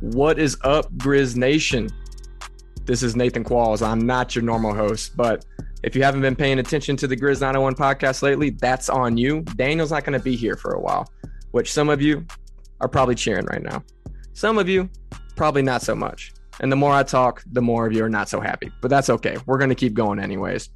What 0.00 0.38
is 0.38 0.56
up, 0.62 0.92
Grizz 0.92 1.34
Nation? 1.34 1.88
This 2.84 3.02
is 3.02 3.16
Nathan 3.16 3.42
Qualls. 3.42 3.84
I'm 3.84 4.06
not 4.06 4.32
your 4.32 4.44
normal 4.44 4.72
host, 4.72 5.16
but 5.16 5.44
if 5.82 5.96
you 5.96 6.04
haven't 6.04 6.20
been 6.20 6.36
paying 6.36 6.60
attention 6.60 6.96
to 6.98 7.08
the 7.08 7.16
Grizz 7.16 7.40
901 7.40 7.74
podcast 7.74 8.22
lately, 8.22 8.50
that's 8.50 8.88
on 8.88 9.16
you. 9.16 9.40
Daniel's 9.56 9.90
not 9.90 10.04
going 10.04 10.16
to 10.16 10.22
be 10.22 10.36
here 10.36 10.54
for 10.54 10.74
a 10.74 10.80
while, 10.80 11.12
which 11.50 11.72
some 11.72 11.88
of 11.88 12.00
you 12.00 12.24
are 12.80 12.86
probably 12.86 13.16
cheering 13.16 13.46
right 13.46 13.60
now. 13.60 13.82
Some 14.34 14.56
of 14.56 14.68
you, 14.68 14.88
probably 15.34 15.62
not 15.62 15.82
so 15.82 15.96
much. 15.96 16.32
And 16.60 16.70
the 16.70 16.76
more 16.76 16.92
I 16.92 17.02
talk, 17.02 17.42
the 17.50 17.60
more 17.62 17.84
of 17.84 17.92
you 17.92 18.04
are 18.04 18.08
not 18.08 18.28
so 18.28 18.40
happy, 18.40 18.70
but 18.80 18.88
that's 18.88 19.10
okay. 19.10 19.36
We're 19.46 19.58
going 19.58 19.70
to 19.70 19.74
keep 19.74 19.94
going 19.94 20.20
anyways. 20.20 20.70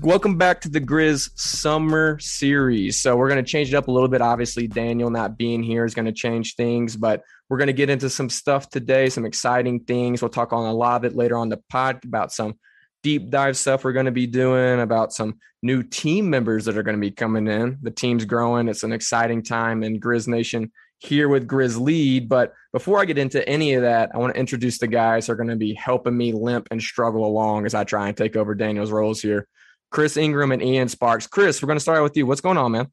Welcome 0.00 0.38
back 0.38 0.60
to 0.62 0.68
the 0.68 0.80
Grizz 0.80 1.30
Summer 1.38 2.18
Series. 2.18 3.00
So, 3.00 3.16
we're 3.16 3.28
going 3.28 3.44
to 3.44 3.50
change 3.50 3.72
it 3.72 3.76
up 3.76 3.88
a 3.88 3.90
little 3.90 4.08
bit. 4.08 4.20
Obviously, 4.20 4.66
Daniel 4.66 5.10
not 5.10 5.36
being 5.36 5.62
here 5.62 5.84
is 5.84 5.94
going 5.94 6.06
to 6.06 6.12
change 6.12 6.54
things, 6.56 6.96
but 6.96 7.22
we're 7.48 7.58
going 7.58 7.68
to 7.68 7.72
get 7.72 7.90
into 7.90 8.10
some 8.10 8.30
stuff 8.30 8.68
today, 8.68 9.08
some 9.08 9.24
exciting 9.24 9.80
things. 9.80 10.22
We'll 10.22 10.28
talk 10.28 10.52
on 10.52 10.66
a 10.66 10.72
lot 10.72 11.04
of 11.04 11.10
it 11.10 11.16
later 11.16 11.36
on 11.36 11.48
the 11.48 11.60
pod 11.68 12.04
about 12.04 12.32
some 12.32 12.54
deep 13.02 13.30
dive 13.30 13.56
stuff 13.56 13.84
we're 13.84 13.92
going 13.92 14.06
to 14.06 14.12
be 14.12 14.26
doing, 14.26 14.80
about 14.80 15.12
some 15.12 15.38
new 15.62 15.82
team 15.82 16.30
members 16.30 16.64
that 16.64 16.76
are 16.76 16.82
going 16.82 16.96
to 16.96 17.00
be 17.00 17.10
coming 17.10 17.46
in. 17.46 17.78
The 17.82 17.90
team's 17.90 18.24
growing. 18.24 18.68
It's 18.68 18.82
an 18.82 18.92
exciting 18.92 19.42
time 19.42 19.82
in 19.82 20.00
Grizz 20.00 20.28
Nation 20.28 20.72
here 20.98 21.28
with 21.28 21.46
Grizz 21.46 21.80
Lead. 21.80 22.28
But 22.28 22.52
before 22.72 23.00
I 23.00 23.04
get 23.04 23.18
into 23.18 23.46
any 23.48 23.74
of 23.74 23.82
that, 23.82 24.10
I 24.14 24.18
want 24.18 24.34
to 24.34 24.40
introduce 24.40 24.78
the 24.78 24.86
guys 24.86 25.26
who 25.26 25.32
are 25.32 25.36
going 25.36 25.48
to 25.48 25.56
be 25.56 25.74
helping 25.74 26.16
me 26.16 26.32
limp 26.32 26.68
and 26.70 26.82
struggle 26.82 27.24
along 27.24 27.66
as 27.66 27.74
I 27.74 27.84
try 27.84 28.08
and 28.08 28.16
take 28.16 28.36
over 28.36 28.54
Daniel's 28.54 28.90
roles 28.90 29.20
here. 29.20 29.46
Chris 29.90 30.16
Ingram 30.16 30.52
and 30.52 30.62
Ian 30.62 30.88
Sparks. 30.88 31.26
Chris, 31.26 31.62
we're 31.62 31.66
going 31.66 31.76
to 31.76 31.80
start 31.80 32.02
with 32.02 32.16
you. 32.16 32.26
What's 32.26 32.40
going 32.40 32.58
on, 32.58 32.72
man? 32.72 32.88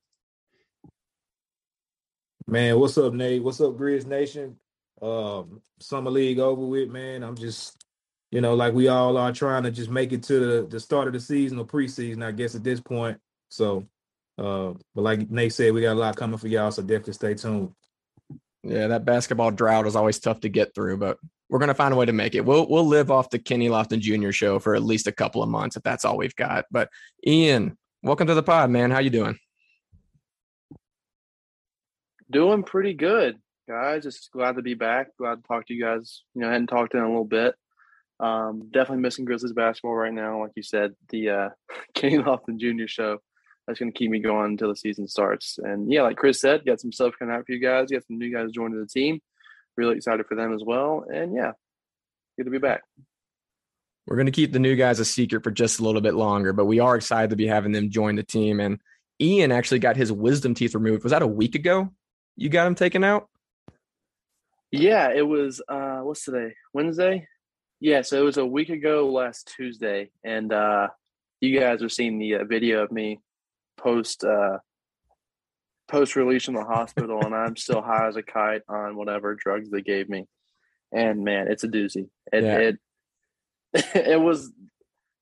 Man, 2.47 2.79
what's 2.79 2.97
up, 2.97 3.13
Nate? 3.13 3.43
What's 3.43 3.59
up, 3.59 3.73
Grizz 3.73 4.05
Nation? 4.05 4.57
Um, 5.01 5.61
summer 5.79 6.11
league 6.11 6.39
over 6.39 6.63
with, 6.63 6.89
man. 6.89 7.23
I'm 7.23 7.35
just, 7.35 7.83
you 8.31 8.39
know, 8.39 8.53
like 8.53 8.73
we 8.73 8.87
all 8.87 9.17
are 9.17 9.33
trying 9.33 9.63
to 9.63 9.71
just 9.71 9.89
make 9.89 10.13
it 10.13 10.23
to 10.23 10.39
the, 10.39 10.67
the 10.67 10.79
start 10.79 11.07
of 11.07 11.13
the 11.13 11.19
season 11.19 11.57
or 11.59 11.65
preseason, 11.65 12.23
I 12.23 12.31
guess, 12.31 12.55
at 12.55 12.63
this 12.63 12.79
point. 12.79 13.19
So, 13.49 13.87
uh, 14.37 14.73
but 14.93 15.01
like 15.01 15.29
Nate 15.29 15.53
said, 15.53 15.73
we 15.73 15.81
got 15.81 15.93
a 15.93 15.99
lot 15.99 16.15
coming 16.15 16.37
for 16.37 16.47
y'all, 16.47 16.71
so 16.71 16.81
definitely 16.81 17.13
stay 17.13 17.33
tuned. 17.33 17.71
Yeah, 18.63 18.87
that 18.87 19.05
basketball 19.05 19.51
drought 19.51 19.87
is 19.87 19.95
always 19.95 20.19
tough 20.19 20.39
to 20.41 20.49
get 20.49 20.73
through, 20.73 20.97
but 20.97 21.17
we're 21.49 21.59
gonna 21.59 21.73
find 21.73 21.93
a 21.93 21.97
way 21.97 22.05
to 22.05 22.13
make 22.13 22.35
it. 22.35 22.45
We'll 22.45 22.67
we'll 22.69 22.85
live 22.85 23.11
off 23.11 23.29
the 23.29 23.39
Kenny 23.39 23.69
Lofton 23.69 23.99
Jr. 23.99 24.31
show 24.31 24.59
for 24.59 24.75
at 24.75 24.83
least 24.83 25.07
a 25.07 25.11
couple 25.11 25.43
of 25.43 25.49
months 25.49 25.75
if 25.75 25.83
that's 25.83 26.05
all 26.05 26.17
we've 26.17 26.35
got. 26.35 26.65
But 26.71 26.89
Ian, 27.25 27.77
welcome 28.03 28.27
to 28.27 28.33
the 28.33 28.43
pod, 28.43 28.69
man. 28.69 28.91
How 28.91 28.99
you 28.99 29.09
doing? 29.09 29.37
Doing 32.31 32.63
pretty 32.63 32.93
good, 32.93 33.37
guys. 33.69 34.03
Just 34.03 34.31
glad 34.31 34.55
to 34.55 34.61
be 34.61 34.73
back. 34.73 35.15
Glad 35.17 35.35
to 35.35 35.47
talk 35.47 35.67
to 35.67 35.73
you 35.73 35.83
guys. 35.83 36.23
You 36.33 36.41
know, 36.41 36.49
I 36.49 36.53
hadn't 36.53 36.67
talked 36.67 36.95
in 36.95 37.01
a 37.01 37.07
little 37.07 37.25
bit. 37.25 37.55
Um, 38.19 38.69
definitely 38.71 39.01
missing 39.01 39.25
Grizzlies 39.25 39.53
basketball 39.53 39.95
right 39.95 40.13
now. 40.13 40.41
Like 40.41 40.51
you 40.55 40.63
said, 40.63 40.95
the 41.09 41.29
uh, 41.29 41.49
Kenny 41.93 42.17
Lofton 42.17 42.57
Jr. 42.57 42.87
show 42.87 43.19
that's 43.67 43.79
going 43.79 43.91
to 43.91 43.97
keep 43.97 44.11
me 44.11 44.19
going 44.19 44.51
until 44.51 44.69
the 44.69 44.75
season 44.75 45.07
starts. 45.07 45.57
And 45.61 45.91
yeah, 45.91 46.03
like 46.03 46.17
Chris 46.17 46.39
said, 46.39 46.65
got 46.65 46.79
some 46.79 46.91
stuff 46.91 47.13
coming 47.17 47.35
out 47.35 47.45
for 47.45 47.51
you 47.51 47.59
guys. 47.59 47.89
Got 47.91 48.05
some 48.05 48.17
new 48.17 48.33
guys 48.33 48.51
joining 48.51 48.79
the 48.79 48.87
team. 48.87 49.21
Really 49.77 49.97
excited 49.97 50.25
for 50.27 50.35
them 50.35 50.53
as 50.53 50.61
well. 50.65 51.05
And 51.11 51.33
yeah, 51.33 51.51
good 52.37 52.45
to 52.45 52.51
be 52.51 52.59
back. 52.59 52.83
We're 54.07 54.17
going 54.17 54.27
to 54.27 54.31
keep 54.31 54.51
the 54.51 54.59
new 54.59 54.75
guys 54.75 54.99
a 54.99 55.05
secret 55.05 55.43
for 55.43 55.51
just 55.51 55.79
a 55.79 55.83
little 55.83 56.01
bit 56.01 56.13
longer, 56.13 56.53
but 56.53 56.65
we 56.65 56.79
are 56.79 56.95
excited 56.95 57.31
to 57.31 57.35
be 57.35 57.47
having 57.47 57.71
them 57.71 57.89
join 57.89 58.15
the 58.15 58.23
team. 58.23 58.59
And 58.59 58.79
Ian 59.19 59.51
actually 59.51 59.79
got 59.79 59.97
his 59.97 60.11
wisdom 60.11 60.53
teeth 60.53 60.75
removed. 60.75 61.03
Was 61.03 61.11
that 61.11 61.23
a 61.23 61.27
week 61.27 61.55
ago? 61.55 61.89
You 62.35 62.49
got 62.49 62.67
him 62.67 62.75
taken 62.75 63.03
out? 63.03 63.29
Yeah, 64.71 65.09
it 65.11 65.25
was 65.25 65.61
uh 65.69 65.99
what's 65.99 66.25
today? 66.25 66.53
Wednesday? 66.73 67.27
Yeah, 67.79 68.01
so 68.01 68.19
it 68.19 68.25
was 68.25 68.37
a 68.37 68.45
week 68.45 68.69
ago 68.69 69.09
last 69.09 69.51
Tuesday 69.55 70.11
and 70.23 70.51
uh 70.51 70.89
you 71.39 71.57
guys 71.57 71.81
are 71.81 71.89
seeing 71.89 72.19
the 72.19 72.35
uh, 72.35 72.43
video 72.43 72.83
of 72.83 72.91
me 72.91 73.19
post 73.77 74.23
uh 74.23 74.57
post 75.87 76.15
release 76.15 76.45
from 76.45 76.55
the 76.55 76.63
hospital 76.63 77.23
and 77.25 77.35
I'm 77.35 77.55
still 77.55 77.81
high 77.81 78.07
as 78.07 78.15
a 78.15 78.23
kite 78.23 78.61
on 78.67 78.95
whatever 78.95 79.35
drugs 79.35 79.69
they 79.69 79.81
gave 79.81 80.09
me. 80.09 80.25
And 80.91 81.23
man, 81.23 81.47
it's 81.49 81.63
a 81.63 81.67
doozy. 81.67 82.09
It 82.31 82.43
Yeah. 82.43 82.57
it 82.57 82.79
it 83.95 84.21
was 84.21 84.51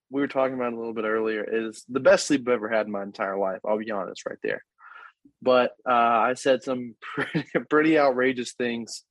we 0.09 0.21
were 0.21 0.27
talking 0.27 0.53
about 0.53 0.73
a 0.73 0.77
little 0.77 0.93
bit 0.93 1.05
earlier 1.05 1.43
is 1.43 1.83
the 1.89 1.99
best 1.99 2.27
sleep 2.27 2.47
I've 2.47 2.53
ever 2.53 2.69
had 2.69 2.85
in 2.85 2.91
my 2.91 3.01
entire 3.01 3.37
life. 3.37 3.59
I'll 3.67 3.79
be 3.79 3.89
honest 3.89 4.27
right 4.27 4.37
there. 4.43 4.63
But 5.41 5.71
uh, 5.89 5.91
I 5.91 6.35
said 6.35 6.63
some 6.63 6.95
pretty, 7.15 7.45
pretty 7.69 7.97
outrageous 7.97 8.53
things 8.53 9.03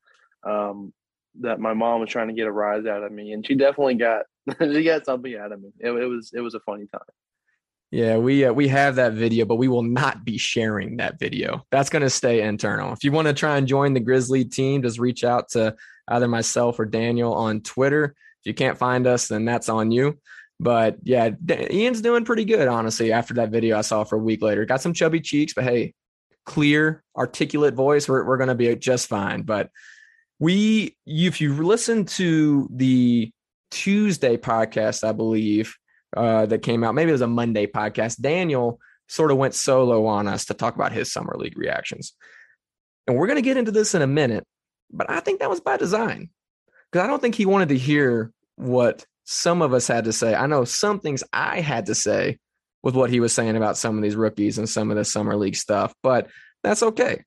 um, 0.47 0.93
that 1.41 1.59
my 1.59 1.75
mom 1.75 2.01
was 2.01 2.11
trying 2.11 2.29
to 2.29 2.35
get 2.35 2.47
a 2.47 2.53
rise 2.53 2.87
out 2.87 3.03
of 3.03 3.11
me, 3.11 3.33
and 3.33 3.45
she 3.45 3.55
definitely 3.57 3.97
got 3.97 4.27
she 4.61 4.85
got 4.85 5.05
something 5.05 5.35
out 5.35 5.51
of 5.53 5.61
me. 5.61 5.71
It, 5.81 5.91
it 5.91 6.07
was 6.07 6.31
it 6.35 6.41
was 6.41 6.55
a 6.55 6.61
funny 6.61 6.87
time. 6.87 7.03
Yeah, 7.93 8.17
we 8.17 8.47
uh, 8.47 8.55
we 8.55 8.69
have 8.69 8.97
that 8.97 9.13
video, 9.13 9.45
but 9.45 9.57
we 9.57 9.69
will 9.69 9.83
not 9.83 10.25
be 10.25 10.39
sharing 10.39 10.97
that 10.97 11.19
video. 11.19 11.67
That's 11.71 11.91
going 11.91 12.01
to 12.01 12.09
stay 12.09 12.41
internal. 12.41 12.95
If 12.95 13.05
you 13.05 13.13
want 13.13 13.29
to 13.29 13.35
try 13.35 13.59
and 13.59 13.69
join 13.69 13.93
the 13.93 14.01
Grizzly 14.01 14.47
team, 14.47 14.83
just 14.83 14.99
reach 14.99 15.25
out 15.25 15.51
to 15.51 15.77
either 16.09 16.27
myself 16.27 16.81
or 16.81 16.87
Daniel 16.87 17.35
on 17.35 17.61
Twitter. 17.61 18.15
If 18.41 18.47
you 18.47 18.55
can't 18.55 18.79
find 18.79 19.07
us, 19.07 19.29
then 19.29 19.45
that's 19.45 19.69
on 19.69 19.91
you. 19.91 20.19
But 20.59 20.97
yeah, 21.03 21.31
Ian's 21.71 22.01
doing 22.01 22.25
pretty 22.25 22.47
good, 22.47 22.67
honestly. 22.67 23.13
After 23.13 23.35
that 23.35 23.51
video 23.51 23.77
I 23.77 23.83
saw 23.83 24.05
for 24.05 24.17
a 24.17 24.23
week 24.23 24.41
later, 24.41 24.65
got 24.65 24.81
some 24.81 24.95
chubby 24.95 25.21
cheeks, 25.21 25.53
but 25.53 25.65
hey, 25.65 25.93
clear, 26.47 27.05
articulate 27.15 27.75
voice. 27.75 28.09
We're 28.09 28.25
we're 28.25 28.39
going 28.39 28.49
to 28.49 28.55
be 28.55 28.75
just 28.75 29.07
fine. 29.07 29.43
But 29.43 29.69
we, 30.39 30.97
if 31.05 31.43
you 31.43 31.63
listen 31.63 32.07
to 32.07 32.71
the 32.73 33.31
Tuesday 33.71 34.39
podcast, 34.39 35.07
I 35.07 35.13
believe 35.13 35.77
uh, 36.17 36.47
that 36.47 36.63
came 36.63 36.85
out. 36.85 36.95
Maybe 36.95 37.11
it 37.11 37.13
was 37.13 37.21
a 37.21 37.27
Monday 37.27 37.67
podcast. 37.67 38.21
Daniel 38.21 38.81
sort 39.09 39.31
of 39.31 39.37
went 39.37 39.55
solo 39.55 40.07
on 40.07 40.29
us 40.29 40.47
to 40.47 40.55
talk 40.55 40.75
about 40.75 40.93
his 40.93 41.13
summer 41.13 41.35
league 41.37 41.59
reactions. 41.59 42.15
And 43.07 43.17
we're 43.17 43.27
going 43.27 43.37
to 43.37 43.43
get 43.43 43.57
into 43.57 43.71
this 43.71 43.95
in 43.95 44.03
a 44.03 44.07
minute, 44.07 44.47
but 44.91 45.11
I 45.11 45.21
think 45.21 45.41
that 45.41 45.51
was 45.51 45.61
by 45.61 45.77
design 45.77 46.31
because 46.91 47.05
I 47.05 47.09
don't 47.09 47.21
think 47.21 47.35
he 47.35 47.47
wanted 47.47 47.71
to 47.71 47.79
hear 47.79 48.33
what 48.57 49.05
some 49.25 49.63
of 49.63 49.73
us 49.73 49.87
had 49.87 50.05
to 50.05 50.13
say. 50.13 50.35
I 50.35 50.47
know 50.47 50.65
some 50.65 51.01
things 51.01 51.25
I 51.33 51.61
had 51.61 51.87
to 51.87 51.95
say 51.95 52.39
with 52.83 52.95
what 52.95 53.11
he 53.11 53.21
was 53.21 53.33
saying 53.33 53.57
about 53.57 53.77
some 53.77 53.97
of 53.97 54.03
these 54.03 54.17
rookies 54.17 54.59
and 54.59 54.69
some 54.69 54.91
of 54.91 54.97
the 54.97 55.05
summer 55.05 55.37
league 55.37 55.57
stuff, 55.57 55.95
but 56.03 56.29
that's 56.63 56.83
okay. 56.83 57.25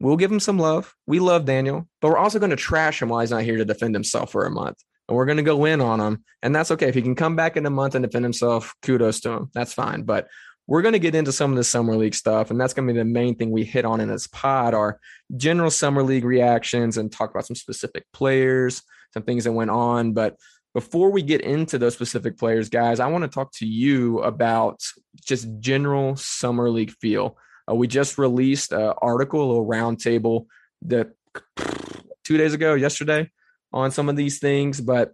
We'll 0.00 0.16
give 0.16 0.30
him 0.30 0.40
some 0.40 0.58
love. 0.58 0.94
We 1.06 1.20
love 1.20 1.46
Daniel, 1.46 1.88
but 2.00 2.08
we're 2.08 2.18
also 2.18 2.38
going 2.38 2.50
to 2.50 2.56
trash 2.56 3.00
him 3.00 3.08
while 3.08 3.20
he's 3.20 3.30
not 3.30 3.44
here 3.44 3.56
to 3.56 3.64
defend 3.64 3.94
himself 3.94 4.32
for 4.32 4.44
a 4.44 4.50
month 4.50 4.76
and 5.08 5.16
we're 5.16 5.26
going 5.26 5.36
to 5.36 5.42
go 5.42 5.64
in 5.64 5.80
on 5.80 6.00
him. 6.00 6.24
And 6.42 6.54
that's 6.54 6.70
okay. 6.72 6.88
If 6.88 6.94
he 6.94 7.02
can 7.02 7.14
come 7.14 7.36
back 7.36 7.56
in 7.56 7.66
a 7.66 7.70
month 7.70 7.94
and 7.94 8.04
defend 8.04 8.24
himself, 8.24 8.74
kudos 8.82 9.20
to 9.20 9.30
him. 9.30 9.50
That's 9.54 9.72
fine. 9.72 10.02
But 10.02 10.28
we're 10.66 10.82
going 10.82 10.94
to 10.94 10.98
get 10.98 11.14
into 11.14 11.32
some 11.32 11.52
of 11.52 11.56
the 11.56 11.64
summer 11.64 11.96
league 11.96 12.14
stuff. 12.14 12.50
And 12.50 12.60
that's 12.60 12.74
going 12.74 12.88
to 12.88 12.92
be 12.92 12.98
the 12.98 13.04
main 13.04 13.36
thing 13.36 13.50
we 13.50 13.64
hit 13.64 13.84
on 13.84 14.00
in 14.00 14.08
this 14.08 14.26
pod 14.26 14.74
are 14.74 14.98
general 15.36 15.70
summer 15.70 16.02
league 16.02 16.24
reactions 16.24 16.96
and 16.96 17.10
talk 17.10 17.30
about 17.30 17.46
some 17.46 17.56
specific 17.56 18.04
players, 18.12 18.82
some 19.14 19.22
things 19.22 19.44
that 19.44 19.52
went 19.52 19.70
on. 19.70 20.12
But 20.12 20.36
before 20.74 21.10
we 21.10 21.22
get 21.22 21.40
into 21.40 21.78
those 21.78 21.94
specific 21.94 22.36
players, 22.36 22.68
guys, 22.68 23.00
I 23.00 23.06
want 23.06 23.22
to 23.22 23.28
talk 23.28 23.52
to 23.54 23.66
you 23.66 24.18
about 24.20 24.82
just 25.24 25.48
general 25.60 26.16
summer 26.16 26.68
league 26.68 26.92
feel. 27.00 27.38
Uh, 27.70 27.74
we 27.74 27.86
just 27.86 28.18
released 28.18 28.72
an 28.72 28.92
article, 29.00 29.58
a 29.58 29.64
roundtable 29.64 30.46
that 30.82 31.12
two 32.24 32.36
days 32.36 32.54
ago, 32.54 32.74
yesterday, 32.74 33.30
on 33.72 33.90
some 33.90 34.08
of 34.08 34.16
these 34.16 34.38
things, 34.38 34.80
but 34.80 35.12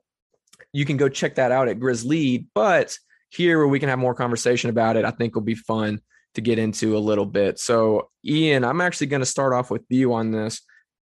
you 0.72 0.84
can 0.84 0.96
go 0.96 1.08
check 1.08 1.36
that 1.36 1.52
out 1.52 1.68
at 1.68 1.80
Grizzly. 1.80 2.46
But 2.54 2.96
here 3.30 3.58
where 3.58 3.68
we 3.68 3.80
can 3.80 3.88
have 3.88 3.98
more 3.98 4.14
conversation 4.14 4.70
about 4.70 4.96
it, 4.96 5.04
I 5.04 5.10
think 5.10 5.34
will 5.34 5.42
be 5.42 5.54
fun 5.54 6.00
to 6.34 6.40
get 6.40 6.58
into 6.58 6.96
a 6.96 7.00
little 7.00 7.26
bit. 7.26 7.58
So, 7.58 8.10
Ian, 8.24 8.64
I'm 8.64 8.80
actually 8.80 9.08
going 9.08 9.20
to 9.20 9.26
start 9.26 9.52
off 9.52 9.70
with 9.70 9.82
you 9.88 10.14
on 10.14 10.30
this. 10.30 10.62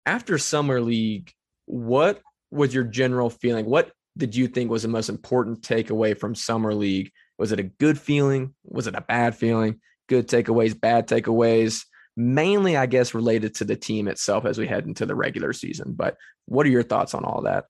After 0.06 0.38
Summer 0.38 0.82
League, 0.82 1.32
what 1.66 2.22
was 2.52 2.74
your 2.74 2.84
general 2.84 3.30
feeling? 3.30 3.66
What 3.66 3.92
did 4.18 4.36
you 4.36 4.48
think 4.48 4.70
was 4.70 4.84
the 4.84 4.88
most 4.88 5.10
important 5.10 5.62
takeaway 5.62 6.18
from 6.18 6.36
Summer 6.36 6.74
League? 6.74 7.12
Was 7.38 7.52
it 7.52 7.60
a 7.60 7.64
good 7.64 8.00
feeling? 8.00 8.54
Was 8.64 8.88
it 8.88 8.96
a 8.96 9.02
bad 9.02 9.36
feeling? 9.36 9.82
Good 10.08 10.28
takeaways, 10.28 10.80
bad 10.80 11.08
takeaways? 11.08 11.86
Mainly, 12.18 12.78
I 12.78 12.86
guess, 12.86 13.14
related 13.14 13.56
to 13.56 13.66
the 13.66 13.76
team 13.76 14.08
itself 14.08 14.46
as 14.46 14.58
we 14.58 14.68
head 14.68 14.86
into 14.86 15.06
the 15.06 15.16
regular 15.16 15.54
season. 15.54 15.94
But 15.94 16.16
what 16.46 16.66
are 16.66 16.70
your 16.70 16.84
thoughts 16.84 17.14
on 17.14 17.26
all 17.26 17.42
that? 17.42 17.66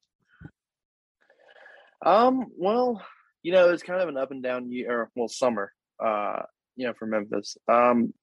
Um, 2.06 2.47
well, 2.57 3.03
you 3.42 3.51
know, 3.51 3.69
it's 3.71 3.83
kind 3.83 4.01
of 4.01 4.09
an 4.09 4.18
up 4.18 4.31
and 4.31 4.44
down 4.44 4.71
year, 4.71 5.09
well, 5.15 5.27
summer. 5.27 5.71
Uh, 6.03 6.44
you 6.75 6.86
know, 6.86 6.94
for 6.97 7.06
Memphis. 7.06 7.57
Um, 7.68 8.13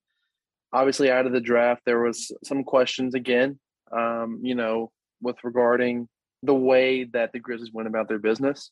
obviously, 0.71 1.11
out 1.11 1.25
of 1.25 1.33
the 1.33 1.41
draft, 1.41 1.81
there 1.85 1.99
was 1.99 2.31
some 2.43 2.63
questions 2.63 3.15
again. 3.15 3.59
Um, 3.91 4.39
you 4.43 4.55
know, 4.55 4.91
with 5.21 5.37
regarding 5.43 6.07
the 6.43 6.53
way 6.53 7.05
that 7.05 7.31
the 7.31 7.39
Grizzlies 7.39 7.71
went 7.73 7.87
about 7.87 8.07
their 8.07 8.19
business. 8.19 8.71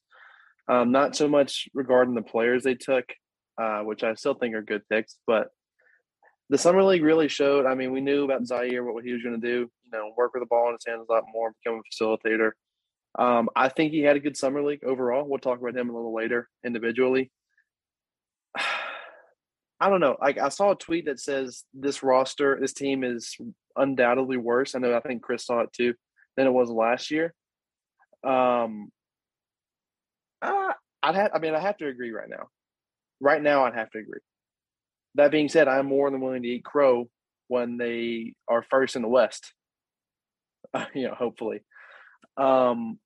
Um, 0.68 0.92
not 0.92 1.16
so 1.16 1.28
much 1.28 1.68
regarding 1.74 2.16
the 2.16 2.22
players 2.22 2.64
they 2.64 2.76
took, 2.76 3.06
uh, 3.62 3.80
which 3.80 4.04
I 4.04 4.14
still 4.16 4.34
think 4.34 4.56
are 4.56 4.62
good 4.62 4.88
picks, 4.90 5.18
but 5.26 5.48
the 6.52 6.58
summer 6.58 6.84
league 6.84 7.02
really 7.02 7.30
showed. 7.30 7.66
I 7.66 7.76
mean, 7.76 7.94
we 7.94 8.02
knew 8.02 8.26
about 8.26 8.44
Ziaire 8.44 8.84
what 8.84 9.06
he 9.06 9.14
was 9.14 9.24
going 9.24 9.40
to 9.40 9.48
do. 9.48 9.72
You 9.84 9.92
know, 9.92 10.12
work 10.18 10.34
with 10.34 10.44
the 10.44 10.48
ball 10.48 10.68
in 10.68 10.74
his 10.74 10.86
hands 10.86 11.06
a 11.10 11.12
lot 11.12 11.24
more, 11.32 11.54
become 11.64 11.80
a 11.80 12.04
facilitator. 12.04 12.52
Um, 13.18 13.50
I 13.56 13.70
think 13.70 13.94
he 13.94 14.02
had 14.02 14.18
a 14.18 14.20
good 14.20 14.36
summer 14.36 14.62
league 14.62 14.84
overall. 14.84 15.26
We'll 15.26 15.40
talk 15.40 15.62
about 15.62 15.78
him 15.78 15.90
a 15.90 15.96
little 15.96 16.14
later 16.14 16.50
individually. 16.66 17.32
I 19.80 19.90
don't 19.90 20.02
know. 20.02 20.18
Like 20.22 20.38
I 20.38 20.50
saw 20.50 20.72
a 20.72 20.76
tweet 20.76 21.06
that 21.06 21.22
says 21.22 21.64
this 21.74 22.04
roster, 22.04 22.58
this 22.60 22.74
team 22.74 23.06
is 23.06 23.36
undoubtedly 23.78 24.38
worse. 24.38 24.76
I 24.76 24.80
know. 24.80 24.94
I 24.94 25.00
think 25.00 25.24
Chris 25.24 25.46
saw 25.46 25.62
it 25.62 25.72
too 25.72 25.94
than 26.36 26.48
it 26.48 26.52
was 26.52 26.70
last 26.70 27.12
year. 27.12 27.34
Um, 28.26 28.92
uh, 30.42 30.74
I'd 31.02 31.16
have. 31.16 31.32
I 31.34 31.40
mean, 31.40 31.56
I 31.56 31.60
have 31.60 31.78
to 31.78 31.88
agree 31.88 32.12
right 32.12 32.30
now. 32.30 32.50
Right 33.22 33.42
now, 33.42 33.64
I'd 33.64 33.74
have 33.74 33.90
to 33.92 34.00
agree. 34.00 34.20
That 35.16 35.32
being 35.32 35.50
said, 35.50 35.68
I'm 35.68 35.88
more 35.88 36.10
than 36.10 36.22
willing 36.22 36.44
to 36.44 36.48
eat 36.48 36.64
crow 36.64 37.10
when 37.48 37.78
they 37.78 38.34
are 38.48 38.64
first 38.64 38.96
in 38.96 39.02
the 39.02 39.08
West. 39.08 39.54
Uh, 40.74 40.86
you 40.94 41.06
know, 41.06 41.14
hopefully. 41.14 41.60
Um, 42.38 42.98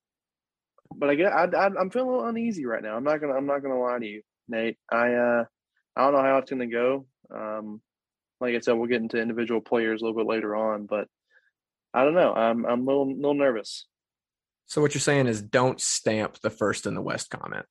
but 0.94 1.10
I 1.10 1.16
get 1.16 1.34
I, 1.34 1.46
I'm 1.46 1.90
feeling 1.90 2.10
a 2.10 2.12
little 2.12 2.28
uneasy 2.28 2.66
right 2.66 2.84
now. 2.84 2.96
I'm 2.96 3.04
not 3.04 3.20
gonna 3.20 3.34
I'm 3.34 3.48
not 3.48 3.64
gonna 3.64 3.80
lie 3.80 3.98
to 3.98 4.06
you, 4.06 4.22
Nate. 4.48 4.78
I 4.92 5.14
uh 5.14 5.46
I 5.96 6.02
don't 6.04 6.14
know 6.14 6.22
how 6.22 6.38
it's 6.38 6.50
gonna 6.52 6.68
go. 6.68 7.08
Um, 7.34 7.82
like 8.40 8.54
I 8.54 8.60
said, 8.60 8.74
we'll 8.74 8.88
get 8.88 9.02
into 9.02 9.20
individual 9.20 9.62
players 9.62 10.02
a 10.02 10.06
little 10.06 10.18
bit 10.18 10.30
later 10.30 10.56
on, 10.56 10.86
but 10.86 11.08
I 11.94 12.04
don't 12.04 12.14
know. 12.14 12.34
I'm 12.34 12.66
I'm 12.66 12.82
a 12.82 12.86
little 12.86 13.16
little 13.16 13.34
nervous. 13.34 13.88
So 14.68 14.82
what 14.82 14.94
you're 14.94 15.02
saying 15.02 15.28
is 15.28 15.42
don't 15.42 15.80
stamp 15.80 16.40
the 16.42 16.50
first 16.50 16.86
in 16.86 16.94
the 16.94 17.02
West 17.02 17.30
comment. 17.30 17.66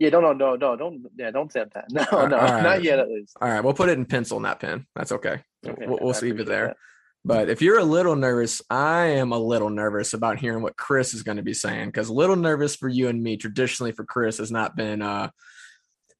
Yeah, 0.00 0.08
don't, 0.08 0.22
no, 0.22 0.32
no, 0.32 0.56
no, 0.56 0.76
don't, 0.76 1.06
yeah, 1.16 1.30
don't 1.30 1.50
stamp 1.50 1.74
that. 1.74 1.84
No, 1.92 2.26
no, 2.26 2.38
right. 2.38 2.62
not 2.62 2.82
yet, 2.82 2.98
at 2.98 3.10
least. 3.10 3.36
All 3.38 3.48
right, 3.48 3.62
we'll 3.62 3.74
put 3.74 3.90
it 3.90 3.98
in 3.98 4.06
pencil, 4.06 4.40
not 4.40 4.58
pen. 4.58 4.86
That's 4.96 5.12
okay. 5.12 5.42
okay 5.64 5.86
we'll, 5.86 5.98
we'll 6.00 6.18
leave 6.22 6.40
it 6.40 6.46
there. 6.46 6.68
That. 6.68 6.76
But 7.22 7.50
if 7.50 7.60
you're 7.60 7.78
a 7.78 7.84
little 7.84 8.16
nervous, 8.16 8.62
I 8.70 9.04
am 9.04 9.32
a 9.32 9.38
little 9.38 9.68
nervous 9.68 10.14
about 10.14 10.38
hearing 10.38 10.62
what 10.62 10.78
Chris 10.78 11.12
is 11.12 11.22
going 11.22 11.36
to 11.36 11.42
be 11.42 11.52
saying 11.52 11.88
because 11.88 12.08
a 12.08 12.14
little 12.14 12.34
nervous 12.34 12.74
for 12.76 12.88
you 12.88 13.08
and 13.08 13.22
me. 13.22 13.36
Traditionally, 13.36 13.92
for 13.92 14.04
Chris, 14.04 14.38
has 14.38 14.50
not 14.50 14.74
been 14.74 15.02
uh, 15.02 15.28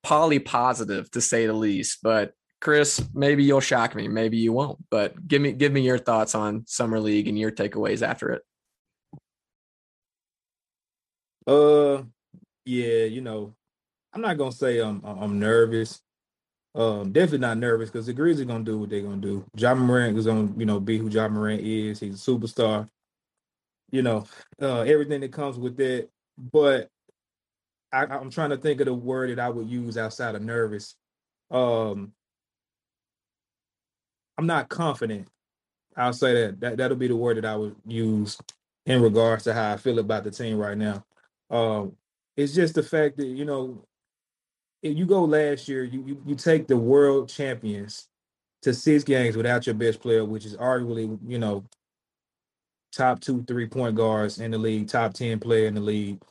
poly 0.03 0.38
positive 0.41 1.11
to 1.12 1.23
say 1.23 1.47
the 1.47 1.55
least. 1.55 2.00
But 2.03 2.35
Chris, 2.61 3.03
maybe 3.15 3.44
you'll 3.44 3.61
shock 3.61 3.94
me, 3.94 4.09
maybe 4.09 4.37
you 4.37 4.53
won't. 4.53 4.79
But 4.91 5.26
give 5.26 5.41
me 5.41 5.53
give 5.53 5.73
me 5.73 5.81
your 5.81 5.97
thoughts 5.97 6.35
on 6.35 6.67
summer 6.67 7.00
league 7.00 7.29
and 7.29 7.38
your 7.38 7.50
takeaways 7.50 8.06
after 8.06 8.33
it. 8.33 8.43
Uh, 11.47 12.03
yeah, 12.67 13.05
you 13.05 13.23
know, 13.23 13.55
I'm 14.12 14.21
not 14.21 14.39
gonna 14.39 14.53
say 14.53 14.81
I'm 14.81 15.03
I'm 15.05 15.39
nervous. 15.39 16.01
Um, 16.75 17.12
definitely 17.12 17.39
not 17.39 17.59
nervous 17.59 17.91
because 17.91 18.07
the 18.07 18.12
Grizzlies 18.12 18.45
are 18.45 18.49
gonna 18.49 18.65
do 18.65 18.79
what 18.79 18.91
they're 18.91 19.03
gonna 19.03 19.17
do. 19.17 19.45
Ja 19.57 19.75
Morant 19.75 20.17
is 20.19 20.27
gonna, 20.27 20.53
you 20.57 20.67
know, 20.67 20.81
be 20.81 20.99
who 20.99 21.09
Ja 21.09 21.29
Morant 21.29 21.62
is. 21.62 22.01
He's 22.01 22.15
a 22.27 22.31
superstar. 22.31 22.89
You 23.91 24.03
know, 24.03 24.25
uh, 24.62 24.83
everything 24.83 25.21
that 25.21 25.33
comes 25.33 25.59
with 25.59 25.77
that. 25.79 26.09
But 26.39 26.89
I, 27.93 28.05
I'm 28.07 28.31
trying 28.31 28.51
to 28.51 28.57
think 28.57 28.81
of 28.81 28.87
the 28.87 28.95
word 28.95 29.31
that 29.31 29.41
I 29.43 29.49
would 29.49 29.69
use 29.69 29.99
outside 29.99 30.35
of 30.37 30.43
nervous. 30.43 30.95
Um, 31.51 32.12
I'm 34.39 34.47
not 34.47 34.69
confident. 34.69 35.29
I'll 35.97 36.12
say 36.12 36.35
that. 36.35 36.61
That 36.61 36.77
that'll 36.79 36.97
be 36.97 37.09
the 37.09 37.17
word 37.17 37.37
that 37.39 37.45
I 37.45 37.57
would 37.57 37.77
use 37.87 38.39
in 38.87 39.03
regards 39.03 39.45
to 39.45 39.55
how 39.55 39.73
I 39.73 39.77
feel 39.77 39.99
about 39.99 40.25
the 40.25 40.31
team 40.31 40.57
right 40.59 40.79
now. 40.79 41.05
Um, 41.51 41.97
it's 42.37 42.55
just 42.55 42.75
the 42.75 42.83
fact 42.83 43.17
that 43.19 43.27
you 43.27 43.45
know, 43.45 43.85
if 44.82 44.97
you 44.97 45.06
go 45.06 45.25
last 45.25 45.69
year, 45.69 45.85
you 45.85 46.03
you, 46.06 46.23
you 46.27 46.35
take 46.35 46.67
the 46.67 46.77
world 46.77 47.29
champions 47.29 48.09
to 48.62 48.75
six 48.75 49.05
games 49.05 49.37
without 49.37 49.67
your 49.67 49.75
best 49.75 50.00
player, 50.00 50.25
which 50.25 50.44
is 50.44 50.56
arguably 50.56 51.19
you 51.27 51.38
know 51.38 51.65
top 52.93 53.21
two 53.21 53.43
three 53.44 53.67
point 53.67 53.94
guards 53.97 54.41
in 54.41 54.50
the 54.50 54.59
league, 54.59 54.88
top 54.88 55.15
ten 55.15 55.38
player 55.38 55.67
in 55.67 55.75
the 55.75 55.81
league. 55.81 56.23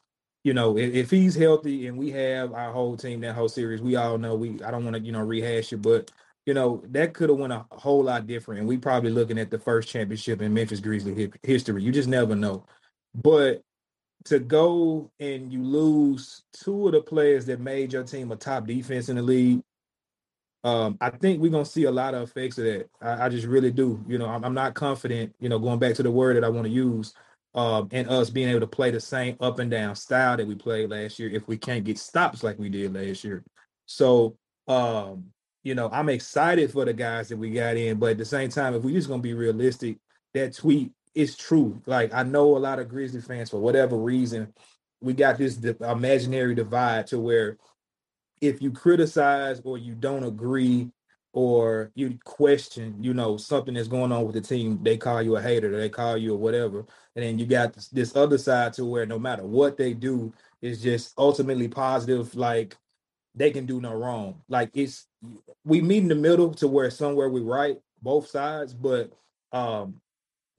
You 0.43 0.53
know, 0.53 0.77
if, 0.77 0.93
if 0.93 1.11
he's 1.11 1.35
healthy 1.35 1.87
and 1.87 1.97
we 1.97 2.11
have 2.11 2.53
our 2.53 2.71
whole 2.71 2.95
team 2.95 3.21
that 3.21 3.35
whole 3.35 3.49
series, 3.49 3.81
we 3.81 3.95
all 3.95 4.17
know 4.17 4.35
we. 4.35 4.61
I 4.63 4.71
don't 4.71 4.83
want 4.83 4.95
to 4.95 5.01
you 5.01 5.11
know 5.11 5.21
rehash 5.21 5.73
it, 5.73 5.81
but 5.81 6.11
you 6.45 6.53
know 6.53 6.83
that 6.89 7.13
could 7.13 7.29
have 7.29 7.39
went 7.39 7.53
a 7.53 7.65
whole 7.71 8.03
lot 8.03 8.27
different, 8.27 8.59
and 8.59 8.67
we 8.69 8.77
probably 8.77 9.11
looking 9.11 9.39
at 9.39 9.51
the 9.51 9.59
first 9.59 9.89
championship 9.89 10.41
in 10.41 10.53
Memphis 10.53 10.79
Grizzlies 10.79 11.29
history. 11.43 11.83
You 11.83 11.91
just 11.91 12.09
never 12.09 12.35
know. 12.35 12.65
But 13.15 13.63
to 14.25 14.39
go 14.39 15.09
and 15.19 15.51
you 15.51 15.63
lose 15.63 16.43
two 16.53 16.87
of 16.87 16.93
the 16.93 17.01
players 17.01 17.45
that 17.45 17.59
made 17.59 17.93
your 17.93 18.03
team 18.03 18.31
a 18.31 18.35
top 18.35 18.67
defense 18.67 19.09
in 19.09 19.15
the 19.15 19.21
league, 19.21 19.61
um, 20.63 20.97
I 20.99 21.09
think 21.09 21.41
we're 21.41 21.51
gonna 21.51 21.65
see 21.65 21.85
a 21.85 21.91
lot 21.91 22.13
of 22.13 22.23
effects 22.23 22.57
of 22.57 22.65
that. 22.65 22.89
I, 23.01 23.25
I 23.25 23.29
just 23.29 23.47
really 23.47 23.71
do. 23.71 24.03
You 24.07 24.17
know, 24.17 24.27
I'm, 24.27 24.43
I'm, 24.43 24.53
not 24.53 24.73
confident. 24.73 25.33
You 25.39 25.47
know, 25.47 25.57
going 25.57 25.79
back 25.79 25.95
to 25.95 26.03
the 26.03 26.11
word 26.11 26.35
that 26.35 26.43
I 26.43 26.49
want 26.49 26.65
to 26.65 26.71
use, 26.71 27.13
um, 27.55 27.87
and 27.91 28.09
us 28.09 28.29
being 28.29 28.49
able 28.49 28.59
to 28.59 28.67
play 28.67 28.91
the 28.91 28.99
same 28.99 29.37
up 29.39 29.59
and 29.59 29.71
down 29.71 29.95
style 29.95 30.35
that 30.37 30.47
we 30.47 30.55
played 30.55 30.89
last 30.89 31.17
year 31.17 31.29
if 31.29 31.47
we 31.47 31.57
can't 31.57 31.85
get 31.85 31.97
stops 31.97 32.43
like 32.43 32.59
we 32.59 32.69
did 32.69 32.93
last 32.93 33.23
year. 33.23 33.43
So, 33.85 34.35
um, 34.67 35.25
you 35.63 35.75
know, 35.75 35.89
I'm 35.91 36.09
excited 36.09 36.71
for 36.71 36.85
the 36.85 36.93
guys 36.93 37.29
that 37.29 37.37
we 37.37 37.51
got 37.51 37.77
in, 37.77 37.97
but 37.97 38.11
at 38.11 38.17
the 38.17 38.25
same 38.25 38.49
time, 38.49 38.75
if 38.75 38.83
we 38.83 38.93
just 38.93 39.07
gonna 39.07 39.21
be 39.21 39.33
realistic, 39.33 39.97
that 40.33 40.55
tweet 40.55 40.91
it's 41.19 41.35
true. 41.35 41.81
Like 41.85 42.13
I 42.13 42.23
know 42.23 42.55
a 42.55 42.59
lot 42.59 42.79
of 42.79 42.87
Grizzly 42.87 43.19
fans 43.19 43.49
for 43.49 43.59
whatever 43.59 43.97
reason, 43.97 44.53
we 45.01 45.13
got 45.13 45.37
this 45.37 45.55
di- 45.55 45.75
imaginary 45.85 46.55
divide 46.55 47.07
to 47.07 47.19
where 47.19 47.57
if 48.41 48.61
you 48.61 48.71
criticize 48.71 49.59
or 49.65 49.77
you 49.77 49.95
don't 49.95 50.23
agree 50.23 50.89
or 51.33 51.91
you 51.93 52.17
question, 52.23 52.95
you 53.03 53.13
know, 53.13 53.35
something 53.35 53.73
that's 53.73 53.89
going 53.89 54.13
on 54.13 54.25
with 54.25 54.35
the 54.35 54.41
team, 54.41 54.79
they 54.81 54.95
call 54.95 55.21
you 55.21 55.35
a 55.35 55.41
hater, 55.41 55.77
they 55.77 55.89
call 55.89 56.17
you 56.17 56.33
or 56.35 56.37
whatever. 56.37 56.85
And 57.15 57.25
then 57.25 57.37
you 57.37 57.45
got 57.45 57.73
this, 57.73 57.89
this 57.89 58.15
other 58.15 58.37
side 58.37 58.71
to 58.73 58.85
where 58.85 59.05
no 59.05 59.19
matter 59.19 59.43
what 59.43 59.75
they 59.75 59.93
do, 59.93 60.33
it's 60.61 60.81
just 60.81 61.13
ultimately 61.17 61.67
positive. 61.67 62.33
Like 62.33 62.77
they 63.35 63.51
can 63.51 63.65
do 63.65 63.81
no 63.81 63.93
wrong. 63.93 64.41
Like 64.47 64.71
it's 64.73 65.05
we 65.65 65.81
meet 65.81 66.03
in 66.03 66.07
the 66.07 66.15
middle 66.15 66.53
to 66.55 66.67
where 66.67 66.89
somewhere 66.89 67.29
we 67.29 67.41
right 67.41 67.77
both 68.01 68.27
sides, 68.27 68.73
but 68.73 69.11
um 69.51 69.99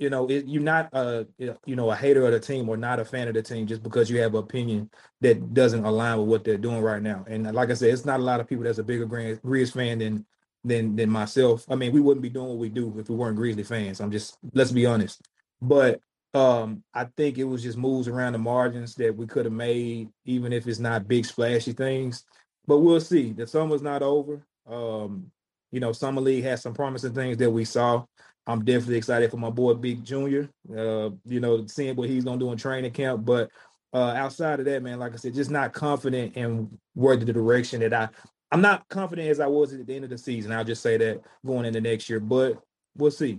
you 0.00 0.08
know, 0.08 0.26
it, 0.28 0.46
you're 0.46 0.62
not 0.62 0.88
a 0.94 1.26
you 1.38 1.76
know 1.76 1.90
a 1.90 1.94
hater 1.94 2.24
of 2.24 2.32
the 2.32 2.40
team 2.40 2.68
or 2.68 2.76
not 2.78 2.98
a 2.98 3.04
fan 3.04 3.28
of 3.28 3.34
the 3.34 3.42
team 3.42 3.66
just 3.66 3.82
because 3.82 4.10
you 4.10 4.18
have 4.20 4.34
an 4.34 4.40
opinion 4.40 4.90
that 5.20 5.52
doesn't 5.52 5.84
align 5.84 6.18
with 6.18 6.28
what 6.28 6.42
they're 6.42 6.56
doing 6.56 6.80
right 6.80 7.02
now. 7.02 7.24
And 7.28 7.52
like 7.52 7.70
I 7.70 7.74
said, 7.74 7.92
it's 7.92 8.06
not 8.06 8.18
a 8.18 8.22
lot 8.22 8.40
of 8.40 8.48
people 8.48 8.64
that's 8.64 8.78
a 8.78 8.82
bigger 8.82 9.06
Grizz 9.06 9.74
fan 9.74 9.98
than 9.98 10.26
than 10.64 10.96
than 10.96 11.10
myself. 11.10 11.66
I 11.68 11.74
mean, 11.74 11.92
we 11.92 12.00
wouldn't 12.00 12.22
be 12.22 12.30
doing 12.30 12.48
what 12.48 12.56
we 12.58 12.70
do 12.70 12.98
if 12.98 13.10
we 13.10 13.14
weren't 13.14 13.36
Grizzly 13.36 13.62
fans. 13.62 14.00
I'm 14.00 14.10
just 14.10 14.38
let's 14.54 14.72
be 14.72 14.86
honest. 14.86 15.20
But 15.60 16.00
um, 16.32 16.82
I 16.94 17.04
think 17.04 17.36
it 17.36 17.44
was 17.44 17.62
just 17.62 17.76
moves 17.76 18.08
around 18.08 18.32
the 18.32 18.38
margins 18.38 18.94
that 18.94 19.14
we 19.14 19.26
could 19.26 19.44
have 19.44 19.52
made, 19.52 20.08
even 20.24 20.52
if 20.52 20.66
it's 20.66 20.78
not 20.78 21.08
big 21.08 21.26
splashy 21.26 21.72
things. 21.72 22.24
But 22.66 22.78
we'll 22.78 23.00
see. 23.00 23.32
The 23.32 23.46
summer's 23.46 23.82
not 23.82 24.02
over. 24.02 24.46
Um, 24.66 25.30
you 25.70 25.80
know, 25.80 25.92
summer 25.92 26.20
league 26.20 26.44
has 26.44 26.62
some 26.62 26.74
promising 26.74 27.14
things 27.14 27.36
that 27.36 27.50
we 27.50 27.64
saw. 27.64 28.04
I'm 28.46 28.64
definitely 28.64 28.96
excited 28.96 29.30
for 29.30 29.36
my 29.36 29.50
boy 29.50 29.74
Big 29.74 30.04
Junior. 30.04 30.48
Uh, 30.68 31.10
you 31.24 31.40
know, 31.40 31.66
seeing 31.66 31.96
what 31.96 32.08
he's 32.08 32.24
gonna 32.24 32.38
do 32.38 32.52
in 32.52 32.58
training 32.58 32.92
camp. 32.92 33.24
But 33.24 33.50
uh, 33.92 34.12
outside 34.16 34.60
of 34.60 34.66
that, 34.66 34.82
man, 34.82 34.98
like 34.98 35.12
I 35.12 35.16
said, 35.16 35.34
just 35.34 35.50
not 35.50 35.72
confident 35.72 36.36
in 36.36 36.78
where 36.94 37.16
the 37.16 37.32
direction 37.32 37.80
that 37.80 37.92
I 37.92 38.08
I'm 38.52 38.60
not 38.60 38.88
confident 38.88 39.28
as 39.28 39.40
I 39.40 39.46
was 39.46 39.72
at 39.72 39.86
the 39.86 39.94
end 39.94 40.04
of 40.04 40.10
the 40.10 40.18
season. 40.18 40.52
I'll 40.52 40.64
just 40.64 40.82
say 40.82 40.96
that 40.96 41.22
going 41.46 41.66
into 41.66 41.80
next 41.80 42.08
year, 42.08 42.18
but 42.18 42.60
we'll 42.96 43.10
see. 43.10 43.38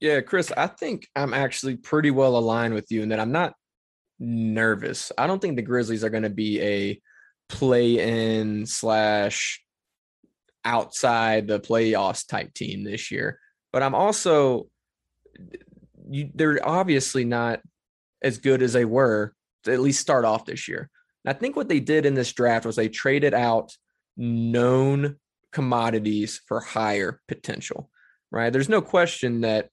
Yeah, 0.00 0.20
Chris, 0.20 0.50
I 0.56 0.66
think 0.66 1.06
I'm 1.14 1.34
actually 1.34 1.76
pretty 1.76 2.10
well 2.10 2.36
aligned 2.36 2.74
with 2.74 2.90
you 2.90 3.02
in 3.02 3.10
that 3.10 3.20
I'm 3.20 3.30
not 3.30 3.54
nervous. 4.18 5.12
I 5.18 5.26
don't 5.26 5.40
think 5.40 5.56
the 5.56 5.62
Grizzlies 5.62 6.02
are 6.02 6.10
going 6.10 6.22
to 6.22 6.30
be 6.30 6.60
a 6.60 7.00
play 7.48 7.98
in 7.98 8.66
slash 8.66 9.61
outside 10.64 11.46
the 11.46 11.60
playoffs 11.60 12.26
type 12.26 12.54
team 12.54 12.84
this 12.84 13.10
year. 13.10 13.38
But 13.72 13.82
I'm 13.82 13.94
also 13.94 14.68
you, 16.08 16.30
they're 16.34 16.66
obviously 16.66 17.24
not 17.24 17.60
as 18.22 18.38
good 18.38 18.62
as 18.62 18.72
they 18.72 18.84
were 18.84 19.34
to 19.64 19.72
at 19.72 19.80
least 19.80 20.00
start 20.00 20.24
off 20.24 20.44
this 20.44 20.68
year. 20.68 20.90
And 21.24 21.34
I 21.34 21.38
think 21.38 21.56
what 21.56 21.68
they 21.68 21.80
did 21.80 22.06
in 22.06 22.14
this 22.14 22.32
draft 22.32 22.66
was 22.66 22.76
they 22.76 22.88
traded 22.88 23.34
out 23.34 23.72
known 24.16 25.16
commodities 25.52 26.40
for 26.46 26.60
higher 26.60 27.20
potential. 27.28 27.90
Right? 28.30 28.52
There's 28.52 28.68
no 28.68 28.80
question 28.80 29.42
that 29.42 29.68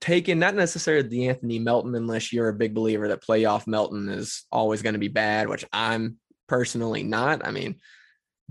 taking 0.00 0.38
not 0.38 0.54
necessarily 0.54 1.08
the 1.08 1.28
Anthony 1.28 1.58
Melton, 1.58 1.94
unless 1.94 2.32
you're 2.32 2.48
a 2.48 2.54
big 2.54 2.74
believer 2.74 3.08
that 3.08 3.24
playoff 3.24 3.66
Melton 3.66 4.08
is 4.08 4.44
always 4.50 4.82
going 4.82 4.94
to 4.94 4.98
be 4.98 5.08
bad, 5.08 5.48
which 5.48 5.64
I'm 5.72 6.18
personally 6.46 7.02
not. 7.02 7.46
I 7.46 7.50
mean, 7.50 7.76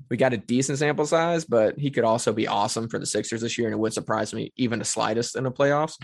we 0.09 0.17
got 0.17 0.33
a 0.33 0.37
decent 0.37 0.79
sample 0.79 1.05
size, 1.05 1.45
but 1.45 1.77
he 1.77 1.91
could 1.91 2.03
also 2.03 2.31
be 2.31 2.47
awesome 2.47 2.87
for 2.87 2.99
the 2.99 3.05
Sixers 3.05 3.41
this 3.41 3.57
year, 3.57 3.67
and 3.67 3.73
it 3.73 3.79
would 3.79 3.93
surprise 3.93 4.33
me 4.33 4.53
even 4.55 4.79
the 4.79 4.85
slightest 4.85 5.35
in 5.35 5.43
the 5.43 5.51
playoffs. 5.51 5.95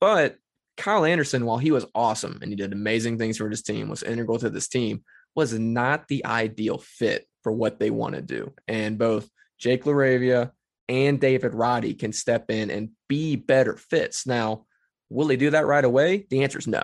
But 0.00 0.36
Kyle 0.76 1.04
Anderson, 1.04 1.44
while 1.44 1.58
he 1.58 1.70
was 1.70 1.86
awesome 1.94 2.38
and 2.40 2.50
he 2.50 2.56
did 2.56 2.72
amazing 2.72 3.18
things 3.18 3.36
for 3.36 3.48
his 3.48 3.62
team, 3.62 3.88
was 3.88 4.02
integral 4.02 4.38
to 4.38 4.50
this 4.50 4.68
team, 4.68 5.04
was 5.34 5.58
not 5.58 6.08
the 6.08 6.24
ideal 6.24 6.78
fit 6.78 7.26
for 7.42 7.52
what 7.52 7.78
they 7.78 7.90
want 7.90 8.14
to 8.14 8.22
do. 8.22 8.52
And 8.68 8.98
both 8.98 9.28
Jake 9.58 9.84
LaRavia 9.84 10.52
and 10.88 11.20
David 11.20 11.54
Roddy 11.54 11.94
can 11.94 12.12
step 12.12 12.50
in 12.50 12.70
and 12.70 12.90
be 13.08 13.36
better 13.36 13.76
fits. 13.76 14.26
Now, 14.26 14.66
will 15.08 15.26
they 15.26 15.36
do 15.36 15.50
that 15.50 15.66
right 15.66 15.84
away? 15.84 16.26
The 16.30 16.42
answer 16.42 16.58
is 16.58 16.66
no. 16.66 16.82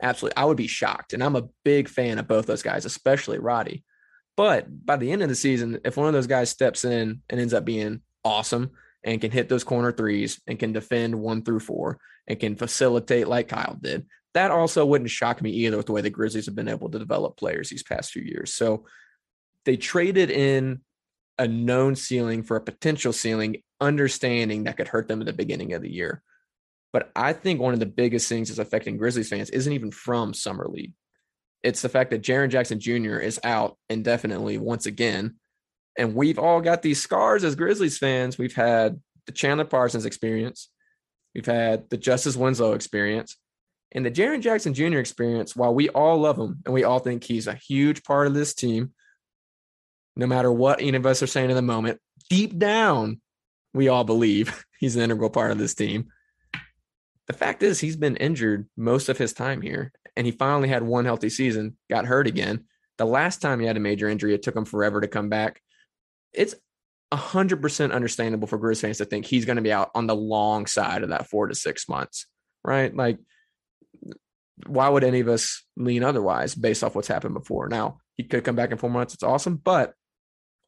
Absolutely. 0.00 0.36
I 0.36 0.44
would 0.44 0.56
be 0.56 0.68
shocked. 0.68 1.12
And 1.12 1.22
I'm 1.22 1.36
a 1.36 1.48
big 1.64 1.88
fan 1.88 2.18
of 2.18 2.28
both 2.28 2.46
those 2.46 2.62
guys, 2.62 2.84
especially 2.84 3.38
Roddy. 3.38 3.84
But 4.38 4.86
by 4.86 4.94
the 4.94 5.10
end 5.10 5.22
of 5.22 5.28
the 5.28 5.34
season, 5.34 5.80
if 5.84 5.96
one 5.96 6.06
of 6.06 6.12
those 6.12 6.28
guys 6.28 6.48
steps 6.48 6.84
in 6.84 7.22
and 7.28 7.40
ends 7.40 7.52
up 7.52 7.64
being 7.64 8.02
awesome 8.24 8.70
and 9.02 9.20
can 9.20 9.32
hit 9.32 9.48
those 9.48 9.64
corner 9.64 9.90
threes 9.90 10.40
and 10.46 10.60
can 10.60 10.72
defend 10.72 11.16
one 11.16 11.42
through 11.42 11.58
four 11.58 11.98
and 12.28 12.38
can 12.38 12.54
facilitate 12.54 13.26
like 13.26 13.48
Kyle 13.48 13.76
did, 13.82 14.06
that 14.34 14.52
also 14.52 14.86
wouldn't 14.86 15.10
shock 15.10 15.42
me 15.42 15.50
either 15.50 15.76
with 15.76 15.86
the 15.86 15.92
way 15.92 16.02
the 16.02 16.10
Grizzlies 16.10 16.46
have 16.46 16.54
been 16.54 16.68
able 16.68 16.88
to 16.88 17.00
develop 17.00 17.36
players 17.36 17.68
these 17.68 17.82
past 17.82 18.12
few 18.12 18.22
years. 18.22 18.54
So 18.54 18.84
they 19.64 19.76
traded 19.76 20.30
in 20.30 20.82
a 21.36 21.48
known 21.48 21.96
ceiling 21.96 22.44
for 22.44 22.56
a 22.56 22.60
potential 22.60 23.12
ceiling, 23.12 23.64
understanding 23.80 24.64
that 24.64 24.76
could 24.76 24.86
hurt 24.86 25.08
them 25.08 25.18
at 25.18 25.26
the 25.26 25.32
beginning 25.32 25.72
of 25.72 25.82
the 25.82 25.92
year. 25.92 26.22
But 26.92 27.10
I 27.16 27.32
think 27.32 27.58
one 27.58 27.74
of 27.74 27.80
the 27.80 27.86
biggest 27.86 28.28
things 28.28 28.50
that's 28.50 28.60
affecting 28.60 28.98
Grizzlies 28.98 29.30
fans 29.30 29.50
isn't 29.50 29.72
even 29.72 29.90
from 29.90 30.32
Summer 30.32 30.68
League. 30.68 30.92
It's 31.62 31.82
the 31.82 31.88
fact 31.88 32.10
that 32.10 32.22
Jaren 32.22 32.50
Jackson 32.50 32.80
Jr. 32.80 33.16
is 33.16 33.40
out 33.42 33.76
indefinitely 33.88 34.58
once 34.58 34.86
again. 34.86 35.36
And 35.96 36.14
we've 36.14 36.38
all 36.38 36.60
got 36.60 36.82
these 36.82 37.02
scars 37.02 37.42
as 37.42 37.56
Grizzlies 37.56 37.98
fans. 37.98 38.38
We've 38.38 38.54
had 38.54 39.00
the 39.26 39.32
Chandler 39.32 39.64
Parsons 39.64 40.06
experience, 40.06 40.70
we've 41.34 41.46
had 41.46 41.90
the 41.90 41.98
Justice 41.98 42.36
Winslow 42.36 42.72
experience, 42.72 43.36
and 43.92 44.04
the 44.04 44.10
Jaren 44.10 44.40
Jackson 44.40 44.74
Jr. 44.74 44.98
experience. 44.98 45.54
While 45.54 45.74
we 45.74 45.88
all 45.90 46.18
love 46.18 46.38
him 46.38 46.62
and 46.64 46.72
we 46.72 46.84
all 46.84 46.98
think 46.98 47.24
he's 47.24 47.46
a 47.46 47.54
huge 47.54 48.02
part 48.04 48.26
of 48.26 48.34
this 48.34 48.54
team, 48.54 48.92
no 50.16 50.26
matter 50.26 50.50
what 50.50 50.80
any 50.80 50.96
of 50.96 51.06
us 51.06 51.22
are 51.22 51.26
saying 51.26 51.50
in 51.50 51.56
the 51.56 51.62
moment, 51.62 52.00
deep 52.28 52.58
down, 52.58 53.20
we 53.74 53.88
all 53.88 54.04
believe 54.04 54.64
he's 54.80 54.96
an 54.96 55.02
integral 55.02 55.30
part 55.30 55.50
of 55.50 55.58
this 55.58 55.74
team. 55.74 56.08
The 57.28 57.34
fact 57.34 57.62
is, 57.62 57.78
he's 57.78 57.96
been 57.96 58.16
injured 58.16 58.68
most 58.76 59.08
of 59.08 59.18
his 59.18 59.32
time 59.32 59.60
here 59.60 59.92
and 60.16 60.26
he 60.26 60.32
finally 60.32 60.68
had 60.68 60.82
one 60.82 61.04
healthy 61.04 61.28
season, 61.28 61.76
got 61.88 62.06
hurt 62.06 62.26
again. 62.26 62.64
The 62.96 63.06
last 63.06 63.40
time 63.40 63.60
he 63.60 63.66
had 63.66 63.76
a 63.76 63.80
major 63.80 64.08
injury, 64.08 64.34
it 64.34 64.42
took 64.42 64.56
him 64.56 64.64
forever 64.64 65.00
to 65.00 65.06
come 65.06 65.28
back. 65.28 65.62
It's 66.32 66.54
100% 67.12 67.92
understandable 67.92 68.48
for 68.48 68.58
Grizz 68.58 68.80
fans 68.80 68.98
to 68.98 69.04
think 69.04 69.24
he's 69.26 69.44
going 69.44 69.56
to 69.56 69.62
be 69.62 69.72
out 69.72 69.90
on 69.94 70.06
the 70.06 70.16
long 70.16 70.66
side 70.66 71.02
of 71.02 71.10
that 71.10 71.28
four 71.28 71.46
to 71.46 71.54
six 71.54 71.88
months, 71.88 72.26
right? 72.64 72.94
Like, 72.94 73.18
why 74.66 74.88
would 74.88 75.04
any 75.04 75.20
of 75.20 75.28
us 75.28 75.64
lean 75.76 76.02
otherwise 76.02 76.54
based 76.54 76.82
off 76.82 76.94
what's 76.94 77.08
happened 77.08 77.34
before? 77.34 77.68
Now, 77.68 77.98
he 78.16 78.24
could 78.24 78.44
come 78.44 78.56
back 78.56 78.72
in 78.72 78.78
four 78.78 78.90
months. 78.90 79.14
It's 79.14 79.22
awesome. 79.22 79.56
But 79.56 79.94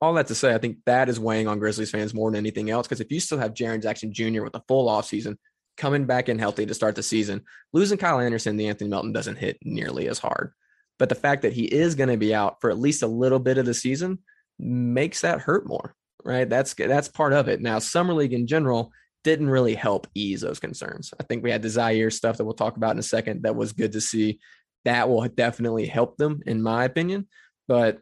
all 0.00 0.14
that 0.14 0.28
to 0.28 0.34
say, 0.34 0.54
I 0.54 0.58
think 0.58 0.78
that 0.86 1.08
is 1.08 1.18
weighing 1.18 1.48
on 1.48 1.58
Grizzlies 1.58 1.90
fans 1.90 2.14
more 2.14 2.30
than 2.30 2.38
anything 2.38 2.70
else. 2.70 2.86
Because 2.86 3.00
if 3.00 3.10
you 3.10 3.20
still 3.20 3.38
have 3.38 3.54
Jaren 3.54 3.82
Jackson 3.82 4.12
Jr. 4.12 4.44
with 4.44 4.54
a 4.54 4.62
full 4.68 4.88
offseason, 4.88 5.36
coming 5.80 6.04
back 6.04 6.28
in 6.28 6.38
healthy 6.38 6.66
to 6.66 6.74
start 6.74 6.94
the 6.94 7.02
season. 7.02 7.40
Losing 7.72 7.96
Kyle 7.96 8.20
Anderson, 8.20 8.58
the 8.58 8.68
Anthony 8.68 8.90
Melton 8.90 9.12
doesn't 9.12 9.38
hit 9.38 9.56
nearly 9.62 10.08
as 10.08 10.18
hard. 10.18 10.52
But 10.98 11.08
the 11.08 11.14
fact 11.14 11.42
that 11.42 11.54
he 11.54 11.64
is 11.64 11.94
going 11.94 12.10
to 12.10 12.18
be 12.18 12.34
out 12.34 12.60
for 12.60 12.70
at 12.70 12.78
least 12.78 13.02
a 13.02 13.06
little 13.06 13.38
bit 13.38 13.56
of 13.56 13.64
the 13.64 13.72
season 13.72 14.18
makes 14.58 15.22
that 15.22 15.40
hurt 15.40 15.66
more, 15.66 15.94
right? 16.22 16.48
That's 16.48 16.74
that's 16.74 17.08
part 17.08 17.32
of 17.32 17.48
it. 17.48 17.62
Now, 17.62 17.78
summer 17.78 18.12
league 18.12 18.34
in 18.34 18.46
general 18.46 18.92
didn't 19.24 19.48
really 19.48 19.74
help 19.74 20.06
ease 20.14 20.42
those 20.42 20.60
concerns. 20.60 21.14
I 21.18 21.22
think 21.24 21.42
we 21.42 21.50
had 21.50 21.62
the 21.62 21.68
Ziaire 21.68 22.12
stuff 22.12 22.36
that 22.36 22.44
we'll 22.44 22.52
talk 22.52 22.76
about 22.76 22.92
in 22.92 22.98
a 22.98 23.02
second. 23.02 23.42
That 23.42 23.56
was 23.56 23.72
good 23.72 23.92
to 23.92 24.02
see. 24.02 24.38
That 24.84 25.08
will 25.08 25.26
definitely 25.28 25.86
help 25.86 26.18
them, 26.18 26.42
in 26.44 26.62
my 26.62 26.84
opinion. 26.84 27.26
But 27.66 28.00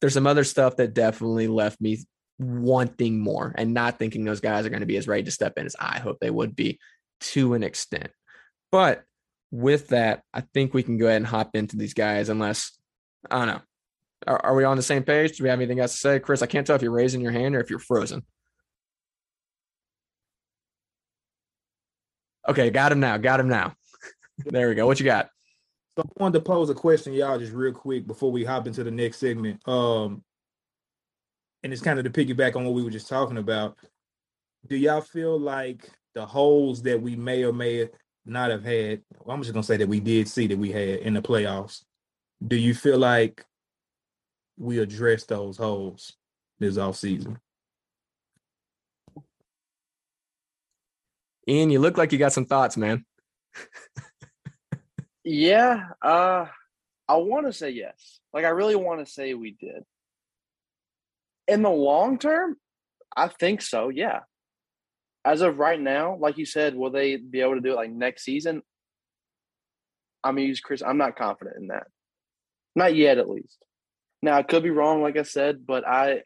there's 0.00 0.14
some 0.14 0.28
other 0.28 0.44
stuff 0.44 0.76
that 0.76 0.94
definitely 0.94 1.48
left 1.48 1.80
me 1.80 1.98
wanting 2.38 3.18
more 3.18 3.54
and 3.56 3.74
not 3.74 3.98
thinking 3.98 4.24
those 4.24 4.40
guys 4.40 4.66
are 4.66 4.70
going 4.70 4.80
to 4.80 4.86
be 4.86 4.96
as 4.96 5.08
ready 5.08 5.22
to 5.24 5.30
step 5.30 5.58
in 5.58 5.66
as 5.66 5.76
I 5.78 6.00
hope 6.00 6.18
they 6.20 6.30
would 6.30 6.56
be 6.56 6.78
to 7.20 7.54
an 7.54 7.62
extent. 7.62 8.10
But 8.70 9.04
with 9.50 9.88
that, 9.88 10.22
I 10.32 10.42
think 10.54 10.74
we 10.74 10.82
can 10.82 10.98
go 10.98 11.06
ahead 11.06 11.18
and 11.18 11.26
hop 11.26 11.54
into 11.54 11.76
these 11.76 11.94
guys 11.94 12.28
unless 12.28 12.76
I 13.30 13.38
don't 13.38 13.48
know. 13.48 13.60
Are, 14.26 14.46
are 14.46 14.54
we 14.54 14.64
on 14.64 14.76
the 14.76 14.82
same 14.82 15.02
page? 15.02 15.36
Do 15.36 15.44
we 15.44 15.50
have 15.50 15.58
anything 15.58 15.80
else 15.80 15.92
to 15.92 15.98
say? 15.98 16.20
Chris, 16.20 16.42
I 16.42 16.46
can't 16.46 16.66
tell 16.66 16.76
if 16.76 16.82
you're 16.82 16.90
raising 16.90 17.20
your 17.20 17.32
hand 17.32 17.54
or 17.54 17.60
if 17.60 17.70
you're 17.70 17.78
frozen. 17.78 18.22
Okay, 22.48 22.70
got 22.70 22.92
him 22.92 23.00
now. 23.00 23.16
Got 23.18 23.40
him 23.40 23.48
now. 23.48 23.74
there 24.38 24.68
we 24.68 24.74
go. 24.74 24.86
What 24.86 24.98
you 24.98 25.06
got? 25.06 25.28
So 25.96 26.04
I 26.04 26.22
wanted 26.22 26.38
to 26.38 26.44
pose 26.44 26.70
a 26.70 26.74
question, 26.74 27.12
y'all, 27.12 27.38
just 27.38 27.52
real 27.52 27.72
quick 27.72 28.06
before 28.06 28.32
we 28.32 28.44
hop 28.44 28.66
into 28.66 28.82
the 28.82 28.90
next 28.90 29.18
segment. 29.18 29.66
Um, 29.68 30.24
and 31.62 31.72
it's 31.72 31.82
kind 31.82 31.98
of 31.98 32.04
to 32.04 32.10
piggyback 32.10 32.56
on 32.56 32.64
what 32.64 32.74
we 32.74 32.82
were 32.82 32.90
just 32.90 33.08
talking 33.08 33.38
about. 33.38 33.76
Do 34.66 34.76
y'all 34.76 35.00
feel 35.00 35.38
like 35.38 35.88
the 36.14 36.26
holes 36.26 36.82
that 36.82 37.00
we 37.00 37.16
may 37.16 37.44
or 37.44 37.52
may 37.52 37.88
not 38.24 38.50
have 38.50 38.64
had, 38.64 39.02
well, 39.20 39.34
I'm 39.34 39.42
just 39.42 39.52
gonna 39.52 39.62
say 39.62 39.76
that 39.76 39.88
we 39.88 40.00
did 40.00 40.28
see 40.28 40.46
that 40.46 40.58
we 40.58 40.70
had 40.70 41.00
in 41.00 41.14
the 41.14 41.22
playoffs. 41.22 41.84
Do 42.46 42.56
you 42.56 42.74
feel 42.74 42.98
like 42.98 43.44
we 44.58 44.78
addressed 44.78 45.28
those 45.28 45.56
holes 45.56 46.16
this 46.58 46.78
off 46.78 46.96
season? 46.96 47.38
Ian, 51.48 51.70
you 51.70 51.80
look 51.80 51.98
like 51.98 52.12
you 52.12 52.18
got 52.18 52.32
some 52.32 52.46
thoughts, 52.46 52.76
man. 52.76 53.04
yeah, 55.24 55.88
uh, 56.00 56.46
I 57.08 57.16
want 57.16 57.46
to 57.46 57.52
say 57.52 57.70
yes. 57.70 58.20
Like 58.32 58.44
I 58.44 58.50
really 58.50 58.76
want 58.76 59.04
to 59.04 59.12
say 59.12 59.34
we 59.34 59.52
did 59.52 59.84
in 61.48 61.62
the 61.62 61.70
long 61.70 62.18
term, 62.18 62.56
I 63.16 63.28
think 63.28 63.62
so. 63.62 63.88
Yeah. 63.88 64.20
As 65.24 65.40
of 65.40 65.58
right 65.58 65.80
now, 65.80 66.16
like 66.20 66.38
you 66.38 66.46
said, 66.46 66.74
will 66.74 66.90
they 66.90 67.16
be 67.16 67.40
able 67.40 67.54
to 67.54 67.60
do 67.60 67.72
it 67.72 67.76
like 67.76 67.90
next 67.90 68.24
season? 68.24 68.62
I'm 70.24 70.34
gonna 70.34 70.46
use 70.46 70.60
Chris. 70.60 70.82
I'm 70.82 70.98
not 70.98 71.16
confident 71.16 71.56
in 71.60 71.68
that. 71.68 71.84
Not 72.74 72.96
yet, 72.96 73.18
at 73.18 73.28
least. 73.28 73.58
Now 74.22 74.36
I 74.36 74.42
could 74.42 74.62
be 74.62 74.70
wrong, 74.70 75.02
like 75.02 75.16
I 75.16 75.22
said, 75.22 75.66
but 75.66 75.86
I, 75.86 76.22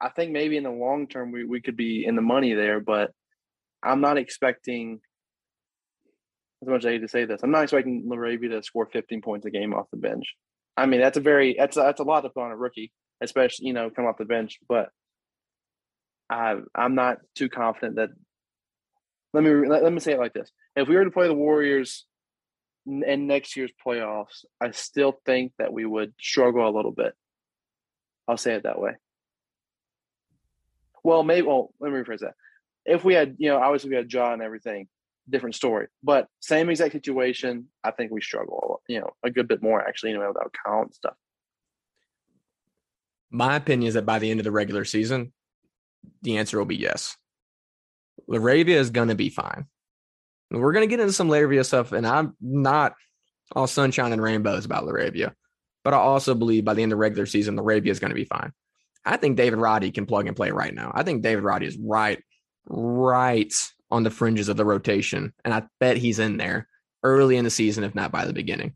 I 0.00 0.10
think 0.10 0.32
maybe 0.32 0.56
in 0.56 0.64
the 0.64 0.70
long 0.70 1.08
term 1.08 1.32
we, 1.32 1.44
we 1.44 1.60
could 1.60 1.76
be 1.76 2.04
in 2.04 2.16
the 2.16 2.22
money 2.22 2.54
there. 2.54 2.80
But 2.80 3.12
I'm 3.82 4.00
not 4.00 4.18
expecting. 4.18 5.00
As 6.62 6.68
much 6.68 6.80
as 6.80 6.86
I 6.86 6.90
hate 6.90 7.02
to 7.02 7.08
say 7.08 7.24
this, 7.24 7.40
I'm 7.44 7.52
not 7.52 7.62
expecting 7.62 8.08
LaRavia 8.08 8.50
to 8.50 8.62
score 8.64 8.86
15 8.86 9.22
points 9.22 9.46
a 9.46 9.50
game 9.50 9.72
off 9.72 9.86
the 9.92 9.96
bench. 9.96 10.34
I 10.76 10.86
mean, 10.86 11.00
that's 11.00 11.16
a 11.16 11.20
very 11.20 11.54
that's 11.58 11.76
a, 11.76 11.80
that's 11.80 12.00
a 12.00 12.04
lot 12.04 12.22
to 12.22 12.30
put 12.30 12.42
on 12.42 12.50
a 12.50 12.56
rookie 12.56 12.92
especially 13.20 13.66
you 13.66 13.72
know 13.72 13.90
come 13.90 14.06
off 14.06 14.18
the 14.18 14.24
bench. 14.24 14.58
But 14.68 14.90
I 16.30 16.56
I'm 16.74 16.94
not 16.94 17.18
too 17.34 17.48
confident 17.48 17.96
that. 17.96 18.10
Let 19.34 19.44
me 19.44 19.68
let, 19.68 19.82
let 19.82 19.92
me 19.92 20.00
say 20.00 20.12
it 20.12 20.18
like 20.18 20.32
this: 20.32 20.50
If 20.76 20.88
we 20.88 20.96
were 20.96 21.04
to 21.04 21.10
play 21.10 21.28
the 21.28 21.34
Warriors 21.34 22.06
in 22.86 23.26
next 23.26 23.56
year's 23.56 23.72
playoffs, 23.84 24.44
I 24.60 24.70
still 24.70 25.20
think 25.26 25.52
that 25.58 25.72
we 25.72 25.84
would 25.84 26.14
struggle 26.18 26.66
a 26.66 26.74
little 26.74 26.92
bit. 26.92 27.14
I'll 28.26 28.36
say 28.36 28.54
it 28.54 28.62
that 28.64 28.80
way. 28.80 28.92
Well, 31.04 31.22
maybe. 31.22 31.46
Well, 31.46 31.72
let 31.80 31.92
me 31.92 31.98
rephrase 31.98 32.20
that. 32.20 32.34
If 32.84 33.04
we 33.04 33.14
had, 33.14 33.36
you 33.38 33.50
know, 33.50 33.58
obviously 33.58 33.90
we 33.90 33.96
had 33.96 34.12
Ja 34.12 34.32
and 34.32 34.42
everything, 34.42 34.88
different 35.28 35.54
story. 35.54 35.88
But 36.02 36.28
same 36.40 36.70
exact 36.70 36.92
situation, 36.92 37.68
I 37.84 37.90
think 37.90 38.10
we 38.10 38.20
struggle, 38.20 38.82
you 38.88 39.00
know, 39.00 39.10
a 39.22 39.30
good 39.30 39.48
bit 39.48 39.62
more 39.62 39.86
actually, 39.86 40.12
you 40.12 40.18
know, 40.18 40.28
without 40.28 40.54
count 40.64 40.86
and 40.86 40.94
stuff. 40.94 41.14
My 43.30 43.56
opinion 43.56 43.88
is 43.88 43.94
that 43.94 44.06
by 44.06 44.18
the 44.18 44.30
end 44.30 44.40
of 44.40 44.44
the 44.44 44.50
regular 44.50 44.84
season, 44.84 45.32
the 46.22 46.38
answer 46.38 46.58
will 46.58 46.64
be 46.64 46.76
yes. 46.76 47.16
LaRavia 48.28 48.76
is 48.76 48.90
going 48.90 49.08
to 49.08 49.14
be 49.14 49.28
fine. 49.28 49.66
We're 50.50 50.72
going 50.72 50.88
to 50.88 50.90
get 50.90 51.00
into 51.00 51.12
some 51.12 51.28
LaRavia 51.28 51.64
stuff, 51.64 51.92
and 51.92 52.06
I'm 52.06 52.34
not 52.40 52.94
all 53.52 53.66
sunshine 53.66 54.12
and 54.12 54.22
rainbows 54.22 54.64
about 54.64 54.84
LaRavia, 54.84 55.34
but 55.84 55.94
I 55.94 55.98
also 55.98 56.34
believe 56.34 56.64
by 56.64 56.74
the 56.74 56.82
end 56.82 56.92
of 56.92 56.96
the 56.96 57.00
regular 57.00 57.26
season, 57.26 57.56
LaRavia 57.56 57.88
is 57.88 58.00
going 58.00 58.10
to 58.10 58.14
be 58.14 58.24
fine. 58.24 58.52
I 59.04 59.16
think 59.16 59.36
David 59.36 59.58
Roddy 59.58 59.90
can 59.90 60.06
plug 60.06 60.26
and 60.26 60.36
play 60.36 60.50
right 60.50 60.74
now. 60.74 60.90
I 60.94 61.02
think 61.02 61.22
David 61.22 61.44
Roddy 61.44 61.66
is 61.66 61.78
right, 61.78 62.22
right 62.66 63.52
on 63.90 64.02
the 64.02 64.10
fringes 64.10 64.48
of 64.48 64.56
the 64.56 64.64
rotation, 64.64 65.32
and 65.44 65.54
I 65.54 65.64
bet 65.80 65.96
he's 65.96 66.18
in 66.18 66.36
there 66.36 66.68
early 67.02 67.36
in 67.36 67.44
the 67.44 67.50
season, 67.50 67.84
if 67.84 67.94
not 67.94 68.12
by 68.12 68.24
the 68.24 68.32
beginning. 68.32 68.74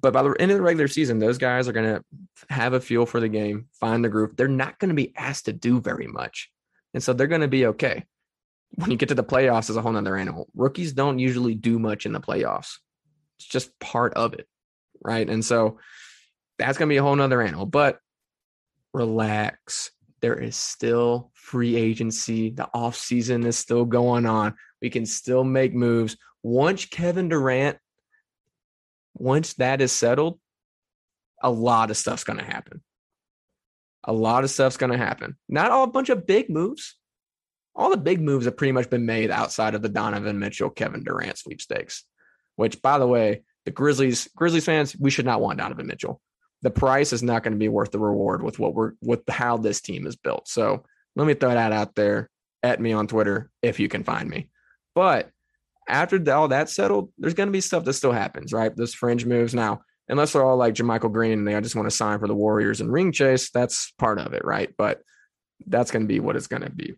But 0.00 0.12
by 0.12 0.22
the 0.22 0.34
end 0.38 0.50
of 0.50 0.56
the 0.56 0.62
regular 0.62 0.88
season, 0.88 1.18
those 1.18 1.38
guys 1.38 1.68
are 1.68 1.72
going 1.72 1.94
to 1.94 2.04
have 2.50 2.72
a 2.72 2.80
feel 2.80 3.06
for 3.06 3.20
the 3.20 3.28
game, 3.28 3.68
find 3.72 4.04
the 4.04 4.08
group. 4.08 4.36
They're 4.36 4.48
not 4.48 4.78
going 4.78 4.90
to 4.90 4.94
be 4.94 5.14
asked 5.16 5.46
to 5.46 5.52
do 5.52 5.80
very 5.80 6.06
much. 6.06 6.50
And 6.92 7.02
so 7.02 7.12
they're 7.12 7.26
going 7.26 7.40
to 7.40 7.48
be 7.48 7.66
okay. 7.66 8.04
when 8.76 8.90
you 8.90 8.96
get 8.96 9.08
to 9.10 9.14
the 9.14 9.24
playoffs 9.24 9.70
is 9.70 9.76
a 9.76 9.82
whole 9.82 9.92
nother 9.92 10.16
animal. 10.16 10.48
Rookies 10.54 10.92
don't 10.92 11.18
usually 11.18 11.54
do 11.54 11.78
much 11.78 12.06
in 12.06 12.12
the 12.12 12.20
playoffs. 12.20 12.78
It's 13.38 13.46
just 13.46 13.78
part 13.78 14.14
of 14.14 14.34
it. 14.34 14.46
Right. 15.02 15.28
And 15.28 15.44
so 15.44 15.78
that's 16.58 16.78
gonna 16.78 16.88
be 16.88 16.96
a 16.96 17.02
whole 17.02 17.16
nother 17.16 17.42
animal. 17.42 17.66
But 17.66 17.98
relax. 18.92 19.90
There 20.20 20.40
is 20.40 20.56
still 20.56 21.30
free 21.34 21.76
agency. 21.76 22.50
The 22.50 22.68
off 22.72 22.96
season 22.96 23.44
is 23.44 23.58
still 23.58 23.84
going 23.84 24.24
on. 24.24 24.54
We 24.80 24.88
can 24.88 25.04
still 25.04 25.44
make 25.44 25.74
moves. 25.74 26.16
Once 26.42 26.86
Kevin 26.86 27.28
Durant, 27.28 27.76
once 29.14 29.54
that 29.54 29.80
is 29.80 29.92
settled, 29.92 30.38
a 31.42 31.50
lot 31.50 31.90
of 31.90 31.96
stuff's 31.96 32.24
going 32.24 32.38
to 32.38 32.44
happen. 32.44 32.82
A 34.04 34.12
lot 34.12 34.44
of 34.44 34.50
stuff's 34.50 34.76
going 34.76 34.92
to 34.92 34.98
happen. 34.98 35.36
Not 35.48 35.70
all 35.70 35.84
a 35.84 35.88
bunch 35.88 36.10
of 36.10 36.26
big 36.26 36.50
moves. 36.50 36.96
All 37.74 37.90
the 37.90 37.96
big 37.96 38.20
moves 38.20 38.44
have 38.44 38.56
pretty 38.56 38.72
much 38.72 38.90
been 38.90 39.06
made 39.06 39.30
outside 39.30 39.74
of 39.74 39.82
the 39.82 39.88
Donovan 39.88 40.38
Mitchell, 40.38 40.70
Kevin 40.70 41.02
Durant 41.02 41.38
sweepstakes, 41.38 42.04
which, 42.56 42.80
by 42.82 42.98
the 42.98 43.06
way, 43.06 43.42
the 43.64 43.70
Grizzlies, 43.70 44.28
Grizzlies 44.36 44.64
fans, 44.64 44.94
we 44.98 45.10
should 45.10 45.24
not 45.24 45.40
want 45.40 45.58
Donovan 45.58 45.86
Mitchell. 45.86 46.20
The 46.62 46.70
price 46.70 47.12
is 47.12 47.22
not 47.22 47.42
going 47.42 47.52
to 47.52 47.58
be 47.58 47.68
worth 47.68 47.90
the 47.90 47.98
reward 47.98 48.42
with 48.42 48.58
what 48.58 48.74
we're 48.74 48.92
with 49.02 49.28
how 49.28 49.56
this 49.56 49.80
team 49.80 50.06
is 50.06 50.16
built. 50.16 50.48
So 50.48 50.84
let 51.16 51.26
me 51.26 51.34
throw 51.34 51.50
that 51.50 51.72
out 51.72 51.94
there 51.94 52.30
at 52.62 52.80
me 52.80 52.92
on 52.92 53.06
Twitter 53.06 53.50
if 53.62 53.80
you 53.80 53.88
can 53.88 54.04
find 54.04 54.28
me. 54.28 54.48
But 54.94 55.30
after 55.88 56.22
all 56.32 56.48
that 56.48 56.68
settled, 56.68 57.10
there's 57.18 57.34
going 57.34 57.48
to 57.48 57.52
be 57.52 57.60
stuff 57.60 57.84
that 57.84 57.92
still 57.94 58.12
happens, 58.12 58.52
right? 58.52 58.74
Those 58.74 58.94
fringe 58.94 59.26
moves. 59.26 59.54
Now, 59.54 59.82
unless 60.08 60.32
they're 60.32 60.44
all 60.44 60.56
like 60.56 60.74
JaMychal 60.74 61.12
Green 61.12 61.32
and 61.32 61.48
they 61.48 61.60
just 61.60 61.76
want 61.76 61.88
to 61.88 61.96
sign 61.96 62.18
for 62.18 62.28
the 62.28 62.34
Warriors 62.34 62.80
and 62.80 62.92
ring 62.92 63.12
chase, 63.12 63.50
that's 63.50 63.92
part 63.98 64.18
of 64.18 64.32
it, 64.32 64.44
right? 64.44 64.70
But 64.76 65.00
that's 65.66 65.90
going 65.90 66.02
to 66.02 66.08
be 66.08 66.20
what 66.20 66.36
it's 66.36 66.46
going 66.46 66.62
to 66.62 66.70
be. 66.70 66.94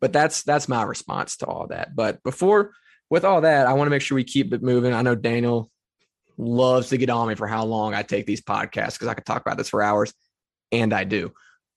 But 0.00 0.12
that's 0.12 0.42
that's 0.42 0.68
my 0.68 0.82
response 0.82 1.36
to 1.38 1.46
all 1.46 1.66
that. 1.68 1.94
But 1.94 2.22
before 2.22 2.72
with 3.10 3.24
all 3.24 3.42
that, 3.42 3.66
I 3.66 3.72
want 3.74 3.86
to 3.86 3.90
make 3.90 4.02
sure 4.02 4.14
we 4.16 4.24
keep 4.24 4.52
it 4.54 4.62
moving. 4.62 4.94
I 4.94 5.02
know 5.02 5.14
Daniel 5.14 5.70
loves 6.38 6.88
to 6.88 6.96
get 6.96 7.10
on 7.10 7.28
me 7.28 7.34
for 7.34 7.46
how 7.46 7.64
long 7.64 7.94
I 7.94 8.02
take 8.02 8.26
these 8.26 8.40
podcasts 8.40 8.94
because 8.94 9.08
I 9.08 9.14
could 9.14 9.26
talk 9.26 9.42
about 9.42 9.58
this 9.58 9.68
for 9.68 9.82
hours, 9.82 10.14
and 10.72 10.92
I 10.94 11.04
do. 11.04 11.32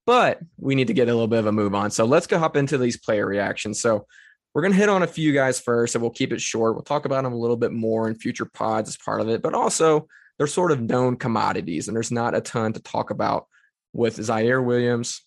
But 0.05 0.39
we 0.57 0.75
need 0.75 0.87
to 0.87 0.93
get 0.93 1.07
a 1.07 1.13
little 1.13 1.27
bit 1.27 1.39
of 1.39 1.47
a 1.47 1.51
move 1.51 1.73
on. 1.73 1.91
So 1.91 2.05
let's 2.05 2.27
go 2.27 2.37
hop 2.37 2.55
into 2.55 2.77
these 2.77 2.97
player 2.97 3.25
reactions. 3.25 3.81
So 3.81 4.05
we're 4.53 4.61
going 4.61 4.73
to 4.73 4.77
hit 4.77 4.89
on 4.89 5.03
a 5.03 5.07
few 5.07 5.33
guys 5.33 5.59
first, 5.59 5.95
and 5.95 6.01
we'll 6.01 6.11
keep 6.11 6.31
it 6.31 6.41
short. 6.41 6.75
We'll 6.75 6.83
talk 6.83 7.05
about 7.05 7.23
them 7.23 7.33
a 7.33 7.37
little 7.37 7.57
bit 7.57 7.71
more 7.71 8.07
in 8.07 8.15
future 8.15 8.45
pods 8.45 8.89
as 8.89 8.97
part 8.97 9.21
of 9.21 9.29
it, 9.29 9.41
but 9.41 9.53
also 9.53 10.07
they're 10.37 10.47
sort 10.47 10.71
of 10.71 10.81
known 10.81 11.15
commodities, 11.15 11.87
and 11.87 11.95
there's 11.95 12.11
not 12.11 12.35
a 12.35 12.41
ton 12.41 12.73
to 12.73 12.79
talk 12.81 13.09
about 13.09 13.47
with 13.93 14.17
Ziaire 14.17 14.63
Williams, 14.63 15.23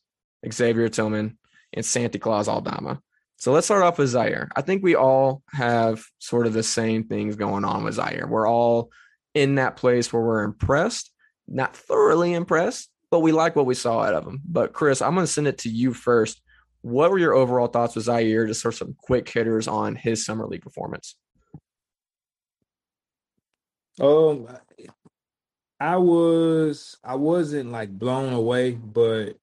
Xavier 0.50 0.88
Tillman, 0.88 1.38
and 1.72 1.84
Santi 1.84 2.18
Claus 2.18 2.48
Aldama. 2.48 3.00
So 3.38 3.52
let's 3.52 3.66
start 3.66 3.82
off 3.82 3.98
with 3.98 4.12
Ziaire. 4.12 4.48
I 4.56 4.62
think 4.62 4.82
we 4.82 4.94
all 4.94 5.42
have 5.52 6.04
sort 6.18 6.46
of 6.46 6.52
the 6.52 6.62
same 6.62 7.04
things 7.04 7.36
going 7.36 7.64
on 7.64 7.84
with 7.84 7.96
Ziaire. 7.96 8.28
We're 8.28 8.48
all 8.48 8.90
in 9.34 9.56
that 9.56 9.76
place 9.76 10.12
where 10.12 10.22
we're 10.22 10.42
impressed, 10.42 11.12
not 11.46 11.76
thoroughly 11.76 12.32
impressed, 12.32 12.88
but 13.10 13.20
we 13.20 13.32
like 13.32 13.54
what 13.54 13.66
we 13.66 13.74
saw 13.74 14.00
out 14.00 14.14
of 14.14 14.26
him. 14.26 14.40
But 14.44 14.72
Chris, 14.72 15.02
I'm 15.02 15.14
going 15.14 15.26
to 15.26 15.32
send 15.32 15.46
it 15.46 15.58
to 15.58 15.68
you 15.68 15.92
first 15.92 16.40
what 16.86 17.10
were 17.10 17.18
your 17.18 17.34
overall 17.34 17.66
thoughts 17.66 17.96
with 17.96 18.06
Ziaire? 18.06 18.46
Just 18.46 18.60
sort 18.60 18.74
of 18.74 18.78
some 18.78 18.96
quick 18.96 19.28
hitters 19.28 19.66
on 19.66 19.96
his 19.96 20.24
summer 20.24 20.46
league 20.46 20.62
performance. 20.62 21.16
Um, 24.00 24.46
I 25.80 25.96
was 25.96 26.96
I 27.02 27.16
wasn't 27.16 27.72
like 27.72 27.90
blown 27.90 28.32
away, 28.32 28.72
but 28.72 29.36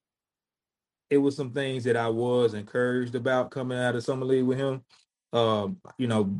it 1.10 1.18
was 1.18 1.36
some 1.36 1.50
things 1.50 1.84
that 1.84 1.98
I 1.98 2.08
was 2.08 2.54
encouraged 2.54 3.14
about 3.14 3.50
coming 3.50 3.76
out 3.76 3.94
of 3.94 4.02
summer 4.02 4.24
league 4.24 4.46
with 4.46 4.56
him. 4.56 4.82
Um, 5.34 5.82
you 5.98 6.06
know, 6.06 6.34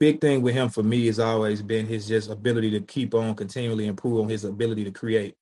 big 0.00 0.20
thing 0.20 0.42
with 0.42 0.54
him 0.54 0.68
for 0.68 0.82
me 0.82 1.06
has 1.06 1.20
always 1.20 1.62
been 1.62 1.86
his 1.86 2.08
just 2.08 2.28
ability 2.28 2.72
to 2.72 2.80
keep 2.80 3.14
on 3.14 3.36
continually 3.36 3.86
improve 3.86 4.20
on 4.20 4.28
his 4.28 4.44
ability 4.44 4.82
to 4.82 4.90
create 4.90 5.36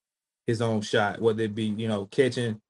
his 0.47 0.61
own 0.61 0.83
shot, 0.83 1.19
whether 1.19 1.45
it 1.45 1.55
be 1.55 1.65
you 1.65 1.89
know 1.89 2.05
catching 2.05 2.61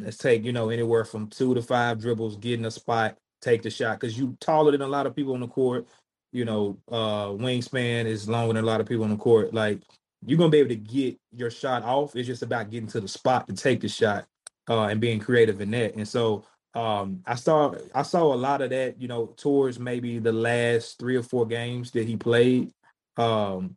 let's 0.00 0.16
take 0.16 0.44
you 0.44 0.52
know 0.52 0.70
anywhere 0.70 1.04
from 1.04 1.28
two 1.28 1.54
to 1.54 1.62
five 1.62 2.00
dribbles, 2.00 2.36
get 2.36 2.58
in 2.58 2.64
a 2.64 2.70
spot, 2.70 3.16
take 3.40 3.62
the 3.62 3.70
shot 3.70 4.00
because 4.00 4.18
you 4.18 4.36
taller 4.40 4.72
than 4.72 4.82
a 4.82 4.86
lot 4.86 5.06
of 5.06 5.14
people 5.14 5.34
on 5.34 5.40
the 5.40 5.48
court. 5.48 5.86
You 6.32 6.44
know, 6.44 6.78
uh, 6.90 7.28
wingspan 7.28 8.06
is 8.06 8.28
longer 8.28 8.54
than 8.54 8.64
a 8.64 8.66
lot 8.66 8.80
of 8.80 8.88
people 8.88 9.04
on 9.04 9.10
the 9.10 9.16
court. 9.16 9.54
Like 9.54 9.80
you're 10.26 10.38
gonna 10.38 10.50
be 10.50 10.58
able 10.58 10.70
to 10.70 10.76
get 10.76 11.18
your 11.32 11.50
shot 11.50 11.82
off. 11.82 12.16
It's 12.16 12.26
just 12.26 12.42
about 12.42 12.70
getting 12.70 12.88
to 12.88 13.00
the 13.00 13.08
spot 13.08 13.46
to 13.48 13.54
take 13.54 13.80
the 13.80 13.88
shot 13.88 14.26
uh, 14.68 14.84
and 14.84 15.00
being 15.00 15.20
creative 15.20 15.60
in 15.60 15.70
that. 15.72 15.94
And 15.94 16.08
so 16.08 16.44
um, 16.74 17.22
I 17.26 17.36
saw 17.36 17.74
I 17.94 18.02
saw 18.02 18.34
a 18.34 18.36
lot 18.36 18.62
of 18.62 18.70
that. 18.70 19.00
You 19.00 19.08
know, 19.08 19.26
towards 19.36 19.78
maybe 19.78 20.18
the 20.18 20.32
last 20.32 20.98
three 20.98 21.16
or 21.16 21.22
four 21.22 21.46
games 21.46 21.90
that 21.92 22.06
he 22.06 22.16
played. 22.16 22.72
Um, 23.16 23.76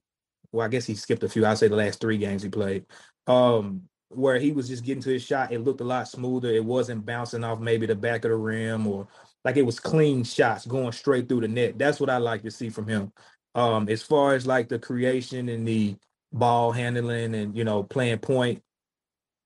well, 0.52 0.66
I 0.66 0.70
guess 0.70 0.86
he 0.86 0.96
skipped 0.96 1.24
a 1.24 1.30
few. 1.30 1.46
I'd 1.46 1.58
say 1.58 1.68
the 1.68 1.76
last 1.76 2.00
three 2.00 2.18
games 2.18 2.42
he 2.42 2.50
played. 2.50 2.86
Um, 3.28 3.84
where 4.10 4.40
he 4.40 4.52
was 4.52 4.68
just 4.68 4.84
getting 4.84 5.04
to 5.04 5.10
his 5.10 5.24
shot, 5.24 5.52
it 5.52 5.60
looked 5.60 5.82
a 5.82 5.86
lot 5.86 6.08
smoother. 6.08 6.50
It 6.50 6.64
wasn't 6.64 7.06
bouncing 7.06 7.44
off 7.44 7.60
maybe 7.60 7.86
the 7.86 7.96
back 7.96 8.26
of 8.26 8.32
the 8.32 8.38
rim 8.38 8.88
or 8.88 9.08
like 9.44 9.58
it 9.58 9.66
was 9.66 9.80
clean 9.80 10.24
shots 10.24 10.66
going 10.66 10.92
straight 10.92 11.28
through 11.28 11.42
the 11.42 11.48
net. 11.48 11.78
That's 11.78 12.00
what 12.00 12.10
I 12.10 12.18
like 12.18 12.44
to 12.44 12.52
see 12.52 12.70
from 12.70 12.88
him. 12.88 13.12
Um, 13.56 13.90
as 13.90 14.04
far 14.04 14.34
as 14.34 14.46
like 14.46 14.70
the 14.70 14.80
creation 14.80 15.50
and 15.50 15.68
the 15.68 15.96
ball 16.32 16.72
handling 16.72 17.34
and 17.36 17.56
you 17.56 17.64
know 17.64 17.84
playing 17.84 18.20
point, 18.20 18.62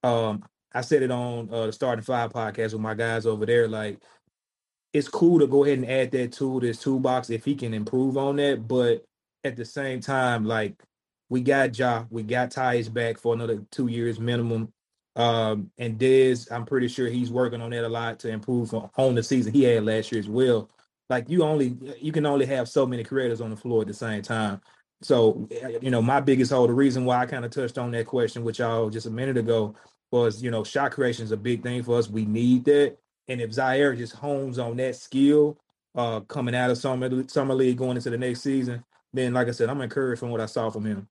um, 0.03 0.43
I 0.73 0.81
said 0.81 1.03
it 1.03 1.11
on 1.11 1.49
uh, 1.51 1.67
the 1.67 1.73
starting 1.73 2.03
five 2.03 2.31
podcast 2.31 2.73
with 2.73 2.81
my 2.81 2.93
guys 2.93 3.25
over 3.25 3.45
there. 3.45 3.67
Like 3.67 3.99
it's 4.93 5.07
cool 5.07 5.39
to 5.39 5.47
go 5.47 5.63
ahead 5.63 5.79
and 5.79 5.89
add 5.89 6.11
that 6.11 6.33
tool 6.33 6.59
to 6.59 6.67
his 6.67 6.79
toolbox 6.79 7.29
if 7.29 7.45
he 7.45 7.55
can 7.55 7.73
improve 7.73 8.17
on 8.17 8.35
that, 8.37 8.67
but 8.67 9.05
at 9.43 9.55
the 9.55 9.65
same 9.65 10.01
time, 10.01 10.45
like 10.45 10.75
we 11.31 11.39
got 11.39 11.79
Ja, 11.79 12.03
we 12.09 12.23
got 12.23 12.51
Tyus 12.51 12.93
back 12.93 13.17
for 13.17 13.33
another 13.33 13.63
two 13.71 13.87
years 13.87 14.19
minimum. 14.19 14.73
Um, 15.15 15.71
and 15.77 15.97
Dez, 15.97 16.51
I'm 16.51 16.65
pretty 16.65 16.89
sure 16.89 17.07
he's 17.07 17.31
working 17.31 17.61
on 17.61 17.69
that 17.69 17.85
a 17.85 17.87
lot 17.87 18.19
to 18.19 18.29
improve 18.29 18.73
on 18.73 19.15
the 19.15 19.23
season 19.23 19.53
he 19.53 19.63
had 19.63 19.85
last 19.85 20.11
year 20.11 20.19
as 20.19 20.27
well. 20.27 20.69
Like 21.09 21.29
you 21.29 21.43
only 21.43 21.77
you 22.01 22.11
can 22.11 22.25
only 22.25 22.45
have 22.47 22.67
so 22.67 22.85
many 22.85 23.05
creators 23.05 23.39
on 23.39 23.49
the 23.49 23.55
floor 23.55 23.79
at 23.79 23.87
the 23.87 23.93
same 23.93 24.21
time. 24.21 24.59
So 25.03 25.47
you 25.81 25.89
know, 25.89 26.01
my 26.01 26.19
biggest 26.19 26.51
hole, 26.51 26.67
the 26.67 26.73
reason 26.73 27.05
why 27.05 27.21
I 27.21 27.25
kind 27.27 27.45
of 27.45 27.51
touched 27.51 27.77
on 27.77 27.91
that 27.91 28.07
question 28.07 28.43
with 28.43 28.59
y'all 28.59 28.89
just 28.89 29.07
a 29.07 29.09
minute 29.09 29.37
ago 29.37 29.73
was, 30.11 30.43
you 30.43 30.51
know, 30.51 30.65
shot 30.65 30.91
creation 30.91 31.23
is 31.23 31.31
a 31.31 31.37
big 31.37 31.63
thing 31.63 31.81
for 31.81 31.97
us. 31.97 32.09
We 32.09 32.25
need 32.25 32.65
that. 32.65 32.97
And 33.29 33.39
if 33.39 33.51
Ziaire 33.51 33.97
just 33.97 34.15
hones 34.15 34.59
on 34.59 34.75
that 34.77 34.97
skill, 34.97 35.57
uh, 35.95 36.19
coming 36.21 36.55
out 36.55 36.71
of 36.71 36.77
summer 36.77 37.25
summer 37.29 37.53
league 37.53 37.77
going 37.77 37.95
into 37.95 38.09
the 38.09 38.17
next 38.17 38.41
season, 38.41 38.83
then 39.13 39.33
like 39.33 39.47
I 39.47 39.51
said, 39.51 39.69
I'm 39.69 39.79
encouraged 39.79 40.19
from 40.19 40.31
what 40.31 40.41
I 40.41 40.45
saw 40.45 40.69
from 40.69 40.83
him. 40.83 41.07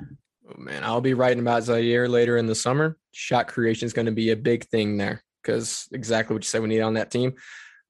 Oh, 0.00 0.58
man, 0.58 0.84
I'll 0.84 1.00
be 1.00 1.14
writing 1.14 1.40
about 1.40 1.62
Ziaire 1.62 2.08
later 2.08 2.36
in 2.36 2.46
the 2.46 2.54
summer. 2.54 2.96
Shot 3.12 3.48
creation 3.48 3.86
is 3.86 3.92
going 3.92 4.06
to 4.06 4.12
be 4.12 4.30
a 4.30 4.36
big 4.36 4.64
thing 4.64 4.96
there 4.96 5.22
because 5.42 5.88
exactly 5.92 6.34
what 6.34 6.44
you 6.44 6.48
said 6.48 6.62
we 6.62 6.68
need 6.68 6.80
on 6.80 6.94
that 6.94 7.10
team. 7.10 7.34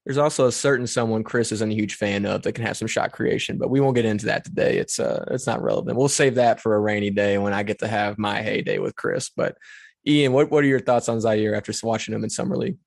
There's 0.05 0.17
also 0.17 0.47
a 0.47 0.51
certain 0.51 0.85
someone 0.85 1.23
Chris 1.23 1.53
isn't 1.53 1.71
a 1.71 1.75
huge 1.75 1.95
fan 1.95 2.25
of 2.25 2.41
that 2.43 2.53
can 2.53 2.65
have 2.65 2.75
some 2.75 2.89
shot 2.89 3.13
creation, 3.13 3.57
but 3.57 3.69
we 3.69 3.79
won't 3.79 3.95
get 3.95 4.05
into 4.05 4.25
that 4.25 4.43
today. 4.43 4.77
It's 4.77 4.99
uh 4.99 5.23
it's 5.31 5.47
not 5.47 5.63
relevant. 5.63 5.97
We'll 5.97 6.09
save 6.09 6.35
that 6.35 6.59
for 6.59 6.75
a 6.75 6.79
rainy 6.79 7.09
day 7.09 7.37
when 7.37 7.53
I 7.53 7.63
get 7.63 7.79
to 7.79 7.87
have 7.87 8.17
my 8.17 8.41
heyday 8.41 8.79
with 8.79 8.95
Chris. 8.97 9.29
But 9.29 9.57
Ian, 10.05 10.33
what, 10.33 10.51
what 10.51 10.65
are 10.65 10.67
your 10.67 10.81
thoughts 10.81 11.07
on 11.07 11.19
Ziaire 11.19 11.55
after 11.55 11.71
watching 11.83 12.13
him 12.13 12.23
in 12.23 12.29
summer 12.29 12.57
league? 12.57 12.77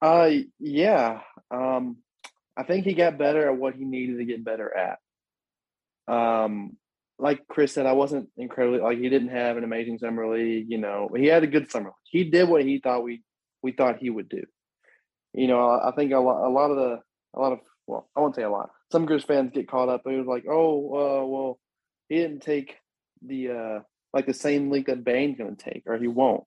Uh 0.00 0.30
yeah. 0.60 1.22
Um 1.50 1.96
I 2.56 2.62
think 2.62 2.84
he 2.84 2.94
got 2.94 3.18
better 3.18 3.48
at 3.48 3.56
what 3.56 3.74
he 3.74 3.84
needed 3.84 4.18
to 4.18 4.24
get 4.24 4.44
better 4.44 4.72
at. 4.76 4.98
Um 6.06 6.76
like 7.22 7.46
Chris 7.46 7.72
said, 7.72 7.86
I 7.86 7.92
wasn't 7.92 8.28
incredibly 8.36 8.80
like 8.80 8.98
he 8.98 9.08
didn't 9.08 9.28
have 9.28 9.56
an 9.56 9.62
amazing 9.62 9.98
summer 9.98 10.26
league. 10.28 10.66
You 10.68 10.78
know, 10.78 11.08
he 11.16 11.26
had 11.26 11.44
a 11.44 11.46
good 11.46 11.70
summer. 11.70 11.92
He 12.02 12.24
did 12.24 12.48
what 12.48 12.64
he 12.64 12.80
thought 12.80 13.04
we 13.04 13.22
we 13.62 13.70
thought 13.70 13.98
he 13.98 14.10
would 14.10 14.28
do. 14.28 14.42
You 15.32 15.46
know, 15.46 15.60
I 15.60 15.92
think 15.96 16.12
a 16.12 16.18
lot, 16.18 16.44
a 16.44 16.50
lot 16.50 16.70
of 16.72 16.76
the 16.76 17.00
a 17.34 17.40
lot 17.40 17.52
of 17.52 17.60
well, 17.86 18.08
I 18.16 18.20
won't 18.20 18.34
say 18.34 18.42
a 18.42 18.50
lot. 18.50 18.70
Some 18.90 19.06
Grizz 19.06 19.24
fans 19.24 19.52
get 19.54 19.68
caught 19.68 19.88
up. 19.88 20.02
It 20.04 20.18
was 20.18 20.26
like, 20.26 20.44
oh, 20.50 21.22
uh, 21.22 21.26
well, 21.26 21.60
he 22.08 22.16
didn't 22.16 22.40
take 22.40 22.76
the 23.24 23.50
uh 23.50 23.80
like 24.12 24.26
the 24.26 24.34
same 24.34 24.70
league 24.70 24.86
that 24.86 25.04
Bane's 25.04 25.38
going 25.38 25.54
to 25.54 25.64
take, 25.64 25.84
or 25.86 25.96
he 25.96 26.08
won't. 26.08 26.44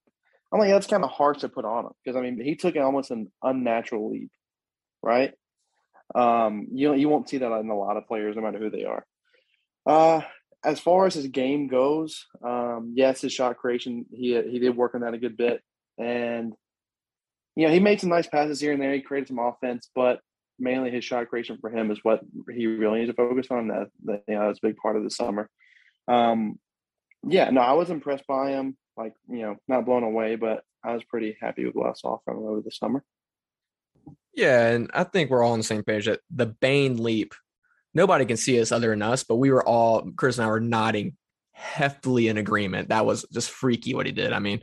I'm 0.52 0.60
like, 0.60 0.68
yeah, 0.68 0.74
that's 0.74 0.86
kind 0.86 1.04
of 1.04 1.10
harsh 1.10 1.38
to 1.38 1.48
put 1.48 1.64
on 1.64 1.86
him 1.86 1.92
because 2.04 2.18
I 2.18 2.20
mean, 2.20 2.38
he 2.38 2.54
took 2.54 2.76
almost 2.76 3.10
an 3.10 3.32
unnatural 3.42 4.10
leap, 4.10 4.30
right? 5.02 5.32
Um, 6.14 6.68
you 6.70 6.88
know, 6.88 6.94
you 6.94 7.08
won't 7.08 7.30
see 7.30 7.38
that 7.38 7.60
in 7.60 7.70
a 7.70 7.76
lot 7.76 7.96
of 7.96 8.06
players, 8.06 8.36
no 8.36 8.42
matter 8.42 8.58
who 8.58 8.70
they 8.70 8.84
are. 8.84 9.06
Uh, 9.86 10.20
as 10.64 10.80
far 10.80 11.06
as 11.06 11.14
his 11.14 11.28
game 11.28 11.68
goes, 11.68 12.26
um, 12.44 12.92
yes, 12.94 13.20
his 13.20 13.32
shot 13.32 13.56
creation 13.56 14.06
he 14.12 14.40
he 14.42 14.58
did 14.58 14.76
work 14.76 14.94
on 14.94 15.02
that 15.02 15.14
a 15.14 15.18
good 15.18 15.36
bit, 15.36 15.62
and 15.98 16.52
you 17.54 17.66
know 17.66 17.72
he 17.72 17.80
made 17.80 18.00
some 18.00 18.10
nice 18.10 18.26
passes 18.26 18.60
here 18.60 18.72
and 18.72 18.82
there. 18.82 18.92
He 18.92 19.00
created 19.00 19.28
some 19.28 19.38
offense, 19.38 19.88
but 19.94 20.20
mainly 20.58 20.90
his 20.90 21.04
shot 21.04 21.28
creation 21.28 21.58
for 21.60 21.70
him 21.70 21.90
is 21.90 21.98
what 22.02 22.20
he 22.52 22.66
really 22.66 23.00
needs 23.00 23.10
to 23.10 23.16
focus 23.16 23.46
on. 23.50 23.68
That, 23.68 23.88
that 24.04 24.22
you 24.28 24.34
know 24.34 24.46
that's 24.46 24.58
a 24.58 24.66
big 24.66 24.76
part 24.76 24.96
of 24.96 25.04
the 25.04 25.10
summer. 25.10 25.48
Um, 26.08 26.58
yeah, 27.26 27.50
no, 27.50 27.60
I 27.60 27.72
was 27.72 27.90
impressed 27.90 28.26
by 28.26 28.50
him. 28.50 28.76
Like 28.96 29.14
you 29.28 29.42
know, 29.42 29.56
not 29.68 29.84
blown 29.84 30.02
away, 30.02 30.36
but 30.36 30.64
I 30.82 30.94
was 30.94 31.04
pretty 31.04 31.36
happy 31.40 31.64
with 31.66 31.74
what 31.74 31.90
I 31.90 31.94
saw 31.94 32.18
from 32.24 32.38
him 32.38 32.44
over 32.44 32.60
the 32.60 32.70
summer. 32.70 33.04
Yeah, 34.34 34.68
and 34.68 34.90
I 34.92 35.04
think 35.04 35.30
we're 35.30 35.42
all 35.42 35.52
on 35.52 35.58
the 35.58 35.64
same 35.64 35.82
page 35.82 36.06
that 36.06 36.20
the 36.30 36.46
Bane 36.46 37.02
leap, 37.02 37.34
nobody 37.96 38.26
can 38.26 38.36
see 38.36 38.60
us 38.60 38.70
other 38.70 38.90
than 38.90 39.00
us, 39.00 39.24
but 39.24 39.36
we 39.36 39.50
were 39.50 39.66
all 39.66 40.10
Chris 40.16 40.36
and 40.36 40.46
I 40.46 40.50
were 40.50 40.60
nodding 40.60 41.16
heftily 41.58 42.28
in 42.28 42.36
agreement. 42.36 42.90
That 42.90 43.06
was 43.06 43.24
just 43.32 43.50
freaky 43.50 43.94
what 43.94 44.04
he 44.04 44.12
did. 44.12 44.34
I 44.34 44.38
mean, 44.38 44.60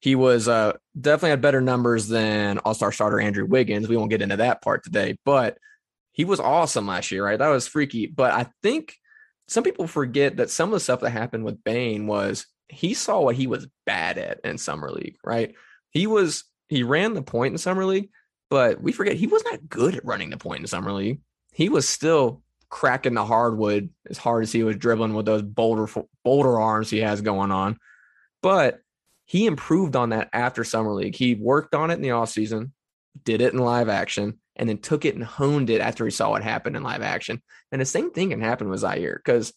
he 0.00 0.14
was 0.14 0.48
uh, 0.48 0.74
definitely 1.00 1.30
had 1.30 1.40
better 1.40 1.62
numbers 1.62 2.08
than 2.08 2.58
All-Star 2.58 2.92
starter 2.92 3.18
Andrew 3.18 3.46
Wiggins. 3.46 3.88
We 3.88 3.96
won't 3.96 4.10
get 4.10 4.20
into 4.20 4.36
that 4.36 4.60
part 4.60 4.84
today, 4.84 5.16
but 5.24 5.56
he 6.12 6.26
was 6.26 6.40
awesome 6.40 6.86
last 6.86 7.10
year, 7.10 7.24
right? 7.24 7.38
That 7.38 7.48
was 7.48 7.66
freaky. 7.66 8.06
But 8.06 8.32
I 8.32 8.46
think 8.62 8.94
some 9.48 9.64
people 9.64 9.86
forget 9.86 10.36
that 10.36 10.50
some 10.50 10.68
of 10.68 10.74
the 10.74 10.80
stuff 10.80 11.00
that 11.00 11.10
happened 11.10 11.44
with 11.46 11.64
Bane 11.64 12.06
was 12.06 12.46
he 12.68 12.92
saw 12.92 13.20
what 13.22 13.34
he 13.34 13.46
was 13.46 13.66
bad 13.86 14.18
at 14.18 14.40
in 14.44 14.58
summer 14.58 14.90
league, 14.90 15.16
right? 15.24 15.54
He 15.90 16.06
was 16.06 16.44
he 16.68 16.82
ran 16.82 17.14
the 17.14 17.22
point 17.22 17.52
in 17.52 17.58
summer 17.58 17.86
league, 17.86 18.10
but 18.50 18.80
we 18.82 18.92
forget 18.92 19.16
he 19.16 19.26
was 19.26 19.42
not 19.44 19.68
good 19.70 19.96
at 19.96 20.04
running 20.04 20.28
the 20.28 20.36
point 20.36 20.60
in 20.60 20.66
summer 20.66 20.92
league. 20.92 21.20
He 21.52 21.70
was 21.70 21.88
still 21.88 22.43
cracking 22.74 23.14
the 23.14 23.24
hardwood 23.24 23.88
as 24.10 24.18
hard 24.18 24.42
as 24.42 24.50
he 24.50 24.64
was 24.64 24.74
dribbling 24.74 25.14
with 25.14 25.24
those 25.24 25.42
boulder 25.42 25.88
boulder 26.24 26.58
arms 26.58 26.90
he 26.90 26.98
has 26.98 27.20
going 27.20 27.52
on. 27.52 27.78
But 28.42 28.80
he 29.26 29.46
improved 29.46 29.94
on 29.94 30.08
that 30.08 30.28
after 30.32 30.64
summer 30.64 30.90
league. 30.90 31.14
He 31.14 31.36
worked 31.36 31.76
on 31.76 31.92
it 31.92 31.94
in 31.94 32.02
the 32.02 32.08
offseason, 32.08 32.72
did 33.22 33.40
it 33.40 33.52
in 33.52 33.60
live 33.60 33.88
action, 33.88 34.40
and 34.56 34.68
then 34.68 34.78
took 34.78 35.04
it 35.04 35.14
and 35.14 35.22
honed 35.22 35.70
it 35.70 35.80
after 35.80 36.04
he 36.04 36.10
saw 36.10 36.30
what 36.30 36.42
happened 36.42 36.74
in 36.74 36.82
live 36.82 37.00
action. 37.00 37.40
And 37.70 37.80
the 37.80 37.86
same 37.86 38.10
thing 38.10 38.30
can 38.30 38.40
happen 38.40 38.68
with 38.68 38.82
Ziaire 38.82 39.18
because 39.18 39.52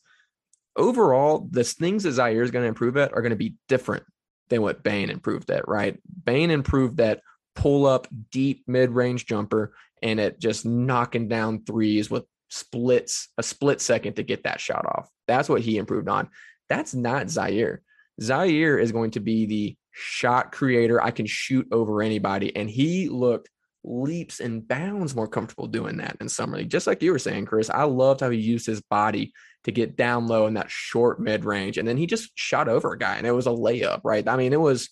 overall, 0.76 1.48
the 1.50 1.64
things 1.64 2.04
that 2.04 2.14
Ziaire 2.14 2.44
is 2.44 2.52
going 2.52 2.66
to 2.66 2.70
improve 2.70 2.98
at 2.98 3.14
are 3.14 3.24
going 3.24 3.32
to 3.32 3.36
be 3.36 3.56
different 3.68 4.04
than 4.50 4.62
what 4.62 4.84
Bane 4.84 5.10
improved 5.10 5.50
at, 5.50 5.68
right? 5.68 6.00
Bane 6.24 6.52
improved 6.52 6.98
that 6.98 7.22
pull 7.56 7.88
up 7.88 8.08
deep 8.30 8.64
mid 8.68 8.92
range 8.92 9.26
jumper 9.26 9.74
and 10.04 10.20
at 10.20 10.40
just 10.40 10.68
knocking 10.68 11.28
down 11.28 11.64
threes 11.64 12.12
with 12.12 12.24
splits, 12.50 13.30
a 13.38 13.44
split 13.44 13.82
second 13.82 14.16
to 14.16 14.24
get 14.24 14.44
that 14.44 14.60
shot 14.60 14.86
off. 14.86 15.10
That's 15.28 15.50
what 15.50 15.62
he 15.62 15.78
improved 15.78 16.10
on. 16.10 16.30
That's 16.70 16.94
not 16.94 17.28
Ziaire. 17.28 17.80
Ziaire 18.22 18.82
is 18.82 18.92
going 18.92 19.12
to 19.12 19.20
be 19.20 19.46
the 19.46 19.78
shot 19.92 20.52
creator. 20.52 21.02
I 21.02 21.12
can 21.12 21.26
shoot 21.26 21.68
over 21.72 22.02
anybody. 22.02 22.56
And 22.56 22.70
he 22.70 23.10
looked 23.10 23.50
leaps 23.84 24.40
and 24.40 24.68
bounds 24.68 25.16
more 25.16 25.28
comfortable 25.28 25.68
doing 25.68 25.98
that 25.98 26.18
in 26.20 26.30
summer 26.30 26.58
league. 26.58 26.70
Just 26.70 26.88
like 26.88 27.02
you 27.02 27.12
were 27.12 27.20
saying, 27.20 27.46
Chris, 27.46 27.70
I 27.70 27.84
loved 27.84 28.22
how 28.22 28.30
he 28.30 28.38
used 28.38 28.66
his 28.66 28.82
body 28.82 29.34
to 29.64 29.72
get 29.72 29.96
down 29.96 30.28
low 30.28 30.48
in 30.48 30.56
that 30.56 30.72
short 30.72 31.20
mid 31.20 31.46
range. 31.46 31.78
And 31.78 31.88
then 31.88 31.98
he 31.98 32.06
just 32.06 32.32
shot 32.36 32.68
over 32.68 32.94
a 32.94 32.98
guy 32.98 33.18
and 33.18 33.28
it 33.28 33.32
was 33.32 33.48
a 33.48 33.52
layup, 33.52 34.02
right? 34.04 34.28
I 34.28 34.36
mean, 34.36 34.54
it 34.54 34.62
was 34.62 34.90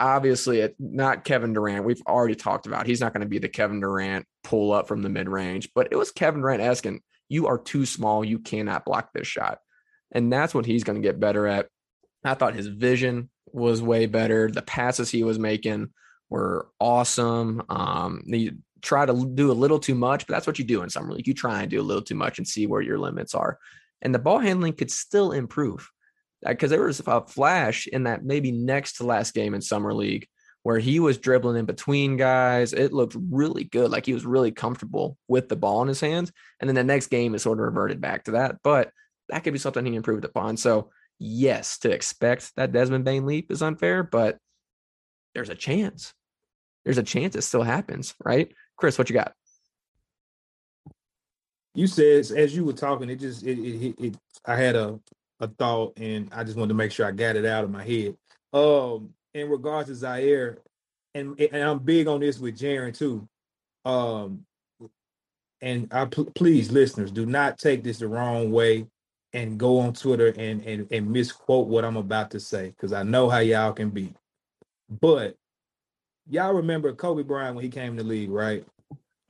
obviously 0.00 0.68
not 0.78 1.24
Kevin 1.24 1.52
Durant. 1.52 1.84
We've 1.84 2.02
already 2.08 2.34
talked 2.34 2.66
about 2.66 2.86
he's 2.86 3.00
not 3.00 3.12
going 3.12 3.20
to 3.20 3.28
be 3.28 3.38
the 3.38 3.48
Kevin 3.48 3.80
Durant 3.80 4.26
pull 4.42 4.72
up 4.72 4.88
from 4.88 5.02
the 5.02 5.08
mid 5.08 5.28
range, 5.28 5.68
but 5.74 5.88
it 5.90 5.96
was 5.96 6.10
Kevin 6.10 6.40
Durant 6.40 6.62
asking, 6.62 7.02
You 7.28 7.46
are 7.46 7.58
too 7.58 7.86
small. 7.86 8.24
You 8.24 8.38
cannot 8.38 8.84
block 8.84 9.10
this 9.12 9.26
shot. 9.26 9.58
And 10.10 10.32
that's 10.32 10.54
what 10.54 10.66
he's 10.66 10.82
going 10.82 11.00
to 11.00 11.06
get 11.06 11.20
better 11.20 11.46
at. 11.46 11.68
I 12.24 12.34
thought 12.34 12.54
his 12.54 12.66
vision 12.66 13.30
was 13.46 13.82
way 13.82 14.06
better. 14.06 14.50
The 14.50 14.62
passes 14.62 15.10
he 15.10 15.22
was 15.22 15.38
making 15.38 15.90
were 16.28 16.68
awesome. 16.80 17.62
Um, 17.68 18.22
he 18.26 18.52
try 18.82 19.04
to 19.04 19.30
do 19.34 19.50
a 19.50 19.52
little 19.52 19.78
too 19.78 19.94
much, 19.94 20.26
but 20.26 20.34
that's 20.34 20.46
what 20.46 20.58
you 20.58 20.64
do 20.64 20.82
in 20.82 20.90
summer 20.90 21.12
league. 21.12 21.28
You 21.28 21.34
try 21.34 21.62
and 21.62 21.70
do 21.70 21.80
a 21.80 21.82
little 21.82 22.02
too 22.02 22.14
much 22.14 22.38
and 22.38 22.48
see 22.48 22.66
where 22.66 22.80
your 22.80 22.98
limits 22.98 23.34
are. 23.34 23.58
And 24.02 24.14
the 24.14 24.18
ball 24.18 24.38
handling 24.38 24.72
could 24.72 24.90
still 24.90 25.32
improve 25.32 25.90
Uh, 26.44 26.50
because 26.50 26.70
there 26.70 26.82
was 26.82 27.00
a 27.06 27.20
flash 27.22 27.86
in 27.86 28.04
that 28.04 28.24
maybe 28.24 28.50
next 28.50 28.94
to 28.94 29.04
last 29.04 29.34
game 29.34 29.54
in 29.54 29.60
summer 29.60 29.92
league 29.92 30.26
where 30.62 30.78
he 30.78 31.00
was 31.00 31.18
dribbling 31.18 31.56
in 31.56 31.64
between 31.64 32.16
guys. 32.16 32.72
It 32.72 32.92
looked 32.92 33.16
really 33.30 33.64
good, 33.64 33.90
like 33.90 34.06
he 34.06 34.14
was 34.14 34.26
really 34.26 34.52
comfortable 34.52 35.16
with 35.26 35.48
the 35.48 35.56
ball 35.56 35.82
in 35.82 35.88
his 35.88 36.00
hands. 36.00 36.32
And 36.60 36.68
then 36.68 36.74
the 36.74 36.84
next 36.84 37.08
game 37.08 37.34
is 37.34 37.42
sort 37.42 37.58
of 37.58 37.64
reverted 37.64 38.00
back 38.00 38.24
to 38.24 38.32
that, 38.32 38.56
but 38.62 38.90
that 39.28 39.44
could 39.44 39.52
be 39.52 39.58
something 39.58 39.84
he 39.84 39.94
improved 39.94 40.24
upon. 40.24 40.56
So 40.56 40.90
yes, 41.18 41.78
to 41.78 41.90
expect 41.90 42.52
that 42.56 42.72
Desmond 42.72 43.04
Bane 43.04 43.26
leap 43.26 43.50
is 43.50 43.62
unfair, 43.62 44.02
but 44.02 44.38
there's 45.34 45.50
a 45.50 45.54
chance. 45.54 46.12
There's 46.84 46.98
a 46.98 47.02
chance 47.02 47.36
it 47.36 47.42
still 47.42 47.62
happens, 47.62 48.14
right? 48.24 48.52
Chris, 48.76 48.98
what 48.98 49.08
you 49.08 49.14
got? 49.14 49.32
You 51.74 51.86
said 51.86 52.30
as 52.36 52.56
you 52.56 52.64
were 52.64 52.72
talking, 52.72 53.08
it 53.10 53.16
just 53.16 53.44
it 53.44 53.58
it, 53.58 53.94
it 53.98 54.16
I 54.44 54.56
had 54.56 54.74
a 54.74 54.98
a 55.40 55.48
thought 55.48 55.98
and 55.98 56.28
I 56.32 56.44
just 56.44 56.56
wanted 56.56 56.68
to 56.68 56.74
make 56.74 56.92
sure 56.92 57.06
I 57.06 57.12
got 57.12 57.36
it 57.36 57.46
out 57.46 57.64
of 57.64 57.70
my 57.70 57.84
head. 57.84 58.16
Um, 58.52 59.10
in 59.34 59.48
regards 59.48 59.88
to 59.88 60.06
Ziaire, 60.06 60.56
and 61.14 61.40
and 61.40 61.62
I'm 61.62 61.78
big 61.78 62.06
on 62.06 62.20
this 62.20 62.38
with 62.38 62.58
Jaren 62.58 62.96
too. 62.96 63.28
Um, 63.84 64.44
and 65.60 65.88
I 65.92 66.04
pl- 66.06 66.32
please, 66.34 66.70
listeners, 66.70 67.10
do 67.10 67.26
not 67.26 67.58
take 67.58 67.82
this 67.84 67.98
the 67.98 68.08
wrong 68.08 68.50
way 68.50 68.86
and 69.32 69.58
go 69.58 69.78
on 69.78 69.92
Twitter 69.92 70.28
and 70.36 70.62
and 70.64 70.90
and 70.90 71.10
misquote 71.10 71.68
what 71.68 71.84
I'm 71.84 71.96
about 71.96 72.30
to 72.32 72.40
say 72.40 72.68
because 72.68 72.92
I 72.92 73.02
know 73.02 73.28
how 73.28 73.38
y'all 73.38 73.72
can 73.72 73.90
be. 73.90 74.12
But 74.88 75.36
y'all 76.28 76.54
remember 76.54 76.92
Kobe 76.92 77.22
Bryant 77.22 77.54
when 77.54 77.64
he 77.64 77.70
came 77.70 77.96
to 77.96 78.02
the 78.02 78.08
league, 78.08 78.30
right? 78.30 78.64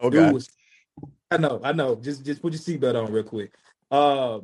Okay. 0.02 0.32
Was, 0.32 0.48
I 1.30 1.36
know, 1.36 1.60
I 1.62 1.72
know. 1.72 1.96
Just 1.96 2.24
just 2.24 2.40
put 2.40 2.52
your 2.52 2.60
seatbelt 2.60 3.02
on 3.02 3.12
real 3.12 3.24
quick. 3.24 3.52
Uh, 3.90 4.40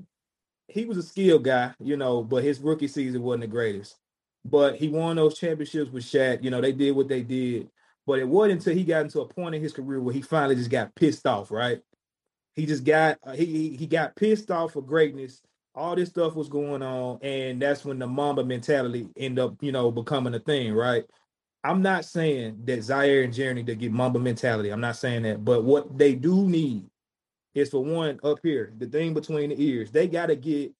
he 0.69 0.85
was 0.85 0.99
a 0.99 1.03
skilled 1.03 1.45
guy, 1.45 1.75
you 1.79 1.97
know, 1.97 2.23
but 2.23 2.45
his 2.45 2.61
rookie 2.61 2.89
season 2.89 3.23
wasn't 3.23 3.43
the 3.43 3.47
greatest. 3.49 3.97
But 4.45 4.77
he 4.77 4.89
won 4.89 5.17
those 5.17 5.39
championships 5.39 5.91
with 5.91 6.05
Shaq. 6.05 6.43
You 6.43 6.51
know, 6.51 6.61
they 6.61 6.73
did 6.73 6.93
what 6.93 7.09
they 7.09 7.23
did. 7.23 7.69
But 8.07 8.21
it 8.21 8.29
wasn't 8.29 8.61
until 8.61 8.75
he 8.75 8.85
got 8.85 9.03
into 9.03 9.21
a 9.21 9.27
point 9.27 9.55
in 9.55 9.63
his 9.63 9.73
career 9.73 10.01
where 10.01 10.15
he 10.15 10.23
finally 10.23 10.55
just 10.55 10.71
got 10.71 10.95
pissed 10.95 11.27
off, 11.27 11.51
right? 11.51 11.81
He 12.55 12.67
just 12.67 12.85
got 12.85 13.19
uh, 13.25 13.33
he 13.33 13.77
he 13.77 13.87
got 13.87 14.17
pissed 14.17 14.51
off 14.51 14.73
for 14.73 14.83
greatness. 14.83 15.43
All 15.75 15.95
this 15.95 16.09
stuff 16.09 16.35
was 16.37 16.49
going 16.49 16.83
on, 16.83 17.19
and 17.23 17.61
that's 17.61 17.85
when 17.85 17.99
the 17.99 18.07
Mamba 18.07 18.45
mentality 18.45 19.09
end 19.17 19.39
up, 19.39 19.57
you 19.61 19.73
know, 19.73 19.91
becoming 19.91 20.35
a 20.35 20.39
thing, 20.39 20.73
right? 20.73 21.05
I'm 21.65 21.83
not 21.83 22.05
saying 22.05 22.63
that 22.65 22.79
Ziaire 22.79 23.25
and 23.25 23.35
Jeremy 23.35 23.65
to 23.65 23.75
get 23.75 23.93
Mamba 23.93 24.21
mentality. 24.21 24.71
I'm 24.71 24.81
not 24.81 24.97
saying 24.97 25.25
that, 25.25 25.45
but 25.45 25.65
what 25.65 25.99
they 25.99 26.15
do 26.15 26.49
need 26.49 26.87
is 27.57 27.71
for 27.71 27.83
one 27.83 28.21
up 28.23 28.39
here, 28.43 28.73
the 28.77 28.87
thing 28.87 29.15
between 29.15 29.49
the 29.51 29.61
ears. 29.63 29.91
They 29.91 30.07
got 30.07 30.27
to 30.27 30.37
get 30.37 30.73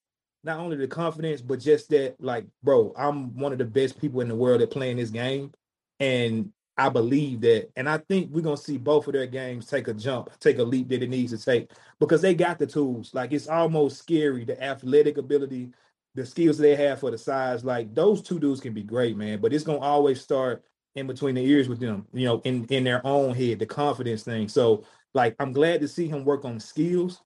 not 0.45 0.61
only 0.61 0.77
the 0.77 0.87
confidence, 0.87 1.41
but 1.41 1.59
just 1.59 1.89
that, 1.91 2.17
like, 2.21 2.47
bro, 2.63 2.93
I'm 2.97 3.37
one 3.37 3.53
of 3.53 3.59
the 3.59 3.65
best 3.65 4.01
people 4.01 4.21
in 4.21 4.29
the 4.29 4.37
world 4.37 4.61
at 4.61 4.71
playing 4.71 4.99
this 4.99 5.11
game, 5.11 5.53
and 5.99 6.53
I 6.77 6.91
believe 6.91 7.41
that, 7.41 7.71
and 7.77 7.89
I 7.89 7.99
think 7.99 8.31
we're 8.31 8.43
gonna 8.43 8.59
see 8.59 8.77
both 8.77 9.07
of 9.07 9.15
their 9.15 9.27
games 9.27 9.67
take 9.67 9.89
a 9.89 9.95
jump, 9.95 10.31
take 10.39 10.59
a 10.59 10.63
leap 10.63 10.89
that 10.91 11.03
it 11.03 11.09
needs 11.09 11.33
to 11.33 11.43
take 11.43 11.71
because 11.99 12.21
they 12.21 12.35
got 12.35 12.59
the 12.59 12.67
tools. 12.67 13.15
Like 13.15 13.33
it's 13.33 13.49
almost 13.49 13.97
scary 13.99 14.45
the 14.45 14.63
athletic 14.63 15.17
ability, 15.17 15.71
the 16.15 16.27
skills 16.27 16.59
they 16.59 16.77
have 16.77 17.01
for 17.01 17.11
the 17.11 17.17
size. 17.17 17.65
Like 17.65 17.95
those 17.95 18.21
two 18.21 18.39
dudes 18.39 18.61
can 18.61 18.75
be 18.75 18.83
great, 18.83 19.17
man. 19.17 19.41
But 19.41 19.55
it's 19.55 19.65
gonna 19.65 19.79
always 19.79 20.21
start 20.21 20.63
in 20.95 21.07
between 21.07 21.35
the 21.35 21.45
ears 21.45 21.67
with 21.69 21.81
them, 21.81 22.07
you 22.13 22.27
know, 22.27 22.43
in 22.45 22.67
in 22.67 22.85
their 22.85 23.05
own 23.07 23.35
head, 23.35 23.59
the 23.59 23.67
confidence 23.67 24.23
thing. 24.23 24.47
So 24.49 24.85
like 25.17 25.35
I'm 25.41 25.53
glad 25.53 25.81
to 25.81 25.89
see 25.89 26.07
him 26.07 26.25
work 26.25 26.45
on 26.45 26.61
skills. 26.61 27.23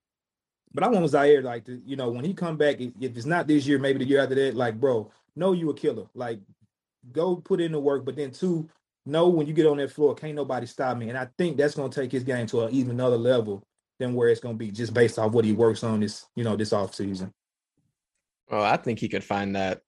But 0.72 0.84
I 0.84 0.88
want 0.88 1.04
Ziaire 1.04 1.42
like 1.42 1.64
to, 1.64 1.82
you 1.84 1.96
know, 1.96 2.10
when 2.10 2.24
he 2.24 2.32
come 2.32 2.56
back, 2.56 2.80
if 2.80 2.92
it's 3.00 3.26
not 3.26 3.48
this 3.48 3.66
year, 3.66 3.80
maybe 3.80 3.98
the 3.98 4.08
year 4.08 4.20
after 4.20 4.36
that, 4.36 4.54
like, 4.54 4.78
bro, 4.78 5.10
know 5.34 5.52
you 5.52 5.68
a 5.70 5.74
killer. 5.74 6.06
Like, 6.14 6.38
go 7.10 7.34
put 7.34 7.60
in 7.60 7.72
the 7.72 7.80
work. 7.80 8.04
But 8.04 8.14
then 8.14 8.30
two, 8.30 8.68
know 9.04 9.28
when 9.28 9.48
you 9.48 9.52
get 9.52 9.66
on 9.66 9.78
that 9.78 9.90
floor, 9.90 10.14
can't 10.14 10.36
nobody 10.36 10.66
stop 10.66 10.96
me. 10.96 11.08
And 11.08 11.18
I 11.18 11.28
think 11.36 11.56
that's 11.56 11.74
gonna 11.74 11.92
take 11.92 12.12
his 12.12 12.22
game 12.22 12.46
to 12.46 12.62
an 12.62 12.72
even 12.72 12.92
another 12.92 13.18
level 13.18 13.64
than 13.98 14.14
where 14.14 14.28
it's 14.28 14.40
gonna 14.40 14.54
be 14.54 14.70
just 14.70 14.94
based 14.94 15.18
off 15.18 15.32
what 15.32 15.44
he 15.44 15.52
works 15.52 15.82
on 15.82 16.00
this, 16.00 16.24
you 16.36 16.44
know, 16.44 16.54
this 16.54 16.72
off 16.72 16.94
season. 16.94 17.32
Well, 18.48 18.62
I 18.62 18.76
think 18.76 19.00
he 19.00 19.08
could 19.08 19.24
find 19.24 19.56
that. 19.56 19.82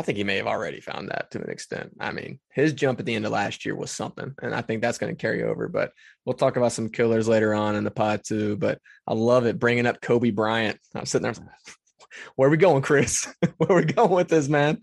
I 0.00 0.02
think 0.02 0.16
he 0.16 0.24
may 0.24 0.38
have 0.38 0.46
already 0.46 0.80
found 0.80 1.10
that 1.10 1.30
to 1.32 1.42
an 1.42 1.50
extent. 1.50 1.94
I 2.00 2.10
mean, 2.10 2.40
his 2.54 2.72
jump 2.72 3.00
at 3.00 3.04
the 3.04 3.14
end 3.14 3.26
of 3.26 3.32
last 3.32 3.66
year 3.66 3.76
was 3.76 3.90
something, 3.90 4.34
and 4.40 4.54
I 4.54 4.62
think 4.62 4.80
that's 4.80 4.96
going 4.96 5.14
to 5.14 5.20
carry 5.20 5.42
over. 5.42 5.68
But 5.68 5.92
we'll 6.24 6.32
talk 6.32 6.56
about 6.56 6.72
some 6.72 6.88
killers 6.88 7.28
later 7.28 7.52
on 7.52 7.76
in 7.76 7.84
the 7.84 7.90
pod 7.90 8.22
too. 8.24 8.56
But 8.56 8.78
I 9.06 9.12
love 9.12 9.44
it 9.44 9.58
bringing 9.58 9.84
up 9.84 10.00
Kobe 10.00 10.30
Bryant. 10.30 10.80
I'm 10.94 11.04
sitting 11.04 11.30
there, 11.30 11.34
where 12.36 12.48
are 12.48 12.50
we 12.50 12.56
going, 12.56 12.80
Chris? 12.80 13.28
where 13.58 13.72
are 13.72 13.76
we 13.76 13.84
going 13.84 14.10
with 14.10 14.28
this, 14.28 14.48
man? 14.48 14.80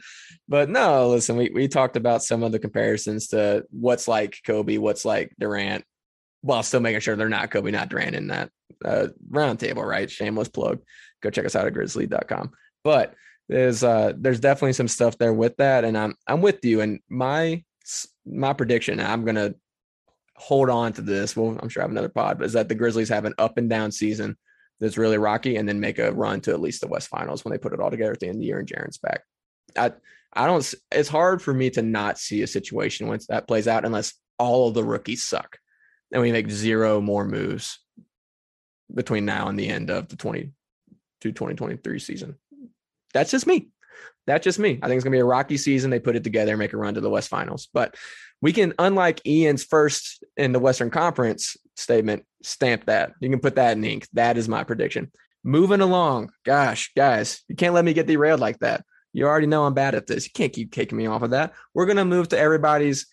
But 0.47 0.69
no, 0.69 1.09
listen, 1.09 1.35
we 1.35 1.49
we 1.49 1.67
talked 1.67 1.97
about 1.97 2.21
some 2.21 2.43
of 2.43 2.51
the 2.51 2.59
comparisons 2.59 3.29
to 3.29 3.65
what's 3.71 4.07
like 4.07 4.37
Kobe, 4.45 4.77
what's 4.77 5.03
like 5.03 5.33
Durant, 5.39 5.83
while 6.41 6.61
still 6.61 6.79
making 6.79 6.99
sure 6.99 7.15
they're 7.15 7.27
not 7.27 7.49
Kobe, 7.49 7.71
not 7.71 7.89
Durant 7.89 8.15
in 8.15 8.27
that 8.27 8.51
uh, 8.85 9.07
roundtable, 9.31 9.83
right? 9.83 10.11
Shameless 10.11 10.49
plug. 10.49 10.83
Go 11.23 11.31
check 11.31 11.47
us 11.47 11.55
out 11.55 11.65
at 11.65 11.73
grizzly.com. 11.73 12.51
But 12.83 13.15
there's 13.49 13.83
uh 13.83 14.13
there's 14.17 14.39
definitely 14.39 14.73
some 14.73 14.87
stuff 14.87 15.17
there 15.17 15.33
with 15.33 15.55
that 15.57 15.83
and 15.83 15.97
i'm 15.97 16.15
i'm 16.27 16.41
with 16.41 16.63
you 16.63 16.81
and 16.81 16.99
my 17.09 17.63
my 18.25 18.53
prediction 18.53 18.99
i'm 18.99 19.23
gonna 19.23 19.53
hold 20.35 20.69
on 20.69 20.93
to 20.93 21.01
this 21.01 21.35
well 21.35 21.57
i'm 21.61 21.69
sure 21.69 21.81
i 21.81 21.85
have 21.85 21.91
another 21.91 22.09
pod 22.09 22.37
but 22.37 22.45
is 22.45 22.53
that 22.53 22.69
the 22.69 22.75
grizzlies 22.75 23.09
have 23.09 23.25
an 23.25 23.33
up 23.37 23.57
and 23.57 23.69
down 23.69 23.91
season 23.91 24.37
that's 24.79 24.97
really 24.97 25.17
rocky 25.17 25.55
and 25.55 25.67
then 25.67 25.79
make 25.79 25.97
a 25.97 26.11
run 26.11 26.39
to 26.39 26.51
at 26.51 26.61
least 26.61 26.81
the 26.81 26.87
west 26.87 27.07
finals 27.07 27.43
when 27.43 27.51
they 27.51 27.57
put 27.57 27.73
it 27.73 27.79
all 27.79 27.89
together 27.89 28.11
at 28.11 28.19
the 28.19 28.27
end 28.27 28.35
of 28.35 28.41
the 28.41 28.45
year 28.45 28.59
and 28.59 28.67
Jaren's 28.67 28.97
back 28.97 29.21
i 29.75 29.91
i 30.33 30.45
don't 30.45 30.73
it's 30.91 31.09
hard 31.09 31.41
for 31.41 31.53
me 31.53 31.69
to 31.69 31.81
not 31.81 32.19
see 32.19 32.43
a 32.43 32.47
situation 32.47 33.07
once 33.07 33.25
that 33.27 33.47
plays 33.47 33.67
out 33.67 33.85
unless 33.85 34.13
all 34.37 34.67
of 34.67 34.73
the 34.73 34.83
rookies 34.83 35.23
suck 35.23 35.57
and 36.11 36.21
we 36.21 36.31
make 36.31 36.49
zero 36.49 37.01
more 37.01 37.25
moves 37.25 37.79
between 38.93 39.25
now 39.25 39.47
and 39.47 39.59
the 39.59 39.67
end 39.67 39.89
of 39.89 40.07
the 40.07 40.15
20 40.15 40.51
to 41.21 41.31
2023 41.31 41.99
season. 41.99 42.35
That's 43.13 43.31
just 43.31 43.47
me. 43.47 43.69
That's 44.25 44.43
just 44.43 44.59
me. 44.59 44.79
I 44.81 44.87
think 44.87 44.97
it's 44.97 45.03
going 45.03 45.13
to 45.13 45.17
be 45.17 45.21
a 45.21 45.25
rocky 45.25 45.57
season. 45.57 45.89
They 45.89 45.99
put 45.99 46.15
it 46.15 46.23
together, 46.23 46.51
and 46.51 46.59
make 46.59 46.73
a 46.73 46.77
run 46.77 46.95
to 46.95 47.01
the 47.01 47.09
West 47.09 47.29
Finals. 47.29 47.69
But 47.73 47.95
we 48.41 48.53
can, 48.53 48.73
unlike 48.77 49.25
Ian's 49.25 49.63
first 49.63 50.23
in 50.35 50.51
the 50.51 50.59
Western 50.59 50.89
Conference 50.89 51.55
statement, 51.75 52.25
stamp 52.43 52.85
that. 52.85 53.13
You 53.19 53.29
can 53.29 53.39
put 53.39 53.55
that 53.55 53.77
in 53.77 53.83
ink. 53.83 54.07
That 54.13 54.37
is 54.37 54.49
my 54.49 54.63
prediction. 54.63 55.11
Moving 55.43 55.81
along. 55.81 56.31
Gosh, 56.45 56.91
guys, 56.95 57.41
you 57.47 57.55
can't 57.55 57.73
let 57.73 57.85
me 57.85 57.93
get 57.93 58.05
derailed 58.05 58.41
like 58.41 58.59
that. 58.59 58.83
You 59.13 59.25
already 59.25 59.47
know 59.47 59.65
I'm 59.65 59.73
bad 59.73 59.95
at 59.95 60.07
this. 60.07 60.25
You 60.25 60.31
can't 60.33 60.53
keep 60.53 60.71
kicking 60.71 60.97
me 60.97 61.07
off 61.07 61.23
of 61.23 61.31
that. 61.31 61.53
We're 61.73 61.85
going 61.85 61.97
to 61.97 62.05
move 62.05 62.29
to 62.29 62.37
everybody's 62.37 63.07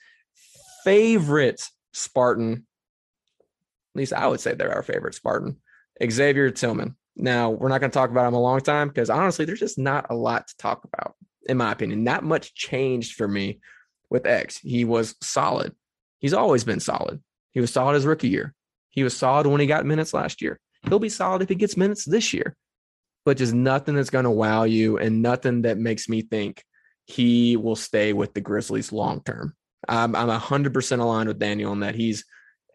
favorite 0.85 1.63
Spartan. 1.93 2.67
At 3.95 3.99
least 3.99 4.13
I 4.13 4.27
would 4.27 4.41
say 4.41 4.55
they're 4.55 4.75
our 4.75 4.83
favorite 4.83 5.15
Spartan, 5.15 5.61
Xavier 6.05 6.51
Tillman. 6.51 6.97
Now, 7.17 7.51
we're 7.51 7.69
not 7.69 7.81
going 7.81 7.91
to 7.91 7.95
talk 7.95 8.11
about 8.11 8.27
him 8.27 8.35
a 8.35 8.41
long 8.41 8.61
time 8.61 8.89
because 8.89 9.11
honestly, 9.11 9.45
there's 9.45 9.61
just 9.61 9.79
not 9.79 10.07
a 10.11 10.15
lot 10.15 10.49
to 10.49 10.57
talk 10.57 10.85
about, 10.85 11.15
in 11.49 11.57
my 11.57 11.73
opinion. 11.73 12.03
Not 12.05 12.25
much 12.25 12.55
changed 12.55 13.15
for 13.15 13.29
me 13.29 13.61
with 14.11 14.27
X. 14.27 14.59
He 14.59 14.85
was 14.85 15.15
solid. 15.23 15.75
He's 16.19 16.35
always 16.35 16.65
been 16.65 16.81
solid. 16.81 17.23
He 17.53 17.61
was 17.61 17.73
solid 17.73 17.95
his 17.95 18.07
rookie 18.07 18.29
year. 18.29 18.55
He 18.91 19.05
was 19.05 19.17
solid 19.17 19.47
when 19.47 19.61
he 19.61 19.67
got 19.67 19.87
minutes 19.87 20.15
last 20.15 20.43
year. 20.43 20.59
He'll 20.89 20.99
be 20.99 21.09
solid 21.09 21.43
if 21.43 21.49
he 21.49 21.55
gets 21.55 21.77
minutes 21.77 22.05
this 22.05 22.33
year, 22.33 22.57
but 23.25 23.37
just 23.37 23.55
nothing 23.55 23.95
that's 23.95 24.11
going 24.11 24.25
to 24.25 24.31
wow 24.31 24.65
you 24.65 24.99
and 24.99 25.23
nothing 25.23 25.63
that 25.63 25.79
makes 25.79 26.09
me 26.09 26.23
think 26.23 26.63
he 27.07 27.57
will 27.57 27.77
stay 27.77 28.13
with 28.13 28.35
the 28.35 28.41
Grizzlies 28.41 28.93
long 28.93 29.23
term. 29.23 29.55
I'm, 29.89 30.15
I'm 30.15 30.29
100% 30.29 31.01
aligned 31.01 31.29
with 31.29 31.39
Daniel 31.39 31.73
in 31.73 31.81
that 31.81 31.95
he's 31.95 32.25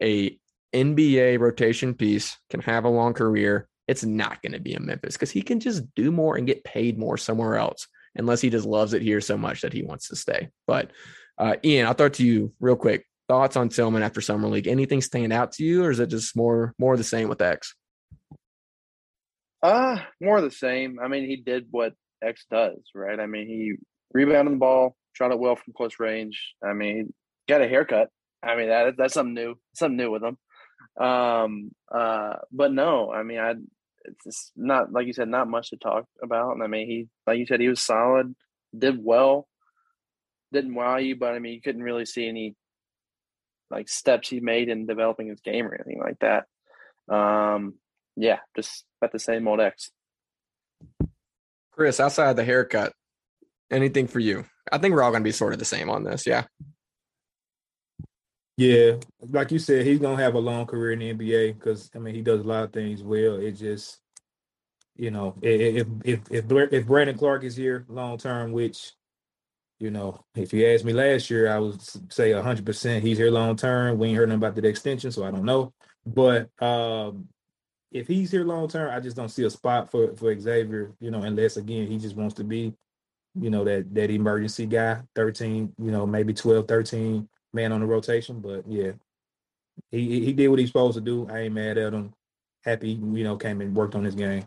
a 0.02 0.38
NBA 0.74 1.40
rotation 1.40 1.94
piece, 1.94 2.38
can 2.50 2.62
have 2.62 2.86
a 2.86 2.90
long 2.90 3.14
career. 3.14 3.68
It's 3.90 4.06
not 4.06 4.40
going 4.44 4.52
to 4.52 4.60
be 4.60 4.76
in 4.76 4.86
Memphis 4.86 5.16
because 5.16 5.32
he 5.32 5.42
can 5.42 5.60
just 5.60 5.84
do 5.96 6.12
more 6.12 6.38
and 6.38 6.46
get 6.46 6.64
paid 6.64 7.00
more 7.00 7.18
somewhere 7.18 7.58
else, 7.58 7.88
unless 8.16 8.40
he 8.40 8.52
just 8.52 8.68
loves 8.68 8.94
it 8.94 9.02
here 9.02 9.20
so 9.20 9.36
much 9.36 9.62
that 9.62 9.74
he 9.74 9.82
wants 9.82 10.10
to 10.10 10.16
stay. 10.16 10.50
But 10.68 10.92
uh, 11.40 11.56
Ian, 11.66 11.88
I'll 11.88 11.96
throw 11.96 12.10
to 12.10 12.24
you 12.24 12.54
real 12.60 12.76
quick. 12.76 13.08
Thoughts 13.28 13.56
on 13.56 13.70
Tillman 13.70 14.04
after 14.04 14.22
summer 14.22 14.48
league? 14.48 14.68
Anything 14.68 15.02
stand 15.02 15.34
out 15.34 15.54
to 15.54 15.64
you, 15.64 15.84
or 15.84 15.90
is 15.90 16.00
it 16.00 16.12
just 16.12 16.36
more 16.36 16.76
more 16.78 16.98
the 16.98 17.04
same 17.04 17.30
with 17.30 17.42
X? 17.42 17.74
Uh, 19.64 19.98
more 20.22 20.40
the 20.40 20.52
same. 20.52 21.00
I 21.00 21.08
mean, 21.08 21.26
he 21.26 21.38
did 21.38 21.66
what 21.72 21.94
X 22.24 22.46
does, 22.52 22.78
right? 22.94 23.20
I 23.20 23.26
mean, 23.26 23.48
he 23.48 23.74
rebounded 24.14 24.54
the 24.54 24.60
ball, 24.60 24.96
shot 25.14 25.32
it 25.32 25.40
well 25.40 25.56
from 25.56 25.74
close 25.74 26.00
range. 26.00 26.54
I 26.64 26.74
mean, 26.74 27.12
got 27.48 27.62
a 27.62 27.68
haircut. 27.68 28.10
I 28.44 28.56
mean, 28.56 28.70
that 28.70 28.98
that's 28.98 29.16
something 29.16 29.34
new, 29.34 29.56
something 29.74 29.98
new 29.98 30.12
with 30.12 30.24
him. 30.24 30.38
Um, 31.04 31.72
uh, 31.92 32.36
but 32.52 32.72
no, 32.72 33.12
I 33.12 33.24
mean, 33.24 33.40
I 33.40 33.56
it's 34.26 34.52
not 34.56 34.92
like 34.92 35.08
you 35.08 35.14
said, 35.14 35.28
not 35.28 35.50
much 35.50 35.70
to 35.70 35.78
talk 35.78 36.06
about. 36.22 36.54
And 36.54 36.64
I 36.64 36.68
mean, 36.68 36.88
he 36.88 37.08
like 37.28 37.40
you 37.40 37.46
said, 37.46 37.60
he 37.60 37.70
was 37.70 37.82
solid, 37.82 38.36
did 38.78 39.04
well, 39.04 39.48
didn't 40.52 40.76
wow 40.76 40.98
you, 40.98 41.16
but 41.16 41.34
I 41.34 41.40
mean, 41.40 41.54
you 41.54 41.62
couldn't 41.62 41.84
really 41.84 42.06
see 42.06 42.28
any 42.28 42.56
like 43.70 43.88
steps 43.88 44.30
he 44.30 44.40
made 44.40 44.70
in 44.70 44.88
developing 44.88 45.28
his 45.28 45.42
game 45.42 45.68
or 45.68 45.76
anything 45.76 46.00
like 46.00 46.20
that. 46.20 46.46
Um, 47.14 47.76
yeah, 48.16 48.40
just 48.56 48.86
about 49.02 49.12
the 49.12 49.20
same 49.20 49.48
old 49.48 49.60
X. 49.60 49.92
Chris, 51.72 52.00
outside 52.00 52.36
the 52.36 52.44
haircut, 52.44 52.94
anything 53.72 54.08
for 54.08 54.20
you? 54.20 54.46
I 54.72 54.78
think 54.78 54.94
we're 54.94 55.04
all 55.04 55.12
going 55.12 55.24
to 55.24 55.28
be 55.28 55.32
sort 55.32 55.54
of 55.54 55.60
the 55.60 55.66
same 55.66 55.90
on 55.90 56.04
this. 56.04 56.28
Yeah. 56.28 56.46
Yeah, 58.60 58.98
like 59.22 59.52
you 59.52 59.60
said, 59.60 59.86
he's 59.86 60.00
gonna 60.00 60.22
have 60.22 60.36
a 60.36 60.40
long 60.40 60.66
career 60.66 60.92
in 60.92 61.00
the 61.00 61.14
NBA 61.14 61.54
because 61.54 61.90
I 61.96 62.00
mean 62.00 62.14
he 62.14 62.22
does 62.22 62.42
a 62.42 62.44
lot 62.44 62.66
of 62.66 62.74
things 62.74 63.02
well. 63.02 63.36
It 63.38 63.54
just, 63.54 64.02
you 64.98 65.12
know, 65.12 65.34
if 65.42 65.88
if 66.04 66.22
if 66.30 66.52
if 66.74 66.86
Brandon 66.86 67.18
Clarke 67.18 67.46
is 67.46 67.56
here 67.56 67.86
long 67.88 68.18
term, 68.18 68.52
which, 68.52 68.92
you 69.80 69.92
know, 69.92 70.26
if 70.36 70.52
you 70.54 70.68
asked 70.68 70.84
me 70.86 70.92
last 70.94 71.30
year, 71.30 71.50
I 71.50 71.60
would 71.60 71.82
say 72.12 72.34
hundred 72.34 72.66
percent 72.66 73.06
he's 73.06 73.18
here 73.18 73.32
long 73.32 73.56
term. 73.56 73.98
We 73.98 74.10
ain't 74.10 74.18
heard 74.18 74.28
nothing 74.28 74.44
about 74.44 74.56
the 74.56 74.68
extension, 74.68 75.12
so 75.14 75.24
I 75.24 75.32
don't 75.32 75.46
know. 75.46 75.74
But 76.06 76.50
um, 76.62 77.30
if 77.92 78.08
he's 78.08 78.32
here 78.32 78.46
long 78.46 78.68
term, 78.68 78.92
I 78.94 79.00
just 79.00 79.18
don't 79.18 79.30
see 79.30 79.46
a 79.46 79.50
spot 79.50 79.92
for 79.92 80.16
for 80.18 80.38
Xavier. 80.38 80.94
You 81.00 81.12
know, 81.12 81.24
unless 81.24 81.58
again 81.58 81.88
he 81.88 81.98
just 81.98 82.18
wants 82.18 82.36
to 82.36 82.44
be, 82.44 82.74
you 83.40 83.50
know, 83.52 83.64
that 83.64 83.94
that 83.96 84.12
emergency 84.12 84.66
guy, 84.66 85.02
thirteen, 85.16 85.74
you 85.80 85.92
know, 85.92 86.06
maybe 86.08 86.34
12, 86.34 86.68
13 86.68 87.30
man 87.54 87.72
on 87.72 87.82
the 87.82 87.86
rotation. 87.86 88.40
But 88.40 88.64
yeah, 88.68 88.92
he 89.92 90.24
he 90.24 90.34
did 90.34 90.50
what 90.50 90.60
he's 90.60 90.70
supposed 90.70 90.96
to 90.96 91.02
do. 91.02 91.28
I 91.30 91.40
ain't 91.42 91.54
mad 91.54 91.78
at 91.78 91.94
him. 91.94 92.14
Happy, 92.64 92.92
you 92.92 93.24
know, 93.24 93.38
came 93.38 93.62
and 93.62 93.76
worked 93.76 93.96
on 93.96 94.04
his 94.04 94.16
game. 94.16 94.46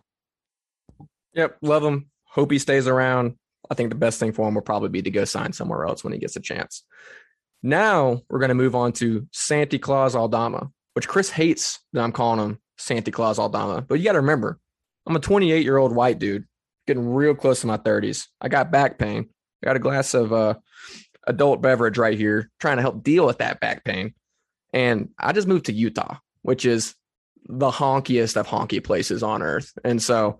Yep, 1.35 1.59
love 1.63 1.83
him. 1.83 2.11
Hope 2.25 2.51
he 2.51 2.59
stays 2.59 2.87
around. 2.87 3.37
I 3.71 3.75
think 3.75 3.89
the 3.89 3.97
best 3.97 4.21
thing 4.21 4.33
for 4.33 4.47
him 4.47 4.55
will 4.55 4.63
probably 4.63 4.91
be 4.91 5.03
to 5.03 5.11
go 5.11 5.25
sign 5.25 5.53
somewhere 5.53 5.87
else 5.87 6.05
when 6.05 6.13
he 6.13 6.19
gets 6.19 6.37
a 6.37 6.41
chance. 6.41 6.85
Now 7.63 8.21
we're 8.29 8.41
going 8.41 8.49
to 8.51 8.55
move 8.55 8.75
on 8.75 8.93
to 8.95 9.27
Santi 9.33 9.79
Claus 9.79 10.15
Aldama, 10.15 10.71
which 10.95 11.09
Chris 11.09 11.31
hates 11.31 11.79
that 11.93 12.03
I'm 12.03 12.13
calling 12.13 12.41
him 12.41 12.59
Santa 12.77 13.11
Claus 13.11 13.39
Aldama. 13.39 13.83
But 13.83 13.99
you 13.99 14.05
got 14.05 14.13
to 14.13 14.21
remember, 14.21 14.59
I'm 15.07 15.17
a 15.17 15.21
28 15.21 15.63
year 15.63 15.79
old 15.79 15.95
white 15.95 16.19
dude 16.19 16.47
getting 16.87 17.15
real 17.15 17.35
close 17.35 17.61
to 17.61 17.67
my 17.67 17.77
30s. 17.79 18.27
I 18.41 18.49
got 18.49 18.73
back 18.73 18.99
pain. 18.99 19.29
I 19.63 19.67
got 19.67 19.77
a 19.77 19.81
glass 19.81 20.15
of 20.15 20.33
uh, 20.33 20.55
adult 21.27 21.63
beverage 21.63 21.99
right 21.99 22.19
here, 22.19 22.51
trying 22.61 22.77
to 22.77 22.83
help 22.83 23.03
deal 23.03 23.27
with 23.27 23.39
that 23.39 23.61
back 23.61 23.85
pain. 23.85 24.15
And 24.73 25.11
I 25.19 25.33
just 25.33 25.49
moved 25.49 25.67
to 25.67 25.73
Utah, 25.73 26.17
which 26.43 26.65
is 26.65 26.95
the 27.47 27.71
honkiest 27.71 28.37
of 28.37 28.47
honky 28.47 28.83
places 28.83 29.23
on 29.23 29.43
earth. 29.43 29.73
And 29.85 30.03
so 30.03 30.39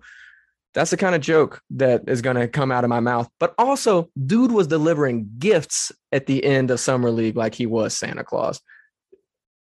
that's 0.73 0.91
the 0.91 0.97
kind 0.97 1.13
of 1.13 1.21
joke 1.21 1.61
that 1.71 2.03
is 2.07 2.21
going 2.21 2.35
to 2.35 2.47
come 2.47 2.71
out 2.71 2.83
of 2.83 2.89
my 2.89 2.99
mouth. 2.99 3.29
But 3.39 3.53
also, 3.57 4.09
dude 4.25 4.51
was 4.51 4.67
delivering 4.67 5.29
gifts 5.37 5.91
at 6.11 6.25
the 6.25 6.43
end 6.43 6.71
of 6.71 6.79
Summer 6.79 7.11
League 7.11 7.35
like 7.35 7.53
he 7.53 7.65
was 7.65 7.95
Santa 7.95 8.23
Claus. 8.23 8.59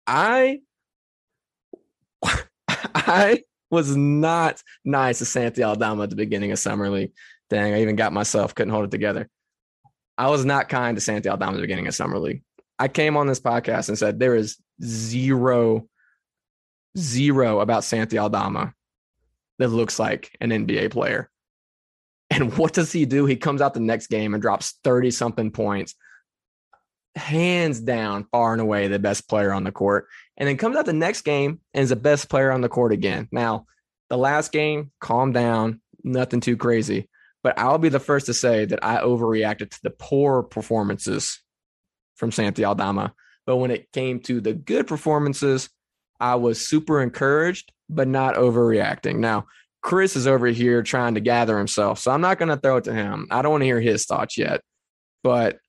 I 0.06 0.60
I 2.68 3.42
was 3.70 3.96
not 3.96 4.62
nice 4.84 5.18
to 5.18 5.24
Santi 5.24 5.62
Aldama 5.62 6.04
at 6.04 6.10
the 6.10 6.16
beginning 6.16 6.52
of 6.52 6.58
Summer 6.58 6.88
League. 6.88 7.12
Dang, 7.50 7.74
I 7.74 7.82
even 7.82 7.96
got 7.96 8.12
myself, 8.12 8.54
couldn't 8.54 8.72
hold 8.72 8.86
it 8.86 8.90
together. 8.90 9.28
I 10.18 10.30
was 10.30 10.44
not 10.44 10.68
kind 10.68 10.96
to 10.96 11.00
Santi 11.00 11.28
Aldama 11.28 11.52
at 11.52 11.56
the 11.56 11.62
beginning 11.62 11.86
of 11.86 11.94
Summer 11.94 12.18
League. 12.18 12.42
I 12.78 12.88
came 12.88 13.16
on 13.16 13.26
this 13.26 13.40
podcast 13.40 13.88
and 13.88 13.98
said 13.98 14.18
there 14.18 14.34
is 14.34 14.58
zero, 14.82 15.88
zero 16.96 17.60
about 17.60 17.84
Santi 17.84 18.18
Aldama 18.18 18.74
that 19.58 19.68
looks 19.68 19.98
like 19.98 20.36
an 20.40 20.50
NBA 20.50 20.90
player. 20.90 21.30
And 22.30 22.56
what 22.58 22.72
does 22.72 22.92
he 22.92 23.06
do? 23.06 23.24
He 23.24 23.36
comes 23.36 23.60
out 23.60 23.74
the 23.74 23.80
next 23.80 24.08
game 24.08 24.34
and 24.34 24.42
drops 24.42 24.78
30 24.84 25.10
something 25.12 25.50
points. 25.50 25.94
Hands 27.14 27.78
down, 27.80 28.26
far 28.30 28.52
and 28.52 28.60
away, 28.60 28.88
the 28.88 28.98
best 28.98 29.28
player 29.28 29.52
on 29.52 29.64
the 29.64 29.72
court 29.72 30.06
and 30.36 30.48
then 30.48 30.56
comes 30.56 30.76
out 30.76 30.86
the 30.86 30.92
next 30.92 31.22
game 31.22 31.60
and 31.72 31.82
is 31.82 31.90
the 31.90 31.96
best 31.96 32.28
player 32.28 32.52
on 32.52 32.60
the 32.60 32.68
court 32.68 32.92
again. 32.92 33.28
Now, 33.32 33.66
the 34.08 34.18
last 34.18 34.52
game, 34.52 34.92
calm 35.00 35.32
down, 35.32 35.80
nothing 36.04 36.40
too 36.40 36.56
crazy. 36.56 37.08
But 37.46 37.60
I'll 37.60 37.78
be 37.78 37.90
the 37.90 38.00
first 38.00 38.26
to 38.26 38.34
say 38.34 38.64
that 38.64 38.84
I 38.84 38.96
overreacted 38.96 39.70
to 39.70 39.82
the 39.84 39.90
poor 39.90 40.42
performances 40.42 41.40
from 42.16 42.32
Santi 42.32 42.64
Aldama. 42.64 43.14
But 43.46 43.58
when 43.58 43.70
it 43.70 43.92
came 43.92 44.18
to 44.22 44.40
the 44.40 44.52
good 44.52 44.88
performances, 44.88 45.70
I 46.18 46.34
was 46.34 46.60
super 46.60 47.00
encouraged, 47.00 47.70
but 47.88 48.08
not 48.08 48.34
overreacting. 48.34 49.18
Now, 49.18 49.46
Chris 49.80 50.16
is 50.16 50.26
over 50.26 50.48
here 50.48 50.82
trying 50.82 51.14
to 51.14 51.20
gather 51.20 51.56
himself. 51.56 52.00
So 52.00 52.10
I'm 52.10 52.20
not 52.20 52.40
going 52.40 52.48
to 52.48 52.56
throw 52.56 52.78
it 52.78 52.84
to 52.84 52.92
him. 52.92 53.28
I 53.30 53.42
don't 53.42 53.52
want 53.52 53.62
to 53.62 53.66
hear 53.66 53.80
his 53.80 54.06
thoughts 54.06 54.36
yet. 54.36 54.60
But 55.22 55.60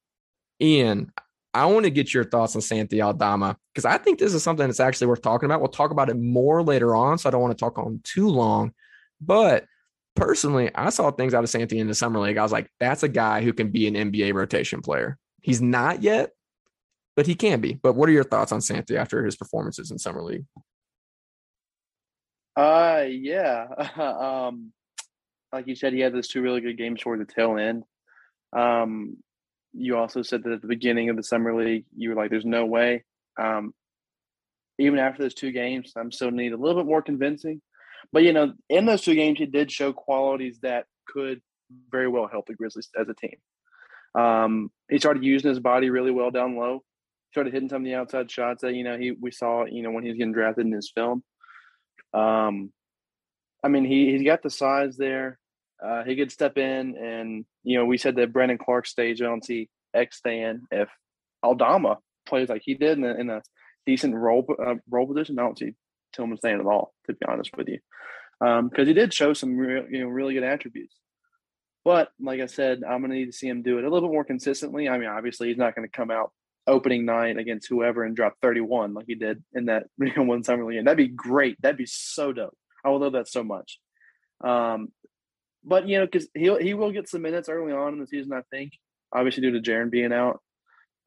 Ian, 0.59 1.11
I 1.53 1.67
want 1.67 1.83
to 1.83 1.91
get 1.91 2.11
your 2.11 2.23
thoughts 2.23 2.55
on 2.55 2.63
Santi 2.63 3.03
Aldama 3.03 3.55
because 3.71 3.85
I 3.85 3.99
think 3.99 4.17
this 4.17 4.33
is 4.33 4.41
something 4.41 4.65
that's 4.65 4.79
actually 4.79 5.05
worth 5.05 5.21
talking 5.21 5.45
about. 5.45 5.61
We'll 5.61 5.69
talk 5.69 5.91
about 5.91 6.09
it 6.09 6.17
more 6.17 6.63
later 6.63 6.95
on, 6.95 7.19
so 7.19 7.29
I 7.29 7.31
don't 7.31 7.41
want 7.41 7.55
to 7.55 7.63
talk 7.63 7.77
on 7.77 8.01
too 8.03 8.29
long. 8.29 8.73
But 9.21 9.65
personally, 10.17 10.69
I 10.75 10.89
saw 10.89 11.11
things 11.11 11.33
out 11.33 11.43
of 11.43 11.49
Santi 11.49 11.79
in 11.79 11.87
the 11.87 11.95
summer 11.95 12.19
league. 12.19 12.37
I 12.37 12.43
was 12.43 12.51
like, 12.51 12.69
that's 12.79 13.03
a 13.03 13.07
guy 13.07 13.41
who 13.41 13.53
can 13.53 13.69
be 13.69 13.87
an 13.87 13.93
NBA 13.93 14.33
rotation 14.33 14.81
player. 14.81 15.17
He's 15.41 15.61
not 15.61 16.03
yet, 16.03 16.31
but 17.15 17.27
he 17.27 17.35
can 17.35 17.61
be. 17.61 17.75
But 17.75 17.93
what 17.93 18.09
are 18.09 18.13
your 18.13 18.23
thoughts 18.25 18.51
on 18.51 18.59
Santi 18.59 18.97
after 18.97 19.23
his 19.23 19.37
performances 19.37 19.91
in 19.91 19.99
summer 19.99 20.21
league? 20.21 20.45
Uh, 22.57 23.05
yeah. 23.07 23.67
um, 23.97 24.73
like 25.53 25.67
you 25.67 25.75
said, 25.75 25.93
he 25.93 25.99
had 25.99 26.13
those 26.13 26.27
two 26.27 26.41
really 26.41 26.59
good 26.59 26.77
games 26.77 26.99
toward 26.99 27.21
the 27.21 27.31
tail 27.31 27.57
end. 27.57 27.83
Um, 28.51 29.17
you 29.73 29.95
also 29.97 30.23
said 30.23 30.43
that 30.43 30.51
at 30.51 30.61
the 30.61 30.67
beginning 30.67 31.09
of 31.09 31.15
the 31.15 31.23
summer 31.23 31.55
league, 31.55 31.85
you 31.95 32.09
were 32.09 32.15
like, 32.15 32.31
"There's 32.31 32.45
no 32.45 32.65
way." 32.65 33.03
Um, 33.39 33.73
even 34.79 34.97
after 34.97 35.21
those 35.21 35.35
two 35.35 35.51
games, 35.51 35.93
I'm 35.95 36.11
still 36.11 36.31
need 36.31 36.53
a 36.53 36.57
little 36.57 36.81
bit 36.81 36.89
more 36.89 37.01
convincing. 37.01 37.61
But 38.11 38.23
you 38.23 38.33
know, 38.33 38.53
in 38.69 38.85
those 38.85 39.01
two 39.01 39.15
games, 39.15 39.39
he 39.39 39.45
did 39.45 39.71
show 39.71 39.93
qualities 39.93 40.59
that 40.61 40.85
could 41.07 41.41
very 41.91 42.07
well 42.07 42.27
help 42.27 42.47
the 42.47 42.53
Grizzlies 42.53 42.89
as 42.99 43.07
a 43.09 43.13
team. 43.13 43.35
Um, 44.15 44.71
he 44.89 44.97
started 44.97 45.23
using 45.23 45.49
his 45.49 45.59
body 45.59 45.89
really 45.89 46.11
well 46.11 46.31
down 46.31 46.55
low. 46.55 46.83
started 47.31 47.53
hitting 47.53 47.69
some 47.69 47.81
of 47.81 47.85
the 47.85 47.95
outside 47.95 48.31
shots 48.31 48.61
that 48.61 48.73
you 48.73 48.83
know 48.83 48.97
he 48.97 49.11
we 49.11 49.31
saw 49.31 49.65
you 49.65 49.83
know 49.83 49.91
when 49.91 50.03
he 50.03 50.09
was 50.09 50.17
getting 50.17 50.33
drafted 50.33 50.65
in 50.65 50.71
his 50.71 50.91
film. 50.91 51.23
Um, 52.13 52.71
I 53.63 53.67
mean 53.67 53.85
he 53.85 54.11
he's 54.11 54.23
got 54.25 54.41
the 54.41 54.49
size 54.49 54.97
there. 54.97 55.37
Uh, 55.83 56.03
he 56.03 56.15
could 56.15 56.31
step 56.31 56.57
in, 56.57 56.97
and 56.97 57.45
you 57.63 57.77
know 57.77 57.85
we 57.85 57.97
said 57.97 58.15
that 58.15 58.33
Brandon 58.33 58.57
Clarke 58.57 58.87
stage. 58.87 59.21
I 59.21 59.25
don't 59.25 59.45
see 59.45 59.69
X 59.93 60.17
staying 60.17 60.61
if 60.71 60.89
Aldama 61.43 61.97
plays 62.25 62.49
like 62.49 62.61
he 62.65 62.73
did 62.73 62.97
in 62.97 63.03
a, 63.03 63.13
in 63.13 63.29
a 63.29 63.41
decent 63.85 64.15
role 64.15 64.45
uh, 64.65 64.75
role 64.89 65.07
position. 65.07 65.37
I 65.37 65.43
don't 65.43 65.59
see 65.59 65.73
Tillman 66.13 66.37
staying 66.37 66.59
at 66.59 66.65
all. 66.65 66.93
To 67.05 67.13
be 67.13 67.25
honest 67.27 67.55
with 67.55 67.67
you, 67.67 67.79
because 68.39 68.59
um, 68.59 68.85
he 68.85 68.93
did 68.93 69.13
show 69.13 69.33
some 69.33 69.57
real 69.57 69.85
you 69.89 70.01
know 70.01 70.07
really 70.07 70.33
good 70.33 70.43
attributes. 70.43 70.95
But 71.83 72.09
like 72.19 72.41
I 72.41 72.47
said, 72.47 72.83
I'm 72.83 72.99
going 72.99 73.11
to 73.11 73.17
need 73.17 73.27
to 73.27 73.31
see 73.31 73.47
him 73.47 73.61
do 73.61 73.77
it 73.77 73.85
a 73.85 73.89
little 73.89 74.09
bit 74.09 74.13
more 74.13 74.25
consistently. 74.25 74.89
I 74.89 74.97
mean, 74.97 75.07
obviously, 75.07 75.47
he's 75.47 75.57
not 75.57 75.73
going 75.73 75.87
to 75.87 75.91
come 75.91 76.11
out 76.11 76.31
opening 76.67 77.05
night 77.05 77.37
against 77.37 77.69
whoever 77.69 78.03
and 78.03 78.13
drop 78.15 78.35
31 78.41 78.93
like 78.93 79.05
he 79.07 79.15
did 79.15 79.41
in 79.53 79.65
that 79.65 79.85
one 80.17 80.43
summer 80.43 80.65
league. 80.65 80.83
That'd 80.83 80.97
be 80.97 81.07
great. 81.07 81.59
That'd 81.61 81.77
be 81.77 81.85
so 81.85 82.33
dope. 82.33 82.57
I 82.83 82.89
will 82.89 82.99
love 82.99 83.13
that 83.13 83.29
so 83.29 83.43
much. 83.43 83.79
Um, 84.43 84.89
but 85.63 85.87
you 85.87 85.99
know, 85.99 86.05
because 86.05 86.27
he 86.33 86.55
he 86.61 86.73
will 86.73 86.91
get 86.91 87.09
some 87.09 87.21
minutes 87.21 87.49
early 87.49 87.73
on 87.73 87.93
in 87.93 87.99
the 87.99 88.07
season, 88.07 88.33
I 88.33 88.41
think. 88.51 88.73
Obviously, 89.13 89.41
due 89.41 89.51
to 89.51 89.59
Jaren 89.59 89.89
being 89.89 90.13
out, 90.13 90.41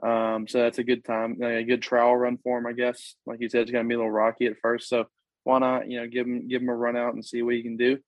um, 0.03 0.49
so 0.49 0.59
that's 0.59 0.79
a 0.79 0.85
good 0.85 1.05
time, 1.05 1.43
a 1.43 1.63
good 1.63 1.83
trial 1.83 2.17
run 2.17 2.39
for 2.43 2.59
him, 2.59 2.67
I 2.67 2.73
guess. 2.73 3.15
Like 3.27 3.41
you 3.41 3.49
said, 3.49 3.63
it's 3.63 3.71
gonna 3.71 3.89
be 3.89 3.95
a 3.95 3.99
little 3.99 4.11
rocky 4.11 4.47
at 4.47 4.59
first, 4.61 4.89
so 4.89 5.05
why 5.51 5.59
not, 5.59 5.91
you 5.91 6.01
know, 6.01 6.07
give 6.07 6.27
him 6.27 6.47
give 6.49 6.63
him 6.63 6.69
a 6.69 6.75
run 6.75 6.97
out 6.97 7.15
and 7.15 7.25
see 7.25 7.43
what 7.43 7.55
he 7.55 7.63
can 7.63 7.77
do. 7.77 7.99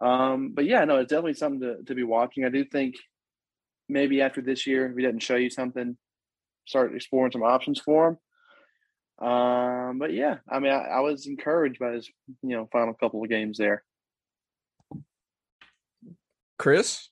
Um, 0.00 0.52
but 0.54 0.64
yeah, 0.64 0.84
no, 0.84 0.98
it's 0.98 1.10
definitely 1.10 1.34
something 1.34 1.60
to, 1.60 1.82
to 1.84 1.94
be 1.94 2.04
watching. 2.04 2.44
I 2.44 2.48
do 2.48 2.64
think 2.64 2.94
maybe 3.88 4.22
after 4.22 4.40
this 4.40 4.66
year, 4.66 4.86
if 4.86 4.96
he 4.96 5.02
doesn't 5.02 5.22
show 5.22 5.36
you 5.36 5.50
something, 5.50 5.96
start 6.66 6.94
exploring 6.94 7.32
some 7.32 7.42
options 7.42 7.80
for 7.80 8.08
him. 8.08 9.28
Um, 9.28 9.98
but 9.98 10.12
yeah, 10.14 10.36
I 10.48 10.60
mean, 10.60 10.72
I, 10.72 10.84
I 10.84 11.00
was 11.00 11.26
encouraged 11.26 11.78
by 11.78 11.92
his, 11.92 12.08
you 12.42 12.56
know, 12.56 12.68
final 12.72 12.94
couple 12.94 13.22
of 13.22 13.28
games 13.28 13.58
there. 13.58 13.82
Chris, 16.58 17.08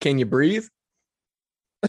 can 0.00 0.18
you 0.18 0.26
breathe? 0.26 0.66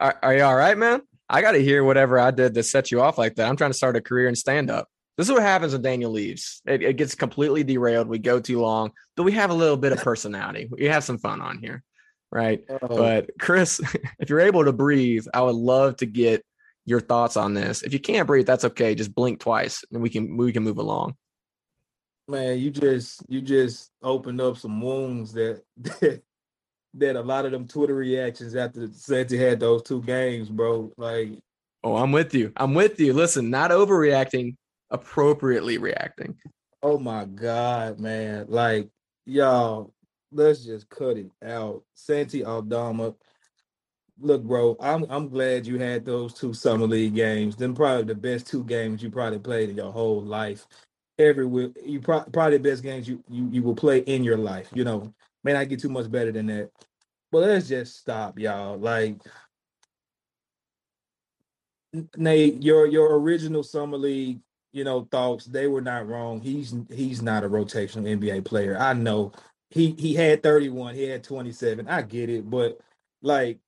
are, 0.00 0.18
are 0.22 0.34
you 0.34 0.42
all 0.42 0.54
right, 0.54 0.76
man? 0.76 1.02
I 1.32 1.40
got 1.40 1.52
to 1.52 1.62
hear 1.62 1.82
whatever 1.82 2.18
I 2.18 2.30
did 2.30 2.52
to 2.54 2.62
set 2.62 2.90
you 2.90 3.00
off 3.00 3.16
like 3.16 3.36
that. 3.36 3.48
I'm 3.48 3.56
trying 3.56 3.70
to 3.70 3.76
start 3.76 3.96
a 3.96 4.02
career 4.02 4.28
in 4.28 4.36
stand 4.36 4.70
up. 4.70 4.86
This 5.16 5.28
is 5.28 5.32
what 5.32 5.42
happens 5.42 5.72
when 5.72 5.82
Daniel 5.82 6.10
leaves. 6.10 6.60
It, 6.66 6.82
it, 6.82 6.96
gets 6.96 7.14
completely 7.14 7.64
derailed. 7.64 8.06
We 8.06 8.18
go 8.18 8.38
too 8.38 8.60
long, 8.60 8.92
but 9.16 9.24
we 9.24 9.32
have 9.32 9.50
a 9.50 9.54
little 9.54 9.76
bit 9.76 9.92
of 9.92 9.98
personality. 9.98 10.68
We 10.70 10.86
have 10.86 11.04
some 11.04 11.18
fun 11.18 11.40
on 11.40 11.58
here, 11.58 11.82
right? 12.30 12.62
Oh. 12.68 12.88
But 12.88 13.30
Chris, 13.40 13.80
if 14.18 14.28
you're 14.28 14.40
able 14.40 14.64
to 14.64 14.72
breathe, 14.72 15.26
I 15.32 15.42
would 15.42 15.54
love 15.54 15.96
to 15.96 16.06
get 16.06 16.44
your 16.84 17.00
thoughts 17.00 17.36
on 17.36 17.54
this. 17.54 17.82
If 17.82 17.92
you 17.92 18.00
can't 18.00 18.26
breathe, 18.26 18.46
that's 18.46 18.64
okay. 18.64 18.94
Just 18.94 19.14
blink 19.14 19.40
twice, 19.40 19.84
and 19.92 20.02
we 20.02 20.10
can 20.10 20.36
we 20.36 20.52
can 20.52 20.62
move 20.62 20.78
along. 20.78 21.14
Man, 22.28 22.58
you 22.58 22.70
just 22.70 23.22
you 23.28 23.40
just 23.40 23.90
opened 24.02 24.40
up 24.40 24.56
some 24.56 24.80
wounds 24.80 25.32
that 25.32 25.62
that, 25.76 26.22
that 26.94 27.16
a 27.16 27.20
lot 27.20 27.46
of 27.46 27.52
them 27.52 27.66
Twitter 27.66 27.94
reactions 27.94 28.54
after 28.54 28.88
Santi 28.92 29.38
had 29.38 29.60
those 29.60 29.82
two 29.82 30.02
games, 30.02 30.48
bro. 30.48 30.92
Like, 30.96 31.30
oh, 31.82 31.96
I'm 31.96 32.12
with 32.12 32.34
you. 32.34 32.52
I'm 32.56 32.74
with 32.74 33.00
you. 33.00 33.12
Listen, 33.12 33.50
not 33.50 33.70
overreacting, 33.70 34.56
appropriately 34.90 35.78
reacting. 35.78 36.36
Oh 36.82 36.98
my 36.98 37.24
god, 37.24 38.00
man! 38.00 38.46
Like, 38.48 38.88
y'all, 39.24 39.92
let's 40.32 40.64
just 40.64 40.88
cut 40.88 41.16
it 41.16 41.30
out. 41.44 41.82
Santi 41.94 42.44
Aldama. 42.44 43.14
Look, 44.20 44.44
bro, 44.44 44.76
I'm 44.78 45.06
I'm 45.08 45.28
glad 45.28 45.66
you 45.66 45.78
had 45.78 46.04
those 46.04 46.34
two 46.34 46.52
summer 46.52 46.86
league 46.86 47.14
games. 47.14 47.56
Them 47.56 47.74
probably 47.74 48.04
the 48.04 48.14
best 48.14 48.46
two 48.46 48.64
games 48.64 49.02
you 49.02 49.10
probably 49.10 49.38
played 49.38 49.70
in 49.70 49.76
your 49.76 49.90
whole 49.90 50.20
life. 50.20 50.66
Everywhere, 51.18 51.70
you 51.84 52.00
pro- 52.00 52.24
probably 52.24 52.58
the 52.58 52.70
best 52.70 52.82
games 52.82 53.08
you, 53.08 53.22
you 53.28 53.48
you 53.50 53.62
will 53.62 53.74
play 53.74 53.98
in 54.00 54.22
your 54.22 54.36
life. 54.36 54.68
You 54.74 54.84
know, 54.84 55.12
may 55.44 55.52
not 55.52 55.68
get 55.68 55.80
too 55.80 55.88
much 55.88 56.10
better 56.10 56.32
than 56.32 56.46
that. 56.46 56.70
But 57.30 57.42
let's 57.42 57.68
just 57.68 57.96
stop, 57.96 58.38
y'all. 58.38 58.78
Like, 58.78 59.16
Nate, 62.16 62.62
your 62.62 62.86
your 62.86 63.18
original 63.18 63.62
summer 63.62 63.96
league 63.96 64.40
you 64.72 64.84
know, 64.84 65.06
thoughts, 65.10 65.44
they 65.44 65.66
were 65.66 65.82
not 65.82 66.08
wrong. 66.08 66.40
He's 66.40 66.74
he's 66.90 67.22
not 67.22 67.44
a 67.44 67.48
rotational 67.48 68.08
NBA 68.08 68.44
player. 68.44 68.76
I 68.78 68.94
know 68.94 69.32
he 69.70 69.94
he 69.98 70.14
had 70.14 70.42
31, 70.42 70.94
he 70.94 71.04
had 71.04 71.22
27. 71.22 71.88
I 71.88 72.02
get 72.02 72.30
it, 72.30 72.48
but 72.48 72.78
like, 73.20 73.58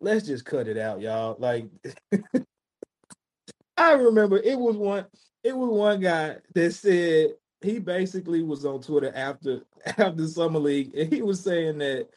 let's 0.00 0.26
just 0.26 0.44
cut 0.44 0.68
it 0.68 0.76
out, 0.76 1.00
y'all. 1.00 1.36
Like 1.38 1.66
I 3.76 3.92
remember 3.92 4.36
it 4.36 4.58
was 4.58 4.76
one 4.76 5.06
it 5.42 5.56
was 5.56 5.70
one 5.70 6.00
guy 6.00 6.36
that 6.54 6.74
said 6.74 7.30
he 7.64 7.78
basically 7.78 8.42
was 8.42 8.64
on 8.64 8.80
Twitter 8.80 9.12
after 9.14 9.62
after 9.86 10.26
summer 10.26 10.58
league 10.58 10.94
and 10.94 11.12
he 11.12 11.22
was 11.22 11.40
saying 11.40 11.78
that 11.78 12.08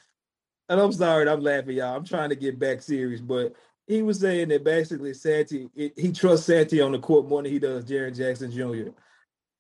and 0.68 0.80
I'm 0.80 0.92
sorry, 0.92 1.30
I'm 1.30 1.42
laughing, 1.42 1.78
y'all. 1.78 1.96
I'm 1.96 2.06
trying 2.06 2.30
to 2.30 2.36
get 2.36 2.58
back 2.58 2.82
serious, 2.82 3.22
but 3.22 3.54
he 3.88 4.02
was 4.02 4.20
saying 4.20 4.48
that 4.50 4.64
basically 4.64 5.14
Santi 5.14 5.70
he 5.76 6.12
trusts 6.12 6.48
Santi 6.48 6.82
on 6.82 6.92
the 6.92 7.00
court 7.00 7.28
more 7.28 7.44
than 7.44 7.52
he 7.52 7.60
does 7.60 7.86
Jaren 7.86 8.16
Jackson 8.16 8.52
Jr. 8.52 8.92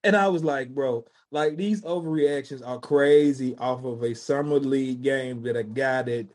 And 0.04 0.15
I 0.15 0.28
was 0.28 0.43
like, 0.43 0.69
bro, 0.74 1.06
like 1.32 1.58
these 1.58 1.82
overreactions 1.82 2.65
are 2.65 2.80
crazy 2.80 3.56
off 3.58 3.84
of 3.86 4.04
a 4.04 4.15
summer 4.15 4.60
league 4.60 5.04
game 5.04 5.43
that 5.43 5.56
a 5.56 5.63
guy 5.63 6.02
that 6.04 6.28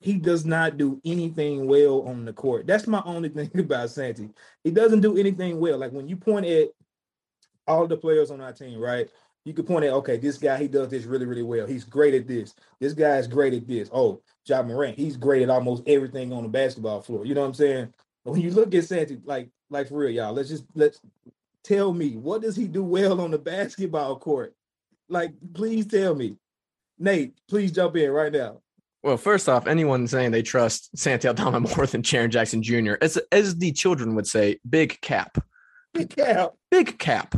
he 0.00 0.18
does 0.18 0.44
not 0.44 0.76
do 0.76 1.00
anything 1.04 1.66
well 1.66 2.02
on 2.02 2.24
the 2.24 2.32
court. 2.32 2.66
That's 2.66 2.86
my 2.86 3.02
only 3.04 3.28
thing 3.30 3.50
about 3.54 3.90
Santi. 3.90 4.30
He 4.62 4.70
doesn't 4.70 5.00
do 5.00 5.16
anything 5.16 5.58
well. 5.58 5.78
Like 5.78 5.92
when 5.92 6.08
you 6.08 6.16
point 6.16 6.46
at 6.46 6.68
all 7.66 7.86
the 7.86 7.96
players 7.96 8.30
on 8.30 8.40
our 8.40 8.52
team, 8.52 8.78
right? 8.78 9.08
You 9.44 9.52
could 9.52 9.66
point 9.66 9.84
at, 9.84 9.92
okay, 9.92 10.16
this 10.16 10.38
guy, 10.38 10.56
he 10.56 10.68
does 10.68 10.88
this 10.88 11.04
really, 11.04 11.26
really 11.26 11.42
well. 11.42 11.66
He's 11.66 11.84
great 11.84 12.14
at 12.14 12.26
this. 12.26 12.54
This 12.80 12.94
guy 12.94 13.18
is 13.18 13.26
great 13.26 13.52
at 13.52 13.66
this. 13.66 13.90
Oh, 13.92 14.22
Ja 14.46 14.62
Morant, 14.62 14.98
he's 14.98 15.16
great 15.16 15.42
at 15.42 15.50
almost 15.50 15.82
everything 15.86 16.32
on 16.32 16.42
the 16.42 16.48
basketball 16.48 17.02
floor. 17.02 17.26
You 17.26 17.34
know 17.34 17.42
what 17.42 17.48
I'm 17.48 17.54
saying? 17.54 17.92
But 18.24 18.32
when 18.32 18.40
you 18.40 18.50
look 18.50 18.74
at 18.74 18.84
Santi, 18.84 19.20
like, 19.24 19.50
like 19.68 19.88
for 19.88 19.98
real, 19.98 20.10
y'all, 20.10 20.32
let's 20.32 20.48
just 20.48 20.64
let's 20.74 21.00
tell 21.62 21.92
me 21.92 22.16
what 22.16 22.42
does 22.42 22.56
he 22.56 22.66
do 22.68 22.82
well 22.82 23.20
on 23.20 23.30
the 23.30 23.38
basketball 23.38 24.16
court? 24.18 24.54
Like, 25.08 25.32
please 25.52 25.86
tell 25.86 26.14
me. 26.14 26.36
Nate, 26.98 27.34
please 27.48 27.72
jump 27.72 27.96
in 27.96 28.10
right 28.10 28.32
now. 28.32 28.60
Well, 29.02 29.18
first 29.18 29.50
off, 29.50 29.66
anyone 29.66 30.06
saying 30.06 30.30
they 30.30 30.42
trust 30.42 30.96
Santi 30.96 31.28
Aldama 31.28 31.60
more 31.76 31.86
than 31.86 32.02
Jaren 32.02 32.30
Jackson 32.30 32.62
Jr., 32.62 32.94
as 33.02 33.18
as 33.30 33.56
the 33.56 33.72
children 33.72 34.14
would 34.14 34.26
say, 34.26 34.58
big 34.68 34.98
cap. 35.02 35.36
Big 35.92 36.16
cap. 36.16 36.52
Big 36.70 36.98
cap. 36.98 37.34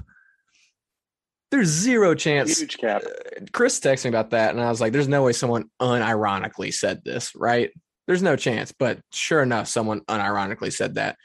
There's 1.51 1.69
zero 1.69 2.15
chance. 2.15 2.59
Huge 2.59 2.79
cap. 2.79 3.03
Uh, 3.05 3.45
Chris 3.53 3.79
texted 3.79 4.05
me 4.05 4.09
about 4.11 4.31
that, 4.31 4.51
and 4.55 4.61
I 4.61 4.69
was 4.69 4.81
like, 4.81 4.93
"There's 4.93 5.09
no 5.09 5.23
way 5.23 5.33
someone 5.33 5.71
unironically 5.81 6.75
said 6.75 7.03
this, 7.05 7.35
right? 7.37 7.71
There's 8.07 8.23
no 8.23 8.37
chance." 8.37 8.73
But 8.77 9.01
sure 9.13 9.43
enough, 9.43 9.69
someone 9.69 10.01
unironically 10.03 10.73
said 10.73 10.97
that. 10.97 11.17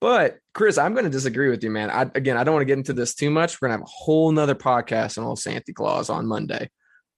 But 0.00 0.38
Chris, 0.52 0.78
I'm 0.78 0.92
going 0.92 1.06
to 1.06 1.10
disagree 1.10 1.48
with 1.48 1.64
you, 1.64 1.70
man. 1.70 1.90
I, 1.90 2.02
again, 2.02 2.36
I 2.36 2.44
don't 2.44 2.54
want 2.54 2.62
to 2.62 2.66
get 2.66 2.78
into 2.78 2.92
this 2.92 3.14
too 3.14 3.30
much. 3.30 3.60
We're 3.60 3.68
going 3.68 3.78
to 3.78 3.82
have 3.82 3.88
a 3.88 4.04
whole 4.04 4.30
nother 4.30 4.54
podcast 4.54 5.18
on 5.18 5.24
old 5.24 5.38
Santa 5.38 5.72
Claus 5.72 6.10
on 6.10 6.26
Monday. 6.26 6.68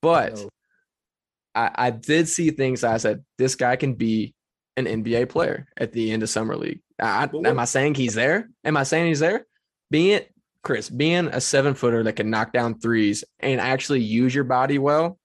But 0.01 0.43
I, 1.55 1.71
I 1.75 1.91
did 1.91 2.29
see 2.29 2.51
things. 2.51 2.85
I 2.85 2.99
said 2.99 3.25
this 3.39 3.57
guy 3.57 3.77
can 3.77 3.95
be 3.95 4.35
an 4.77 4.85
NBA 4.85 5.29
player 5.31 5.67
at 5.77 5.93
the 5.93 6.13
end 6.13 6.23
of 6.23 6.29
summer 6.29 6.57
league. 6.57 6.81
I, 7.01 7.29
am 7.33 7.59
I 7.59 7.65
saying 7.65 7.95
he's 7.95 8.15
there? 8.15 8.49
Am 8.65 8.77
I 8.77 8.85
saying 8.85 9.09
he's 9.09 9.21
there? 9.21 9.47
Being 9.91 10.21
Chris, 10.67 10.91
being 10.91 11.29
a 11.29 11.41
seven 11.41 11.75
footer 11.75 12.03
that 12.03 12.15
can 12.15 12.29
knock 12.29 12.53
down 12.53 12.77
threes 12.81 13.23
and 13.39 13.61
actually 13.61 14.01
use 14.01 14.35
your 14.35 14.43
body 14.43 14.81
well, 14.81 15.17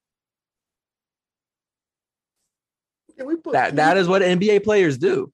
put, 3.18 3.54
that 3.54 3.78
that 3.78 3.98
is 3.98 4.08
what 4.08 4.22
NBA 4.22 4.64
players 4.64 5.00
do. 5.00 5.34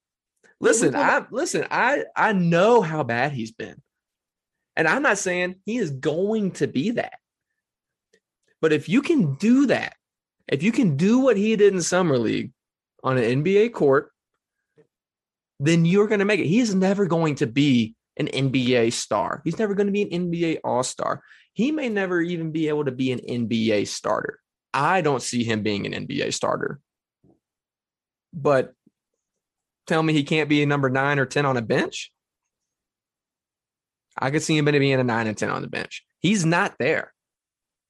Listen, 0.62 0.96
I 0.96 1.26
listen, 1.30 1.67
I 1.70 2.06
I 2.16 2.32
know 2.32 2.82
how 2.82 3.03
bad 3.03 3.34
he's 3.34 3.51
been. 3.51 3.82
And 4.78 4.88
I'm 4.88 5.01
not 5.01 5.18
saying 5.18 5.55
he 5.66 5.76
is 5.76 5.91
going 5.91 6.51
to 6.51 6.68
be 6.68 6.91
that. 6.91 7.20
But 8.62 8.72
if 8.72 8.88
you 8.88 9.01
can 9.01 9.36
do 9.36 9.66
that, 9.66 9.97
if 10.47 10.64
you 10.64 10.72
can 10.72 10.95
do 10.95 11.20
what 11.20 11.36
he 11.36 11.53
did 11.58 11.74
in 11.74 11.82
summer 11.82 12.18
league 12.18 12.53
on 13.03 13.18
an 13.18 13.43
NBA 13.43 13.74
court, 13.74 14.14
then 15.60 15.84
you're 15.84 16.08
going 16.08 16.20
to 16.20 16.26
make 16.26 16.39
it. 16.39 16.47
He 16.47 16.60
is 16.60 16.74
never 16.74 17.08
going 17.08 17.36
to 17.36 17.47
be 17.47 17.97
an 18.18 18.28
NBA 18.28 18.93
star. 18.93 19.41
He's 19.43 19.59
never 19.59 19.76
going 19.76 19.88
to 19.88 19.93
be 19.93 20.03
an 20.03 20.32
NBA 20.32 20.59
all 20.63 20.84
star. 20.84 21.22
He 21.53 21.72
may 21.72 21.89
never 21.89 22.22
even 22.22 22.51
be 22.51 22.68
able 22.68 22.86
to 22.86 22.91
be 22.91 23.11
an 23.11 23.20
NBA 23.20 23.88
starter. 23.88 24.39
I 24.74 25.01
don't 25.01 25.22
see 25.22 25.43
him 25.43 25.63
being 25.63 25.86
an 25.86 26.07
NBA 26.07 26.34
starter. 26.34 26.80
But 28.34 28.74
tell 29.88 30.03
me 30.03 30.13
he 30.13 30.24
can't 30.24 30.49
be 30.49 30.61
a 30.61 30.68
number 30.68 30.89
nine 30.89 31.20
or 31.20 31.26
10 31.26 31.45
on 31.45 31.57
a 31.57 31.61
bench? 31.61 32.11
I 34.20 34.32
could 34.32 34.43
see 34.43 34.57
him 34.57 34.65
being 34.65 34.93
a 34.93 35.03
nine 35.03 35.28
and 35.28 35.38
10 35.38 35.49
on 35.49 35.61
the 35.61 35.68
bench. 35.68 36.03
He's 36.20 36.45
not 36.45 36.76
there. 36.80 37.13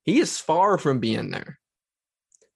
He 0.03 0.19
is 0.19 0.39
far 0.39 0.77
from 0.77 0.99
being 0.99 1.31
there. 1.31 1.59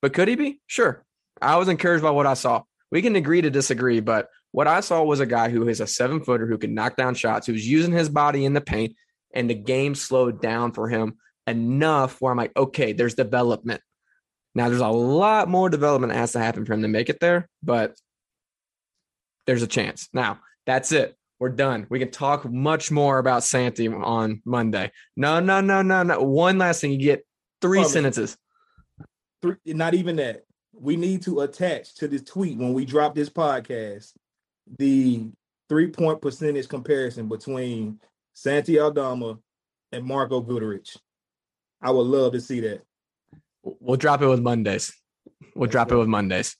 But 0.01 0.13
could 0.13 0.27
he 0.27 0.35
be? 0.35 0.61
Sure. 0.67 1.03
I 1.41 1.57
was 1.57 1.67
encouraged 1.67 2.03
by 2.03 2.11
what 2.11 2.27
I 2.27 2.33
saw. 2.33 2.63
We 2.91 3.01
can 3.01 3.15
agree 3.15 3.41
to 3.41 3.49
disagree, 3.49 3.99
but 3.99 4.27
What 4.51 4.67
I 4.67 4.81
saw 4.81 5.03
was 5.03 5.19
a 5.19 5.25
guy 5.25 5.49
who 5.49 5.67
is 5.67 5.79
a 5.79 5.87
seven 5.87 6.21
footer 6.21 6.45
who 6.45 6.57
can 6.57 6.73
knock 6.73 6.97
down 6.97 7.15
shots, 7.15 7.47
who's 7.47 7.67
using 7.67 7.93
his 7.93 8.09
body 8.09 8.45
in 8.45 8.53
the 8.53 8.61
paint, 8.61 8.95
and 9.33 9.49
the 9.49 9.55
game 9.55 9.95
slowed 9.95 10.41
down 10.41 10.73
for 10.73 10.89
him 10.89 11.17
enough 11.47 12.19
where 12.19 12.31
I'm 12.31 12.37
like, 12.37 12.55
okay, 12.55 12.93
there's 12.93 13.15
development. 13.15 13.81
Now, 14.53 14.67
there's 14.67 14.81
a 14.81 14.87
lot 14.87 15.47
more 15.47 15.69
development 15.69 16.11
that 16.11 16.19
has 16.19 16.33
to 16.33 16.39
happen 16.39 16.65
for 16.65 16.73
him 16.73 16.81
to 16.81 16.89
make 16.89 17.09
it 17.09 17.19
there, 17.21 17.47
but 17.63 17.95
there's 19.47 19.63
a 19.63 19.67
chance. 19.67 20.09
Now, 20.13 20.39
that's 20.65 20.91
it. 20.91 21.15
We're 21.39 21.49
done. 21.49 21.87
We 21.89 21.99
can 21.99 22.11
talk 22.11 22.45
much 22.45 22.91
more 22.91 23.17
about 23.17 23.43
Santi 23.43 23.87
on 23.87 24.41
Monday. 24.45 24.91
No, 25.15 25.39
no, 25.39 25.61
no, 25.61 25.81
no, 25.81 26.03
no. 26.03 26.21
One 26.21 26.57
last 26.57 26.81
thing. 26.81 26.91
You 26.91 26.99
get 26.99 27.25
three 27.61 27.83
sentences. 27.83 28.37
Three, 29.41 29.55
not 29.65 29.95
even 29.95 30.17
that. 30.17 30.43
We 30.73 30.97
need 30.97 31.23
to 31.23 31.39
attach 31.41 31.95
to 31.95 32.07
this 32.07 32.21
tweet 32.21 32.57
when 32.57 32.73
we 32.73 32.85
drop 32.85 33.15
this 33.15 33.29
podcast 33.29 34.11
the 34.77 35.29
three 35.69 35.87
point 35.87 36.21
percentage 36.21 36.67
comparison 36.67 37.27
between 37.27 37.99
Santi 38.33 38.79
Aldama 38.79 39.37
and 39.91 40.05
Marko 40.05 40.41
Guduric. 40.41 40.97
I 41.81 41.91
would 41.91 42.07
love 42.07 42.33
to 42.33 42.41
see 42.41 42.59
that. 42.61 42.81
We'll 43.63 43.97
drop 43.97 44.21
it 44.21 44.27
with 44.27 44.41
Mondays. 44.41 44.93
We'll 45.55 45.67
That's 45.67 45.71
drop 45.71 45.91
it 45.91 45.97
with 45.97 46.07
Mondays. 46.07 46.55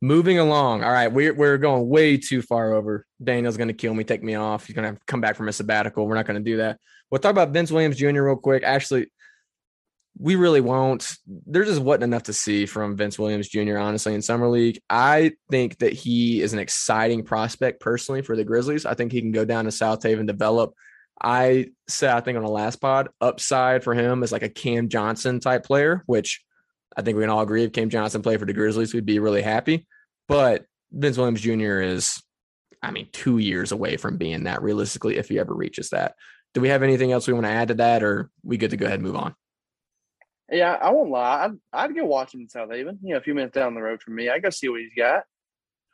Moving 0.00 0.38
along. 0.38 0.84
All 0.84 0.92
right, 0.92 1.08
we're 1.08 1.34
we're 1.34 1.58
going 1.58 1.88
way 1.88 2.16
too 2.18 2.42
far 2.42 2.74
over. 2.74 3.06
Daniel's 3.22 3.56
going 3.56 3.68
to 3.68 3.74
kill 3.74 3.94
me, 3.94 4.04
take 4.04 4.22
me 4.22 4.34
off. 4.34 4.66
He's 4.66 4.76
going 4.76 4.94
to 4.94 5.00
come 5.06 5.20
back 5.20 5.36
from 5.36 5.48
a 5.48 5.52
sabbatical. 5.52 6.06
We're 6.06 6.14
not 6.14 6.26
going 6.26 6.42
to 6.42 6.50
do 6.50 6.58
that. 6.58 6.78
We'll 7.10 7.20
talk 7.20 7.30
about 7.30 7.50
Vince 7.50 7.70
Williams 7.70 7.96
Jr. 7.96 8.22
real 8.22 8.36
quick. 8.36 8.62
Actually, 8.64 9.06
we 10.18 10.36
really 10.36 10.60
won't. 10.60 11.16
There 11.26 11.64
just 11.64 11.80
wasn't 11.80 12.04
enough 12.04 12.24
to 12.24 12.32
see 12.32 12.66
from 12.66 12.96
Vince 12.96 13.18
Williams 13.18 13.48
Jr. 13.48 13.78
Honestly, 13.78 14.14
in 14.14 14.22
summer 14.22 14.48
league, 14.48 14.80
I 14.88 15.32
think 15.50 15.78
that 15.78 15.92
he 15.92 16.40
is 16.40 16.52
an 16.52 16.60
exciting 16.60 17.24
prospect 17.24 17.80
personally 17.80 18.22
for 18.22 18.36
the 18.36 18.44
Grizzlies. 18.44 18.86
I 18.86 18.94
think 18.94 19.12
he 19.12 19.20
can 19.20 19.32
go 19.32 19.44
down 19.44 19.64
to 19.64 19.70
Southaven, 19.70 20.26
develop. 20.26 20.74
I 21.20 21.68
said 21.88 22.10
I 22.10 22.20
think 22.20 22.36
on 22.36 22.44
the 22.44 22.50
last 22.50 22.76
pod, 22.76 23.08
upside 23.20 23.82
for 23.82 23.94
him 23.94 24.22
is 24.22 24.32
like 24.32 24.42
a 24.42 24.48
Cam 24.48 24.88
Johnson 24.88 25.40
type 25.40 25.64
player, 25.64 26.02
which 26.06 26.42
I 26.96 27.02
think 27.02 27.16
we 27.16 27.22
can 27.22 27.30
all 27.30 27.40
agree 27.40 27.64
if 27.64 27.72
Cam 27.72 27.90
Johnson 27.90 28.22
played 28.22 28.40
for 28.40 28.46
the 28.46 28.52
Grizzlies, 28.52 28.94
we'd 28.94 29.06
be 29.06 29.18
really 29.18 29.42
happy. 29.42 29.86
But 30.28 30.64
Vince 30.92 31.16
Williams 31.16 31.40
Jr. 31.40 31.80
is, 31.80 32.22
I 32.82 32.92
mean, 32.92 33.08
two 33.12 33.38
years 33.38 33.72
away 33.72 33.96
from 33.96 34.16
being 34.16 34.44
that 34.44 34.62
realistically 34.62 35.16
if 35.16 35.28
he 35.28 35.38
ever 35.38 35.54
reaches 35.54 35.90
that. 35.90 36.14
Do 36.52 36.60
we 36.60 36.68
have 36.68 36.84
anything 36.84 37.10
else 37.10 37.26
we 37.26 37.32
want 37.32 37.46
to 37.46 37.50
add 37.52 37.68
to 37.68 37.74
that, 37.74 38.04
or 38.04 38.30
we 38.44 38.56
good 38.56 38.70
to 38.70 38.76
go 38.76 38.86
ahead 38.86 39.00
and 39.00 39.06
move 39.06 39.16
on? 39.16 39.34
Yeah, 40.50 40.72
I 40.72 40.90
won't 40.90 41.10
lie. 41.10 41.44
I'd, 41.44 41.52
I'd 41.72 41.94
go 41.94 42.04
watch 42.04 42.34
him 42.34 42.40
in 42.40 42.48
Southaven. 42.48 42.98
You 43.02 43.14
know, 43.14 43.16
a 43.16 43.22
few 43.22 43.34
minutes 43.34 43.54
down 43.54 43.74
the 43.74 43.82
road 43.82 44.02
from 44.02 44.14
me, 44.14 44.28
I 44.28 44.38
go 44.38 44.50
see 44.50 44.68
what 44.68 44.80
he's 44.80 44.92
got. 44.96 45.24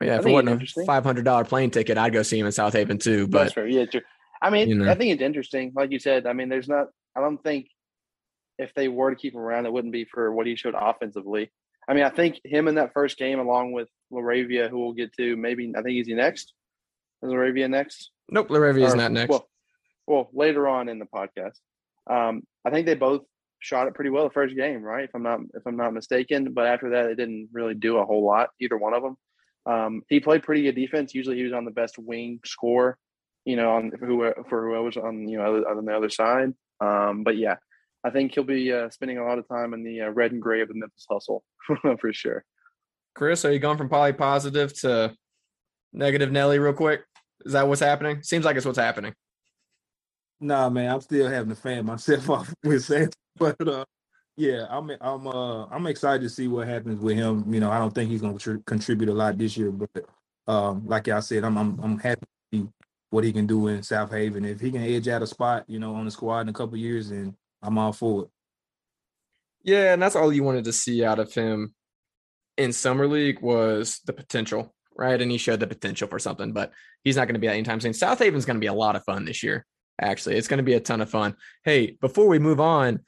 Yeah, 0.00 0.18
if 0.18 0.26
it 0.26 0.32
wasn't 0.32 0.62
a 0.62 0.84
five 0.86 1.04
hundred 1.04 1.24
dollar 1.24 1.44
plane 1.44 1.70
ticket, 1.70 1.98
I'd 1.98 2.12
go 2.12 2.22
see 2.22 2.38
him 2.38 2.46
in 2.46 2.52
Southaven 2.52 3.00
too. 3.00 3.26
But 3.26 3.54
yeah, 3.68 3.84
true. 3.84 4.00
I 4.42 4.50
mean, 4.50 4.68
you 4.68 4.74
know. 4.76 4.90
I 4.90 4.94
think 4.94 5.12
it's 5.12 5.22
interesting. 5.22 5.72
Like 5.74 5.92
you 5.92 5.98
said, 5.98 6.26
I 6.26 6.32
mean, 6.32 6.48
there's 6.48 6.68
not. 6.68 6.88
I 7.14 7.20
don't 7.20 7.42
think 7.42 7.68
if 8.58 8.72
they 8.74 8.88
were 8.88 9.10
to 9.10 9.16
keep 9.16 9.34
him 9.34 9.40
around, 9.40 9.66
it 9.66 9.72
wouldn't 9.72 9.92
be 9.92 10.04
for 10.04 10.32
what 10.32 10.46
he 10.46 10.56
showed 10.56 10.74
offensively. 10.76 11.50
I 11.88 11.94
mean, 11.94 12.04
I 12.04 12.10
think 12.10 12.40
him 12.44 12.68
in 12.68 12.76
that 12.76 12.92
first 12.92 13.18
game, 13.18 13.40
along 13.40 13.72
with 13.72 13.88
LaRavia, 14.12 14.70
who 14.70 14.78
we'll 14.78 14.92
get 14.92 15.12
to, 15.16 15.36
maybe 15.36 15.72
I 15.76 15.82
think 15.82 15.94
he's 15.94 16.06
the 16.06 16.14
next. 16.14 16.54
Is 17.22 17.30
LaRavia 17.30 17.68
next? 17.68 18.10
Nope, 18.30 18.48
LaRavia 18.48 18.86
is 18.86 18.94
not 18.94 19.12
next. 19.12 19.30
Well, 19.30 19.48
well, 20.06 20.30
later 20.32 20.66
on 20.66 20.88
in 20.88 20.98
the 20.98 21.06
podcast, 21.06 21.58
um, 22.08 22.42
I 22.64 22.70
think 22.70 22.86
they 22.86 22.94
both 22.94 23.22
shot 23.60 23.86
it 23.86 23.94
pretty 23.94 24.10
well 24.10 24.24
the 24.24 24.30
first 24.30 24.56
game, 24.56 24.82
right? 24.82 25.04
If 25.04 25.14
I'm 25.14 25.22
not 25.22 25.40
if 25.54 25.62
I'm 25.66 25.76
not 25.76 25.94
mistaken. 25.94 26.52
But 26.52 26.66
after 26.66 26.90
that, 26.90 27.06
it 27.06 27.16
didn't 27.16 27.50
really 27.52 27.74
do 27.74 27.98
a 27.98 28.04
whole 28.04 28.24
lot. 28.24 28.48
Either 28.60 28.76
one 28.76 28.94
of 28.94 29.02
them. 29.02 29.16
Um, 29.66 30.02
he 30.08 30.20
played 30.20 30.42
pretty 30.42 30.62
good 30.62 30.74
defense. 30.74 31.14
Usually, 31.14 31.36
he 31.36 31.44
was 31.44 31.52
on 31.52 31.64
the 31.64 31.70
best 31.70 31.98
wing 31.98 32.40
score. 32.44 32.98
You 33.44 33.56
know, 33.56 33.70
on 33.72 33.92
who 34.00 34.32
for 34.48 34.68
whoever's 34.68 34.96
on 34.96 35.28
you 35.28 35.38
know 35.38 35.44
other, 35.44 35.68
on 35.68 35.84
the 35.84 35.96
other 35.96 36.10
side. 36.10 36.52
Um, 36.80 37.22
but 37.24 37.36
yeah, 37.36 37.56
I 38.04 38.10
think 38.10 38.34
he'll 38.34 38.44
be 38.44 38.72
uh, 38.72 38.90
spending 38.90 39.18
a 39.18 39.24
lot 39.24 39.38
of 39.38 39.48
time 39.48 39.74
in 39.74 39.84
the 39.84 40.02
uh, 40.02 40.08
red 40.08 40.32
and 40.32 40.40
gray 40.40 40.62
of 40.62 40.68
the 40.68 40.74
Memphis 40.74 41.06
hustle 41.08 41.44
for 42.00 42.12
sure. 42.12 42.44
Chris, 43.14 43.44
are 43.44 43.52
you 43.52 43.58
going 43.58 43.76
from 43.76 43.88
poly 43.88 44.12
positive 44.12 44.72
to 44.80 45.14
negative 45.92 46.32
Nelly 46.32 46.58
real 46.58 46.72
quick? 46.72 47.02
Is 47.44 47.52
that 47.52 47.68
what's 47.68 47.80
happening? 47.80 48.22
Seems 48.22 48.44
like 48.44 48.56
it's 48.56 48.66
what's 48.66 48.78
happening. 48.78 49.14
Nah, 50.40 50.70
man, 50.70 50.90
I'm 50.90 51.00
still 51.02 51.28
having 51.28 51.50
to 51.50 51.54
fan 51.54 51.84
myself 51.84 52.30
off 52.30 52.54
with 52.64 52.84
Santa, 52.84 53.16
but 53.36 53.68
uh, 53.68 53.84
yeah, 54.36 54.66
I'm 54.70 54.90
I'm 55.00 55.26
uh 55.26 55.66
I'm 55.66 55.86
excited 55.86 56.22
to 56.22 56.30
see 56.30 56.48
what 56.48 56.66
happens 56.66 57.00
with 57.00 57.16
him. 57.16 57.52
You 57.52 57.60
know, 57.60 57.70
I 57.70 57.78
don't 57.78 57.94
think 57.94 58.10
he's 58.10 58.22
going 58.22 58.38
to 58.38 58.62
contribute 58.66 59.10
a 59.10 59.14
lot 59.14 59.36
this 59.36 59.56
year, 59.56 59.70
but 59.70 60.06
um, 60.46 60.86
like 60.86 61.08
I 61.08 61.20
said, 61.20 61.44
I'm 61.44 61.58
I'm 61.58 61.78
I'm 61.82 61.98
happy 61.98 62.24
what 63.10 63.24
he 63.24 63.32
can 63.32 63.46
do 63.46 63.66
in 63.66 63.80
Southaven. 63.80 64.46
If 64.46 64.60
he 64.60 64.70
can 64.70 64.82
edge 64.82 65.08
out 65.08 65.22
a 65.22 65.26
spot, 65.26 65.64
you 65.68 65.78
know, 65.78 65.94
on 65.94 66.06
the 66.06 66.10
squad 66.10 66.40
in 66.42 66.48
a 66.48 66.54
couple 66.54 66.76
years, 66.78 67.10
then 67.10 67.36
I'm 67.62 67.76
all 67.76 67.92
for 67.92 68.22
it. 68.22 68.28
Yeah, 69.62 69.92
and 69.92 70.00
that's 70.00 70.16
all 70.16 70.32
you 70.32 70.42
wanted 70.42 70.64
to 70.64 70.72
see 70.72 71.04
out 71.04 71.18
of 71.18 71.34
him 71.34 71.74
in 72.56 72.72
summer 72.72 73.06
league 73.06 73.42
was 73.42 74.00
the 74.06 74.14
potential, 74.14 74.74
right? 74.96 75.20
And 75.20 75.30
he 75.30 75.36
showed 75.36 75.60
the 75.60 75.66
potential 75.66 76.08
for 76.08 76.18
something, 76.18 76.52
but 76.52 76.72
he's 77.04 77.16
not 77.16 77.26
going 77.26 77.34
to 77.34 77.40
be 77.40 77.46
that 77.46 77.54
anytime 77.54 77.80
soon. 77.80 77.92
Southaven's 77.92 78.46
going 78.46 78.56
to 78.56 78.60
be 78.60 78.68
a 78.68 78.72
lot 78.72 78.96
of 78.96 79.04
fun 79.04 79.26
this 79.26 79.42
year 79.42 79.66
actually. 80.00 80.36
It's 80.36 80.48
going 80.48 80.58
to 80.58 80.64
be 80.64 80.74
a 80.74 80.80
ton 80.80 81.00
of 81.00 81.10
fun. 81.10 81.36
Hey, 81.64 81.96
before 82.00 82.26
we 82.26 82.38
move 82.38 82.60
on, 82.60 83.00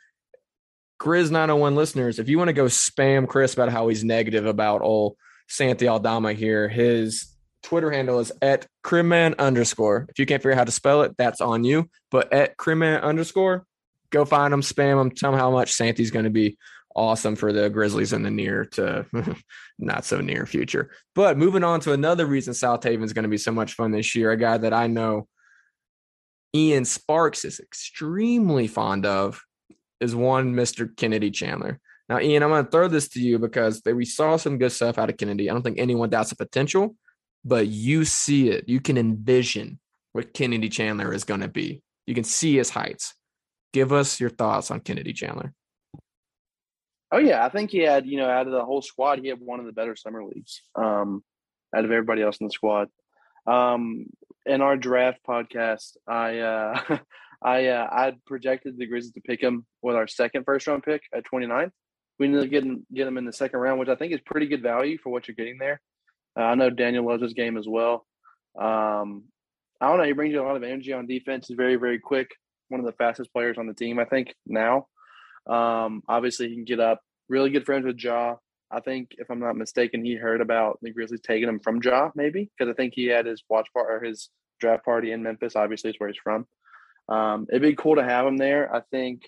Grizz 1.01 1.31
901 1.31 1.75
listeners, 1.75 2.19
if 2.19 2.29
you 2.29 2.39
want 2.39 2.49
to 2.49 2.53
go 2.53 2.67
spam 2.67 3.27
Chris 3.27 3.55
about 3.55 3.71
how 3.71 3.89
he's 3.89 4.05
negative 4.05 4.47
about 4.47 4.83
old 4.83 5.17
Santi 5.49 5.89
Aldama 5.89 6.33
here, 6.33 6.69
his 6.69 7.35
Twitter 7.63 7.91
handle 7.91 8.21
is 8.21 8.33
at 8.41 8.67
Crimman 8.83 9.35
underscore. 9.39 10.07
If 10.09 10.19
you 10.19 10.27
can't 10.27 10.43
figure 10.43 10.53
out 10.53 10.59
how 10.59 10.65
to 10.65 10.73
spell 10.73 11.03
it, 11.03 11.17
that's 11.17 11.41
on 11.41 11.65
you. 11.65 11.89
But 12.11 12.33
at 12.33 12.57
Crimman 12.57 13.03
underscore, 13.03 13.67
go 14.11 14.25
find 14.25 14.55
him, 14.55 14.61
spam 14.61 15.01
him, 15.01 15.11
tell 15.11 15.33
him 15.33 15.39
how 15.39 15.51
much 15.51 15.73
Santi's 15.73 16.11
going 16.11 16.25
to 16.25 16.31
be 16.31 16.57
awesome 16.95 17.37
for 17.37 17.53
the 17.53 17.71
Grizzlies 17.71 18.13
in 18.13 18.23
the 18.23 18.31
near 18.31 18.65
to 18.67 19.07
not 19.79 20.05
so 20.05 20.21
near 20.21 20.47
future. 20.47 20.91
But 21.15 21.39
moving 21.39 21.65
on 21.65 21.81
to 21.81 21.93
another 21.93 22.27
reason 22.27 22.53
Southaven 22.53 23.05
is 23.05 23.13
going 23.13 23.25
to 23.25 23.29
be 23.29 23.39
so 23.39 23.53
much 23.53 23.75
fun 23.75 23.91
this 23.91 24.15
year, 24.15 24.31
a 24.31 24.37
guy 24.37 24.59
that 24.59 24.73
I 24.73 24.87
know 24.87 25.27
Ian 26.55 26.85
Sparks 26.85 27.45
is 27.45 27.61
extremely 27.61 28.67
fond 28.67 29.07
of 29.07 29.43
is 30.01 30.15
one 30.15 30.55
Mr. 30.55 30.95
Kennedy 30.97 31.31
Chandler. 31.31 31.81
Now, 32.09 32.21
Ian, 32.21 32.43
I'm 32.43 32.51
going 32.51 32.65
to 32.65 32.71
throw 32.71 32.89
this 32.89 33.09
to 33.11 33.21
you 33.21 33.39
because 33.39 33.81
we 33.87 34.05
saw 34.05 34.37
some 34.37 34.59
good 34.59 34.73
stuff 34.73 34.99
out 34.99 35.09
of 35.09 35.17
Kennedy. 35.17 35.49
I 35.49 35.55
don't 35.55 35.63
think 35.63 35.79
anyone 35.79 36.11
doubts 36.11 36.31
the 36.31 36.37
potential, 36.37 36.97
but 37.45 37.69
you 37.69 38.05
see 38.05 38.51
it. 38.51 38.69
You 38.69 38.81
can 38.81 38.99
envision 38.99 39.79
what 40.13 40.35
Kennedy 40.35 40.69
Chandler 40.69 41.15
is 41.15 41.25
going 41.25 41.41
to 41.41 41.49
be. 41.49 41.83
You 42.07 42.15
can 42.15 42.25
see 42.25 42.57
his 42.57 42.71
heights. 42.71 43.15
Give 43.73 43.93
us 43.93 44.21
your 44.21 44.31
thoughts 44.31 44.71
on 44.71 44.81
Kennedy 44.81 45.13
Chandler. 45.13 45.55
Oh 47.11 47.19
yeah, 47.19 47.45
I 47.45 47.51
think 47.51 47.71
he 47.71 47.79
had 47.81 48.07
you 48.07 48.17
know 48.17 48.29
out 48.29 48.47
of 48.47 48.53
the 48.53 48.65
whole 48.65 48.83
squad, 48.83 49.19
he 49.19 49.29
had 49.29 49.39
one 49.41 49.61
of 49.61 49.67
the 49.67 49.73
better 49.73 49.95
summer 49.95 50.25
leagues 50.25 50.63
um, 50.75 51.23
out 51.75 51.85
of 51.85 51.91
everybody 51.91 52.23
else 52.23 52.39
in 52.39 52.47
the 52.47 52.53
squad. 52.53 52.89
Um, 53.47 54.07
in 54.47 54.61
our 54.61 54.77
draft 54.77 55.21
podcast, 55.27 55.97
I 56.07 56.39
uh, 56.39 56.99
I 57.43 57.67
uh, 57.67 57.89
I 57.91 58.13
projected 58.27 58.79
the 58.79 58.87
Grizzlies 58.87 59.13
to 59.13 59.21
pick 59.21 59.41
him 59.41 59.67
with 59.83 59.97
our 59.97 60.07
second 60.07 60.45
first 60.45 60.67
round 60.67 60.83
pick 60.83 61.03
at 61.15 61.25
29th. 61.33 61.73
We 62.19 62.27
ended 62.27 62.45
up 62.45 62.51
getting 62.51 62.87
get 62.93 63.07
him 63.07 63.19
in 63.19 63.25
the 63.25 63.33
second 63.33 63.61
round, 63.61 63.81
which 63.81 63.89
I 63.89 63.97
think 63.97 64.13
is 64.13 64.21
pretty 64.21 64.47
good 64.47 64.63
value 64.63 64.99
for 64.99 65.11
what 65.11 65.27
you're 65.27 65.35
getting 65.35 65.59
there. 65.59 65.81
Uh, 66.39 66.45
I 66.45 66.55
know 66.55 66.71
Daniel 66.71 67.07
loves 67.07 67.23
his 67.23 67.35
game 67.35 67.57
as 67.57 67.67
well. 67.69 68.07
Um, 68.59 69.25
I 69.81 69.89
don't 69.89 69.99
know. 69.99 70.05
He 70.05 70.13
brings 70.13 70.33
you 70.33 70.43
a 70.43 70.47
lot 70.47 70.57
of 70.57 70.63
energy 70.63 70.93
on 70.93 71.07
defense. 71.07 71.49
He's 71.49 71.57
very 71.57 71.77
very 71.77 71.99
quick. 71.99 72.31
One 72.69 72.81
of 72.81 72.87
the 72.87 72.93
fastest 72.93 73.33
players 73.33 73.59
on 73.59 73.67
the 73.67 73.75
team, 73.75 73.99
I 73.99 74.05
think 74.05 74.35
now. 74.47 74.87
Um, 75.47 76.03
obviously, 76.09 76.49
he 76.49 76.55
can 76.55 76.65
get 76.65 76.81
up. 76.81 77.01
Really 77.29 77.51
good 77.51 77.67
friends 77.67 77.85
with 77.85 77.99
Ja. 77.99 78.37
I 78.73 78.81
think, 78.81 79.11
if 79.19 79.31
I'm 79.31 79.41
not 79.41 79.57
mistaken, 79.57 80.05
he 80.05 80.15
heard 80.15 80.41
about 80.41 80.79
the 80.81 80.91
Grizzlies 80.91 81.21
taking 81.21 81.49
him 81.49 81.61
from 81.61 81.81
Ja, 81.83 82.11
maybe 82.15 82.51
because 82.57 82.71
I 82.71 82.75
think 82.75 82.95
he 82.95 83.07
had 83.07 83.27
his 83.27 83.43
watch 83.49 83.69
part 83.73 83.91
or 83.91 84.05
his 84.05 84.31
draft 84.61 84.85
party 84.85 85.13
in 85.13 85.23
Memphis. 85.23 85.57
Obviously, 85.57 85.91
is 85.91 85.97
where 85.99 86.09
he's 86.09 86.19
from. 86.23 86.47
Um, 87.09 87.47
it'd 87.51 87.63
be 87.63 87.75
cool 87.75 87.97
to 87.97 88.05
have 88.05 88.27
him 88.27 88.39
there. 88.39 88.75
I 88.75 88.81
think 88.91 89.23